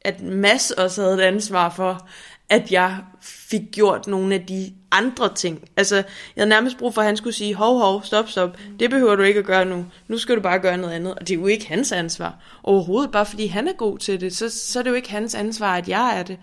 at 0.00 0.22
Mads 0.22 0.70
også 0.70 1.02
havde 1.02 1.14
et 1.14 1.20
ansvar 1.20 1.70
for, 1.70 2.08
at 2.48 2.72
jeg 2.72 2.98
fik 3.22 3.62
gjort 3.72 4.06
nogle 4.06 4.34
af 4.34 4.46
de 4.46 4.72
andre 4.90 5.34
ting. 5.34 5.68
Altså, 5.76 5.96
jeg 5.96 6.04
havde 6.36 6.48
nærmest 6.48 6.78
brug 6.78 6.94
for, 6.94 7.00
at 7.00 7.06
han 7.06 7.16
skulle 7.16 7.34
sige, 7.34 7.54
hov, 7.54 7.78
hov, 7.78 8.04
stop, 8.04 8.28
stop, 8.28 8.56
det 8.80 8.90
behøver 8.90 9.16
du 9.16 9.22
ikke 9.22 9.40
at 9.40 9.46
gøre 9.46 9.64
nu. 9.64 9.86
Nu 10.08 10.18
skal 10.18 10.36
du 10.36 10.40
bare 10.40 10.58
gøre 10.58 10.76
noget 10.76 10.94
andet. 10.94 11.14
Og 11.14 11.20
det 11.20 11.30
er 11.30 11.38
jo 11.40 11.46
ikke 11.46 11.68
hans 11.68 11.92
ansvar. 11.92 12.34
Overhovedet, 12.62 13.12
bare 13.12 13.26
fordi 13.26 13.46
han 13.46 13.68
er 13.68 13.72
god 13.72 13.98
til 13.98 14.20
det, 14.20 14.36
så, 14.36 14.48
så 14.48 14.78
er 14.78 14.82
det 14.82 14.90
jo 14.90 14.94
ikke 14.94 15.10
hans 15.10 15.34
ansvar, 15.34 15.76
at 15.76 15.88
jeg 15.88 16.18
er 16.18 16.22
det. 16.22 16.38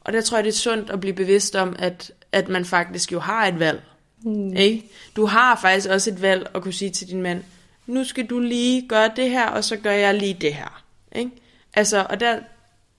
Og 0.00 0.12
der 0.12 0.20
tror 0.20 0.36
jeg, 0.36 0.44
det 0.44 0.50
er 0.50 0.54
sundt 0.54 0.90
at 0.90 1.00
blive 1.00 1.14
bevidst 1.14 1.56
om, 1.56 1.76
at, 1.78 2.12
at 2.32 2.48
man 2.48 2.64
faktisk 2.64 3.12
jo 3.12 3.20
har 3.20 3.46
et 3.46 3.58
valg. 3.58 3.82
Mm. 4.24 4.56
Ikke? 4.56 4.90
Du 5.16 5.26
har 5.26 5.56
faktisk 5.56 5.88
også 5.88 6.10
et 6.10 6.22
valg 6.22 6.50
at 6.54 6.62
kunne 6.62 6.72
sige 6.72 6.90
til 6.90 7.08
din 7.08 7.22
mand, 7.22 7.44
nu 7.86 8.04
skal 8.04 8.26
du 8.26 8.38
lige 8.38 8.88
gøre 8.88 9.10
det 9.16 9.30
her, 9.30 9.46
og 9.46 9.64
så 9.64 9.76
gør 9.76 9.92
jeg 9.92 10.14
lige 10.14 10.36
det 10.40 10.54
her. 10.54 10.82
Ikke? 11.12 11.30
Altså, 11.74 12.06
og 12.10 12.20
der, 12.20 12.38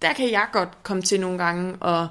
der 0.02 0.14
kan 0.14 0.32
jeg 0.32 0.48
godt 0.52 0.84
komme 0.84 1.04
til 1.04 1.20
nogle 1.20 1.38
gange 1.38 1.76
og 1.76 2.08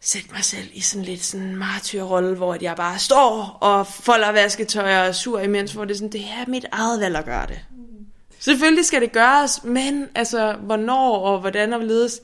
sætte 0.00 0.28
mig 0.32 0.44
selv 0.44 0.68
i 0.72 0.80
sådan 0.80 1.04
lidt 1.04 1.24
sådan 1.24 1.56
martyrrolle, 1.56 2.36
hvor 2.36 2.56
jeg 2.60 2.76
bare 2.76 2.98
står 2.98 3.58
og 3.60 3.86
folder 3.86 4.32
vasketøj 4.32 4.96
og 4.98 5.06
er 5.06 5.12
sur 5.12 5.40
imens, 5.40 5.72
hvor 5.72 5.84
det 5.84 5.94
er 5.94 5.98
sådan, 5.98 6.12
det 6.12 6.20
er 6.20 6.44
mit 6.48 6.66
eget 6.72 7.00
valg 7.00 7.16
at 7.16 7.24
gøre 7.24 7.46
det. 7.46 7.60
Mm. 7.70 8.06
Selvfølgelig 8.38 8.84
skal 8.84 9.00
det 9.00 9.12
gøres, 9.12 9.64
men 9.64 10.08
altså, 10.14 10.52
hvornår 10.52 11.18
og 11.18 11.40
hvordan 11.40 11.72
og 11.72 11.78
hvorledes, 11.78 12.20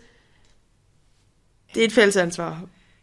det 1.74 1.80
er 1.80 1.86
et 1.86 1.92
fælles 1.92 2.16
ansvar. 2.16 2.60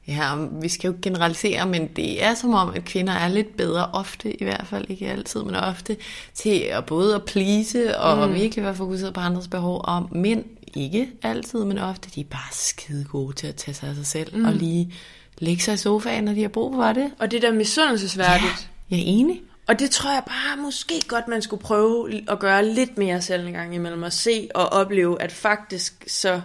Ja, 0.07 0.35
vi 0.61 0.69
skal 0.69 0.87
jo 0.87 0.95
generalisere, 1.01 1.65
men 1.65 1.87
det 1.87 2.23
er 2.23 2.33
som 2.33 2.53
om, 2.53 2.69
at 2.69 2.85
kvinder 2.85 3.13
er 3.13 3.27
lidt 3.27 3.57
bedre 3.57 3.89
ofte, 3.93 4.41
i 4.41 4.43
hvert 4.43 4.65
fald 4.67 4.85
ikke 4.89 5.07
altid, 5.07 5.43
men 5.43 5.55
ofte, 5.55 5.97
til 6.33 6.59
at 6.59 6.85
både 6.85 7.15
at 7.15 7.25
plise 7.25 7.97
og 7.97 8.29
mm. 8.29 8.35
virkelig 8.35 8.63
være 8.63 8.75
fokuseret 8.75 9.13
på 9.13 9.19
andres 9.19 9.47
behov, 9.47 9.81
og 9.83 10.07
mænd 10.11 10.45
ikke 10.73 11.09
altid, 11.21 11.65
men 11.65 11.77
ofte, 11.77 12.09
de 12.15 12.21
er 12.21 12.25
bare 12.31 12.51
skide 12.51 13.05
gode 13.05 13.33
til 13.33 13.47
at 13.47 13.55
tage 13.55 13.75
sig 13.75 13.89
af 13.89 13.95
sig 13.95 14.05
selv, 14.05 14.37
mm. 14.37 14.45
og 14.45 14.53
lige 14.53 14.93
lægge 15.37 15.63
sig 15.63 15.73
i 15.73 15.77
sofaen, 15.77 16.23
når 16.23 16.33
de 16.33 16.41
har 16.41 16.49
brug 16.49 16.75
for 16.75 16.93
det. 16.93 17.11
Og 17.19 17.31
det 17.31 17.41
der 17.41 17.51
misundelsesværdigt. 17.51 18.69
Ja, 18.91 18.95
jeg 18.95 18.99
er 18.99 19.03
enig. 19.05 19.41
Og 19.67 19.79
det 19.79 19.91
tror 19.91 20.13
jeg 20.13 20.23
bare 20.27 20.57
måske 20.57 20.93
godt, 21.07 21.27
man 21.27 21.41
skulle 21.41 21.63
prøve 21.63 22.21
at 22.31 22.39
gøre 22.39 22.65
lidt 22.65 22.97
mere 22.97 23.21
selv 23.21 23.47
en 23.47 23.53
gang 23.53 23.75
imellem, 23.75 24.03
at 24.03 24.13
se 24.13 24.49
og 24.55 24.65
opleve, 24.65 25.21
at 25.21 25.31
faktisk 25.31 26.03
så, 26.07 26.41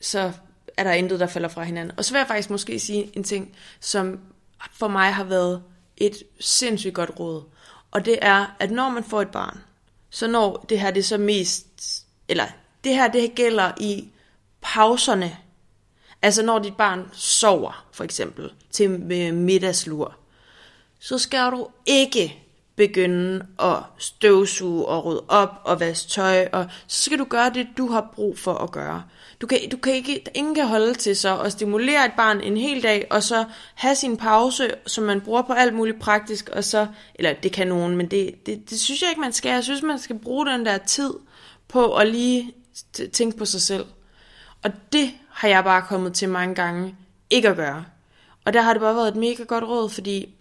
så 0.00 0.32
er 0.78 0.84
der 0.84 0.92
intet, 0.92 1.20
der 1.20 1.26
falder 1.26 1.48
fra 1.48 1.62
hinanden. 1.62 1.98
Og 1.98 2.04
så 2.04 2.12
vil 2.12 2.18
jeg 2.18 2.26
faktisk 2.26 2.50
måske 2.50 2.78
sige 2.78 3.10
en 3.16 3.24
ting, 3.24 3.56
som 3.80 4.20
for 4.72 4.88
mig 4.88 5.14
har 5.14 5.24
været 5.24 5.62
et 5.96 6.22
sindssygt 6.40 6.94
godt 6.94 7.10
råd. 7.20 7.42
Og 7.90 8.04
det 8.04 8.18
er, 8.22 8.56
at 8.58 8.70
når 8.70 8.88
man 8.88 9.04
får 9.04 9.22
et 9.22 9.28
barn, 9.28 9.60
så 10.10 10.26
når 10.26 10.64
det 10.68 10.80
her 10.80 10.90
det 10.90 11.04
så 11.04 11.18
mest, 11.18 11.66
eller 12.28 12.44
det 12.84 12.94
her 12.94 13.08
det 13.08 13.34
gælder 13.34 13.72
i 13.80 14.08
pauserne. 14.60 15.36
Altså 16.22 16.42
når 16.42 16.58
dit 16.58 16.76
barn 16.76 17.10
sover, 17.12 17.86
for 17.92 18.04
eksempel, 18.04 18.52
til 18.70 18.90
øh, 18.90 19.34
middagslur, 19.34 20.14
så 21.00 21.18
skal 21.18 21.50
du 21.50 21.68
ikke 21.86 22.44
begynde 22.76 23.46
at 23.58 23.76
støvsuge 23.98 24.86
og 24.86 25.04
rydde 25.04 25.24
op 25.28 25.60
og 25.64 25.80
vaske 25.80 26.10
tøj, 26.10 26.48
og 26.52 26.66
så 26.86 27.02
skal 27.02 27.18
du 27.18 27.24
gøre 27.24 27.50
det, 27.50 27.68
du 27.76 27.86
har 27.86 28.12
brug 28.14 28.38
for 28.38 28.54
at 28.54 28.70
gøre. 28.70 29.02
Du 29.40 29.46
kan, 29.46 29.58
du 29.70 29.76
kan 29.76 29.94
ikke, 29.94 30.24
ingen 30.34 30.54
kan 30.54 30.66
holde 30.66 30.94
til 30.94 31.16
så 31.16 31.38
at 31.38 31.52
stimulere 31.52 32.04
et 32.04 32.12
barn 32.16 32.40
en 32.40 32.56
hel 32.56 32.82
dag, 32.82 33.06
og 33.10 33.22
så 33.22 33.44
have 33.74 33.94
sin 33.94 34.16
pause, 34.16 34.74
som 34.86 35.04
man 35.04 35.20
bruger 35.20 35.42
på 35.42 35.52
alt 35.52 35.74
muligt 35.74 36.00
praktisk, 36.00 36.48
og 36.48 36.64
så, 36.64 36.86
eller 37.14 37.32
det 37.32 37.52
kan 37.52 37.68
nogen, 37.68 37.96
men 37.96 38.06
det, 38.10 38.46
det, 38.46 38.70
det 38.70 38.80
synes 38.80 39.02
jeg 39.02 39.10
ikke, 39.10 39.20
man 39.20 39.32
skal. 39.32 39.50
Jeg 39.50 39.64
synes, 39.64 39.82
man 39.82 39.98
skal 39.98 40.18
bruge 40.18 40.46
den 40.46 40.66
der 40.66 40.78
tid 40.78 41.14
på 41.68 41.94
at 41.94 42.08
lige 42.08 42.52
tænke 43.12 43.38
på 43.38 43.44
sig 43.44 43.62
selv. 43.62 43.84
Og 44.62 44.70
det 44.92 45.10
har 45.30 45.48
jeg 45.48 45.64
bare 45.64 45.82
kommet 45.82 46.14
til 46.14 46.28
mange 46.28 46.54
gange 46.54 46.94
ikke 47.30 47.48
at 47.48 47.56
gøre. 47.56 47.84
Og 48.44 48.52
der 48.52 48.62
har 48.62 48.72
det 48.72 48.80
bare 48.80 48.94
været 48.94 49.08
et 49.08 49.16
mega 49.16 49.42
godt 49.42 49.64
råd, 49.64 49.90
fordi 49.90 50.34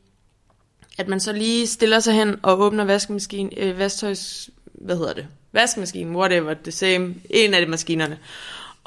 at 0.98 1.08
man 1.08 1.20
så 1.20 1.34
lige 1.34 1.68
stiller 1.68 2.00
sig 2.00 2.14
hen 2.14 2.40
og 2.44 2.60
åbner 2.60 2.86
vaskemaskinen, 2.86 3.54
øh, 3.58 3.80
vasktøjs, 3.80 4.50
hvad 4.74 4.98
hedder 4.98 5.14
det? 5.14 5.28
Vaskemaskinen, 5.52 6.16
whatever, 6.16 6.54
the 6.54 6.72
same, 6.72 7.16
en 7.30 7.54
af 7.54 7.62
de 7.62 7.72
maskinerne. 7.72 8.20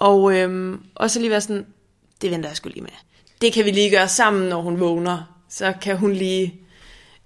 Og, 0.00 0.36
øhm, 0.36 0.80
og 0.94 1.10
så 1.10 1.20
lige 1.20 1.30
være 1.30 1.40
sådan, 1.40 1.66
det 2.22 2.30
venter 2.30 2.48
jeg 2.48 2.56
skulle 2.56 2.74
lige 2.74 2.82
med. 2.82 2.90
Det 3.40 3.52
kan 3.52 3.64
vi 3.64 3.70
lige 3.70 3.90
gøre 3.90 4.08
sammen, 4.08 4.48
når 4.48 4.62
hun 4.62 4.80
vågner. 4.80 5.42
Så 5.48 5.72
kan 5.82 5.96
hun 5.96 6.12
lige 6.12 6.54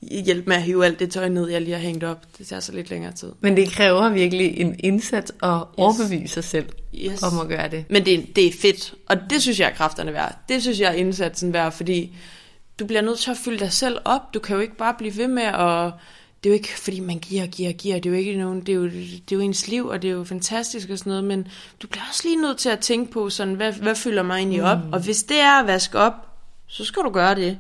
hjælpe 0.03 0.49
med 0.49 0.57
at 0.57 0.63
hive 0.63 0.85
alt 0.85 0.99
det 0.99 1.11
tøj 1.11 1.29
ned, 1.29 1.49
jeg 1.49 1.61
lige 1.61 1.75
har 1.75 1.81
hængt 1.81 2.05
op. 2.05 2.27
Det 2.39 2.47
tager 2.47 2.61
så 2.61 2.73
lidt 2.73 2.91
længere 2.91 3.13
tid. 3.13 3.33
Men 3.41 3.57
det 3.57 3.71
kræver 3.71 4.09
virkelig 4.09 4.61
en 4.61 4.77
indsats 4.79 5.33
at 5.43 5.49
yes. 5.49 5.65
overbevise 5.77 6.35
sig 6.35 6.45
selv 6.45 6.69
yes. 6.95 7.23
om 7.23 7.39
at 7.39 7.49
gøre 7.49 7.69
det. 7.69 7.85
Men 7.91 8.07
det, 8.07 8.37
det 8.37 8.47
er 8.47 8.53
fedt, 8.53 8.95
og 9.07 9.17
det 9.31 9.43
synes 9.43 9.61
jeg 9.61 9.69
er 9.71 9.75
kræfterne 9.75 10.13
værd. 10.13 10.39
Det 10.49 10.63
synes 10.63 10.81
jeg 10.81 10.89
er 10.89 10.95
indsatsen 10.95 11.53
værd, 11.53 11.73
fordi 11.73 12.17
du 12.79 12.87
bliver 12.87 13.01
nødt 13.01 13.19
til 13.19 13.31
at 13.31 13.37
fylde 13.37 13.59
dig 13.59 13.73
selv 13.73 13.99
op. 14.05 14.35
Du 14.35 14.39
kan 14.39 14.57
jo 14.57 14.63
ikke 14.63 14.77
bare 14.77 14.95
blive 14.99 15.17
ved 15.17 15.29
med 15.29 15.43
at... 15.43 15.93
Det 16.45 16.51
er 16.51 16.53
jo 16.53 16.55
ikke, 16.55 16.81
fordi 16.81 17.01
man 17.01 17.19
giver 17.19 17.43
og 17.43 17.49
giver 17.49 17.69
og 17.69 17.75
giver. 17.75 17.97
Det 17.97 18.07
er 18.07 18.11
jo 18.11 18.17
ikke 18.17 18.37
nogen... 18.37 18.61
Det 18.61 18.69
er 18.69 18.77
jo, 18.77 18.85
det 18.85 19.33
er 19.33 19.37
jo 19.37 19.41
ens 19.41 19.69
liv, 19.69 19.87
og 19.87 20.03
det 20.03 20.11
er 20.11 20.15
jo 20.15 20.25
fantastisk 20.25 20.91
og 20.91 20.99
sådan 20.99 21.11
noget. 21.11 21.25
Men 21.25 21.49
du 21.83 21.87
bliver 21.87 22.05
også 22.09 22.23
lige 22.25 22.43
nødt 22.43 22.59
til 22.59 22.69
at 22.69 22.79
tænke 22.79 23.13
på, 23.13 23.31
sådan, 23.31 23.55
hvad, 23.55 23.73
hvad 23.73 23.95
fylder 23.95 24.23
mig 24.23 24.37
egentlig 24.37 24.63
op? 24.63 24.79
Mm. 24.85 24.93
Og 24.93 25.01
hvis 25.01 25.23
det 25.23 25.39
er 25.39 25.61
at 25.61 25.67
vaske 25.67 25.99
op, 25.99 26.13
så 26.67 26.85
skal 26.85 27.03
du 27.03 27.11
gøre 27.11 27.35
det. 27.35 27.59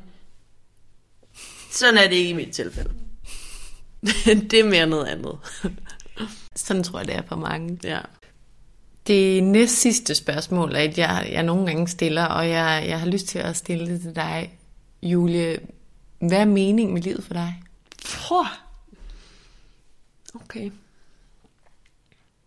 Sådan 1.70 1.96
er 1.96 2.08
det 2.08 2.16
ikke 2.16 2.30
i 2.30 2.32
mit 2.32 2.50
tilfælde. 2.50 2.90
det 4.50 4.54
er 4.54 4.64
mere 4.64 4.86
noget 4.86 5.06
andet. 5.06 5.38
Sådan 6.56 6.82
tror 6.84 6.98
jeg, 6.98 7.08
det 7.08 7.16
er 7.16 7.22
for 7.28 7.36
mange. 7.36 7.78
Ja. 7.84 8.00
Det 9.06 9.42
næst 9.42 9.80
sidste 9.80 10.14
spørgsmål, 10.14 10.76
at 10.76 10.98
jeg, 10.98 11.28
jeg 11.32 11.42
nogle 11.42 11.66
gange 11.66 11.88
stiller, 11.88 12.24
og 12.24 12.48
jeg, 12.48 12.84
jeg 12.88 13.00
har 13.00 13.06
lyst 13.06 13.26
til 13.26 13.38
at 13.38 13.56
stille 13.56 13.92
det 13.92 14.00
til 14.00 14.16
dig. 14.16 14.58
Julie, 15.02 15.58
hvad 16.18 16.38
er 16.38 16.44
meningen 16.44 16.94
med 16.94 17.02
livet 17.02 17.24
for 17.24 17.34
dig? 17.34 17.62
Puh. 18.04 18.46
Okay. 20.34 20.70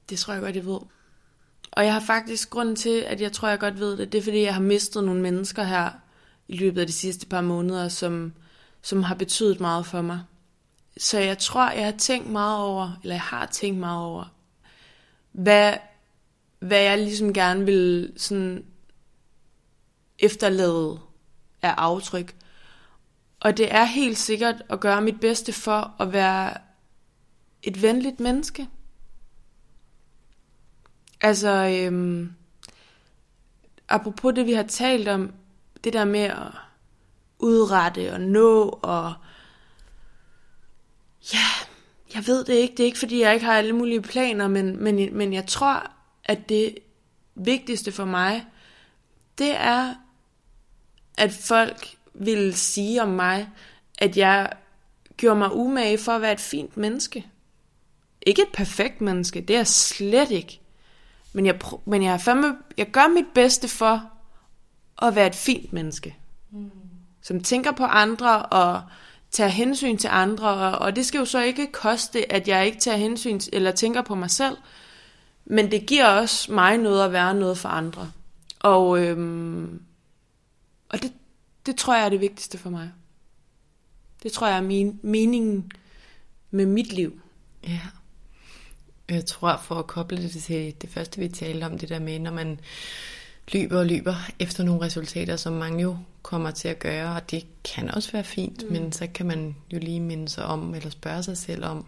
Det 0.09 0.19
tror 0.19 0.33
jeg 0.33 0.41
godt, 0.41 0.55
jeg 0.55 0.65
ved. 0.65 0.79
Og 1.71 1.85
jeg 1.85 1.93
har 1.93 1.99
faktisk 1.99 2.49
grund 2.49 2.75
til, 2.75 2.99
at 2.99 3.21
jeg 3.21 3.31
tror, 3.31 3.47
jeg 3.47 3.59
godt 3.59 3.79
ved 3.79 3.97
det. 3.97 4.11
Det 4.11 4.17
er, 4.17 4.23
fordi 4.23 4.41
jeg 4.41 4.53
har 4.53 4.61
mistet 4.61 5.03
nogle 5.03 5.21
mennesker 5.21 5.63
her 5.63 5.91
i 6.47 6.57
løbet 6.57 6.81
af 6.81 6.87
de 6.87 6.93
sidste 6.93 7.25
par 7.25 7.41
måneder, 7.41 7.87
som, 7.87 8.33
som 8.81 9.03
har 9.03 9.15
betydet 9.15 9.59
meget 9.59 9.85
for 9.85 10.01
mig. 10.01 10.21
Så 10.97 11.19
jeg 11.19 11.37
tror, 11.37 11.71
jeg 11.71 11.85
har 11.85 11.97
tænkt 11.97 12.29
meget 12.29 12.57
over, 12.57 12.99
eller 13.03 13.15
jeg 13.15 13.21
har 13.21 13.45
tænkt 13.45 13.79
meget 13.79 14.05
over, 14.05 14.25
hvad, 15.31 15.73
hvad 16.59 16.81
jeg 16.81 16.97
ligesom 16.97 17.33
gerne 17.33 17.65
vil 17.65 18.13
sådan 18.17 18.65
efterlade 20.19 20.99
af 21.61 21.73
aftryk. 21.77 22.35
Og 23.39 23.57
det 23.57 23.73
er 23.73 23.83
helt 23.83 24.17
sikkert 24.17 24.63
at 24.69 24.79
gøre 24.79 25.01
mit 25.01 25.19
bedste 25.19 25.53
for 25.53 25.95
at 25.99 26.13
være 26.13 26.57
et 27.63 27.81
venligt 27.81 28.19
menneske. 28.19 28.67
Altså, 31.21 31.49
øhm, 31.49 32.33
apropos 33.89 34.33
det, 34.35 34.45
vi 34.45 34.53
har 34.53 34.63
talt 34.63 35.07
om, 35.07 35.33
det 35.83 35.93
der 35.93 36.05
med 36.05 36.19
at 36.19 36.51
udrette 37.39 38.13
og 38.13 38.21
nå 38.21 38.79
og 38.81 39.13
ja, 41.33 41.47
jeg 42.15 42.27
ved 42.27 42.45
det 42.45 42.53
ikke. 42.53 42.71
Det 42.71 42.79
er 42.79 42.85
ikke, 42.85 42.99
fordi 42.99 43.21
jeg 43.21 43.33
ikke 43.33 43.45
har 43.45 43.57
alle 43.57 43.73
mulige 43.73 44.01
planer, 44.01 44.47
men, 44.47 44.83
men, 44.83 45.17
men 45.17 45.33
jeg 45.33 45.47
tror, 45.47 45.91
at 46.23 46.49
det 46.49 46.77
vigtigste 47.35 47.91
for 47.91 48.05
mig, 48.05 48.45
det 49.37 49.51
er, 49.55 49.95
at 51.17 51.31
folk 51.31 51.95
vil 52.13 52.53
sige 52.53 53.01
om 53.01 53.09
mig, 53.09 53.49
at 53.97 54.17
jeg 54.17 54.53
gjorde 55.17 55.39
mig 55.39 55.55
umage 55.55 55.97
for 55.97 56.11
at 56.11 56.21
være 56.21 56.33
et 56.33 56.39
fint 56.39 56.77
menneske. 56.77 57.25
Ikke 58.27 58.41
et 58.41 58.53
perfekt 58.53 59.01
menneske, 59.01 59.41
det 59.41 59.53
er 59.53 59.59
jeg 59.59 59.67
slet 59.67 60.31
ikke. 60.31 60.61
Men 61.33 61.45
jeg, 61.45 61.59
men 61.85 62.03
jeg, 62.03 62.21
fandme, 62.21 62.57
jeg 62.77 62.91
gør 62.91 63.13
mit 63.13 63.25
bedste 63.35 63.67
for 63.67 64.11
at 65.01 65.15
være 65.15 65.27
et 65.27 65.35
fint 65.35 65.73
menneske. 65.73 66.15
Mm. 66.51 66.71
Som 67.21 67.43
tænker 67.43 67.71
på 67.71 67.83
andre 67.83 68.45
og 68.45 68.81
tager 69.31 69.47
hensyn 69.47 69.97
til 69.97 70.09
andre. 70.11 70.49
Og, 70.49 70.79
og 70.79 70.95
det 70.95 71.05
skal 71.05 71.17
jo 71.17 71.25
så 71.25 71.41
ikke 71.41 71.71
koste, 71.71 72.31
at 72.31 72.47
jeg 72.47 72.65
ikke 72.65 72.79
tager 72.79 72.97
hensyn 72.97 73.39
eller 73.53 73.71
tænker 73.71 74.01
på 74.01 74.15
mig 74.15 74.31
selv. 74.31 74.57
Men 75.45 75.71
det 75.71 75.85
giver 75.85 76.07
også 76.07 76.51
mig 76.51 76.77
noget 76.77 77.05
at 77.05 77.11
være 77.11 77.33
noget 77.33 77.57
for 77.57 77.69
andre. 77.69 78.11
Og, 78.59 78.99
øhm, 79.03 79.81
og 80.89 81.01
det, 81.01 81.13
det 81.65 81.75
tror 81.75 81.95
jeg 81.95 82.05
er 82.05 82.09
det 82.09 82.21
vigtigste 82.21 82.57
for 82.57 82.69
mig. 82.69 82.91
Det 84.23 84.31
tror 84.31 84.47
jeg 84.47 84.57
er 84.57 84.61
min, 84.61 84.99
meningen 85.03 85.71
med 86.51 86.65
mit 86.65 86.93
liv. 86.93 87.21
Ja. 87.63 87.79
Jeg 89.09 89.25
tror, 89.25 89.57
for 89.63 89.75
at 89.75 89.87
koble 89.87 90.21
det 90.21 90.31
til 90.31 90.73
det 90.81 90.89
første, 90.89 91.19
vi 91.19 91.27
talte 91.27 91.63
om, 91.63 91.77
det 91.77 91.89
der 91.89 91.99
med, 91.99 92.19
når 92.19 92.31
man 92.31 92.59
løber 93.53 93.79
og 93.79 93.85
løber 93.85 94.15
efter 94.39 94.63
nogle 94.63 94.81
resultater, 94.81 95.35
som 95.35 95.53
mange 95.53 95.81
jo 95.81 95.97
kommer 96.21 96.51
til 96.51 96.67
at 96.67 96.79
gøre, 96.79 97.15
og 97.15 97.31
det 97.31 97.45
kan 97.63 97.91
også 97.91 98.11
være 98.11 98.23
fint, 98.23 98.63
mm. 98.63 98.71
men 98.71 98.91
så 98.91 99.07
kan 99.13 99.25
man 99.25 99.55
jo 99.73 99.79
lige 99.79 99.99
minde 99.99 100.29
sig 100.29 100.45
om, 100.45 100.75
eller 100.75 100.89
spørge 100.89 101.23
sig 101.23 101.37
selv 101.37 101.65
om, 101.65 101.85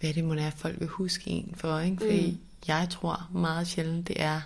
hvad 0.00 0.14
det 0.14 0.24
må 0.24 0.34
er, 0.34 0.50
folk 0.50 0.80
vil 0.80 0.88
huske 0.88 1.30
en 1.30 1.54
for, 1.56 1.78
ikke? 1.78 1.96
Fordi 2.00 2.30
mm. 2.30 2.38
jeg 2.68 2.86
tror 2.90 3.28
meget 3.32 3.66
sjældent, 3.66 4.08
det 4.08 4.22
er, 4.22 4.40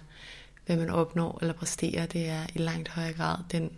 hvad 0.66 0.76
man 0.76 0.90
opnår 0.90 1.38
eller 1.40 1.54
præsterer, 1.54 2.06
det 2.06 2.28
er 2.28 2.46
i 2.54 2.58
langt 2.58 2.88
højere 2.88 3.12
grad 3.12 3.38
den 3.52 3.70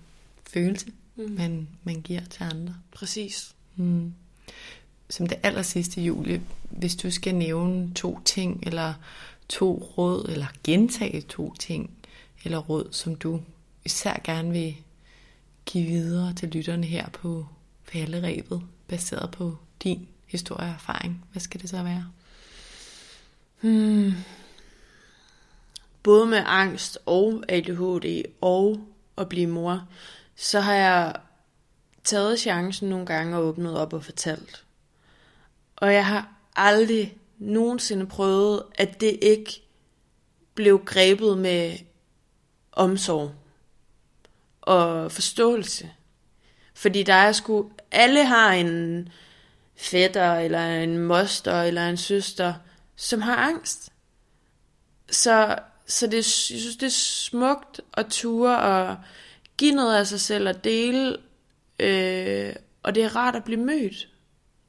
følelse, 0.50 0.86
mm. 1.16 1.30
man, 1.30 1.68
man 1.84 2.00
giver 2.00 2.24
til 2.30 2.44
andre. 2.44 2.74
Præcis. 2.90 3.54
Mm. 3.76 4.14
Som 5.10 5.26
det 5.26 5.38
aller 5.42 5.62
sidste, 5.62 6.00
Julie, 6.00 6.42
hvis 6.76 6.96
du 6.96 7.10
skal 7.10 7.34
nævne 7.34 7.94
to 7.94 8.20
ting, 8.24 8.62
eller 8.66 8.94
to 9.48 9.92
råd, 9.98 10.28
eller 10.28 10.46
gentage 10.64 11.20
to 11.20 11.54
ting, 11.54 11.90
eller 12.44 12.58
råd, 12.58 12.88
som 12.90 13.14
du 13.14 13.40
især 13.84 14.20
gerne 14.24 14.50
vil 14.50 14.76
give 15.66 15.86
videre 15.86 16.32
til 16.32 16.48
lytterne 16.48 16.86
her 16.86 17.08
på 17.08 17.46
falderæbet, 17.84 18.62
baseret 18.88 19.30
på 19.30 19.56
din 19.82 20.08
historie 20.26 20.68
og 20.68 20.74
erfaring. 20.74 21.24
Hvad 21.32 21.40
skal 21.40 21.60
det 21.60 21.70
så 21.70 21.82
være? 21.82 22.06
Hmm. 23.60 24.12
Både 26.02 26.26
med 26.26 26.42
angst 26.46 26.98
og 27.06 27.44
ADHD 27.48 28.22
og 28.40 28.80
at 29.18 29.28
blive 29.28 29.46
mor, 29.46 29.88
så 30.36 30.60
har 30.60 30.74
jeg 30.74 31.16
taget 32.04 32.40
chancen 32.40 32.88
nogle 32.88 33.06
gange 33.06 33.36
og 33.36 33.44
åbnet 33.44 33.76
op 33.78 33.92
og 33.92 34.04
fortalt. 34.04 34.64
Og 35.76 35.94
jeg 35.94 36.06
har 36.06 36.28
aldrig 36.56 37.16
nogensinde 37.38 38.06
prøvet, 38.06 38.62
at 38.74 39.00
det 39.00 39.18
ikke 39.22 39.62
blev 40.54 40.84
grebet 40.84 41.38
med 41.38 41.78
omsorg 42.72 43.34
og 44.60 45.12
forståelse. 45.12 45.90
Fordi 46.74 47.02
der 47.02 47.14
er 47.14 47.32
sgu, 47.32 47.70
alle 47.90 48.24
har 48.24 48.52
en 48.52 49.08
fætter, 49.76 50.34
eller 50.34 50.66
en 50.66 50.98
moster, 50.98 51.62
eller 51.62 51.88
en 51.88 51.96
søster, 51.96 52.54
som 52.96 53.20
har 53.20 53.36
angst. 53.36 53.92
Så, 55.10 55.58
så 55.86 56.06
det, 56.06 56.14
jeg 56.14 56.24
synes, 56.24 56.76
det 56.76 56.86
er 56.86 56.90
smukt 56.90 57.80
at 57.94 58.06
ture 58.06 58.58
og 58.58 58.96
give 59.56 59.74
noget 59.74 59.96
af 59.96 60.06
sig 60.06 60.20
selv 60.20 60.48
og 60.48 60.64
dele. 60.64 61.16
Øh, 61.78 62.54
og 62.82 62.94
det 62.94 63.04
er 63.04 63.16
rart 63.16 63.36
at 63.36 63.44
blive 63.44 63.60
mødt, 63.60 64.08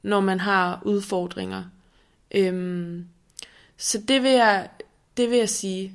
når 0.02 0.20
man 0.20 0.40
har 0.40 0.82
udfordringer. 0.84 1.64
Øhm, 2.30 3.06
så 3.76 3.98
det 4.08 4.22
vil, 4.22 4.30
jeg, 4.30 4.68
det 5.16 5.30
vil 5.30 5.38
jeg 5.38 5.48
sige. 5.48 5.94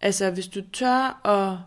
Altså, 0.00 0.30
hvis 0.30 0.46
du 0.48 0.60
tør 0.72 1.20
og 1.24 1.60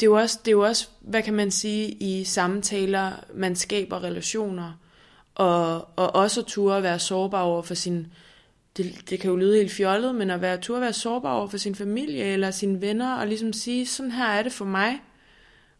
Det 0.00 0.02
er, 0.02 0.10
jo 0.10 0.16
også, 0.16 0.38
det 0.44 0.48
er 0.48 0.52
jo 0.52 0.64
også, 0.64 0.88
hvad 1.00 1.22
kan 1.22 1.34
man 1.34 1.50
sige, 1.50 1.88
i 1.90 2.24
samtaler, 2.24 3.12
man 3.34 3.56
skaber 3.56 4.04
relationer, 4.04 4.72
og, 5.34 5.88
og 5.96 6.14
også 6.14 6.40
at 6.40 6.46
turde 6.46 6.76
at 6.76 6.82
være 6.82 6.98
sårbar 6.98 7.42
over 7.42 7.62
for 7.62 7.74
sin... 7.74 8.06
Det, 8.76 9.10
det 9.10 9.20
kan 9.20 9.30
jo 9.30 9.36
lyde 9.36 9.56
helt 9.56 9.72
fjollet, 9.72 10.14
men 10.14 10.30
at 10.30 10.40
være, 10.40 10.56
turde 10.58 10.78
at 10.78 10.82
være 10.82 10.92
sårbar 10.92 11.32
over 11.34 11.48
for 11.48 11.56
sin 11.56 11.74
familie 11.74 12.24
eller 12.24 12.50
sine 12.50 12.80
venner, 12.80 13.16
og 13.16 13.26
ligesom 13.26 13.52
sige, 13.52 13.86
sådan 13.86 14.12
her 14.12 14.24
er 14.26 14.42
det 14.42 14.52
for 14.52 14.64
mig. 14.64 15.02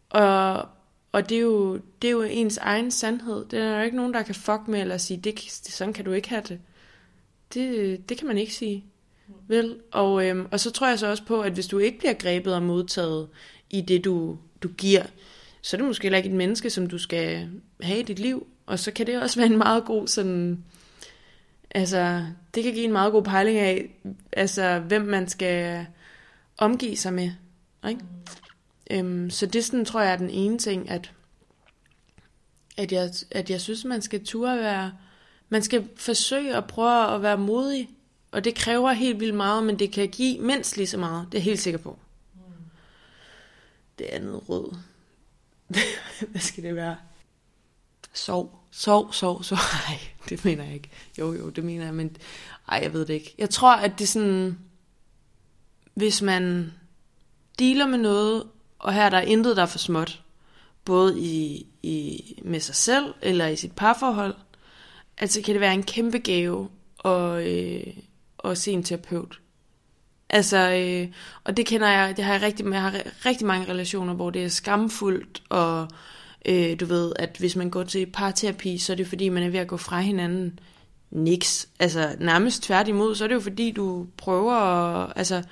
Og, 0.09 0.67
og 1.11 1.29
det 1.29 1.37
er, 1.37 1.41
jo, 1.41 1.79
det 2.01 2.07
er 2.07 2.11
jo 2.11 2.21
ens 2.21 2.57
egen 2.57 2.91
sandhed. 2.91 3.45
Det 3.45 3.59
er 3.59 3.69
der 3.69 3.77
jo 3.77 3.83
ikke 3.83 3.97
nogen, 3.97 4.13
der 4.13 4.21
kan 4.23 4.35
fuck 4.35 4.67
med 4.67 4.81
eller 4.81 4.97
sige, 4.97 5.17
det, 5.17 5.39
sådan 5.49 5.93
kan 5.93 6.05
du 6.05 6.11
ikke 6.11 6.29
have 6.29 6.43
det. 6.47 6.59
Det, 7.53 8.09
det 8.09 8.17
kan 8.17 8.27
man 8.27 8.37
ikke 8.37 8.53
sige. 8.53 8.85
Vel? 9.47 9.79
Og, 9.91 10.25
øhm, 10.25 10.47
og 10.51 10.59
så 10.59 10.71
tror 10.71 10.87
jeg 10.87 10.99
så 10.99 11.07
også 11.07 11.23
på, 11.23 11.41
at 11.41 11.53
hvis 11.53 11.67
du 11.67 11.79
ikke 11.79 11.99
bliver 11.99 12.13
grebet 12.13 12.55
og 12.55 12.63
modtaget 12.63 13.29
i 13.69 13.81
det, 13.81 14.05
du, 14.05 14.37
du 14.63 14.67
giver, 14.67 15.03
så 15.61 15.75
er 15.75 15.77
det 15.77 15.87
måske 15.87 16.03
heller 16.03 16.17
ikke 16.17 16.29
et 16.29 16.35
menneske, 16.35 16.69
som 16.69 16.87
du 16.87 16.97
skal 16.97 17.49
have 17.81 17.99
i 17.99 18.03
dit 18.03 18.19
liv. 18.19 18.47
Og 18.65 18.79
så 18.79 18.91
kan 18.91 19.07
det 19.07 19.21
også 19.21 19.37
være 19.39 19.49
en 19.49 19.57
meget 19.57 19.85
god 19.85 20.07
sådan... 20.07 20.63
Altså, 21.71 22.25
det 22.55 22.63
kan 22.63 22.73
give 22.73 22.85
en 22.85 22.91
meget 22.91 23.11
god 23.11 23.23
pejling 23.23 23.57
af, 23.57 23.89
altså, 24.31 24.79
hvem 24.79 25.01
man 25.01 25.27
skal 25.27 25.85
omgive 26.57 26.97
sig 26.97 27.13
med. 27.13 27.31
Ikke? 27.89 28.01
Mm. 28.01 28.15
Øhm, 28.91 29.29
så 29.29 29.45
det 29.45 29.65
sådan, 29.65 29.85
tror 29.85 30.01
jeg 30.01 30.11
er 30.11 30.17
den 30.17 30.29
ene 30.29 30.57
ting, 30.57 30.89
at, 30.89 31.11
at, 32.77 32.91
jeg, 32.91 33.09
at 33.31 33.49
jeg 33.49 33.61
synes, 33.61 33.85
man 33.85 34.01
skal 34.01 34.25
turde 34.25 34.57
være... 34.57 34.91
Man 35.49 35.63
skal 35.63 35.89
forsøge 35.95 36.55
at 36.55 36.65
prøve 36.67 37.15
at 37.15 37.21
være 37.21 37.37
modig 37.37 37.89
og 38.35 38.43
det 38.43 38.55
kræver 38.55 38.91
helt 38.91 39.19
vildt 39.19 39.35
meget, 39.35 39.63
men 39.63 39.79
det 39.79 39.91
kan 39.91 40.09
give 40.09 40.39
mindst 40.39 40.77
lige 40.77 40.87
så 40.87 40.97
meget. 40.97 41.27
Det 41.31 41.37
er 41.37 41.41
jeg 41.41 41.43
helt 41.43 41.59
sikker 41.59 41.77
på. 41.77 41.99
Mm. 42.33 42.41
Det 43.99 44.05
andet 44.05 44.49
rød. 44.49 44.75
Hvad 46.31 46.41
skal 46.41 46.63
det 46.63 46.75
være? 46.75 46.97
Sov. 48.13 48.59
Sov, 48.71 49.13
sov, 49.13 49.43
sov. 49.43 49.57
Nej, 49.87 49.99
det 50.29 50.45
mener 50.45 50.63
jeg 50.63 50.73
ikke. 50.73 50.89
Jo, 51.19 51.33
jo, 51.33 51.49
det 51.49 51.63
mener 51.63 51.85
jeg, 51.85 51.93
men... 51.93 52.17
Ej, 52.69 52.79
jeg 52.83 52.93
ved 52.93 53.05
det 53.05 53.13
ikke. 53.13 53.35
Jeg 53.37 53.49
tror, 53.49 53.75
at 53.75 53.91
det 53.91 54.03
er 54.03 54.07
sådan... 54.07 54.59
Hvis 55.93 56.21
man 56.21 56.73
dealer 57.59 57.87
med 57.87 57.97
noget, 57.97 58.43
og 58.79 58.93
her 58.93 59.09
der 59.09 59.19
intet, 59.19 59.57
der 59.57 59.61
er 59.61 59.67
for 59.67 59.77
småt, 59.77 60.23
både 60.85 61.19
i, 61.19 61.67
i, 61.83 62.41
med 62.45 62.59
sig 62.59 62.75
selv 62.75 63.13
eller 63.21 63.47
i 63.47 63.55
sit 63.55 63.71
parforhold, 63.71 64.35
altså 65.17 65.41
kan 65.41 65.53
det 65.53 65.61
være 65.61 65.73
en 65.73 65.83
kæmpe 65.83 66.17
gave 66.17 66.69
at, 67.05 67.47
øh, 67.47 67.93
at 68.43 68.57
se 68.57 68.71
en 68.71 68.83
terapeut. 68.83 69.39
Altså, 70.29 70.57
øh, 70.57 71.07
og 71.43 71.57
det 71.57 71.65
kender 71.65 71.87
jeg, 71.87 72.17
det 72.17 72.25
har 72.25 72.33
jeg 72.33 72.41
rigtig, 72.41 72.65
jeg 72.65 72.81
har 72.81 73.01
rigtig 73.25 73.47
mange 73.47 73.71
relationer, 73.71 74.13
hvor 74.13 74.29
det 74.29 74.43
er 74.43 74.47
skamfuldt, 74.47 75.43
og 75.49 75.87
øh, 76.45 76.79
du 76.79 76.85
ved, 76.85 77.13
at 77.15 77.35
hvis 77.39 77.55
man 77.55 77.69
går 77.69 77.83
til 77.83 78.05
parterapi, 78.05 78.77
så 78.77 78.93
er 78.93 78.97
det 78.97 79.07
fordi, 79.07 79.29
man 79.29 79.43
er 79.43 79.49
ved 79.49 79.59
at 79.59 79.67
gå 79.67 79.77
fra 79.77 79.99
hinanden. 79.99 80.59
Niks. 81.11 81.67
Altså, 81.79 82.15
nærmest 82.19 82.63
tværtimod, 82.63 83.15
så 83.15 83.23
er 83.23 83.27
det 83.27 83.35
jo 83.35 83.39
fordi, 83.39 83.71
du 83.71 84.07
prøver 84.17 84.53
at, 84.53 85.13
altså, 85.15 85.43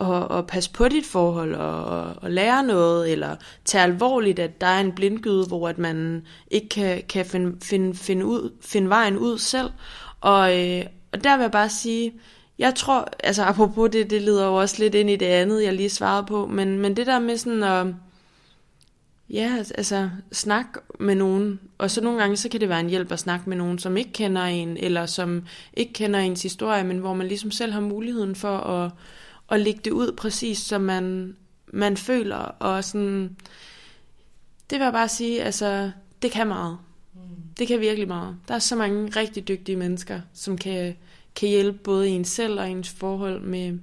at, 0.00 0.38
at 0.38 0.46
passe 0.46 0.70
på 0.70 0.88
dit 0.88 1.06
forhold 1.06 1.54
og, 1.54 2.12
og 2.16 2.30
lære 2.30 2.62
noget, 2.62 3.12
eller 3.12 3.36
tage 3.64 3.84
alvorligt, 3.84 4.38
at 4.38 4.60
der 4.60 4.66
er 4.66 4.80
en 4.80 4.92
blindgyde, 4.92 5.46
hvor 5.46 5.68
at 5.68 5.78
man 5.78 6.26
ikke 6.50 6.68
kan, 6.68 7.02
kan 7.08 7.26
finde, 7.26 7.56
finde, 7.62 7.94
finde, 7.94 8.26
ud, 8.26 8.50
finde 8.60 8.88
vejen 8.88 9.16
ud 9.16 9.38
selv. 9.38 9.70
Og, 10.20 10.60
øh, 10.60 10.84
og 11.12 11.24
der 11.24 11.36
vil 11.36 11.42
jeg 11.42 11.50
bare 11.50 11.68
sige, 11.68 12.12
jeg 12.58 12.74
tror, 12.74 13.08
altså 13.24 13.42
apropos 13.44 13.90
det, 13.90 14.10
det 14.10 14.22
leder 14.22 14.46
jo 14.46 14.54
også 14.54 14.76
lidt 14.78 14.94
ind 14.94 15.10
i 15.10 15.16
det 15.16 15.26
andet, 15.26 15.64
jeg 15.64 15.72
lige 15.72 15.90
svarede 15.90 16.26
på, 16.26 16.46
men, 16.46 16.78
men 16.78 16.96
det 16.96 17.06
der 17.06 17.18
med 17.18 17.36
sådan 17.36 17.62
at, 17.62 17.86
ja, 19.30 19.56
altså 19.74 20.10
snak 20.32 20.66
med 21.00 21.14
nogen, 21.14 21.60
og 21.78 21.90
så 21.90 22.00
nogle 22.00 22.20
gange, 22.20 22.36
så 22.36 22.48
kan 22.48 22.60
det 22.60 22.68
være 22.68 22.80
en 22.80 22.90
hjælp 22.90 23.12
at 23.12 23.18
snakke 23.18 23.48
med 23.48 23.56
nogen, 23.56 23.78
som 23.78 23.96
ikke 23.96 24.12
kender 24.12 24.42
en, 24.42 24.76
eller 24.76 25.06
som 25.06 25.44
ikke 25.74 25.92
kender 25.92 26.20
ens 26.20 26.42
historie, 26.42 26.84
men 26.84 26.98
hvor 26.98 27.14
man 27.14 27.28
ligesom 27.28 27.50
selv 27.50 27.72
har 27.72 27.80
muligheden 27.80 28.34
for 28.34 28.56
at, 28.56 28.90
at 29.50 29.60
lægge 29.60 29.80
det 29.84 29.90
ud 29.90 30.12
præcis, 30.12 30.58
som 30.58 30.80
man, 30.80 31.36
man 31.66 31.96
føler, 31.96 32.36
og 32.36 32.84
sådan, 32.84 33.36
det 34.70 34.78
vil 34.78 34.84
jeg 34.84 34.92
bare 34.92 35.08
sige, 35.08 35.42
altså, 35.42 35.90
det 36.22 36.30
kan 36.30 36.46
meget. 36.46 36.78
Det 37.58 37.68
kan 37.68 37.80
virkelig 37.80 38.08
meget. 38.08 38.36
Der 38.48 38.54
er 38.54 38.58
så 38.58 38.76
mange 38.76 39.08
rigtig 39.20 39.48
dygtige 39.48 39.76
mennesker, 39.76 40.20
som 40.32 40.58
kan, 40.58 40.96
kan 41.36 41.48
hjælpe 41.48 41.78
både 41.78 42.08
en 42.08 42.24
selv 42.24 42.60
og 42.60 42.70
ens 42.70 42.90
forhold 42.90 43.40
med, 43.40 43.78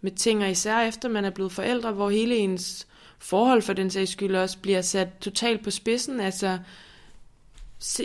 med 0.00 0.10
ting, 0.10 0.42
og 0.42 0.50
især 0.50 0.80
efter 0.80 1.08
man 1.08 1.24
er 1.24 1.30
blevet 1.30 1.52
forældre, 1.52 1.92
hvor 1.92 2.10
hele 2.10 2.36
ens 2.36 2.86
forhold 3.18 3.62
for 3.62 3.72
den 3.72 3.90
sags 3.90 4.10
skyld 4.10 4.36
også 4.36 4.58
bliver 4.58 4.82
sat 4.82 5.08
totalt 5.20 5.64
på 5.64 5.70
spidsen. 5.70 6.20
Altså, 6.20 6.58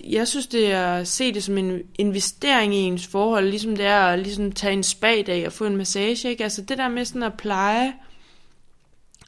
jeg 0.04 0.28
synes, 0.28 0.48
det 0.48 0.72
er 0.72 0.94
at 0.94 1.08
se 1.08 1.34
det 1.34 1.44
som 1.44 1.58
en 1.58 1.82
investering 2.00 2.76
i 2.76 2.78
ens 2.78 3.08
forhold, 3.08 3.50
ligesom 3.50 3.76
det 3.76 3.86
er 3.86 4.00
at 4.00 4.20
ligesom 4.20 4.52
tage 4.52 4.74
en 4.74 4.84
spag 4.84 5.44
og 5.46 5.54
få 5.54 5.66
en 5.66 5.78
massage. 5.78 6.30
Ikke? 6.30 6.44
Altså 6.44 6.62
det 6.62 6.78
der 6.78 6.90
med 6.90 7.06
sådan 7.06 7.24
at 7.24 7.34
pleje 7.38 7.94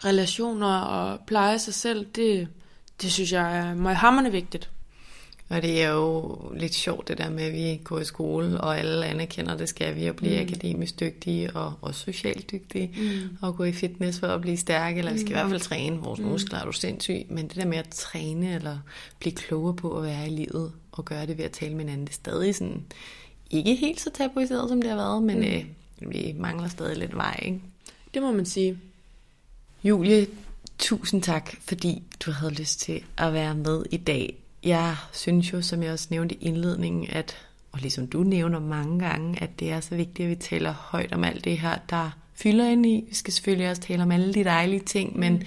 relationer 0.06 0.80
og 0.80 1.20
pleje 1.28 1.60
sig 1.60 1.74
selv, 1.74 2.06
det, 2.06 2.48
det 3.02 3.12
synes 3.12 3.32
jeg 3.32 3.58
er 3.58 3.76
meget 3.76 3.98
hammerende 3.98 4.32
vigtigt. 4.32 4.70
Og 5.50 5.62
det 5.62 5.84
er 5.84 5.90
jo 5.90 6.38
lidt 6.56 6.74
sjovt 6.74 7.08
det 7.08 7.18
der 7.18 7.30
med, 7.30 7.44
at 7.44 7.54
vi 7.54 7.82
går 7.84 8.00
i 8.00 8.06
skole, 8.06 8.62
og 8.62 8.80
alle 8.80 9.06
anerkender, 9.06 9.58
det 9.58 9.70
skal 9.70 9.96
vi, 9.96 10.06
at 10.06 10.16
blive 10.16 10.36
mm. 10.36 10.42
akademisk 10.42 11.00
dygtige 11.00 11.56
og 11.56 11.74
også 11.82 12.00
socialt 12.00 12.52
dygtige, 12.52 12.92
mm. 12.98 13.38
og 13.42 13.56
gå 13.56 13.64
i 13.64 13.72
fitness 13.72 14.20
for 14.20 14.28
at 14.28 14.42
blive 14.42 14.58
stærke, 14.58 15.00
eller 15.00 15.14
vi 15.14 15.20
skal 15.20 15.30
mm. 15.30 15.32
i 15.32 15.40
hvert 15.40 15.50
fald 15.50 15.60
træne, 15.60 15.98
vores 15.98 16.20
mm. 16.20 16.26
muskler 16.26 16.60
er 16.60 16.66
du 16.66 16.72
sindssyg, 16.72 17.26
men 17.30 17.48
det 17.48 17.56
der 17.56 17.66
med 17.66 17.78
at 17.78 17.90
træne, 17.90 18.56
eller 18.56 18.78
blive 19.20 19.36
klogere 19.36 19.74
på 19.76 19.98
at 19.98 20.04
være 20.04 20.28
i 20.28 20.30
livet, 20.30 20.72
og 20.92 21.06
gøre 21.06 21.26
det 21.26 21.38
ved 21.38 21.46
at 21.46 21.52
tale 21.52 21.76
med 21.76 21.80
hinanden, 21.80 22.06
det 22.06 22.12
er 22.12 22.16
stadig 22.16 22.56
sådan, 22.56 22.84
ikke 23.50 23.76
helt 23.76 24.02
så 24.02 24.10
tabuiseret, 24.14 24.70
som 24.70 24.82
det 24.82 24.90
har 24.90 24.98
været, 24.98 25.24
men 25.24 25.38
mm. 25.38 25.44
øh, 25.44 25.66
vi 26.12 26.36
mangler 26.38 26.68
stadig 26.68 26.98
lidt 26.98 27.16
vej, 27.16 27.40
ikke? 27.46 27.62
Det 28.14 28.22
må 28.22 28.32
man 28.32 28.46
sige. 28.46 28.80
Julie, 29.84 30.28
tusind 30.78 31.24
tak, 31.24 31.52
fordi 31.62 32.04
du 32.26 32.32
havde 32.32 32.54
lyst 32.54 32.80
til 32.80 33.04
at 33.18 33.34
være 33.34 33.56
med 33.56 33.86
i 33.92 33.98
dag. 33.98 34.39
Jeg 34.64 34.96
synes 35.14 35.54
jo, 35.54 35.62
som 35.62 35.84
jeg 35.84 35.92
også 35.92 36.08
nævnte 36.10 36.36
i 36.36 36.38
indledningen, 36.38 37.08
at, 37.10 37.38
og 37.72 37.80
ligesom 37.80 38.08
du 38.08 38.24
nævner 38.24 38.60
mange 38.60 39.00
gange, 39.00 39.44
at 39.44 39.60
det 39.60 39.72
er 39.72 39.80
så 39.80 39.96
vigtigt, 39.96 40.26
at 40.26 40.30
vi 40.30 40.36
taler 40.36 40.74
højt 40.74 41.14
om 41.14 41.24
alt 41.24 41.44
det 41.44 41.58
her, 41.58 41.78
der 41.90 42.12
fylder 42.34 42.70
ind 42.70 42.86
i. 42.86 43.06
Vi 43.08 43.16
skal 43.16 43.34
selvfølgelig 43.34 43.70
også 43.70 43.82
tale 43.82 44.04
om 44.04 44.12
alle 44.12 44.34
de 44.34 44.44
dejlige 44.44 44.80
ting, 44.80 45.20
men 45.20 45.40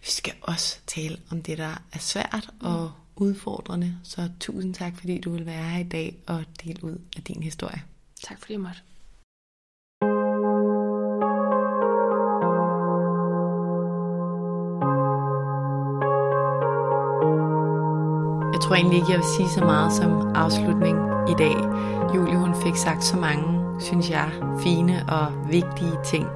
vi 0.00 0.10
skal 0.10 0.32
også 0.40 0.78
tale 0.86 1.16
om 1.30 1.42
det, 1.42 1.58
der 1.58 1.82
er 1.92 1.98
svært 1.98 2.50
og 2.60 2.92
udfordrende. 3.16 3.96
Så 4.02 4.28
tusind 4.40 4.74
tak, 4.74 4.98
fordi 4.98 5.18
du 5.20 5.30
vil 5.30 5.46
være 5.46 5.64
her 5.64 5.80
i 5.80 5.88
dag 5.88 6.16
og 6.26 6.44
dele 6.64 6.84
ud 6.84 6.98
af 7.16 7.22
din 7.22 7.42
historie. 7.42 7.82
Tak 8.22 8.38
fordi 8.38 8.52
jeg 8.52 8.60
måtte. 8.60 8.80
Tror 18.60 18.74
egentlig 18.74 18.96
ikke, 18.96 19.10
jeg 19.10 19.18
vil 19.18 19.26
sige 19.36 19.48
så 19.48 19.64
meget 19.64 19.92
som 19.92 20.10
afslutning 20.34 20.98
i 21.30 21.34
dag. 21.38 21.56
Julie, 22.14 22.36
hun 22.36 22.54
fik 22.62 22.76
sagt 22.76 23.04
så 23.04 23.16
mange, 23.16 23.80
synes 23.80 24.10
jeg, 24.10 24.30
fine 24.62 25.04
og 25.08 25.26
vigtige 25.50 25.92
ting. 26.04 26.26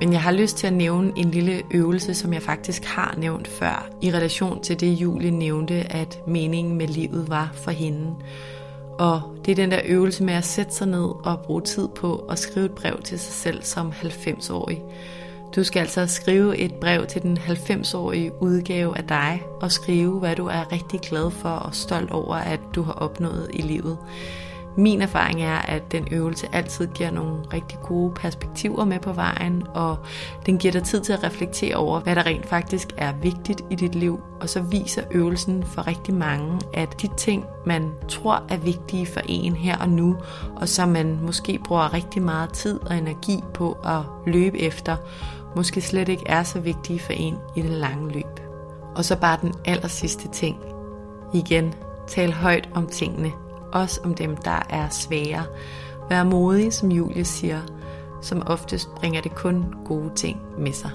Men 0.00 0.12
jeg 0.12 0.22
har 0.22 0.32
lyst 0.32 0.56
til 0.56 0.66
at 0.66 0.72
nævne 0.72 1.12
en 1.16 1.30
lille 1.30 1.62
øvelse, 1.70 2.14
som 2.14 2.32
jeg 2.32 2.42
faktisk 2.42 2.84
har 2.84 3.14
nævnt 3.18 3.48
før, 3.48 3.88
i 4.02 4.10
relation 4.10 4.62
til 4.62 4.80
det, 4.80 4.86
Julie 4.86 5.30
nævnte, 5.30 5.74
at 5.74 6.18
meningen 6.26 6.78
med 6.78 6.88
livet 6.88 7.28
var 7.28 7.50
for 7.54 7.70
hende. 7.70 8.14
Og 8.98 9.22
det 9.44 9.52
er 9.52 9.56
den 9.56 9.70
der 9.70 9.80
øvelse 9.84 10.24
med 10.24 10.34
at 10.34 10.44
sætte 10.44 10.74
sig 10.74 10.86
ned 10.86 11.08
og 11.24 11.40
bruge 11.40 11.62
tid 11.62 11.88
på 11.88 12.16
at 12.30 12.38
skrive 12.38 12.66
et 12.66 12.72
brev 12.72 13.02
til 13.02 13.18
sig 13.18 13.34
selv 13.34 13.62
som 13.62 13.92
90-årig. 14.02 14.82
Du 15.56 15.64
skal 15.64 15.80
altså 15.80 16.06
skrive 16.06 16.56
et 16.56 16.74
brev 16.74 17.06
til 17.06 17.22
den 17.22 17.38
90-årige 17.38 18.32
udgave 18.40 18.98
af 18.98 19.04
dig 19.04 19.42
og 19.60 19.72
skrive, 19.72 20.18
hvad 20.18 20.36
du 20.36 20.46
er 20.46 20.72
rigtig 20.72 21.00
glad 21.00 21.30
for 21.30 21.48
og 21.48 21.74
stolt 21.74 22.10
over, 22.10 22.34
at 22.34 22.60
du 22.74 22.82
har 22.82 22.92
opnået 22.92 23.50
i 23.52 23.62
livet. 23.62 23.98
Min 24.76 25.02
erfaring 25.02 25.42
er, 25.42 25.56
at 25.56 25.92
den 25.92 26.08
øvelse 26.10 26.46
altid 26.52 26.86
giver 26.86 27.10
nogle 27.10 27.42
rigtig 27.52 27.78
gode 27.82 28.14
perspektiver 28.14 28.84
med 28.84 28.98
på 28.98 29.12
vejen, 29.12 29.62
og 29.74 29.96
den 30.46 30.58
giver 30.58 30.72
dig 30.72 30.82
tid 30.82 31.00
til 31.00 31.12
at 31.12 31.24
reflektere 31.24 31.76
over, 31.76 32.00
hvad 32.00 32.16
der 32.16 32.26
rent 32.26 32.46
faktisk 32.46 32.88
er 32.96 33.12
vigtigt 33.22 33.62
i 33.70 33.74
dit 33.74 33.94
liv. 33.94 34.20
Og 34.40 34.48
så 34.48 34.60
viser 34.60 35.02
øvelsen 35.10 35.64
for 35.64 35.86
rigtig 35.86 36.14
mange, 36.14 36.60
at 36.74 37.02
de 37.02 37.08
ting, 37.16 37.44
man 37.66 37.90
tror 38.08 38.42
er 38.48 38.56
vigtige 38.56 39.06
for 39.06 39.20
en 39.28 39.56
her 39.56 39.78
og 39.78 39.88
nu, 39.88 40.16
og 40.56 40.68
som 40.68 40.88
man 40.88 41.18
måske 41.22 41.60
bruger 41.64 41.94
rigtig 41.94 42.22
meget 42.22 42.52
tid 42.52 42.80
og 42.80 42.96
energi 42.96 43.40
på 43.54 43.72
at 43.72 44.32
løbe 44.32 44.60
efter, 44.60 44.96
måske 45.56 45.80
slet 45.80 46.08
ikke 46.08 46.24
er 46.26 46.42
så 46.42 46.60
vigtige 46.60 47.00
for 47.00 47.12
en 47.12 47.36
i 47.56 47.62
det 47.62 47.70
lange 47.70 48.12
løb. 48.12 48.40
Og 48.96 49.04
så 49.04 49.16
bare 49.16 49.38
den 49.42 49.54
aller 49.64 49.88
sidste 49.88 50.28
ting. 50.28 50.56
Igen, 51.34 51.74
tal 52.06 52.32
højt 52.32 52.68
om 52.74 52.86
tingene, 52.86 53.32
også 53.72 54.00
om 54.04 54.14
dem, 54.14 54.36
der 54.36 54.66
er 54.70 54.88
svære. 54.88 55.44
Vær 56.10 56.24
modig, 56.24 56.72
som 56.72 56.92
Julie 56.92 57.24
siger, 57.24 57.60
som 58.22 58.42
oftest 58.46 58.94
bringer 58.94 59.20
det 59.20 59.34
kun 59.34 59.64
gode 59.84 60.10
ting 60.14 60.40
med 60.58 60.72
sig. 60.72 60.90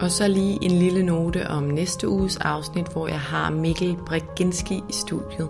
Og 0.00 0.10
så 0.10 0.28
lige 0.28 0.64
en 0.64 0.70
lille 0.70 1.02
note 1.02 1.50
om 1.50 1.62
næste 1.62 2.08
uges 2.08 2.36
afsnit, 2.36 2.88
hvor 2.92 3.08
jeg 3.08 3.20
har 3.20 3.50
Mikkel 3.50 3.96
Breginski 4.06 4.82
i 4.88 4.92
studiet. 4.92 5.48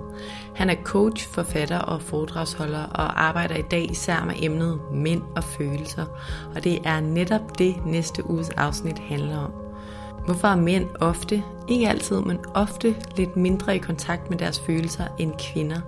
Han 0.55 0.71
er 0.71 0.75
coach, 0.85 1.29
forfatter 1.29 1.79
og 1.79 2.03
foredragsholder 2.03 2.83
og 2.83 3.25
arbejder 3.25 3.57
i 3.57 3.63
dag 3.63 3.91
især 3.91 4.25
med 4.25 4.35
emnet 4.39 4.81
mænd 4.93 5.23
og 5.37 5.45
følelser. 5.45 6.07
Og 6.55 6.65
det 6.65 6.79
er 6.85 7.01
netop 7.01 7.59
det 7.59 7.87
næste 7.87 8.31
uges 8.31 8.51
afsnit 8.51 8.99
handler 8.99 9.39
om. 9.39 9.53
Hvorfor 10.25 10.49
er 10.49 10.57
mænd 10.57 10.89
ofte, 11.01 11.43
ikke 11.69 11.89
altid, 11.89 12.21
men 12.21 12.39
ofte 12.55 12.97
lidt 13.17 13.37
mindre 13.37 13.77
i 13.77 13.79
kontakt 13.79 14.31
med 14.31 14.39
deres 14.39 14.61
følelser 14.61 15.05
end 15.19 15.33
kvinder? 15.39 15.81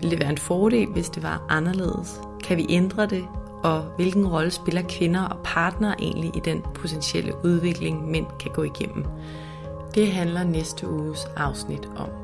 Vil 0.00 0.10
det 0.10 0.20
være 0.20 0.30
en 0.30 0.38
fordel, 0.38 0.86
hvis 0.86 1.10
det 1.10 1.22
var 1.22 1.46
anderledes? 1.48 2.20
Kan 2.44 2.56
vi 2.56 2.66
ændre 2.68 3.06
det? 3.06 3.24
Og 3.62 3.82
hvilken 3.96 4.28
rolle 4.28 4.50
spiller 4.50 4.82
kvinder 4.88 5.22
og 5.22 5.36
partnere 5.44 5.94
egentlig 5.98 6.36
i 6.36 6.40
den 6.40 6.62
potentielle 6.74 7.32
udvikling, 7.44 8.10
mænd 8.10 8.26
kan 8.40 8.50
gå 8.54 8.62
igennem? 8.62 9.04
Det 9.94 10.12
handler 10.12 10.44
næste 10.44 10.90
uges 10.90 11.24
afsnit 11.36 11.88
om. 11.96 12.19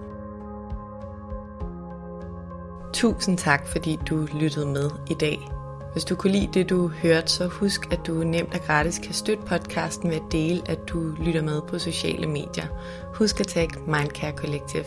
Tusind 2.96 3.38
tak, 3.38 3.66
fordi 3.66 3.98
du 4.08 4.28
lyttede 4.34 4.66
med 4.66 4.90
i 5.10 5.14
dag. 5.14 5.50
Hvis 5.92 6.04
du 6.04 6.14
kunne 6.14 6.32
lide 6.32 6.48
det, 6.54 6.70
du 6.70 6.88
hørte, 6.88 7.32
så 7.32 7.46
husk, 7.46 7.92
at 7.92 8.06
du 8.06 8.12
nemt 8.12 8.54
og 8.54 8.60
gratis 8.60 8.98
kan 8.98 9.14
støtte 9.14 9.42
podcasten 9.46 10.10
ved 10.10 10.16
at 10.16 10.32
dele, 10.32 10.62
at 10.66 10.78
du 10.88 11.00
lytter 11.18 11.42
med 11.42 11.62
på 11.62 11.78
sociale 11.78 12.26
medier. 12.26 12.66
Husk 13.14 13.40
at 13.40 13.46
tagge 13.46 13.80
Mindcare 13.86 14.32
Collective. 14.32 14.84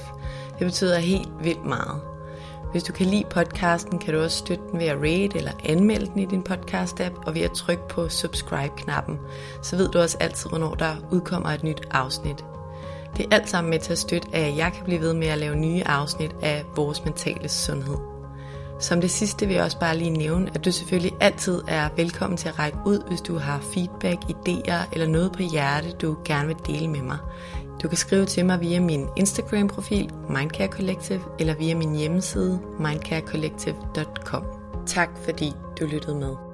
Det 0.60 0.68
betyder 0.68 1.00
helt 1.00 1.30
vildt 1.42 1.66
meget. 1.66 2.02
Hvis 2.72 2.84
du 2.84 2.94
kan 2.94 3.06
lide 3.06 3.26
podcasten, 3.30 4.00
kan 4.00 4.14
du 4.14 4.20
også 4.22 4.38
støtte 4.38 4.64
den 4.72 4.80
ved 4.80 4.88
at 4.88 4.98
rate 4.98 5.38
eller 5.38 5.52
anmelde 5.66 6.06
den 6.06 6.20
i 6.20 6.26
din 6.26 6.44
podcast-app, 6.50 7.28
og 7.28 7.36
ved 7.36 7.42
at 7.42 7.52
trykke 7.52 7.88
på 7.90 8.10
subscribe-knappen. 8.10 9.20
Så 9.64 9.78
ved 9.78 9.90
du 9.90 10.00
også 10.00 10.18
altid, 10.20 10.50
hvornår 10.50 10.76
der 10.76 10.96
udkommer 11.12 11.50
et 11.50 11.64
nyt 11.64 11.88
afsnit. 11.92 12.46
Det 13.18 13.26
er 13.26 13.36
alt 13.36 13.50
sammen 13.50 13.70
med 13.72 13.80
til 13.80 13.92
at 13.92 13.98
støtte, 13.98 14.28
at 14.34 14.58
jeg 14.58 14.74
kan 14.74 14.84
blive 14.84 15.02
ved 15.02 15.14
med 15.14 15.28
at 15.28 15.38
lave 15.38 15.56
nye 15.56 15.84
afsnit 15.86 16.36
af 16.42 16.66
vores 16.76 17.06
mentale 17.06 17.50
sundhed. 17.50 17.98
Som 18.80 19.02
det 19.02 19.12
sidste 19.12 19.46
vil 19.48 19.56
jeg 19.56 19.64
også 19.64 19.80
bare 19.80 19.98
lige 19.98 20.10
nævne, 20.10 20.52
at 20.56 20.66
du 20.66 20.72
selvfølgelig 20.72 21.18
altid 21.20 21.62
er 21.68 21.90
velkommen 21.96 22.38
til 22.38 22.50
at 22.50 22.60
række 22.60 22.78
ud, 22.86 23.08
hvis 23.08 23.22
du 23.22 23.38
har 23.38 23.60
feedback, 23.60 24.24
idéer 24.24 24.90
eller 24.92 25.08
noget 25.08 25.32
på 25.32 25.44
hjerte, 25.44 25.92
du 25.92 26.18
gerne 26.26 26.48
vil 26.48 26.58
dele 26.68 26.88
med 26.88 27.02
mig. 27.02 27.18
Du 27.84 27.88
kan 27.88 27.98
skrive 27.98 28.26
til 28.26 28.46
mig 28.46 28.62
via 28.62 28.80
min 28.80 29.08
Instagram-profil, 29.18 30.12
Mindcare 30.30 30.68
Collective, 30.68 31.22
eller 31.40 31.56
via 31.56 31.76
min 31.76 31.96
hjemmeside, 31.96 32.60
mindcarecollective.com. 32.80 34.44
Tak 34.86 35.10
fordi 35.26 35.54
du 35.80 35.86
lyttede 35.86 36.16
med. 36.16 36.49